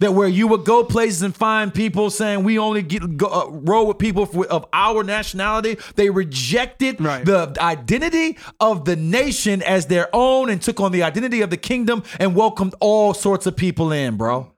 That 0.00 0.12
where 0.14 0.28
you 0.28 0.46
would 0.46 0.64
go 0.64 0.84
places 0.84 1.22
and 1.22 1.34
find 1.34 1.74
people 1.74 2.10
saying 2.10 2.44
we 2.44 2.56
only 2.56 2.82
get 2.82 3.16
go, 3.16 3.26
uh, 3.26 3.48
roll 3.50 3.88
with 3.88 3.98
people 3.98 4.26
for, 4.26 4.46
of 4.46 4.64
our 4.72 5.02
nationality. 5.02 5.76
They 5.96 6.08
rejected 6.08 7.00
Right. 7.00 7.24
the 7.24 7.52
identity 7.60 8.38
of 8.60 8.84
the 8.84 8.94
nation 8.94 9.60
as 9.62 9.86
their 9.86 10.08
own 10.12 10.50
and 10.50 10.62
took 10.62 10.80
on 10.80 10.92
the 10.92 11.02
identity 11.02 11.40
of 11.40 11.50
the 11.50 11.56
kingdom 11.56 12.04
and 12.20 12.36
welcomed 12.36 12.76
all 12.78 13.12
sorts 13.12 13.46
of 13.46 13.56
people 13.56 13.90
in, 13.90 14.16
bro. 14.16 14.52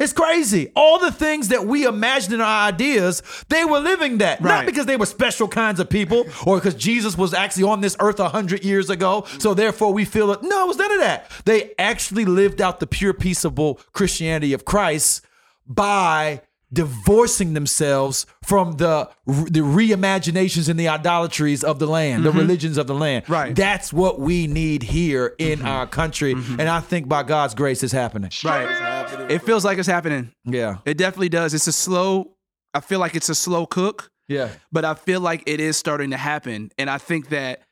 It's 0.00 0.14
crazy. 0.14 0.72
All 0.74 0.98
the 0.98 1.12
things 1.12 1.48
that 1.48 1.66
we 1.66 1.84
imagine 1.84 2.32
in 2.32 2.40
our 2.40 2.68
ideas, 2.68 3.22
they 3.50 3.64
were 3.66 3.78
living 3.78 4.18
that. 4.18 4.40
Not 4.40 4.66
because 4.66 4.86
they 4.86 4.96
were 4.96 5.06
special 5.06 5.46
kinds 5.46 5.78
of 5.78 5.90
people 5.90 6.24
or 6.46 6.56
because 6.56 6.74
Jesus 6.74 7.18
was 7.18 7.34
actually 7.34 7.64
on 7.64 7.82
this 7.82 7.96
earth 8.00 8.18
a 8.18 8.30
hundred 8.30 8.64
years 8.64 8.88
ago. 8.88 9.26
So 9.38 9.52
therefore 9.52 9.92
we 9.92 10.06
feel 10.06 10.32
it. 10.32 10.42
No, 10.42 10.64
it 10.64 10.68
was 10.68 10.78
none 10.78 10.90
of 10.90 11.00
that. 11.00 11.30
They 11.44 11.72
actually 11.78 12.24
lived 12.24 12.62
out 12.62 12.80
the 12.80 12.86
pure, 12.86 13.12
peaceable 13.12 13.78
Christianity 13.92 14.54
of 14.54 14.64
Christ 14.64 15.24
by 15.66 16.42
divorcing 16.72 17.54
themselves 17.54 18.26
from 18.42 18.72
the 18.76 19.08
the 19.26 19.60
reimaginations 19.60 20.68
and 20.68 20.78
the 20.78 20.88
idolatries 20.88 21.64
of 21.64 21.78
the 21.78 21.86
land, 21.86 22.24
the 22.24 22.30
mm-hmm. 22.30 22.38
religions 22.38 22.78
of 22.78 22.86
the 22.86 22.94
land. 22.94 23.28
Right. 23.28 23.54
That's 23.54 23.92
what 23.92 24.20
we 24.20 24.46
need 24.46 24.82
here 24.82 25.34
in 25.38 25.58
mm-hmm. 25.58 25.68
our 25.68 25.86
country. 25.86 26.34
Mm-hmm. 26.34 26.60
And 26.60 26.68
I 26.68 26.80
think 26.80 27.08
by 27.08 27.22
God's 27.22 27.54
grace 27.54 27.82
it's 27.82 27.92
happening. 27.92 28.30
Right. 28.44 29.30
It 29.30 29.42
feels 29.42 29.64
like 29.64 29.78
it's 29.78 29.88
happening. 29.88 30.32
Yeah. 30.44 30.78
It 30.84 30.96
definitely 30.96 31.28
does. 31.28 31.54
It's 31.54 31.66
a 31.66 31.72
slow. 31.72 32.36
I 32.72 32.80
feel 32.80 33.00
like 33.00 33.16
it's 33.16 33.28
a 33.28 33.34
slow 33.34 33.66
cook. 33.66 34.10
Yeah. 34.28 34.50
but 34.70 34.84
I 34.84 34.94
feel 34.94 35.20
like 35.20 35.42
it 35.46 35.58
is 35.58 35.76
starting 35.76 36.10
to 36.10 36.16
happen. 36.16 36.70
And 36.78 36.88
I 36.88 36.98
think 36.98 37.30
that 37.30 37.62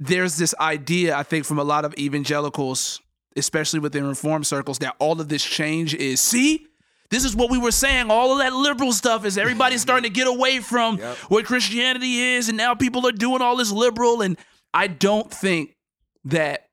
there's 0.00 0.36
this 0.36 0.52
idea, 0.58 1.16
I 1.16 1.22
think, 1.22 1.44
from 1.44 1.60
a 1.60 1.64
lot 1.64 1.84
of 1.84 1.94
evangelicals, 1.96 3.00
especially 3.36 3.78
within 3.78 4.04
reform 4.04 4.42
circles, 4.42 4.80
that 4.80 4.96
all 4.98 5.20
of 5.20 5.28
this 5.28 5.44
change 5.44 5.94
is 5.94 6.20
see, 6.20 6.66
this 7.10 7.24
is 7.24 7.34
what 7.34 7.50
we 7.50 7.58
were 7.58 7.72
saying. 7.72 8.10
All 8.10 8.32
of 8.32 8.38
that 8.38 8.52
liberal 8.52 8.92
stuff 8.92 9.24
is 9.24 9.36
everybody's 9.36 9.82
starting 9.82 10.04
to 10.04 10.14
get 10.14 10.26
away 10.26 10.60
from 10.60 10.98
what 11.28 11.44
Christianity 11.44 12.34
is, 12.34 12.48
and 12.48 12.56
now 12.56 12.74
people 12.74 13.06
are 13.06 13.12
doing 13.12 13.42
all 13.42 13.56
this 13.56 13.72
liberal. 13.72 14.22
And 14.22 14.38
I 14.72 14.86
don't 14.86 15.30
think 15.30 15.76
that 16.24 16.66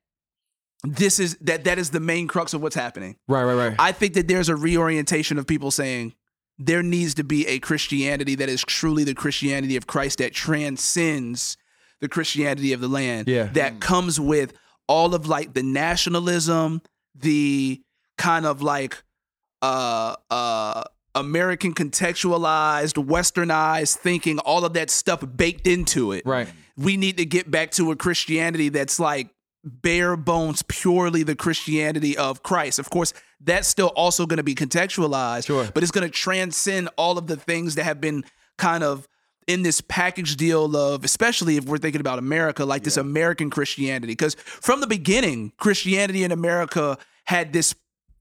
this 0.84 1.20
is 1.20 1.38
that 1.42 1.64
that 1.64 1.80
is 1.80 1.90
the 1.90 2.00
main 2.00 2.28
crux 2.28 2.54
of 2.54 2.62
what's 2.62 2.76
happening. 2.76 3.18
Right, 3.28 3.44
right, 3.44 3.56
right. 3.56 3.76
I 3.80 3.92
think 3.92 4.14
that 4.14 4.28
there's 4.28 4.50
a 4.50 4.56
reorientation 4.56 5.38
of 5.38 5.48
people 5.48 5.72
saying 5.72 6.14
there 6.60 6.84
needs 6.84 7.16
to 7.16 7.24
be 7.24 7.48
a 7.48 7.60
Christianity 7.60 8.36
that 8.36 8.50
is 8.50 8.64
truly 8.64 9.04
the 9.04 9.14
Christianity 9.14 9.76
of 9.76 9.88
Christ 9.88 10.20
that 10.20 10.34
transcends 10.34 11.58
the 12.00 12.08
Christianity 12.08 12.74
of 12.74 12.82
the 12.82 12.88
land. 12.88 13.28
Yeah. 13.28 13.46
That 13.54 13.76
mm. 13.76 13.80
comes 13.80 14.20
with 14.20 14.54
all 14.88 15.14
of 15.14 15.28
like 15.28 15.54
the 15.54 15.64
nationalism, 15.64 16.82
the 17.16 17.82
kind 18.18 18.46
of 18.46 18.62
like 18.62 19.04
uh 19.62 20.16
uh 20.30 20.84
American 21.16 21.74
contextualized, 21.74 22.93
westernized 23.03 23.95
thinking, 23.97 24.38
all 24.39 24.64
of 24.66 24.74
that 24.74 24.89
stuff 24.89 25.24
baked 25.36 25.66
into 25.66 26.12
it 26.12 26.24
right. 26.26 26.47
we 26.78 26.95
need 26.97 27.18
to 27.18 27.26
get 27.26 27.49
back 27.49 27.72
to 27.72 27.91
a 27.91 27.95
Christianity 27.95 28.70
that's 28.70 28.99
like 28.99 29.30
bare 29.64 30.16
bones, 30.16 30.62
purely 30.68 31.24
the 31.24 31.36
Christianity 31.36 32.16
of 32.18 32.43
Christ. 32.43 32.78
Of 32.80 32.89
course, 32.89 33.14
that's 33.41 33.68
still 33.68 33.88
also 33.95 34.26
going 34.26 34.38
to 34.38 34.43
be 34.43 34.55
contextualized, 34.55 35.47
Sure. 35.47 35.68
but 35.74 35.84
it's 35.84 35.91
going 35.91 36.08
to 36.08 36.14
transcend 36.14 36.89
all 36.97 37.18
of 37.18 37.28
the 37.28 37.36
things 37.36 37.76
that 37.76 37.84
have 37.84 37.99
been 37.99 38.24
kind 38.58 38.84
of 38.84 39.08
in 39.47 39.64
this 39.64 39.82
package 39.82 40.36
deal 40.36 40.76
of, 40.78 41.03
especially 41.03 41.58
if 41.58 41.66
we're 41.66 41.78
thinking 41.80 42.01
about 42.01 42.20
America, 42.20 42.64
like 42.66 42.84
this 42.84 42.97
American 42.97 43.49
Christianity. 43.49 44.12
Because 44.14 44.36
from 44.36 44.82
the 44.82 44.88
beginning, 44.88 45.51
Christianity 45.58 46.24
in 46.24 46.32
America 46.32 46.97
had 47.26 47.53
this 47.53 47.74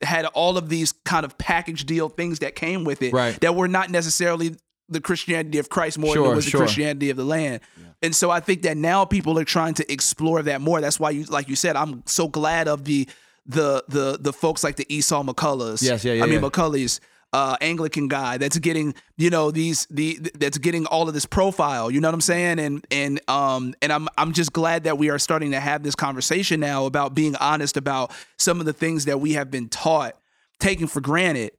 had 0.03 0.27
all 0.27 0.59
of 0.59 0.69
these 0.69 0.93
kind 1.05 1.25
of 1.25 1.37
package 1.39 1.87
deal 1.87 2.09
things 2.09 2.41
that 2.41 2.55
came 2.55 2.85
with 2.85 3.03
it 3.03 3.13
Right. 3.13 3.39
that 3.41 3.55
were 3.55 3.69
not 3.69 3.91
necessarily 3.91 4.57
the 4.89 5.01
Christianity 5.01 5.59
of 5.59 5.69
Christ 5.69 5.99
more 5.99 6.15
than 6.15 6.25
it 6.25 6.35
was 6.35 6.45
sure. 6.45 6.61
the 6.61 6.67
Christianity 6.67 7.11
of 7.11 7.17
the 7.17 7.25
land. 7.25 7.61
And 8.03 8.15
so 8.15 8.31
I 8.31 8.41
think 8.41 8.63
that 8.63 8.77
now 8.77 9.05
people 9.05 9.39
are 9.39 9.45
trying 9.45 9.75
to 9.75 9.93
explore 9.93 10.43
that 10.43 10.61
more. 10.61 10.81
That's 10.81 11.01
why 11.01 11.11
you 11.11 11.25
like 11.25 11.49
you 11.49 11.57
said, 11.57 11.77
I'm 11.77 12.03
so 12.07 12.29
glad 12.29 12.69
of 12.69 12.85
the 12.85 13.09
the 13.47 13.85
the 13.89 14.19
the 14.21 14.33
folks 14.33 14.63
like 14.63 14.77
the 14.77 14.87
Esau 14.95 15.23
McCaulleys. 15.23 15.83
Yes, 15.83 16.05
yeah, 16.05 16.13
yeah, 16.15 16.23
I 16.25 16.27
mean 16.27 16.43
yeah. 16.43 16.49
McCaulley's 16.49 17.01
uh 17.37 17.55
Anglican 17.61 18.09
guy 18.09 18.39
that's 18.39 18.57
getting, 18.59 18.95
you 19.19 19.29
know, 19.29 19.51
these 19.51 19.87
the 19.91 20.15
that's 20.39 20.57
getting 20.57 20.87
all 20.87 21.07
of 21.07 21.13
this 21.13 21.27
profile. 21.27 21.91
You 21.91 22.01
know 22.01 22.09
what 22.09 22.15
I'm 22.15 22.23
saying? 22.23 22.59
And 22.59 22.87
and 22.91 23.21
um 23.29 23.75
and 23.83 23.93
I'm 23.93 24.09
I'm 24.17 24.33
just 24.33 24.55
glad 24.55 24.85
that 24.85 24.97
we 24.97 25.11
are 25.11 25.19
starting 25.19 25.51
to 25.51 25.61
have 25.61 25.83
this 25.83 25.95
conversation 25.95 26.61
now 26.61 26.87
about 26.87 27.15
being 27.15 27.37
honest 27.37 27.77
about 27.77 28.11
some 28.39 28.59
of 28.59 28.65
the 28.65 28.73
things 28.73 29.05
that 29.05 29.21
we 29.21 29.35
have 29.35 29.51
been 29.51 29.69
taught, 29.69 30.17
taken 30.61 30.87
for 30.87 31.03
granted. 31.03 31.51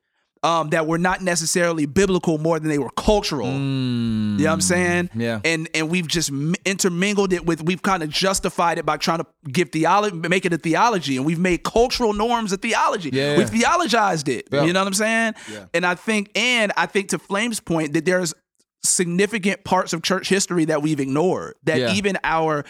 Um, 0.43 0.69
that 0.69 0.85
were 0.85 0.99
not 0.99 1.21
necessarily 1.21 1.87
biblical 1.87 2.37
more 2.37 2.59
than 2.59 2.69
they 2.69 2.77
were 2.77 2.91
cultural. 2.91 3.47
You 3.47 3.53
know 3.57 4.43
what 4.45 4.51
I'm 4.53 4.61
saying? 4.61 5.09
Yeah. 5.15 5.39
And 5.43 5.67
and 5.73 5.89
we've 5.89 6.07
just 6.07 6.29
m- 6.29 6.53
intermingled 6.63 7.33
it 7.33 7.43
with 7.45 7.63
we've 7.63 7.81
kind 7.81 8.03
of 8.03 8.09
justified 8.09 8.77
it 8.77 8.85
by 8.85 8.97
trying 8.97 9.17
to 9.19 9.25
give 9.51 9.71
theology, 9.71 10.15
make 10.15 10.45
it 10.45 10.53
a 10.53 10.57
theology, 10.59 11.17
and 11.17 11.25
we've 11.25 11.39
made 11.39 11.63
cultural 11.63 12.13
norms 12.13 12.51
a 12.53 12.57
theology. 12.57 13.09
Yeah. 13.11 13.35
We've 13.35 13.49
theologized 13.49 14.27
it. 14.29 14.47
Yeah. 14.51 14.63
You 14.63 14.73
know 14.73 14.81
what 14.81 14.87
I'm 14.87 14.93
saying? 14.93 15.33
Yeah. 15.51 15.65
And 15.73 15.85
I 15.85 15.95
think, 15.95 16.29
and 16.35 16.71
I 16.77 16.85
think 16.85 17.09
to 17.09 17.19
Flame's 17.19 17.59
point 17.59 17.93
that 17.93 18.05
there's 18.05 18.33
significant 18.83 19.63
parts 19.63 19.93
of 19.93 20.01
church 20.03 20.29
history 20.29 20.65
that 20.65 20.81
we've 20.81 20.99
ignored. 20.99 21.55
That 21.63 21.79
Yeah. 21.79 21.93
even 21.93 22.17
our 22.23 22.63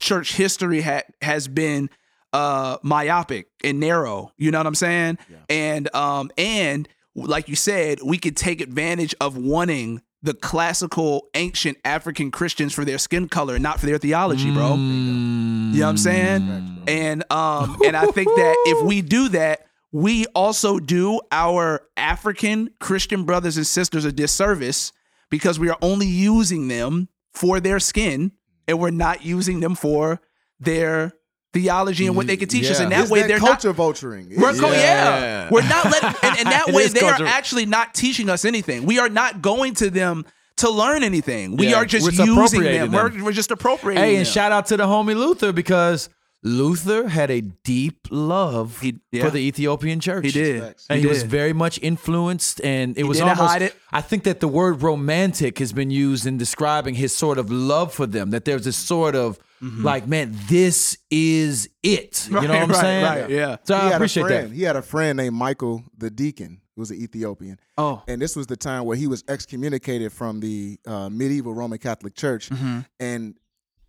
church 0.00 0.34
history 0.34 0.82
ha- 0.82 1.02
has 1.20 1.48
been 1.48 1.88
uh 2.32 2.78
myopic 2.82 3.46
and 3.62 3.78
narrow. 3.78 4.32
You 4.38 4.50
know 4.50 4.58
what 4.58 4.66
I'm 4.66 4.74
saying? 4.74 5.18
yeah. 5.30 5.36
And 5.50 5.94
um 5.94 6.30
and 6.38 6.88
like 7.14 7.48
you 7.48 7.56
said, 7.56 8.00
we 8.02 8.18
could 8.18 8.36
take 8.36 8.60
advantage 8.60 9.14
of 9.20 9.36
wanting 9.36 10.02
the 10.22 10.34
classical 10.34 11.28
ancient 11.34 11.76
African 11.84 12.30
Christians 12.30 12.72
for 12.72 12.84
their 12.84 12.98
skin 12.98 13.28
color, 13.28 13.58
not 13.58 13.80
for 13.80 13.86
their 13.86 13.98
theology, 13.98 14.52
bro. 14.52 14.74
You 14.74 15.80
know 15.80 15.86
what 15.86 15.90
I'm 15.90 15.96
saying? 15.96 16.82
And 16.86 17.24
um 17.32 17.78
and 17.84 17.96
I 17.96 18.06
think 18.06 18.28
that 18.28 18.54
if 18.66 18.86
we 18.86 19.02
do 19.02 19.28
that, 19.30 19.66
we 19.90 20.26
also 20.26 20.78
do 20.78 21.20
our 21.30 21.82
African 21.96 22.70
Christian 22.80 23.24
brothers 23.24 23.56
and 23.56 23.66
sisters 23.66 24.04
a 24.04 24.12
disservice 24.12 24.92
because 25.28 25.58
we 25.58 25.68
are 25.70 25.78
only 25.82 26.06
using 26.06 26.68
them 26.68 27.08
for 27.32 27.58
their 27.60 27.80
skin 27.80 28.32
and 28.68 28.78
we're 28.78 28.90
not 28.90 29.24
using 29.24 29.60
them 29.60 29.74
for 29.74 30.20
their 30.60 31.12
theology 31.52 32.06
and 32.06 32.16
what 32.16 32.26
they 32.26 32.36
can 32.36 32.48
teach 32.48 32.70
us. 32.70 32.80
And 32.80 32.90
that 32.92 33.02
It's 33.02 33.10
way 33.10 33.20
that 33.22 33.28
they're 33.28 33.38
culture 33.38 33.68
not 33.68 33.76
vulturing. 33.76 34.36
we're 34.36 34.54
co- 34.54 34.70
yeah. 34.70 35.20
Yeah. 35.20 35.48
We're 35.50 35.68
not 35.68 35.84
letting, 35.84 36.14
and, 36.22 36.38
and 36.38 36.46
that 36.56 36.66
way 36.68 36.86
they 36.88 37.00
culture. 37.00 37.24
are 37.24 37.26
actually 37.26 37.66
not 37.66 37.94
teaching 37.94 38.28
us 38.30 38.44
anything. 38.44 38.86
We 38.86 38.98
are 38.98 39.08
not 39.08 39.42
going 39.42 39.74
to 39.74 39.90
them 39.90 40.24
to 40.56 40.70
learn 40.70 41.02
anything. 41.02 41.56
We 41.56 41.68
Yeah, 41.70 41.76
are 41.76 41.84
just 41.84 42.04
we're 42.04 42.24
using 42.26 42.62
them. 42.62 42.90
them. 42.90 42.92
We're, 42.92 43.24
we're 43.24 43.32
just 43.32 43.50
appropriating 43.50 44.02
Hey, 44.02 44.16
and 44.16 44.26
them. 44.26 44.32
shout 44.32 44.52
out 44.52 44.66
to 44.66 44.76
the 44.76 44.84
homie 44.86 45.16
Luther 45.16 45.52
because 45.52 46.08
Luther 46.44 47.08
had 47.08 47.30
a 47.30 47.40
deep 47.40 48.08
love 48.10 48.80
He- 48.80 48.98
yeah. 49.12 49.24
for 49.24 49.30
the 49.30 49.38
Ethiopian 49.38 50.00
church. 50.00 50.24
He 50.26 50.32
did. 50.32 50.62
And 50.90 50.98
He 50.98 51.02
he, 51.02 51.06
was 51.06 51.22
very 51.22 51.52
much 51.52 51.78
influenced, 51.82 52.60
and 52.64 52.96
it 52.98 53.04
was 53.04 53.18
didn't 53.18 53.30
almost. 53.38 53.52
hide 53.52 53.62
it. 53.62 53.76
I 53.92 54.00
think 54.00 54.24
that 54.24 54.40
the 54.40 54.48
word 54.48 54.82
romantic 54.82 55.58
has 55.58 55.72
been 55.72 55.90
used 55.90 56.26
in 56.26 56.38
describing 56.38 56.94
his 56.96 57.14
sort 57.14 57.38
of 57.38 57.50
love 57.50 57.92
for 57.94 58.06
them. 58.06 58.30
That 58.30 58.44
there's 58.44 58.64
this 58.64 58.76
sort 58.76 59.14
of 59.14 59.38
like, 59.62 60.08
man, 60.08 60.36
this 60.48 60.98
is 61.10 61.68
it. 61.82 62.26
you 62.26 62.32
know 62.34 62.40
what 62.40 62.50
I'm 62.50 62.62
Mm-hmm. 62.62 62.70
Right, 62.72 62.80
saying? 62.80 63.04
right, 63.04 63.30
yeah. 63.30 63.56
So 63.64 63.76
he 63.76 63.80
I 63.80 63.84
had 63.84 63.92
appreciate 63.94 64.22
a 64.24 64.26
friend. 64.26 64.50
that. 64.50 64.54
He 64.56 64.62
had 64.62 64.76
a 64.76 64.82
friend 64.82 65.16
named 65.16 65.36
Michael 65.36 65.84
the 65.96 66.10
Deacon, 66.10 66.60
who 66.74 66.82
was 66.82 66.90
an 66.90 66.96
Ethiopian. 67.00 67.58
Oh. 67.78 68.02
And 68.08 68.20
this 68.20 68.34
was 68.34 68.46
the 68.48 68.56
time 68.56 68.84
where 68.86 68.96
he 68.96 69.06
was 69.06 69.22
excommunicated 69.28 70.12
from 70.12 70.40
the 70.40 70.78
uh, 70.86 71.08
medieval 71.10 71.54
Roman 71.54 71.78
Catholic 71.78 72.14
Church. 72.16 72.50
Mm-hmm. 72.50 72.80
And, 72.98 73.34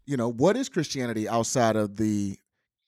you 0.05 0.15
know, 0.17 0.29
what 0.31 0.55
is 0.57 0.69
Christianity 0.69 1.27
outside 1.27 1.75
of 1.75 1.95
the, 1.97 2.37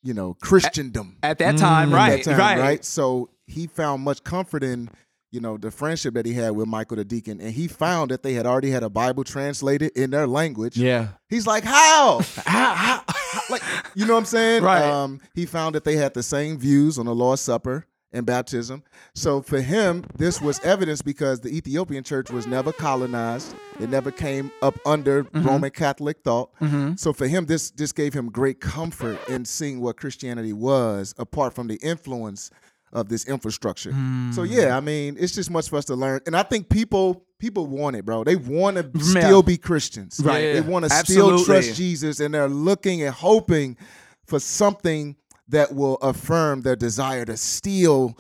you 0.04 0.14
know, 0.14 0.36
Christendom? 0.36 1.18
At 1.24 1.40
that 1.40 1.58
time, 1.58 1.90
Mm. 1.90 1.94
right, 1.96 2.20
at 2.20 2.26
that 2.26 2.32
time, 2.38 2.40
right, 2.40 2.60
right? 2.60 2.86
So 2.86 3.30
he 3.48 3.66
found 3.68 4.04
much 4.04 4.24
comfort 4.24 4.64
in, 4.64 4.90
you 5.36 5.42
know, 5.42 5.58
the 5.58 5.70
friendship 5.70 6.14
that 6.14 6.26
he 6.26 6.34
had 6.34 6.52
with 6.52 6.68
Michael 6.68 6.96
the 6.96 7.04
deacon, 7.04 7.42
and 7.42 7.52
he 7.52 7.68
found 7.68 8.10
that 8.10 8.24
they 8.24 8.34
had 8.34 8.46
already 8.46 8.72
had 8.72 8.84
a 8.84 8.90
Bible 8.90 9.26
translated 9.26 9.92
in 9.94 10.10
their 10.12 10.26
language. 10.26 10.78
Yeah. 10.78 11.10
He's 11.30 11.46
like, 11.46 11.66
how? 11.66 12.22
how, 12.46 12.74
how, 12.74 13.04
Like, 13.50 13.62
you 13.94 14.06
know 14.06 14.14
what 14.14 14.20
I'm 14.20 14.26
saying? 14.26 14.64
Right. 14.64 14.82
Um, 14.82 15.20
he 15.36 15.46
found 15.46 15.76
that 15.76 15.84
they 15.84 15.98
had 15.98 16.14
the 16.14 16.24
same 16.24 16.58
views 16.58 16.98
on 16.98 17.06
the 17.06 17.14
Lord's 17.14 17.42
Supper 17.42 17.86
and 18.14 18.26
baptism. 18.26 18.82
So 19.14 19.42
for 19.42 19.60
him, 19.60 20.06
this 20.16 20.42
was 20.42 20.60
evidence 20.62 21.02
because 21.02 21.42
the 21.42 21.50
Ethiopian 21.50 22.04
church 22.04 22.32
was 22.32 22.48
never 22.48 22.72
colonized. 22.72 23.54
It 23.80 23.90
never 23.90 24.10
came 24.10 24.52
up 24.62 24.80
under 24.86 25.28
Roman 25.34 25.70
Catholic 25.72 26.20
thought. 26.24 26.50
So 26.96 27.12
for 27.12 27.28
him, 27.28 27.46
this 27.46 27.72
this 27.72 27.92
gave 27.92 28.14
him 28.14 28.32
great 28.32 28.62
comfort 28.62 29.20
in 29.28 29.44
seeing 29.44 29.82
what 29.82 29.98
Christianity 29.98 30.54
was, 30.54 31.14
apart 31.18 31.54
from 31.54 31.68
the 31.68 31.76
influence 31.76 32.52
of 32.96 33.10
this 33.10 33.26
infrastructure. 33.26 33.92
So 33.92 34.44
hmm. 34.44 34.46
yeah, 34.46 34.76
I 34.76 34.80
mean, 34.80 35.18
it's 35.20 35.36
just 35.36 35.52
much 35.52 35.70
for 35.70 35.78
us 35.78 35.86
to 35.86 35.96
learn. 35.96 36.22
And 36.26 36.36
I 36.36 36.44
think 36.44 36.70
people 36.70 37.26
people 37.38 37.68
want 37.68 37.96
it, 37.96 38.06
bro. 38.06 38.24
They 38.24 38.38
want 38.38 38.78
to 38.78 39.04
still 39.04 39.44
be 39.44 39.58
Christians. 39.58 40.20
Right. 40.24 40.54
They 40.54 40.62
want 40.62 40.86
to 40.86 40.90
still 40.90 41.44
trust 41.44 41.76
Jesus 41.76 42.20
and 42.20 42.34
they're 42.34 42.50
looking 42.50 43.04
and 43.04 43.14
hoping 43.14 43.78
for 44.26 44.40
something 44.40 45.16
that 45.50 45.76
will 45.76 45.96
affirm 45.98 46.62
their 46.62 46.76
desire 46.76 47.26
to 47.26 47.38
still 47.38 48.18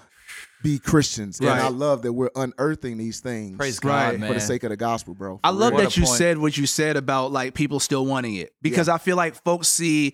be 0.61 0.77
Christians. 0.77 1.39
Right. 1.41 1.51
And 1.51 1.61
I 1.61 1.69
love 1.69 2.01
that 2.03 2.13
we're 2.13 2.29
unearthing 2.35 2.97
these 2.97 3.19
things 3.19 3.57
Praise 3.57 3.79
God, 3.79 3.89
Right. 3.89 4.19
man. 4.19 4.27
for 4.27 4.33
the 4.33 4.39
sake 4.39 4.63
of 4.63 4.69
the 4.69 4.77
gospel, 4.77 5.13
bro. 5.13 5.39
I 5.43 5.51
love 5.51 5.73
What 5.73 5.83
that 5.83 5.97
you 5.97 6.03
point. 6.03 6.17
said 6.17 6.37
what 6.37 6.57
you 6.57 6.65
said 6.65 6.97
about 6.97 7.31
like 7.31 7.53
people 7.53 7.79
still 7.79 8.05
wanting 8.05 8.35
it 8.35 8.53
because 8.61 8.89
I 8.89 8.97
feel 8.97 9.15
like 9.15 9.35
folks 9.43 9.67
see. 9.67 10.13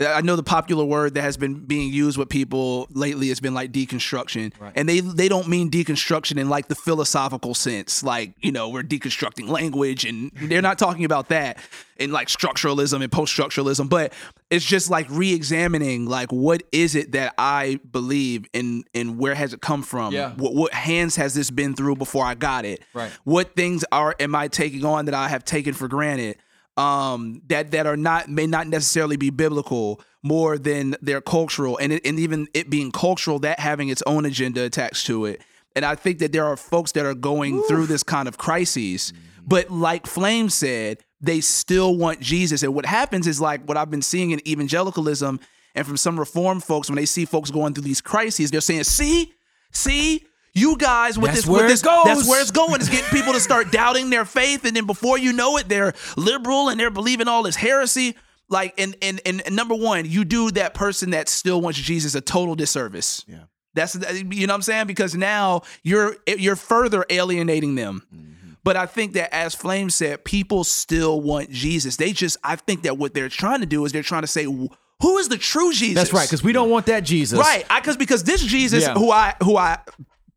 I 0.00 0.22
know 0.22 0.34
the 0.34 0.42
popular 0.42 0.84
word 0.84 1.14
that 1.14 1.22
has 1.22 1.36
been 1.36 1.66
being 1.66 1.92
used 1.92 2.16
with 2.16 2.28
people 2.28 2.86
lately 2.90 3.28
has 3.28 3.40
been 3.40 3.52
like 3.52 3.70
deconstruction, 3.70 4.52
and 4.74 4.88
they 4.88 5.00
they 5.00 5.28
don't 5.28 5.48
mean 5.48 5.70
deconstruction 5.70 6.38
in 6.38 6.48
like 6.48 6.68
the 6.68 6.74
philosophical 6.74 7.54
sense, 7.54 8.02
like 8.02 8.32
you 8.40 8.50
know 8.50 8.68
we're 8.70 8.82
deconstructing 8.82 9.48
language, 9.48 10.04
and 10.04 10.30
they're 10.34 10.62
not 10.62 10.78
talking 10.78 11.04
about 11.04 11.28
that 11.28 11.58
in 11.98 12.10
like 12.10 12.28
structuralism 12.28 13.02
and 13.02 13.12
post 13.12 13.36
structuralism, 13.36 13.88
but 13.88 14.12
it's 14.48 14.64
just 14.64 14.88
like 14.88 15.06
re-examining 15.10 16.06
like 16.06 16.32
what 16.32 16.62
is 16.72 16.94
it 16.94 17.12
that 17.12 17.34
I 17.36 17.78
believe 17.90 18.46
and 18.54 18.84
and 18.94 19.18
where 19.18 19.34
has 19.34 19.52
it 19.52 19.60
come 19.60 19.82
from? 19.82 20.14
Yeah. 20.14 20.32
What 20.32 20.54
what 20.54 20.72
hands 20.72 21.16
has 21.16 21.34
this 21.34 21.50
been 21.50 21.74
through 21.74 21.96
before 21.96 22.24
I 22.24 22.34
got 22.34 22.64
it? 22.64 22.82
Right. 22.94 23.10
What 23.24 23.54
things 23.54 23.84
are 23.92 24.16
am 24.18 24.34
I 24.34 24.48
taking 24.48 24.84
on 24.84 25.04
that 25.04 25.14
I 25.14 25.28
have 25.28 25.44
taken 25.44 25.74
for 25.74 25.88
granted? 25.88 26.38
Um, 26.76 27.42
that 27.48 27.72
that 27.72 27.86
are 27.86 27.96
not 27.96 28.28
may 28.28 28.46
not 28.46 28.66
necessarily 28.66 29.16
be 29.16 29.30
biblical 29.30 30.00
more 30.22 30.56
than 30.56 30.96
they're 31.02 31.20
cultural, 31.20 31.76
and 31.78 31.92
it, 31.92 32.06
and 32.06 32.18
even 32.18 32.48
it 32.54 32.70
being 32.70 32.90
cultural, 32.90 33.38
that 33.40 33.58
having 33.60 33.88
its 33.88 34.02
own 34.06 34.24
agenda 34.24 34.62
attached 34.62 35.06
to 35.06 35.26
it. 35.26 35.42
And 35.76 35.84
I 35.84 35.94
think 35.94 36.18
that 36.18 36.32
there 36.32 36.44
are 36.46 36.56
folks 36.56 36.92
that 36.92 37.06
are 37.06 37.14
going 37.14 37.62
through 37.64 37.86
this 37.86 38.02
kind 38.02 38.28
of 38.28 38.38
crises, 38.38 39.12
but 39.46 39.70
like 39.70 40.06
Flame 40.06 40.48
said, 40.48 40.98
they 41.20 41.40
still 41.40 41.96
want 41.96 42.20
Jesus. 42.20 42.62
And 42.62 42.74
what 42.74 42.86
happens 42.86 43.26
is 43.26 43.40
like 43.40 43.66
what 43.68 43.76
I've 43.76 43.90
been 43.90 44.02
seeing 44.02 44.30
in 44.30 44.46
evangelicalism 44.48 45.40
and 45.74 45.86
from 45.86 45.96
some 45.96 46.18
reform 46.18 46.60
folks 46.60 46.88
when 46.88 46.96
they 46.96 47.06
see 47.06 47.24
folks 47.24 47.50
going 47.50 47.74
through 47.74 47.84
these 47.84 48.00
crises, 48.00 48.50
they're 48.50 48.60
saying, 48.60 48.84
"See, 48.84 49.32
see." 49.70 50.26
You 50.52 50.76
guys 50.76 51.18
with 51.18 51.30
That's 51.32 51.42
this, 51.42 51.46
with 51.46 51.64
it 51.64 51.68
this, 51.68 51.82
goes. 51.82 52.04
that's 52.04 52.28
where 52.28 52.40
it's 52.40 52.50
going. 52.50 52.74
It's 52.74 52.88
getting 52.88 53.08
people 53.10 53.32
to 53.32 53.40
start 53.40 53.70
doubting 53.72 54.10
their 54.10 54.24
faith, 54.24 54.64
and 54.64 54.74
then 54.74 54.86
before 54.86 55.18
you 55.18 55.32
know 55.32 55.56
it, 55.58 55.68
they're 55.68 55.94
liberal 56.16 56.68
and 56.68 56.78
they're 56.80 56.90
believing 56.90 57.28
all 57.28 57.42
this 57.42 57.56
heresy. 57.56 58.16
Like, 58.48 58.74
and 58.78 58.96
and 59.00 59.20
and, 59.24 59.42
number 59.52 59.74
one, 59.76 60.06
you 60.06 60.24
do 60.24 60.50
that 60.52 60.74
person 60.74 61.10
that 61.10 61.28
still 61.28 61.60
wants 61.60 61.78
Jesus 61.78 62.14
a 62.16 62.20
total 62.20 62.56
disservice. 62.56 63.24
Yeah. 63.28 63.44
That's 63.74 63.94
you 63.94 64.48
know 64.48 64.52
what 64.52 64.56
I'm 64.56 64.62
saying 64.62 64.88
because 64.88 65.14
now 65.14 65.62
you're 65.84 66.16
you're 66.26 66.56
further 66.56 67.04
alienating 67.08 67.76
them. 67.76 68.02
Mm-hmm. 68.12 68.26
But 68.64 68.76
I 68.76 68.86
think 68.86 69.12
that 69.12 69.32
as 69.32 69.54
Flame 69.54 69.88
said, 69.88 70.24
people 70.24 70.64
still 70.64 71.20
want 71.20 71.50
Jesus. 71.50 71.96
They 71.96 72.12
just 72.12 72.36
I 72.42 72.56
think 72.56 72.82
that 72.82 72.98
what 72.98 73.14
they're 73.14 73.28
trying 73.28 73.60
to 73.60 73.66
do 73.66 73.84
is 73.84 73.92
they're 73.92 74.02
trying 74.02 74.22
to 74.22 74.26
say 74.26 74.44
who 74.44 75.18
is 75.18 75.28
the 75.28 75.38
true 75.38 75.72
Jesus. 75.72 75.94
That's 75.94 76.12
right, 76.12 76.26
because 76.28 76.42
we 76.42 76.52
don't 76.52 76.68
want 76.70 76.86
that 76.86 77.04
Jesus. 77.04 77.38
Right. 77.38 77.64
I 77.70 77.80
cause 77.80 77.96
because 77.96 78.24
this 78.24 78.42
Jesus 78.42 78.82
Yeah. 78.82 78.94
who 78.94 79.12
I 79.12 79.34
who 79.42 79.56
I 79.56 79.78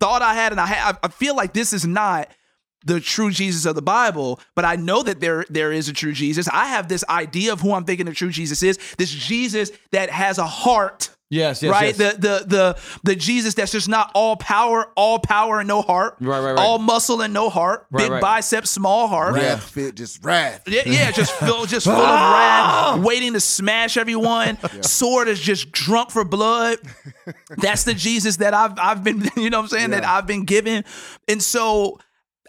thought 0.03 0.21
I 0.21 0.33
had 0.33 0.51
and 0.51 0.59
I 0.59 0.65
had 0.65 0.97
I 1.01 1.07
feel 1.07 1.33
like 1.33 1.53
this 1.53 1.71
is 1.71 1.87
not 1.87 2.27
the 2.85 2.99
true 2.99 3.31
Jesus 3.31 3.65
of 3.65 3.75
the 3.75 3.81
Bible, 3.81 4.41
but 4.53 4.65
I 4.65 4.75
know 4.75 5.01
that 5.01 5.21
there 5.21 5.45
there 5.49 5.71
is 5.71 5.87
a 5.87 5.93
true 5.93 6.11
Jesus. 6.11 6.49
I 6.49 6.67
have 6.67 6.89
this 6.89 7.05
idea 7.07 7.53
of 7.53 7.61
who 7.61 7.73
I'm 7.73 7.85
thinking 7.85 8.05
the 8.05 8.13
true 8.13 8.29
Jesus 8.29 8.63
is. 8.63 8.77
This 8.97 9.09
Jesus 9.09 9.71
that 9.91 10.09
has 10.09 10.39
a 10.39 10.45
heart. 10.45 11.09
Yes, 11.33 11.63
yes, 11.63 11.71
right. 11.71 11.97
yes. 11.97 11.97
The 11.97 12.17
the 12.19 12.45
the 12.45 12.79
the 13.03 13.15
Jesus 13.15 13.55
that's 13.55 13.71
just 13.71 13.89
not 13.89 14.11
all 14.13 14.35
power, 14.35 14.91
all 14.95 15.17
power 15.17 15.59
and 15.59 15.67
no 15.67 15.81
heart. 15.81 16.17
Right, 16.19 16.39
right, 16.39 16.51
right. 16.51 16.59
All 16.59 16.77
muscle 16.77 17.21
and 17.21 17.33
no 17.33 17.49
heart. 17.49 17.87
Right, 17.89 18.03
Big 18.03 18.11
right. 18.11 18.21
bicep, 18.21 18.67
small 18.67 19.07
heart. 19.07 19.33
Wrath 19.33 19.63
fit, 19.63 19.95
just 19.95 20.23
wrath. 20.23 20.61
Yeah, 20.67 20.83
yeah, 20.85 21.11
just 21.11 21.31
full, 21.39 21.65
just 21.65 21.87
full 21.87 21.95
of 21.95 22.01
ah! 22.03 22.93
wrath, 22.93 23.03
waiting 23.03 23.33
to 23.33 23.39
smash 23.39 23.97
everyone. 23.97 24.59
Sword 24.83 25.27
is 25.27 25.39
just 25.39 25.71
drunk 25.71 26.11
for 26.11 26.23
blood. 26.23 26.77
That's 27.57 27.83
the 27.83 27.95
Jesus 27.95 28.37
that 28.37 28.53
I've 28.53 28.77
I've 28.77 29.03
been, 29.03 29.27
you 29.35 29.49
know 29.49 29.57
what 29.57 29.63
I'm 29.63 29.69
saying, 29.69 29.89
that 29.89 30.05
I've 30.05 30.27
been 30.27 30.45
given. 30.45 30.85
And 31.27 31.41
so 31.41 31.99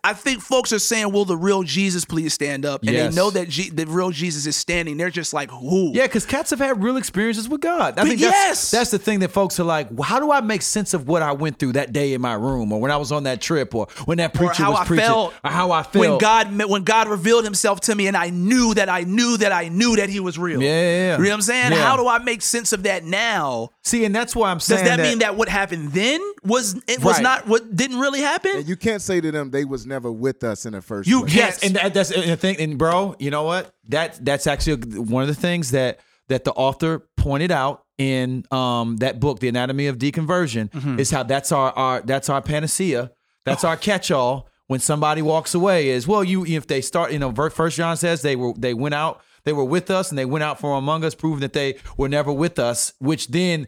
I 0.04 0.12
think 0.12 0.42
folks 0.42 0.72
are 0.72 0.78
saying, 0.78 1.10
"Will 1.12 1.24
the 1.24 1.36
real 1.36 1.62
Jesus 1.62 2.04
please 2.04 2.34
stand 2.34 2.64
up?" 2.66 2.82
And 2.82 2.90
Yes. 2.92 3.10
they 3.10 3.16
know 3.20 3.30
that 3.30 3.48
G- 3.48 3.70
the 3.70 3.86
real 3.86 4.10
Jesus 4.10 4.46
is 4.46 4.54
standing. 4.54 4.96
They're 4.98 5.10
just 5.10 5.32
like, 5.32 5.50
"Who?" 5.50 5.92
Yeah, 5.94 6.02
because 6.02 6.26
cats 6.26 6.50
have 6.50 6.58
had 6.60 6.82
real 6.82 6.96
experiences 6.96 7.48
with 7.48 7.60
God. 7.62 7.94
I 7.98 8.02
But 8.02 8.08
think 8.08 8.20
that's, 8.20 8.32
yes! 8.32 8.70
that's 8.70 8.90
the 8.90 8.98
thing 8.98 9.20
that 9.20 9.30
folks 9.30 9.58
are 9.58 9.64
like, 9.64 9.88
well, 9.90 10.02
how 10.04 10.20
do 10.20 10.30
I 10.30 10.40
make 10.42 10.62
sense 10.62 10.92
of 10.94 11.08
what 11.08 11.22
I 11.22 11.32
went 11.32 11.58
through 11.58 11.72
that 11.72 11.92
day 11.92 12.12
in 12.12 12.20
my 12.20 12.34
room, 12.34 12.70
or 12.72 12.80
when 12.80 12.90
I 12.90 12.96
was 12.98 13.10
on 13.12 13.22
that 13.24 13.40
trip, 13.40 13.74
or 13.74 13.88
when 14.04 14.18
that 14.18 14.34
Or 14.36 14.38
preacher 14.38 14.62
how 14.62 14.72
was 14.72 14.80
I 14.80 14.84
preaching, 14.84 15.06
felt 15.06 15.34
or 15.42 15.50
how 15.50 15.70
I 15.72 15.82
felt 15.82 15.94
when 15.96 16.18
God 16.18 16.62
when 16.68 16.82
God 16.84 17.08
revealed 17.08 17.44
Himself 17.44 17.80
to 17.82 17.94
me, 17.94 18.06
and 18.06 18.16
I 18.16 18.28
knew 18.30 18.74
that 18.74 18.88
I 18.90 19.00
knew 19.02 19.38
that 19.38 19.52
I 19.52 19.68
knew 19.68 19.96
that 19.96 20.10
He 20.10 20.20
was 20.20 20.38
real. 20.38 20.62
Yeah, 20.62 20.68
yeah, 20.68 20.74
yeah. 20.76 21.16
You 21.16 21.22
know 21.24 21.28
what 21.30 21.34
I'm 21.36 21.42
saying? 21.42 21.72
Yeah. 21.72 21.82
How 21.82 21.96
do 21.96 22.06
I 22.06 22.18
make 22.18 22.42
sense 22.42 22.72
of 22.74 22.82
that 22.82 23.04
now? 23.04 23.70
See, 23.82 24.04
and 24.04 24.14
that's 24.14 24.36
why 24.36 24.50
I'm 24.50 24.60
saying. 24.60 24.80
Does 24.80 24.86
saying 24.88 24.98
that, 24.98 25.02
mean 25.08 25.18
that 25.20 25.36
what 25.36 25.48
happened 25.48 25.92
then 25.92 26.20
was 26.42 26.74
it 26.86 27.02
was 27.02 27.14
Right. 27.14 27.22
not 27.22 27.46
what 27.48 27.74
didn't 27.74 28.00
really 28.00 28.20
happen? 28.20 28.50
And 28.56 28.68
you 28.68 28.76
can't 28.76 29.00
say 29.00 29.20
to 29.20 29.30
them 29.32 29.50
they 29.50 29.64
was 29.64 29.86
never 29.86 29.93
with 30.02 30.44
us 30.44 30.66
in 30.66 30.72
the 30.72 30.82
first 30.82 31.08
You 31.08 31.20
place. 31.22 31.34
Yes, 31.34 31.58
Yes. 31.60 31.64
and 31.64 31.76
that, 31.76 31.94
that's 31.94 32.10
and 32.10 32.30
the 32.30 32.36
thing. 32.36 32.56
And 32.58 32.78
bro, 32.78 33.14
you 33.18 33.30
know 33.30 33.42
what? 33.44 33.74
That 33.88 34.18
that's 34.24 34.46
actually 34.46 34.76
one 35.00 35.22
of 35.22 35.28
the 35.28 35.34
things 35.34 35.70
that 35.72 36.00
that 36.28 36.44
the 36.44 36.52
author 36.52 37.06
pointed 37.16 37.50
out 37.50 37.84
in 37.98 38.44
um 38.50 38.96
that 38.98 39.20
book, 39.20 39.40
The 39.40 39.48
Anatomy 39.48 39.86
of 39.86 39.98
Deconversion, 39.98 40.70
Mm-hmm. 40.70 40.98
is 40.98 41.10
how 41.10 41.22
that's 41.22 41.52
our 41.52 41.72
our 41.72 42.00
that's 42.02 42.28
our 42.28 42.42
panacea. 42.42 43.10
That's 43.44 43.62
our 43.62 43.76
catch-all 43.76 44.48
when 44.68 44.80
somebody 44.80 45.20
walks 45.20 45.54
away. 45.54 45.90
Is 45.90 46.08
well, 46.08 46.24
you 46.24 46.46
if 46.46 46.66
they 46.66 46.80
start, 46.80 47.12
you 47.12 47.18
know, 47.18 47.30
First 47.50 47.76
John 47.76 47.96
says 47.96 48.22
they 48.22 48.36
were 48.36 48.52
they 48.56 48.72
went 48.74 48.94
out. 48.94 49.20
They 49.44 49.52
were 49.52 49.64
with 49.66 49.90
us 49.90 50.08
and 50.08 50.18
they 50.18 50.24
went 50.24 50.42
out 50.42 50.58
from 50.58 50.70
among 50.70 51.04
us, 51.04 51.14
proving 51.14 51.40
that 51.40 51.52
they 51.52 51.76
were 51.98 52.08
never 52.08 52.32
with 52.32 52.58
us. 52.58 52.94
Which 52.98 53.28
then, 53.28 53.66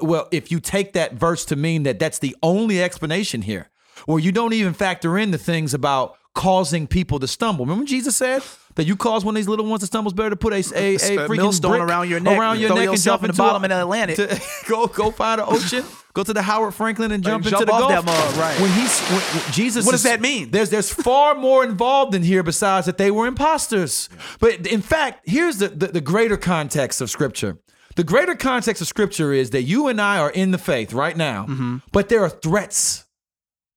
well, 0.00 0.28
if 0.30 0.52
you 0.52 0.60
take 0.60 0.92
that 0.92 1.14
verse 1.14 1.44
to 1.46 1.56
mean 1.56 1.82
that 1.82 1.98
that's 1.98 2.20
the 2.20 2.36
only 2.44 2.80
explanation 2.80 3.42
here, 3.42 3.68
where 4.04 4.18
you 4.18 4.32
don't 4.32 4.52
even 4.52 4.74
factor 4.74 5.16
in 5.18 5.30
the 5.30 5.38
things 5.38 5.74
about 5.74 6.16
causing 6.34 6.86
people 6.86 7.18
to 7.18 7.26
stumble. 7.26 7.64
Remember 7.64 7.86
Jesus 7.86 8.14
said 8.16 8.42
that 8.74 8.84
you 8.86 8.94
cause 8.94 9.24
one 9.24 9.34
of 9.34 9.36
these 9.36 9.48
little 9.48 9.64
ones 9.66 9.80
to 9.80 9.86
stumble? 9.86 10.10
It's 10.10 10.16
better 10.16 10.30
to 10.30 10.36
put 10.36 10.52
a 10.52 10.56
a, 10.56 10.58
a 10.94 10.98
freaking 10.98 11.36
millstone 11.36 11.80
around 11.80 12.10
your 12.10 12.20
neck, 12.20 12.38
around 12.38 12.60
your 12.60 12.74
neck, 12.74 12.88
and 12.90 13.00
jump 13.00 13.22
in 13.22 13.28
the 13.28 13.32
bottom 13.36 13.62
a- 13.62 13.66
of 13.66 13.70
the 13.70 13.80
Atlantic. 13.80 14.16
to- 14.16 14.42
go 14.68 14.86
go 14.86 15.10
find 15.10 15.40
an 15.40 15.46
ocean. 15.48 15.84
Go 16.12 16.22
to 16.22 16.32
the 16.32 16.40
Howard 16.40 16.72
Frankland 16.72 17.12
and 17.12 17.22
jump 17.22 17.44
jump 17.44 17.60
into 17.62 17.66
the 17.66 17.78
Gulf. 17.78 18.06
mug, 18.06 18.36
right. 18.36 18.58
When 18.58 18.70
he's 18.72 18.98
when, 19.08 19.20
when 19.20 19.52
Jesus, 19.52 19.84
What 19.84 19.92
does 19.92 20.00
is- 20.04 20.10
that 20.10 20.20
mean? 20.22 20.50
There's 20.50 20.70
there's 20.70 20.90
far 20.90 21.34
more 21.34 21.62
involved 21.64 22.14
in 22.14 22.22
here 22.22 22.42
besides 22.42 22.86
that 22.86 22.96
they 22.96 23.10
were 23.10 23.26
imposters. 23.26 24.08
But 24.40 24.66
in 24.66 24.80
fact, 24.82 25.28
here's 25.28 25.58
the, 25.58 25.68
the 25.68 25.86
the 25.88 26.00
greater 26.00 26.36
context 26.38 27.00
of 27.02 27.10
Scripture. 27.10 27.58
The 27.96 28.04
greater 28.04 28.34
context 28.34 28.82
of 28.82 28.88
Scripture 28.88 29.32
is 29.32 29.50
that 29.50 29.62
you 29.62 29.88
and 29.88 29.98
I 30.00 30.18
are 30.18 30.30
in 30.30 30.50
the 30.50 30.58
faith 30.58 30.92
right 30.92 31.16
now, 31.16 31.46
Mm-hmm. 31.46 31.76
but 31.92 32.10
there 32.10 32.20
are 32.22 32.28
threats. 32.30 33.05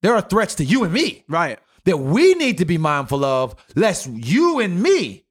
There 0.01 0.15
are 0.15 0.21
threats 0.21 0.55
to 0.55 0.63
you 0.63 0.83
and 0.83 0.93
me 0.93 1.25
right. 1.27 1.59
that 1.85 1.97
we 1.97 2.33
need 2.35 2.57
to 2.59 2.65
be 2.65 2.77
mindful 2.77 3.25
of, 3.25 3.55
lest 3.75 4.07
you 4.07 4.59
and 4.59 4.81
me 4.81 5.25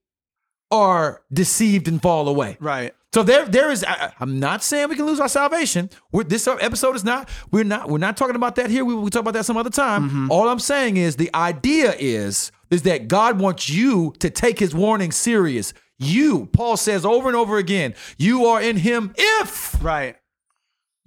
are 0.71 1.23
deceived 1.33 1.89
and 1.89 2.01
fall 2.01 2.29
away. 2.29 2.57
Right. 2.61 2.95
So 3.15 3.23
there, 3.23 3.47
there 3.47 3.71
is. 3.71 3.85
I, 3.85 4.13
I'm 4.21 4.39
not 4.39 4.63
saying 4.63 4.91
we 4.91 4.97
can 4.97 5.07
lose 5.07 5.19
our 5.19 5.31
salvation. 5.31 5.89
We're, 6.13 6.25
this 6.25 6.47
episode 6.47 6.95
is 6.95 7.05
not. 7.05 7.29
We're 7.51 7.65
not. 7.65 7.89
We're 7.89 7.99
not 7.99 8.19
talking 8.19 8.37
about 8.37 8.57
that 8.57 8.69
here. 8.69 8.85
We 8.85 8.95
will 8.95 9.09
talk 9.09 9.23
about 9.23 9.35
that 9.35 9.47
some 9.47 9.57
other 9.57 9.71
time. 9.71 10.09
Mm-hmm. 10.09 10.31
All 10.31 10.47
I'm 10.49 10.59
saying 10.59 10.99
is 10.99 11.17
the 11.17 11.35
idea 11.35 11.95
is 11.99 12.53
is 12.71 12.83
that 12.83 13.09
God 13.09 13.41
wants 13.41 13.71
you 13.71 14.13
to 14.19 14.29
take 14.29 14.59
His 14.59 14.75
warning 14.75 15.11
serious. 15.11 15.73
You, 15.99 16.47
Paul 16.53 16.77
says 16.77 17.07
over 17.07 17.29
and 17.29 17.37
over 17.37 17.57
again, 17.57 17.95
you 18.19 18.45
are 18.45 18.61
in 18.61 18.77
Him 18.77 19.15
if 19.17 19.83
Right. 19.83 20.17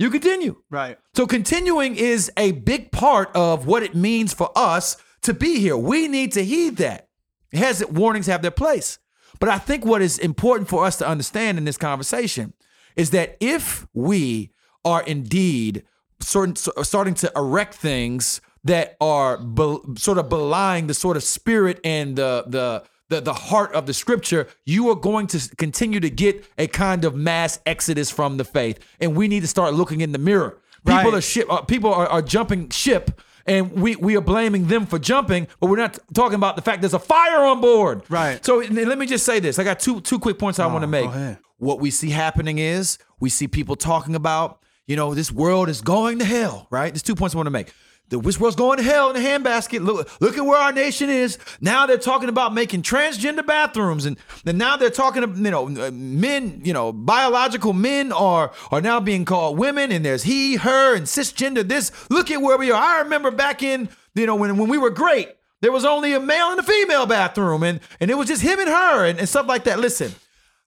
You 0.01 0.09
continue. 0.09 0.61
Right. 0.69 0.97
So 1.15 1.27
continuing 1.27 1.95
is 1.95 2.31
a 2.35 2.53
big 2.53 2.91
part 2.91 3.29
of 3.35 3.67
what 3.67 3.83
it 3.83 3.95
means 3.95 4.33
for 4.33 4.49
us 4.55 4.97
to 5.21 5.33
be 5.33 5.59
here. 5.59 5.77
We 5.77 6.07
need 6.07 6.31
to 6.33 6.43
heed 6.43 6.77
that. 6.77 7.07
It 7.51 7.59
has 7.59 7.85
warnings 7.85 8.27
have 8.27 8.41
their 8.41 8.51
place. 8.51 8.97
But 9.39 9.49
I 9.49 9.57
think 9.57 9.85
what 9.85 10.01
is 10.01 10.17
important 10.17 10.69
for 10.69 10.85
us 10.85 10.97
to 10.97 11.07
understand 11.07 11.57
in 11.57 11.65
this 11.65 11.77
conversation 11.77 12.53
is 12.95 13.11
that 13.11 13.37
if 13.39 13.87
we 13.93 14.51
are 14.83 15.03
indeed 15.03 15.83
certain, 16.19 16.55
starting 16.55 17.13
to 17.15 17.31
erect 17.35 17.75
things 17.75 18.41
that 18.63 18.95
are 19.01 19.37
bel 19.37 19.83
sort 19.97 20.17
of 20.17 20.29
belying 20.29 20.87
the 20.87 20.93
sort 20.93 21.17
of 21.17 21.23
spirit 21.23 21.79
and 21.83 22.15
the 22.15 22.43
the 22.47 22.83
the, 23.11 23.21
the 23.21 23.33
heart 23.33 23.71
of 23.73 23.85
the 23.85 23.93
scripture, 23.93 24.47
you 24.65 24.89
are 24.89 24.95
going 24.95 25.27
to 25.27 25.55
continue 25.57 25.99
to 25.99 26.09
get 26.09 26.45
a 26.57 26.65
kind 26.67 27.05
of 27.05 27.13
mass 27.13 27.59
exodus 27.65 28.09
from 28.09 28.37
the 28.37 28.43
faith. 28.43 28.79
And 28.99 29.15
we 29.15 29.27
need 29.27 29.41
to 29.41 29.47
start 29.47 29.73
looking 29.75 30.01
in 30.01 30.11
the 30.13 30.17
mirror. 30.17 30.57
People 30.85 30.95
Right. 31.11 31.13
are 31.13 31.21
ship, 31.21 31.45
uh, 31.51 31.61
people 31.61 31.93
are, 31.93 32.07
are 32.07 32.21
jumping 32.23 32.69
ship 32.69 33.21
and 33.45 33.71
we, 33.73 33.95
we 33.95 34.15
are 34.17 34.21
blaming 34.21 34.67
them 34.67 34.85
for 34.85 34.97
jumping, 34.99 35.47
but 35.59 35.69
we're 35.69 35.77
not 35.77 35.99
talking 36.13 36.35
about 36.35 36.55
the 36.55 36.61
fact 36.61 36.81
there's 36.81 36.93
a 36.93 36.99
fire 36.99 37.43
on 37.43 37.59
board. 37.61 38.03
Right. 38.09 38.43
So 38.45 38.57
let 38.57 38.97
me 38.97 39.05
just 39.05 39.25
say 39.25 39.39
this. 39.39 39.59
I 39.59 39.63
got 39.63 39.79
two 39.79 40.01
two 40.01 40.19
quick 40.19 40.39
points 40.39 40.57
I 40.59 40.65
want 40.67 40.83
to 40.83 40.87
make. 40.87 41.09
What 41.57 41.79
we 41.79 41.91
see 41.91 42.09
happening 42.09 42.57
is 42.57 42.97
we 43.19 43.29
see 43.29 43.47
people 43.47 43.75
talking 43.75 44.15
about, 44.15 44.59
you 44.87 44.95
know, 44.95 45.13
this 45.13 45.31
world 45.31 45.69
is 45.69 45.81
going 45.81 46.17
to 46.19 46.25
hell, 46.25 46.67
right? 46.71 46.91
There's 46.91 47.03
two 47.03 47.13
points 47.15 47.35
I 47.35 47.37
want 47.37 47.47
to 47.47 47.51
make. 47.51 47.71
The 48.11 48.19
this 48.19 48.37
world's 48.37 48.57
going 48.57 48.77
to 48.77 48.83
hell 48.83 49.09
in 49.09 49.15
the 49.15 49.27
handbasket. 49.27 49.83
Look, 49.85 50.21
look 50.21 50.37
at 50.37 50.45
where 50.45 50.59
our 50.59 50.73
nation 50.73 51.09
is. 51.09 51.37
Now 51.61 51.85
they're 51.85 51.97
talking 51.97 52.27
about 52.27 52.53
making 52.53 52.81
transgender 52.81 53.45
bathrooms, 53.45 54.05
and, 54.05 54.17
and 54.45 54.57
now 54.57 54.75
they're 54.75 54.89
talking, 54.89 55.23
you 55.23 55.49
know, 55.49 55.67
uh, 55.67 55.91
men, 55.91 56.59
you 56.65 56.73
know, 56.73 56.91
biological 56.91 57.71
men 57.71 58.11
are 58.11 58.51
are 58.69 58.81
now 58.81 58.99
being 58.99 59.23
called 59.23 59.57
women, 59.57 59.93
and 59.93 60.03
there's 60.03 60.23
he, 60.23 60.57
her, 60.57 60.93
and 60.93 61.05
cisgender. 61.05 61.65
This. 61.65 61.91
Look 62.09 62.29
at 62.29 62.41
where 62.41 62.57
we 62.57 62.69
are. 62.69 62.81
I 62.81 62.99
remember 62.99 63.31
back 63.31 63.63
in, 63.63 63.87
you 64.13 64.25
know, 64.25 64.35
when 64.35 64.57
when 64.57 64.67
we 64.67 64.77
were 64.77 64.89
great, 64.89 65.29
there 65.61 65.71
was 65.71 65.85
only 65.85 66.13
a 66.13 66.19
male 66.19 66.51
and 66.51 66.59
a 66.59 66.63
female 66.63 67.05
bathroom, 67.05 67.63
and 67.63 67.79
and 68.01 68.11
it 68.11 68.15
was 68.15 68.27
just 68.27 68.41
him 68.41 68.59
and 68.59 68.67
her, 68.67 69.05
and, 69.05 69.19
and 69.19 69.29
stuff 69.29 69.47
like 69.47 69.63
that. 69.63 69.79
Listen, 69.79 70.11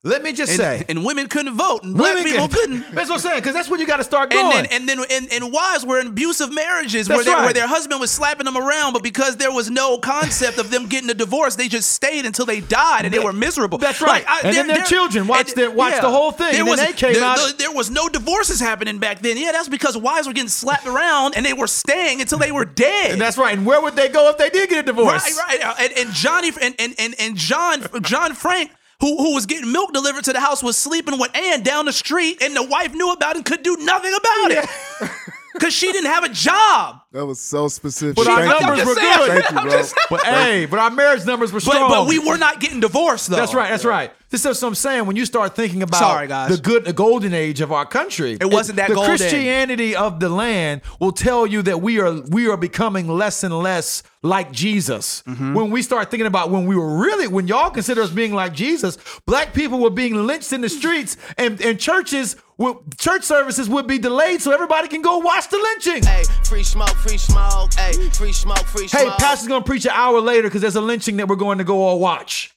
let 0.05 0.22
me 0.22 0.32
just 0.32 0.52
And, 0.52 0.59
say, 0.60 0.85
and 0.89 1.05
women 1.05 1.28
couldn't 1.28 1.55
vote, 1.56 1.82
and 1.82 1.97
black 1.97 2.14
women 2.16 2.31
people 2.31 2.48
couldn't. 2.48 2.81
That's 2.94 3.09
what 3.09 3.16
I'm 3.16 3.20
saying, 3.20 3.40
because 3.40 3.55
that's 3.55 3.68
when 3.70 3.81
you 3.81 3.86
got 3.86 3.97
to 3.97 4.05
start 4.05 4.31
going. 4.31 4.44
And 4.59 4.66
then, 4.68 4.82
and 4.82 4.89
then, 4.89 4.98
and, 5.10 5.32
and 5.32 5.52
wives 5.52 5.85
were 5.85 5.98
in 5.98 6.09
abusive 6.09 6.52
marriages 6.52 7.09
That's 7.09 7.16
where, 7.18 7.24
they, 7.24 7.32
right. 7.32 7.44
where 7.44 7.52
their 7.55 7.66
husband 7.66 8.01
was 8.01 8.10
slapping 8.10 8.44
them 8.44 8.56
around, 8.56 8.93
but 8.93 9.02
because 9.02 9.36
there 9.39 9.51
was 9.51 9.70
no 9.70 9.98
concept 9.98 10.59
of 10.59 10.70
them 10.70 10.86
getting 10.86 11.09
a 11.10 11.14
divorce, 11.14 11.56
they 11.56 11.68
just 11.68 11.90
stayed 11.93 12.26
until 12.26 12.44
they 12.47 12.60
died, 12.60 13.06
and 13.06 13.14
they 13.14 13.18
were 13.18 13.32
miserable. 13.32 13.78
That's 13.78 14.01
right. 14.02 14.24
And 14.44 14.55
then 14.55 14.66
their 14.66 14.85
children 14.85 15.26
watched 15.26 15.56
the- 15.56 15.70
watched 15.70 16.02
the 16.02 16.10
whole 16.10 16.31
thing, 16.32 16.52
There 16.52 16.64
was, 16.66 16.78
they 16.78 16.93
came 16.93 17.14
there, 17.14 17.24
out- 17.24 17.39
there- 17.39 17.52
there 17.68 17.72
was 17.72 17.90
no 17.90 18.09
divorces 18.09 18.60
happening 18.60 18.98
back 18.98 19.20
then. 19.20 19.39
Yeah, 19.39 19.52
that's 19.52 19.68
because 19.68 19.97
wives 19.97 20.26
were 20.26 20.35
getting 20.35 20.48
slapped 20.48 20.86
around, 20.86 21.35
and 21.36 21.44
they 21.47 21.55
were 21.55 21.66
staying 21.66 22.20
until 22.20 22.39
they 22.39 22.52
were 22.52 22.66
dead. 22.66 23.12
And 23.12 23.20
that's 23.20 23.39
right. 23.39 23.56
And 23.56 23.64
where 23.64 23.81
would 23.81 23.97
they 23.97 24.09
go 24.10 24.28
if 24.31 24.36
they 24.39 24.51
did 24.51 24.68
get 24.68 24.81
a 24.81 24.82
divorce? 24.82 25.40
Right, 25.48 25.59
right. 25.64 25.74
And, 25.81 25.93
and 26.06 26.14
Johnny 26.14 26.52
and, 26.60 26.74
and, 26.78 27.14
and 27.18 27.36
John 27.36 27.82
John 28.02 28.35
Frank, 28.35 28.70
who, 29.00 29.16
who 29.16 29.34
was 29.34 29.46
getting 29.46 29.70
milk 29.72 29.92
delivered 29.92 30.24
to 30.24 30.32
the 30.32 30.40
house, 30.40 30.62
was 30.62 30.76
sleeping 30.76 31.18
with 31.18 31.34
Ann 31.36 31.62
down 31.62 31.86
the 31.86 31.92
street, 31.92 32.42
and 32.42 32.54
the 32.54 32.62
wife 32.62 32.94
knew 32.94 33.12
about 33.12 33.32
it 33.32 33.36
and 33.38 33.44
could 33.44 33.62
do 33.62 33.76
nothing 33.80 34.14
about 34.14 34.50
it. 34.50 35.10
Cause 35.60 35.72
she 35.72 35.93
didn't 35.93 36.10
have 36.10 36.24
a 36.24 36.28
job. 36.31 37.01
That 37.12 37.24
was 37.26 37.39
so 37.40 37.68
specific. 37.68 38.16
But 38.16 38.26
our 38.26 38.39
Thank 38.44 38.60
you. 38.60 38.66
numbers 38.66 38.86
were 38.86 38.94
saying. 38.97 39.18
good. 39.18 39.28
Thank 39.31 39.51
you, 39.52 39.56
I'm 39.59 39.64
bro. 39.68 39.72
just- 39.72 39.94
But 40.10 40.24
hey, 40.24 40.66
but 40.66 40.78
our 40.81 40.90
marriage 40.90 41.24
numbers 41.24 41.52
were 41.52 41.60
But, 41.60 41.72
strong. 41.74 41.90
but 41.90 42.09
we 42.09 42.18
were 42.18 42.36
not 42.36 42.59
getting 42.60 42.81
divorced 42.81 43.28
though. 43.28 43.36
That's 43.36 43.55
right. 43.55 43.70
That's 43.70 43.85
right. 43.85 44.10
This 44.31 44.44
is 44.44 44.60
what 44.60 44.66
I'm 44.68 44.74
saying. 44.74 45.06
When 45.06 45.14
you 45.14 45.24
start 45.26 45.55
thinking 45.55 45.81
about 45.85 46.01
Sorry, 46.01 46.26
guys. 46.26 46.56
the 46.56 46.60
good, 46.60 46.85
the 46.85 46.93
golden 46.93 47.32
age 47.32 47.60
of 47.60 47.70
our 47.70 47.86
country, 47.86 48.36
It 48.40 48.51
wasn't 48.52 48.76
that 48.78 48.89
the 48.89 48.94
golden. 48.97 49.16
Christianity 49.16 49.94
of 49.94 50.18
the 50.18 50.28
land 50.28 50.81
will 50.98 51.12
tell 51.12 51.47
you 51.47 51.62
that 51.62 51.81
we 51.81 52.01
are 52.01 52.12
we 52.31 52.48
are 52.48 52.56
becoming 52.56 53.06
less 53.06 53.44
and 53.44 53.56
less 53.56 54.02
like 54.24 54.51
Jesus. 54.51 55.22
Mm-hmm. 55.28 55.55
When 55.55 55.70
we 55.70 55.82
start 55.82 56.10
thinking 56.10 56.26
about 56.26 56.51
when 56.51 56.66
we 56.66 56.74
were 56.74 56.97
really, 56.98 57.28
when 57.28 57.47
y'all 57.47 57.70
consider 57.70 58.02
us 58.02 58.10
being 58.10 58.35
like 58.35 58.55
Jesus, 58.55 58.98
black 59.24 59.55
people 59.55 59.78
were 59.78 59.90
being 59.90 60.26
lynched 60.26 60.52
in 60.52 60.62
the 60.62 60.68
streets, 60.68 61.16
and 61.39 61.60
and 61.60 61.78
churches, 61.78 62.35
would, 62.59 62.76
church 62.98 63.24
services 63.24 63.68
would 63.68 63.86
be 63.86 63.98
delayed 63.98 64.40
so 64.40 64.52
everybody 64.52 64.89
can 64.89 65.02
go 65.02 65.18
watch 65.18 65.48
the 65.48 65.59
lynching. 65.59 66.02
Hey, 66.05 66.24
free 66.44 66.62
smoke, 66.62 66.94
free 66.97 67.18
smoke. 67.18 67.72
Hey, 67.74 67.93
free 68.10 68.32
smoke, 68.32 68.64
free 68.66 68.89
smoke. 68.89 69.02
Hey, 69.02 69.10
pastor's 69.18 69.48
gonna 69.48 69.64
preach 69.64 69.85
an 69.85 69.93
hour 69.94 70.20
later 70.20 70.48
because 70.48 70.60
there's 70.60 70.76
a 70.76 70.81
lynching 70.81 71.16
that 71.16 71.28
we're 71.28 71.36
going 71.36 71.59
to 71.59 71.64
go 71.64 71.82
all 71.82 71.98
watch. 71.98 72.55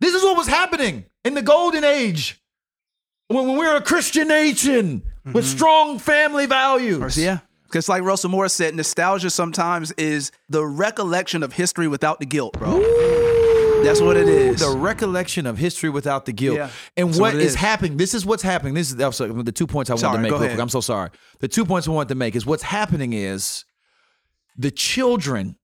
This 0.00 0.14
is 0.14 0.22
what 0.22 0.36
was 0.36 0.46
happening 0.46 1.04
in 1.24 1.34
the 1.34 1.42
golden 1.42 1.84
age 1.84 2.40
when, 3.28 3.46
when 3.46 3.58
we 3.58 3.66
were 3.66 3.76
a 3.76 3.82
Christian 3.82 4.28
nation 4.28 5.02
with 5.24 5.44
mm-hmm. 5.44 5.56
strong 5.56 5.98
family 5.98 6.46
values. 6.46 7.16
Yeah. 7.18 7.40
Because 7.64 7.88
like 7.88 8.02
Russell 8.02 8.30
Moore 8.30 8.48
said, 8.48 8.74
nostalgia 8.74 9.30
sometimes 9.30 9.92
is 9.92 10.32
the 10.48 10.66
recollection 10.66 11.42
of 11.42 11.52
history 11.52 11.86
without 11.86 12.18
the 12.18 12.26
guilt, 12.26 12.54
bro. 12.54 13.19
That's 13.82 14.00
what 14.00 14.16
it 14.16 14.28
is. 14.28 14.60
The 14.60 14.76
recollection 14.76 15.46
of 15.46 15.58
history 15.58 15.90
without 15.90 16.26
the 16.26 16.32
guilt. 16.32 16.56
Yeah, 16.56 16.70
And 16.96 17.10
what 17.10 17.20
what 17.20 17.34
is 17.34 17.52
is. 17.52 17.54
happening, 17.54 17.96
this 17.96 18.14
is 18.14 18.26
what's 18.26 18.42
happening. 18.42 18.74
This 18.74 18.90
is 18.92 18.96
was 18.96 19.18
the 19.18 19.52
two 19.52 19.66
points 19.66 19.90
I 19.90 19.94
wanted 19.94 20.16
to 20.16 20.18
make 20.18 20.30
go 20.30 20.36
real 20.36 20.44
ahead. 20.44 20.56
quick. 20.56 20.62
I'm 20.62 20.68
so 20.68 20.80
sorry. 20.80 21.10
The 21.40 21.48
two 21.48 21.64
points 21.64 21.88
I 21.88 21.90
wanted 21.90 22.10
to 22.10 22.14
make 22.14 22.36
is 22.36 22.44
what's 22.46 22.62
happening 22.62 23.12
is 23.12 23.64
the 24.56 24.70
children 24.70 25.56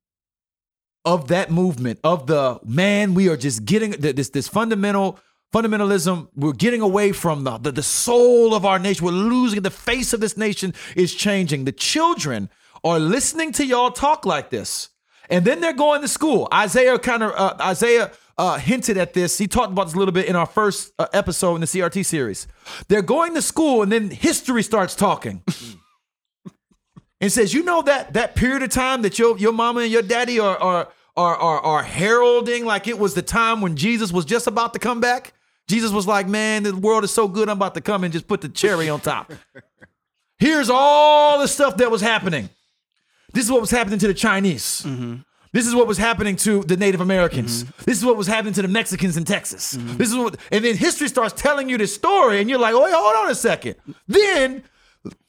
of 1.05 1.29
that 1.29 1.51
movement 1.51 2.01
of 2.03 2.27
the 2.27 2.59
man 2.65 3.15
we 3.15 3.29
are 3.29 3.37
just 3.37 3.65
getting 3.65 3.93
this 3.93 4.31
this 4.31 4.49
fundamental 4.49 5.21
fundamentalism 5.55 6.29
we're 6.35 6.53
getting 6.53 6.81
away 6.81 7.13
from 7.13 7.45
the, 7.45 7.59
the 7.59 7.71
the 7.71 7.83
soul 7.83 8.55
of 8.55 8.65
our 8.65 8.79
nation 8.81 9.05
we're 9.05 9.13
losing 9.13 9.63
the 9.63 9.71
face 9.71 10.13
of 10.13 10.19
this 10.21 10.37
nation 10.37 10.75
is 10.97 11.15
changing 11.15 11.65
the 11.65 11.71
children 11.71 12.49
are 12.83 12.99
listening 12.99 13.53
to 13.53 13.65
y'all 13.65 13.93
talk 13.93 14.27
like 14.27 14.51
this 14.51 14.89
and 15.31 15.45
then 15.45 15.61
they're 15.61 15.73
going 15.73 16.01
to 16.01 16.09
school 16.09 16.49
isaiah 16.53 16.99
kind 16.99 17.23
of 17.23 17.33
uh, 17.33 17.57
isaiah 17.61 18.11
uh, 18.39 18.59
hinted 18.59 18.99
at 18.99 19.15
this 19.15 19.39
he 19.39 19.47
talked 19.47 19.73
about 19.73 19.85
this 19.85 19.95
a 19.95 19.99
little 19.99 20.13
bit 20.13 20.27
in 20.27 20.37
our 20.37 20.47
first 20.47 20.93
uh, 20.99 21.07
episode 21.13 21.55
in 21.55 21.61
the 21.61 21.67
crt 21.67 22.05
series 22.05 22.47
they're 22.89 23.03
going 23.03 23.35
to 23.35 23.41
school 23.41 23.83
and 23.83 23.91
then 23.91 24.11
history 24.11 24.63
starts 24.63 24.95
talking 24.95 25.43
and 27.21 27.33
says, 27.33 27.55
you 27.55 27.63
know 27.63 27.83
that 27.83 28.13
that 28.13 28.35
period 28.35 28.63
of 28.63 28.71
time 28.71 29.03
that 29.03 29.19
your 29.19 29.39
your 29.39 29.53
mama 29.53 29.81
and 29.81 29.93
your 29.93 30.03
daddy 30.03 30.39
are 30.39 30.57
are 30.59 30.89
are 31.17 31.37
are, 31.37 31.61
are 31.61 31.83
heralding 31.83 32.65
like 32.65 32.87
it 32.87 32.99
was 32.99 33.15
the 33.15 33.23
time 33.23 33.61
when 33.61 33.77
Jesus 33.77 34.13
was 34.13 34.25
just 34.25 34.47
about 34.47 34.73
to 34.75 34.79
come 34.79 35.01
back. 35.01 35.33
Jesus 35.69 35.91
was 35.91 36.07
like, 36.07 36.29
man, 36.29 36.63
the 36.63 36.77
world 36.77 37.03
is 37.03 37.11
so 37.11 37.27
good, 37.27 37.49
I'm 37.49 37.57
about 37.57 37.75
to 37.75 37.81
come 37.81 38.05
and 38.05 38.13
just 38.13 38.29
put 38.29 38.41
the 38.41 38.49
cherry 38.49 38.89
on 38.89 39.01
top. 39.01 39.33
Here's 40.39 40.71
all 40.71 41.41
the 41.41 41.49
stuff 41.49 41.79
that 41.79 41.91
was 41.91 42.03
happening. 42.03 42.51
This 43.37 43.45
is 43.45 43.53
what 43.53 43.61
was 43.61 43.71
happening 43.71 43.99
to 43.99 44.07
the 44.07 44.15
Chinese. 44.15 44.83
This 45.53 45.67
is 45.67 45.75
what 45.75 45.87
was 45.87 45.99
happening 45.99 46.37
to 46.37 46.63
the 46.63 46.77
Native 46.79 47.03
Americans. 47.03 47.65
This 47.85 47.99
is 47.99 48.05
what 48.05 48.17
was 48.17 48.27
happening 48.27 48.55
to 48.55 48.63
the 48.63 48.69
Mexicans 48.69 49.19
in 49.19 49.25
Texas. 49.25 49.73
This 49.73 50.09
is 50.09 50.17
what, 50.17 50.39
and 50.51 50.65
then 50.65 50.75
history 50.75 51.09
starts 51.09 51.35
telling 51.35 51.69
you 51.69 51.77
this 51.77 51.95
story, 51.95 52.41
and 52.41 52.49
you're 52.49 52.59
like, 52.59 52.75
oh, 52.75 52.85
wait, 52.85 52.95
hold 52.95 53.15
on 53.15 53.31
a 53.31 53.35
second. 53.35 53.75
Then 54.09 54.65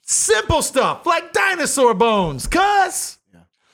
simple 0.04 0.62
stuff 0.62 1.06
like 1.06 1.34
dinosaur 1.34 1.94
bones, 1.94 2.48
cuz 2.48 3.18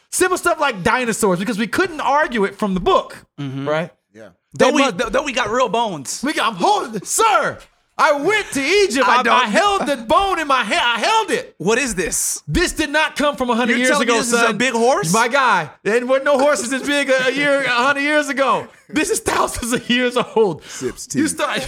simple 0.10 0.39
stuff 0.39 0.60
like 0.60 0.81
dinosaurs, 0.81 1.38
because 1.38 1.60
we 1.60 1.68
couldn't 1.68 2.01
argue 2.01 2.43
it 2.43 2.55
from 2.55 2.73
the 2.73 2.80
book, 2.80 3.26
mm-hmm. 3.39 3.69
right? 3.69 3.91
Yeah. 4.14 4.30
though, 4.53 4.72
we, 4.72 4.81
must- 4.81 5.11
though 5.11 5.23
we 5.23 5.31
got 5.31 5.51
real 5.51 5.69
bones. 5.69 6.23
we 6.23 6.34
got, 6.34 6.53
I'm 6.53 6.57
holding, 6.57 7.03
sir. 7.03 7.60
I 7.98 8.14
went 8.14 8.48
to 8.53 8.61
Egypt. 8.61 9.07
I 9.07 9.22
I, 9.22 9.44
I, 9.44 9.48
held 9.48 9.88
the 9.88 9.98
bone 9.98 10.40
in 10.40 10.48
my 10.48 10.64
hand. 10.64 10.82
I 10.84 10.98
held 10.98 11.30
it. 11.30 11.53
What 11.60 11.78
is 11.78 11.94
this? 11.94 12.41
This 12.48 12.74
did 12.74 12.90
not 12.90 13.15
come 13.15 13.36
from 13.36 13.49
100 13.49 13.70
You're 13.70 13.88
years 13.88 13.99
ago, 13.99 14.15
this 14.15 14.34
is 14.34 14.41
a 14.41 14.53
big 14.53 14.74
horse? 14.74 15.14
My 15.14 15.28
guy. 15.28 15.70
There 15.84 16.03
wasn't 16.03 16.26
no 16.26 16.40
horses 16.40 16.74
as 16.74 16.82
big 16.82 17.10
a, 17.10 17.28
a 17.28 17.32
year, 17.32 17.57
100 17.60 17.99
years 17.99 18.30
ago. 18.30 18.68
This 18.90 19.11
is 19.11 19.20
thousands 19.20 19.74
of 19.74 19.88
years 19.90 20.18
old. 20.18 20.64
Sips 20.64 21.14
You 21.15 21.24
tea. 21.24 21.30
start. 21.30 21.61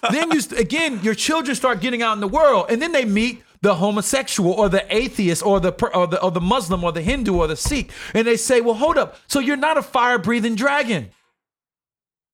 then 0.12 0.30
you 0.30 0.40
st- 0.40 0.60
again, 0.60 1.00
your 1.02 1.14
children 1.14 1.56
start 1.56 1.80
getting 1.80 2.02
out 2.02 2.12
in 2.12 2.20
the 2.20 2.28
world, 2.28 2.66
and 2.68 2.80
then 2.80 2.92
they 2.92 3.04
meet 3.04 3.42
the 3.62 3.74
homosexual 3.76 4.52
or 4.52 4.68
the 4.68 4.84
atheist 4.94 5.44
or 5.44 5.58
the 5.58 5.72
per- 5.72 5.88
or 5.88 6.06
the 6.06 6.22
or 6.22 6.30
the 6.30 6.40
Muslim 6.40 6.84
or 6.84 6.92
the 6.92 7.02
Hindu 7.02 7.34
or 7.34 7.46
the 7.46 7.56
Sikh, 7.56 7.90
and 8.12 8.26
they 8.26 8.36
say, 8.36 8.60
"Well, 8.60 8.74
hold 8.74 8.98
up. 8.98 9.16
So 9.26 9.40
you're 9.40 9.56
not 9.56 9.76
a 9.78 9.82
fire 9.82 10.18
breathing 10.18 10.54
dragon. 10.54 11.10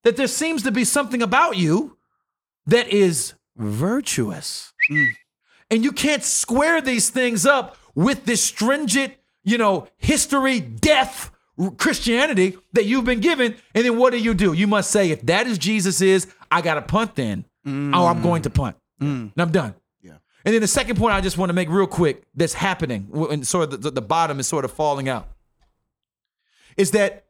That 0.04 0.16
there 0.16 0.26
seems 0.26 0.62
to 0.62 0.70
be 0.70 0.84
something 0.84 1.22
about 1.22 1.56
you 1.56 1.98
that 2.70 2.88
is 2.88 3.34
virtuous." 3.56 4.72
Mm. 4.90 5.06
And 5.70 5.84
you 5.84 5.92
can't 5.92 6.24
square 6.24 6.80
these 6.80 7.10
things 7.10 7.46
up 7.46 7.76
with 7.94 8.24
this 8.24 8.42
stringent, 8.42 9.14
you 9.44 9.56
know, 9.56 9.86
history, 9.98 10.58
death, 10.58 11.30
Christianity 11.76 12.56
that 12.72 12.86
you've 12.86 13.04
been 13.04 13.20
given. 13.20 13.54
And 13.74 13.84
then 13.84 13.96
what 13.96 14.12
do 14.12 14.18
you 14.18 14.34
do? 14.34 14.52
You 14.52 14.66
must 14.66 14.90
say, 14.90 15.10
if 15.10 15.22
that 15.26 15.46
is 15.46 15.58
Jesus 15.58 16.00
is, 16.00 16.26
I 16.50 16.60
got 16.60 16.74
to 16.74 16.82
punt 16.82 17.14
then. 17.14 17.44
Mm. 17.66 17.94
Oh, 17.94 18.06
I'm 18.06 18.22
going 18.22 18.42
to 18.42 18.50
punt. 18.50 18.76
Mm. 19.00 19.32
And 19.32 19.32
I'm 19.36 19.52
done. 19.52 19.74
Yeah. 20.02 20.16
And 20.44 20.54
then 20.54 20.60
the 20.60 20.66
second 20.66 20.96
point 20.96 21.14
I 21.14 21.20
just 21.20 21.38
want 21.38 21.50
to 21.50 21.54
make 21.54 21.68
real 21.68 21.86
quick 21.86 22.24
that's 22.34 22.54
happening, 22.54 23.08
and 23.30 23.46
sort 23.46 23.72
of 23.72 23.82
the, 23.82 23.90
the 23.90 24.02
bottom 24.02 24.40
is 24.40 24.48
sort 24.48 24.64
of 24.64 24.72
falling 24.72 25.08
out, 25.08 25.28
is 26.76 26.92
that 26.92 27.26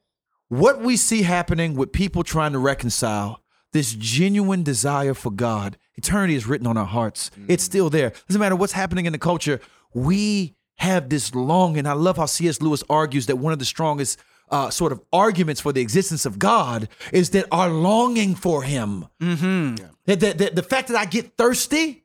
what 0.48 0.80
we 0.80 0.96
see 0.96 1.22
happening 1.22 1.74
with 1.74 1.92
people 1.92 2.22
trying 2.22 2.52
to 2.52 2.58
reconcile 2.58 3.42
this 3.72 3.94
genuine 3.94 4.62
desire 4.62 5.14
for 5.14 5.30
God, 5.30 5.76
eternity 5.94 6.34
is 6.34 6.46
written 6.46 6.66
on 6.66 6.76
our 6.76 6.86
hearts. 6.86 7.30
It's 7.48 7.64
mm. 7.64 7.66
still 7.66 7.90
there. 7.90 8.12
Doesn't 8.28 8.40
matter 8.40 8.56
what's 8.56 8.72
happening 8.72 9.06
in 9.06 9.12
the 9.12 9.18
culture. 9.18 9.60
We 9.94 10.54
have 10.76 11.08
this 11.08 11.34
longing. 11.34 11.86
I 11.86 11.92
love 11.92 12.16
how 12.16 12.26
C.S. 12.26 12.60
Lewis 12.62 12.82
argues 12.88 13.26
that 13.26 13.36
one 13.36 13.52
of 13.52 13.58
the 13.58 13.64
strongest 13.64 14.18
uh, 14.50 14.70
sort 14.70 14.92
of 14.92 15.00
arguments 15.12 15.60
for 15.60 15.72
the 15.72 15.80
existence 15.80 16.26
of 16.26 16.38
God 16.38 16.88
is 17.12 17.30
that 17.30 17.46
our 17.52 17.70
longing 17.70 18.34
for 18.34 18.62
Him. 18.62 19.06
Mm-hmm. 19.20 19.84
That, 20.06 20.20
that, 20.20 20.38
that 20.38 20.54
the 20.56 20.62
fact 20.62 20.88
that 20.88 20.96
I 20.96 21.04
get 21.04 21.36
thirsty 21.36 22.04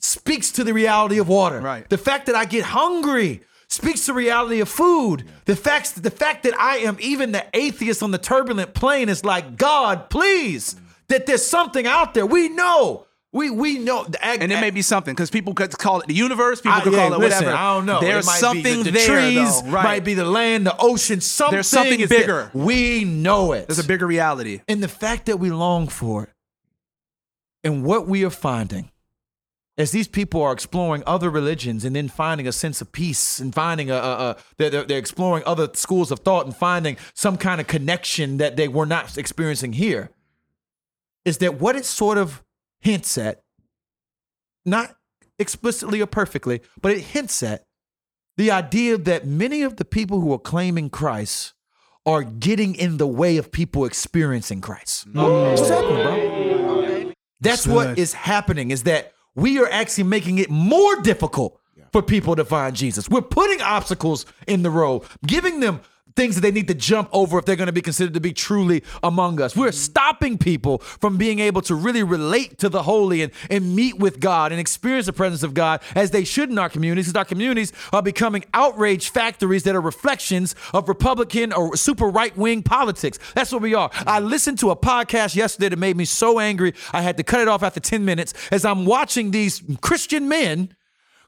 speaks 0.00 0.50
to 0.52 0.64
the 0.64 0.74
reality 0.74 1.18
of 1.18 1.28
water. 1.28 1.60
Right. 1.60 1.88
The 1.88 1.98
fact 1.98 2.26
that 2.26 2.34
I 2.34 2.44
get 2.44 2.64
hungry 2.64 3.42
speaks 3.68 4.06
to 4.06 4.12
reality 4.12 4.60
of 4.60 4.68
food. 4.68 5.24
The 5.44 5.56
fact, 5.56 6.02
the 6.02 6.10
fact 6.10 6.42
that 6.44 6.58
I 6.58 6.78
am 6.78 6.96
even 7.00 7.32
the 7.32 7.46
atheist 7.54 8.02
on 8.02 8.10
the 8.10 8.18
turbulent 8.18 8.74
plane 8.74 9.08
is 9.08 9.24
like, 9.24 9.56
God, 9.56 10.10
please, 10.10 10.74
mm. 10.74 10.80
That 11.08 11.26
there's 11.26 11.44
something 11.44 11.86
out 11.86 12.14
there. 12.14 12.26
We 12.26 12.48
know. 12.48 13.06
We 13.32 13.50
we 13.50 13.78
know. 13.78 14.06
And 14.22 14.50
it 14.50 14.60
may 14.60 14.70
be 14.70 14.80
something 14.80 15.14
because 15.14 15.30
people 15.30 15.52
could 15.52 15.76
call 15.76 16.00
it 16.00 16.06
the 16.06 16.14
universe. 16.14 16.60
People 16.60 16.78
I, 16.78 16.80
could 16.80 16.92
yeah, 16.94 17.08
call 17.08 17.14
it 17.14 17.18
listen, 17.18 17.44
whatever. 17.44 17.56
I 17.56 17.74
don't 17.74 17.86
know. 17.86 18.00
There's 18.00 18.30
something 18.30 18.62
be 18.62 18.82
the, 18.84 18.84
the 18.84 18.90
there, 18.90 19.06
trees, 19.06 19.62
though. 19.62 19.70
Right. 19.70 19.84
might 19.84 20.04
be 20.04 20.14
the 20.14 20.24
land, 20.24 20.66
the 20.66 20.76
ocean. 20.78 21.20
Something 21.20 21.56
there's 21.56 21.66
something 21.66 22.00
is 22.00 22.08
there. 22.08 22.20
bigger. 22.20 22.50
We 22.54 23.04
know 23.04 23.52
it. 23.52 23.68
There's 23.68 23.78
a 23.78 23.84
bigger 23.84 24.06
reality. 24.06 24.62
and 24.66 24.82
the 24.82 24.88
fact 24.88 25.26
that 25.26 25.36
we 25.36 25.50
long 25.50 25.88
for 25.88 26.24
it, 26.24 26.30
and 27.64 27.84
what 27.84 28.08
we 28.08 28.24
are 28.24 28.30
finding, 28.30 28.90
as 29.76 29.90
these 29.92 30.08
people 30.08 30.42
are 30.42 30.52
exploring 30.52 31.02
other 31.06 31.28
religions 31.28 31.84
and 31.84 31.94
then 31.94 32.08
finding 32.08 32.48
a 32.48 32.52
sense 32.52 32.80
of 32.80 32.92
peace 32.92 33.38
and 33.38 33.54
finding 33.54 33.90
a, 33.90 33.94
a, 33.94 33.98
a 33.98 34.36
they're 34.56 34.84
they're 34.84 34.98
exploring 34.98 35.42
other 35.44 35.68
schools 35.74 36.10
of 36.10 36.20
thought 36.20 36.46
and 36.46 36.56
finding 36.56 36.96
some 37.12 37.36
kind 37.36 37.60
of 37.60 37.66
connection 37.66 38.38
that 38.38 38.56
they 38.56 38.68
were 38.68 38.86
not 38.86 39.18
experiencing 39.18 39.74
here, 39.74 40.10
is 41.28 41.38
that 41.38 41.60
what 41.60 41.76
it 41.76 41.84
sort 41.84 42.16
of 42.18 42.42
hints 42.80 43.18
at, 43.18 43.42
not 44.64 44.96
explicitly 45.38 46.00
or 46.00 46.06
perfectly, 46.06 46.62
but 46.80 46.90
it 46.90 47.00
hints 47.00 47.42
at 47.42 47.66
the 48.38 48.50
idea 48.50 48.96
that 48.96 49.26
many 49.26 49.62
of 49.62 49.76
the 49.76 49.84
people 49.84 50.20
who 50.20 50.32
are 50.32 50.38
claiming 50.38 50.88
Christ 50.88 51.52
are 52.06 52.22
getting 52.22 52.74
in 52.74 52.96
the 52.96 53.06
way 53.06 53.36
of 53.36 53.52
people 53.52 53.84
experiencing 53.84 54.62
Christ. 54.62 55.06
What's 55.12 55.68
happening, 55.68 56.64
bro. 56.64 57.12
That's 57.40 57.66
what 57.66 57.98
is 57.98 58.14
happening 58.14 58.70
is 58.70 58.84
that 58.84 59.12
we 59.34 59.60
are 59.60 59.68
actually 59.68 60.04
making 60.04 60.38
it 60.38 60.50
more 60.50 60.96
difficult 61.02 61.60
for 61.92 62.02
people 62.02 62.36
to 62.36 62.44
find 62.44 62.74
Jesus. 62.74 63.08
We're 63.08 63.22
putting 63.22 63.60
obstacles 63.60 64.26
in 64.46 64.62
the 64.62 64.70
road, 64.70 65.02
giving 65.26 65.60
them 65.60 65.80
things 66.18 66.34
that 66.34 66.40
they 66.40 66.50
need 66.50 66.66
to 66.66 66.74
jump 66.74 67.08
over 67.12 67.38
if 67.38 67.44
they're 67.44 67.54
going 67.54 67.68
to 67.68 67.72
be 67.72 67.80
considered 67.80 68.12
to 68.12 68.20
be 68.20 68.32
truly 68.32 68.82
among 69.04 69.40
us. 69.40 69.54
We're 69.54 69.70
stopping 69.70 70.36
people 70.36 70.78
from 70.78 71.16
being 71.16 71.38
able 71.38 71.62
to 71.62 71.76
really 71.76 72.02
relate 72.02 72.58
to 72.58 72.68
the 72.68 72.82
holy 72.82 73.22
and, 73.22 73.30
and 73.48 73.76
meet 73.76 74.00
with 74.00 74.18
God 74.18 74.50
and 74.50 74.60
experience 74.60 75.06
the 75.06 75.12
presence 75.12 75.44
of 75.44 75.54
God 75.54 75.80
as 75.94 76.10
they 76.10 76.24
should 76.24 76.50
in 76.50 76.58
our 76.58 76.68
communities, 76.68 77.06
because 77.06 77.18
our 77.20 77.24
communities 77.24 77.72
are 77.92 78.02
becoming 78.02 78.44
outrage 78.52 79.10
factories 79.10 79.62
that 79.62 79.76
are 79.76 79.80
reflections 79.80 80.56
of 80.74 80.88
Republican 80.88 81.52
or 81.52 81.76
super 81.76 82.08
right 82.08 82.36
wing 82.36 82.64
politics. 82.64 83.20
That's 83.36 83.52
what 83.52 83.62
we 83.62 83.74
are. 83.74 83.88
I 83.94 84.18
listened 84.18 84.58
to 84.58 84.72
a 84.72 84.76
podcast 84.76 85.36
yesterday 85.36 85.68
that 85.68 85.78
made 85.78 85.96
me 85.96 86.04
so 86.04 86.40
angry, 86.40 86.74
I 86.92 87.02
had 87.02 87.16
to 87.18 87.22
cut 87.22 87.42
it 87.42 87.46
off 87.46 87.62
after 87.62 87.78
10 87.78 88.04
minutes 88.04 88.34
as 88.50 88.64
I'm 88.64 88.86
watching 88.86 89.30
these 89.30 89.62
Christian 89.82 90.28
men 90.28 90.74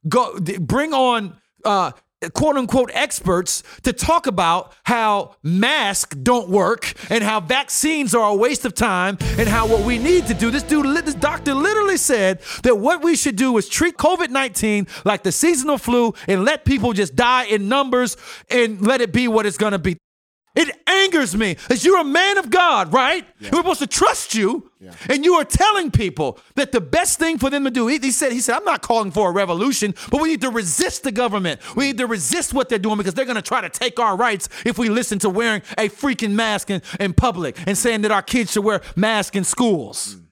go 0.08 0.36
bring 0.58 0.92
on 0.92 1.36
uh 1.64 1.92
quote 2.28 2.56
unquote 2.56 2.90
experts 2.92 3.62
to 3.82 3.92
talk 3.92 4.26
about 4.26 4.74
how 4.84 5.34
masks 5.42 6.14
don't 6.16 6.50
work 6.50 6.92
and 7.10 7.24
how 7.24 7.40
vaccines 7.40 8.14
are 8.14 8.30
a 8.30 8.34
waste 8.34 8.66
of 8.66 8.74
time 8.74 9.16
and 9.38 9.48
how 9.48 9.66
what 9.66 9.84
we 9.86 9.96
need 9.96 10.26
to 10.26 10.34
do 10.34 10.50
this 10.50 10.62
dude 10.62 10.86
this 11.04 11.14
doctor 11.14 11.54
literally 11.54 11.96
said 11.96 12.40
that 12.62 12.76
what 12.76 13.02
we 13.02 13.16
should 13.16 13.36
do 13.36 13.56
is 13.56 13.68
treat 13.68 13.96
covid-19 13.96 14.86
like 15.06 15.22
the 15.22 15.32
seasonal 15.32 15.78
flu 15.78 16.12
and 16.28 16.44
let 16.44 16.66
people 16.66 16.92
just 16.92 17.16
die 17.16 17.44
in 17.44 17.68
numbers 17.68 18.18
and 18.50 18.82
let 18.86 19.00
it 19.00 19.12
be 19.12 19.26
what 19.26 19.46
it's 19.46 19.56
going 19.56 19.72
to 19.72 19.78
be 19.78 19.96
it 20.54 20.68
angers 20.88 21.36
me 21.36 21.56
as 21.70 21.84
you're 21.84 22.00
a 22.00 22.04
man 22.04 22.36
of 22.38 22.50
God, 22.50 22.92
right? 22.92 23.24
We're 23.40 23.58
supposed 23.58 23.80
to 23.80 23.86
trust 23.86 24.34
you, 24.34 24.70
and 25.08 25.24
you 25.24 25.34
are 25.34 25.44
telling 25.44 25.90
people 25.90 26.38
that 26.56 26.72
the 26.72 26.80
best 26.80 27.18
thing 27.18 27.38
for 27.38 27.50
them 27.50 27.64
to 27.64 27.70
do. 27.70 27.86
He, 27.86 27.98
he 27.98 28.10
said, 28.10 28.32
"He 28.32 28.40
said, 28.40 28.56
I'm 28.56 28.64
not 28.64 28.82
calling 28.82 29.10
for 29.12 29.30
a 29.30 29.32
revolution, 29.32 29.94
but 30.10 30.20
we 30.20 30.30
need 30.30 30.40
to 30.40 30.50
resist 30.50 31.04
the 31.04 31.12
government. 31.12 31.60
We 31.76 31.86
need 31.86 31.98
to 31.98 32.06
resist 32.06 32.52
what 32.52 32.68
they're 32.68 32.78
doing 32.80 32.96
because 32.96 33.14
they're 33.14 33.24
going 33.24 33.36
to 33.36 33.42
try 33.42 33.60
to 33.60 33.68
take 33.68 34.00
our 34.00 34.16
rights 34.16 34.48
if 34.64 34.76
we 34.78 34.88
listen 34.88 35.18
to 35.20 35.30
wearing 35.30 35.62
a 35.78 35.88
freaking 35.88 36.32
mask 36.32 36.70
in, 36.70 36.82
in 36.98 37.12
public 37.12 37.56
and 37.66 37.78
saying 37.78 38.00
that 38.02 38.10
our 38.10 38.22
kids 38.22 38.52
should 38.52 38.64
wear 38.64 38.80
masks 38.96 39.36
in 39.36 39.44
schools. 39.44 40.14
Hmm. 40.14 40.24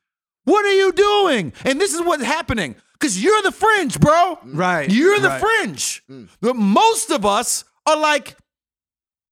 What 0.45 0.65
are 0.65 0.73
you 0.75 0.93
doing? 0.93 1.53
And 1.65 1.81
this 1.81 1.95
is 1.95 2.01
what's 2.03 2.25
happening 2.25 2.75
because 2.95 3.23
you're 3.23 3.43
the 3.43 3.53
fringe, 3.53 4.01
bro. 4.01 4.37
Hmm. 4.37 4.57
Right, 4.57 4.91
You're 4.91 5.21
the 5.21 5.29
right. 5.29 5.41
fringe. 5.41 6.03
Hmm. 6.09 6.25
The 6.41 6.55
most 6.55 7.11
of 7.11 7.25
us 7.25 7.65
are 7.87 7.97
like, 7.99 8.37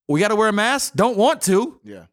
we 0.09 0.20
got 0.20 0.28
to 0.28 0.37
wear 0.37 0.49
a 0.49 0.53
mask. 0.53 0.95
Don't 0.95 1.16
want 1.16 1.43
to. 1.43 1.81
Yeah. 1.85 2.05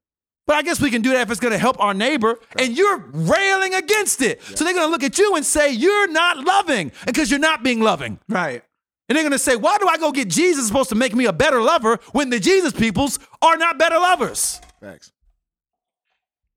But 0.45 0.57
I 0.57 0.61
guess 0.61 0.81
we 0.81 0.91
can 0.91 1.01
do 1.01 1.11
that 1.11 1.21
if 1.21 1.31
it's 1.31 1.39
going 1.39 1.53
to 1.53 1.57
help 1.57 1.79
our 1.79 1.93
neighbor, 1.93 2.37
and 2.59 2.75
you're 2.77 2.97
railing 3.13 3.73
against 3.75 4.21
it. 4.21 4.41
So 4.43 4.65
they're 4.65 4.73
going 4.73 4.87
to 4.87 4.91
look 4.91 5.03
at 5.03 5.17
you 5.17 5.35
and 5.35 5.45
say, 5.45 5.71
You're 5.71 6.07
not 6.11 6.37
loving 6.37 6.91
because 7.05 7.31
you're 7.31 7.39
not 7.39 7.63
being 7.63 7.79
loving. 7.79 8.19
Right. 8.27 8.61
And 9.07 9.15
they're 9.15 9.23
going 9.23 9.31
to 9.31 9.39
say, 9.39 9.55
Why 9.55 9.77
do 9.77 9.87
I 9.87 9.97
go 9.97 10.11
get 10.11 10.27
Jesus 10.29 10.67
supposed 10.67 10.89
to 10.89 10.95
make 10.95 11.15
me 11.15 11.25
a 11.25 11.33
better 11.33 11.61
lover 11.61 11.97
when 12.11 12.29
the 12.29 12.39
Jesus 12.41 12.73
peoples 12.73 13.19
are 13.41 13.55
not 13.57 13.77
better 13.77 13.95
lovers? 13.95 14.59
Facts. 14.81 15.11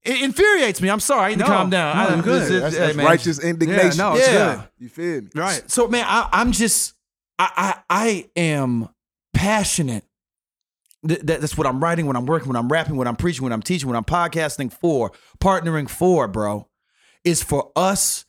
It 0.03 0.23
infuriates 0.23 0.81
me. 0.81 0.89
I'm 0.89 1.01
sorry. 1.01 1.27
I 1.27 1.29
need 1.31 1.39
No, 1.41 1.47
to 1.47 1.51
calm 1.53 1.71
down. 1.71 1.97
no, 1.97 2.03
I- 2.03 2.07
I'm 2.13 2.21
good. 2.23 2.43
this 2.43 2.51
is- 2.51 2.63
That's, 2.63 2.75
hey, 2.77 2.81
that's 2.87 2.97
man. 2.97 3.07
righteous 3.07 3.39
indignation. 3.43 3.99
no, 3.99 4.15
it's 4.15 4.27
Yeah. 4.29 4.55
good. 4.55 4.65
You 4.79 4.89
feel 4.89 5.21
me? 5.23 5.29
Right. 5.35 5.63
So, 5.71 5.89
man, 5.89 6.05
I, 6.09 6.29
I'm 6.33 6.53
just, 6.53 6.95
I, 7.39 7.51
I, 7.57 7.83
I 7.91 8.31
am 8.41 8.89
passionate. 9.35 10.05
Th- 11.09 11.21
that's 11.21 11.57
what 11.59 11.67
I'm 11.67 11.83
writing, 11.83 12.07
when 12.07 12.17
I'm 12.17 12.27
working, 12.27 12.49
when 12.49 12.57
I'm 12.57 12.69
rapping, 12.69 12.97
when 12.97 13.07
I'm 13.09 13.17
preaching, 13.17 13.45
when 13.45 13.53
I'm 13.53 13.63
teaching, 13.63 13.89
when 13.89 13.97
I'm 13.97 14.05
podcasting 14.05 14.73
for, 14.73 15.13
partnering 15.41 15.89
for, 15.89 16.29
bro, 16.29 16.69
is 17.25 17.43
for 17.43 17.71
us 17.77 18.25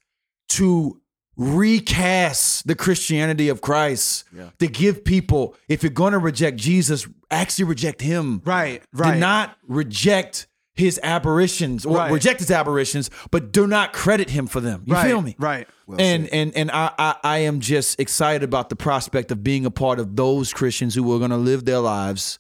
to 0.50 1.02
recast 1.36 2.68
the 2.68 2.76
Christianity 2.76 3.50
of 3.50 3.62
Christ. 3.62 4.26
To 4.60 4.68
give 4.68 5.04
people, 5.04 5.56
if 5.70 5.84
you're 5.84 5.90
going 5.92 6.14
to 6.14 6.20
reject 6.20 6.58
Jesus, 6.58 7.08
actually 7.30 7.66
reject 7.66 8.02
him. 8.02 8.42
Right, 8.46 8.84
right. 8.94 9.14
Do 9.14 9.20
not 9.20 9.58
reject 9.68 10.48
his 10.74 11.00
aberrations 11.02 11.86
or 11.86 11.98
Right. 11.98 12.12
reject 12.12 12.40
his 12.40 12.52
aberrations, 12.52 13.10
but 13.32 13.52
do 13.52 13.66
not 13.66 13.94
credit 13.94 14.30
him 14.30 14.46
for 14.46 14.60
them. 14.60 14.84
You 14.86 14.94
right. 14.94 15.08
feel 15.08 15.22
me? 15.22 15.36
Right. 15.40 15.68
and 15.98 16.28
and 16.30 16.56
and 16.56 16.70
I, 16.72 16.92
I 17.00 17.16
I 17.24 17.38
am 17.40 17.60
just 17.62 18.00
excited 18.00 18.44
about 18.44 18.70
the 18.70 18.76
prospect 18.76 19.32
of 19.32 19.44
being 19.44 19.66
a 19.66 19.72
part 19.72 20.00
of 20.00 20.16
those 20.16 20.54
Christians 20.54 20.94
who 20.94 21.12
are 21.16 21.18
going 21.18 21.32
to 21.32 21.38
live 21.38 21.66
their 21.66 21.80
lives, 21.80 22.38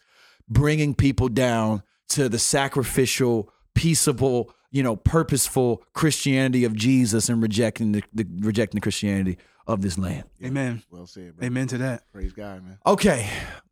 bringing 0.50 0.96
people 0.96 1.30
down 1.30 1.84
to 2.10 2.30
the 2.30 2.40
sacrificial, 2.40 3.52
peaceable, 3.76 4.52
you 4.72 4.84
know, 4.84 4.96
purposeful 4.96 5.84
Christianity 5.94 6.64
of 6.64 6.76
Jesus 6.76 7.30
and 7.30 7.42
rejecting 7.42 7.92
the, 7.94 8.04
the 8.14 8.26
rejecting 8.40 8.78
the 8.78 8.82
Christianity 8.82 9.38
of 9.66 9.82
this 9.82 9.98
land. 9.98 10.24
Amen. 10.44 10.84
Well 10.90 11.08
said, 11.08 11.36
bro. 11.36 11.46
Amen 11.46 11.68
to 11.68 11.78
that. 11.80 12.12
Praise 12.12 12.34
God, 12.34 12.64
man. 12.64 12.78
Okay, 12.86 13.30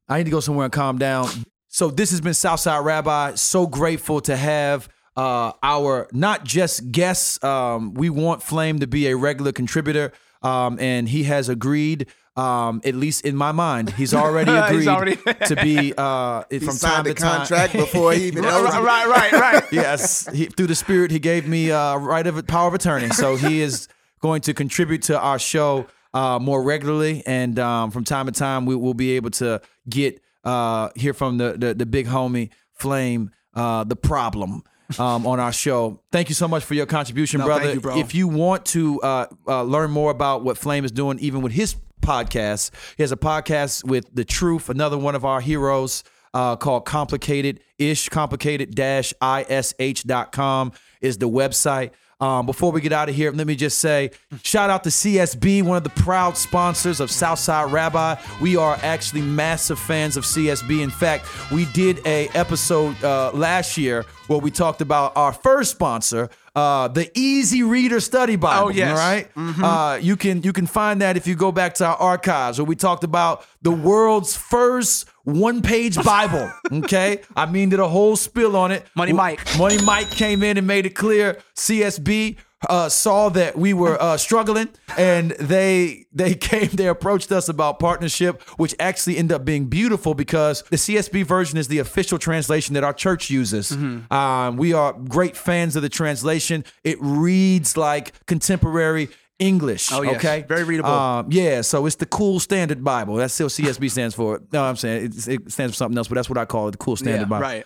I 0.08 0.18
need 0.18 0.26
to 0.26 0.32
go 0.32 0.40
somewhere 0.40 0.66
and 0.66 0.74
calm 0.74 0.98
down. 0.98 1.30
So 1.68 1.90
this 1.90 2.12
has 2.12 2.22
been 2.22 2.34
Southside 2.34 2.86
Rabbi. 2.86 3.36
So 3.36 3.68
grateful 3.68 4.22
to 4.22 4.36
have 4.36 4.90
uh, 5.16 5.54
our 5.64 6.08
not 6.12 6.44
just 6.44 6.92
guests. 6.92 7.44
Um, 7.44 7.94
we 7.94 8.10
want 8.10 8.44
Flame 8.44 8.80
to 8.80 8.88
be 8.88 9.08
a 9.08 9.18
regular 9.18 9.52
contributor, 9.52 10.12
um, 10.42 10.78
and 10.80 11.10
he 11.10 11.24
has 11.24 11.50
agreed. 11.50 12.08
Um, 12.38 12.82
at 12.84 12.96
least 12.96 13.24
in 13.24 13.36
my 13.36 13.52
mind, 13.54 13.92
he's 13.92 14.14
already 14.24 14.52
He's 14.52 14.86
agreed 14.88 14.88
already- 14.90 15.46
to 15.48 15.56
be 15.62 15.94
uh, 15.98 16.44
He 16.50 16.60
from 16.60 16.76
signed 16.76 16.94
time 16.96 17.04
the 17.06 17.14
to 17.14 17.22
time. 17.22 17.38
contract 17.38 17.74
before 17.74 18.12
he 18.14 18.26
even 18.28 18.44
knows. 18.50 18.66
right, 18.76 19.08
right, 19.08 19.32
right, 19.32 19.32
right. 19.32 19.64
yes, 19.72 20.28
he, 20.34 20.46
through 20.48 20.68
the 20.68 20.76
Spirit, 20.76 21.12
he 21.12 21.20
gave 21.20 21.48
me 21.48 21.72
uh, 21.72 21.96
right 21.98 22.28
of 22.28 22.46
power 22.48 22.68
of 22.68 22.74
attorney. 22.74 23.10
So 23.10 23.36
he 23.38 23.62
is 23.62 23.88
going 24.22 24.42
to 24.42 24.54
contribute 24.54 25.04
to 25.04 25.20
our 25.20 25.40
show 25.40 25.88
uh, 26.14 26.40
more 26.40 26.62
regularly, 26.62 27.24
and 27.26 27.58
um, 27.60 27.92
from 27.92 28.04
time 28.04 28.26
to 28.26 28.32
time, 28.32 28.66
we 28.66 28.76
will 28.76 28.94
be 28.94 29.12
able 29.12 29.30
to 29.32 29.62
get 29.90 30.22
uh, 30.44 30.90
hear 30.96 31.14
from 31.14 31.38
the, 31.38 31.56
the 31.58 31.74
the 31.74 31.86
big 31.86 32.06
homie 32.08 32.50
Flame, 32.74 33.32
uh, 33.54 33.84
the 33.86 33.96
problem. 33.96 34.64
Um, 35.00 35.26
on 35.26 35.40
our 35.40 35.52
show. 35.52 36.00
Thank 36.12 36.30
you 36.30 36.36
so 36.36 36.48
much 36.48 36.64
for 36.64 36.76
your 36.76 36.86
contribution, 36.86 37.40
No, 37.40 37.46
brother. 37.48 37.64
thank 37.64 37.74
you, 37.74 37.82
bro. 37.82 37.98
If 37.98 38.14
you 38.14 38.28
want 38.28 38.66
to 38.68 39.02
uh, 39.02 39.26
uh, 39.48 39.64
learn 39.64 39.90
more 39.90 40.12
about 40.12 40.44
what 40.44 40.60
Flame 40.60 40.86
is 40.86 40.92
doing, 40.92 41.18
even 41.18 41.42
with 41.42 41.54
his 41.54 41.76
podcast, 42.02 42.72
he 42.98 43.04
has 43.04 43.12
a 43.12 43.18
podcast 43.18 43.84
with 43.84 44.14
The 44.14 44.26
Truth, 44.26 44.70
another 44.70 44.98
one 44.98 45.16
of 45.16 45.26
our 45.26 45.42
heroes, 45.42 46.04
uh, 46.34 46.56
called 46.56 46.86
Complicated 46.86 47.62
Ish, 47.78 48.10
complicated 48.10 48.76
dash 48.76 49.14
ish.com 49.22 50.72
is 51.02 51.18
the 51.18 51.30
website. 51.30 51.92
Um, 52.22 52.46
before 52.46 52.72
we 52.72 52.80
get 52.80 52.94
out 52.94 53.10
of 53.10 53.16
here, 53.16 53.32
let 53.32 53.46
me 53.46 53.56
just 53.56 53.80
say 53.80 54.12
shout 54.42 54.70
out 54.70 54.84
to 54.86 54.90
CSB, 54.90 55.64
one 55.64 55.76
of 55.76 55.84
the 55.84 55.90
proud 55.90 56.38
sponsors 56.38 57.02
of 57.02 57.12
Southside 57.12 57.72
Rabbi. 57.72 58.16
We 58.42 58.56
are 58.56 58.78
actually 58.82 59.22
massive 59.22 59.78
fans 59.78 60.16
of 60.16 60.24
CSB. 60.24 60.82
In 60.82 60.90
fact, 60.90 61.26
we 61.52 61.66
did 61.66 62.00
a 62.06 62.30
episode 62.30 63.02
uh, 63.04 63.32
last 63.34 63.78
year 63.78 64.06
where 64.28 64.40
we 64.40 64.50
talked 64.50 64.80
about 64.80 65.16
our 65.18 65.34
first 65.34 65.72
sponsor, 65.72 66.30
uh, 66.56 66.88
the 66.88 67.12
Easy 67.18 67.64
Reader 67.64 68.00
Study 68.00 68.36
Bible. 68.38 68.68
Oh, 68.68 68.70
yes. 68.70 68.98
Right? 68.98 69.30
Uh, 69.36 69.98
you 70.02 70.16
can 70.16 70.42
you 70.44 70.54
can 70.54 70.66
find 70.68 71.02
that 71.02 71.18
if 71.18 71.28
you 71.28 71.36
go 71.36 71.52
back 71.52 71.74
to 71.76 71.86
our 71.86 71.96
archives 71.98 72.58
where 72.60 72.66
we 72.66 72.76
talked 72.76 73.04
about 73.04 73.46
the 73.62 73.72
world's 73.72 74.36
first 74.38 75.08
one-page 75.24 76.02
Bible. 76.04 76.52
Okay, 76.72 77.22
I 77.36 77.46
mean, 77.46 77.70
did 77.70 77.80
a 77.80 77.88
whole 77.88 78.16
spill 78.16 78.56
on 78.56 78.72
it. 78.72 78.86
Money 78.96 79.14
Mike. 79.14 79.40
Money 79.58 79.82
Mike 79.82 80.10
came 80.12 80.44
in 80.44 80.58
and 80.58 80.68
made 80.68 80.86
it 80.86 80.92
clear. 80.96 81.38
CSB 81.56 82.38
uh, 82.70 82.90
saw 82.90 83.30
that 83.30 83.58
we 83.58 83.74
were 83.74 84.02
uh, 84.02 84.18
struggling, 84.18 84.70
and 84.98 85.32
they 85.32 86.06
they 86.12 86.34
came. 86.50 86.70
They 86.70 86.88
approached 86.88 87.32
us 87.32 87.50
about 87.50 87.80
partnership, 87.80 88.42
which 88.58 88.76
actually 88.80 89.18
ended 89.18 89.36
up 89.36 89.46
being 89.46 89.66
beautiful 89.66 90.14
because 90.14 90.64
the 90.64 90.78
CSB 90.78 91.26
version 91.26 91.58
is 91.58 91.68
the 91.68 91.80
official 91.80 92.18
translation 92.18 92.74
that 92.74 92.84
our 92.84 92.94
church 92.94 93.30
uses. 93.30 93.72
Mm-hmm. 93.72 94.14
Um, 94.14 94.58
we 94.58 94.74
are 94.74 94.94
great 94.94 95.38
fans 95.38 95.76
of 95.76 95.82
the 95.82 95.90
translation. 95.90 96.64
It 96.84 96.98
reads 97.00 97.78
like 97.78 98.14
contemporary. 98.26 99.10
English, 99.40 99.92
Oh, 99.92 100.02
yes. 100.02 100.16
okay, 100.16 100.46
Very 100.48 100.64
readable. 100.64 100.90
Um, 100.92 101.28
yeah, 101.30 101.62
so 101.62 101.86
it's 101.86 101.98
the 101.98 102.06
Cool 102.06 102.40
Standard 102.40 102.84
Bible. 102.84 103.16
That's 103.16 103.34
still 103.34 103.50
CSB 103.50 103.92
stands 103.92 104.16
for. 104.16 104.42
No, 104.54 104.64
I'm 104.64 104.78
saying 104.78 105.06
it, 105.08 105.28
it 105.28 105.52
stands 105.52 105.74
for 105.74 105.78
something 105.78 105.98
else, 105.98 106.08
but 106.08 106.16
that's 106.16 106.30
what 106.30 106.38
I 106.38 106.46
call 106.46 106.70
it, 106.70 106.72
the 106.72 106.78
Cool 106.78 106.96
Standard 106.96 107.22
Yeah, 107.22 107.26
Bible. 107.26 107.42
right. 107.42 107.66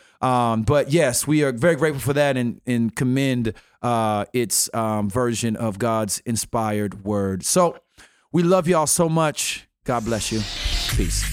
Um, 0.52 0.64
but 0.64 0.92
yes, 0.92 1.28
we 1.28 1.44
are 1.44 1.52
very 1.52 1.76
grateful 1.76 2.02
for 2.02 2.14
that 2.14 2.38
and, 2.38 2.60
and 2.66 2.96
commend 2.96 3.54
uh, 3.82 4.26
its 4.34 4.70
um, 4.74 5.10
version 5.10 5.56
of 5.56 5.78
God's 5.80 6.20
inspired 6.26 7.06
word. 7.06 7.46
So 7.46 7.78
we 8.32 8.42
love 8.44 8.68
y'all 8.68 8.88
so 8.88 9.08
much. 9.08 9.68
God 9.84 10.06
bless 10.06 10.32
you. 10.32 10.40
Peace. 10.96 11.24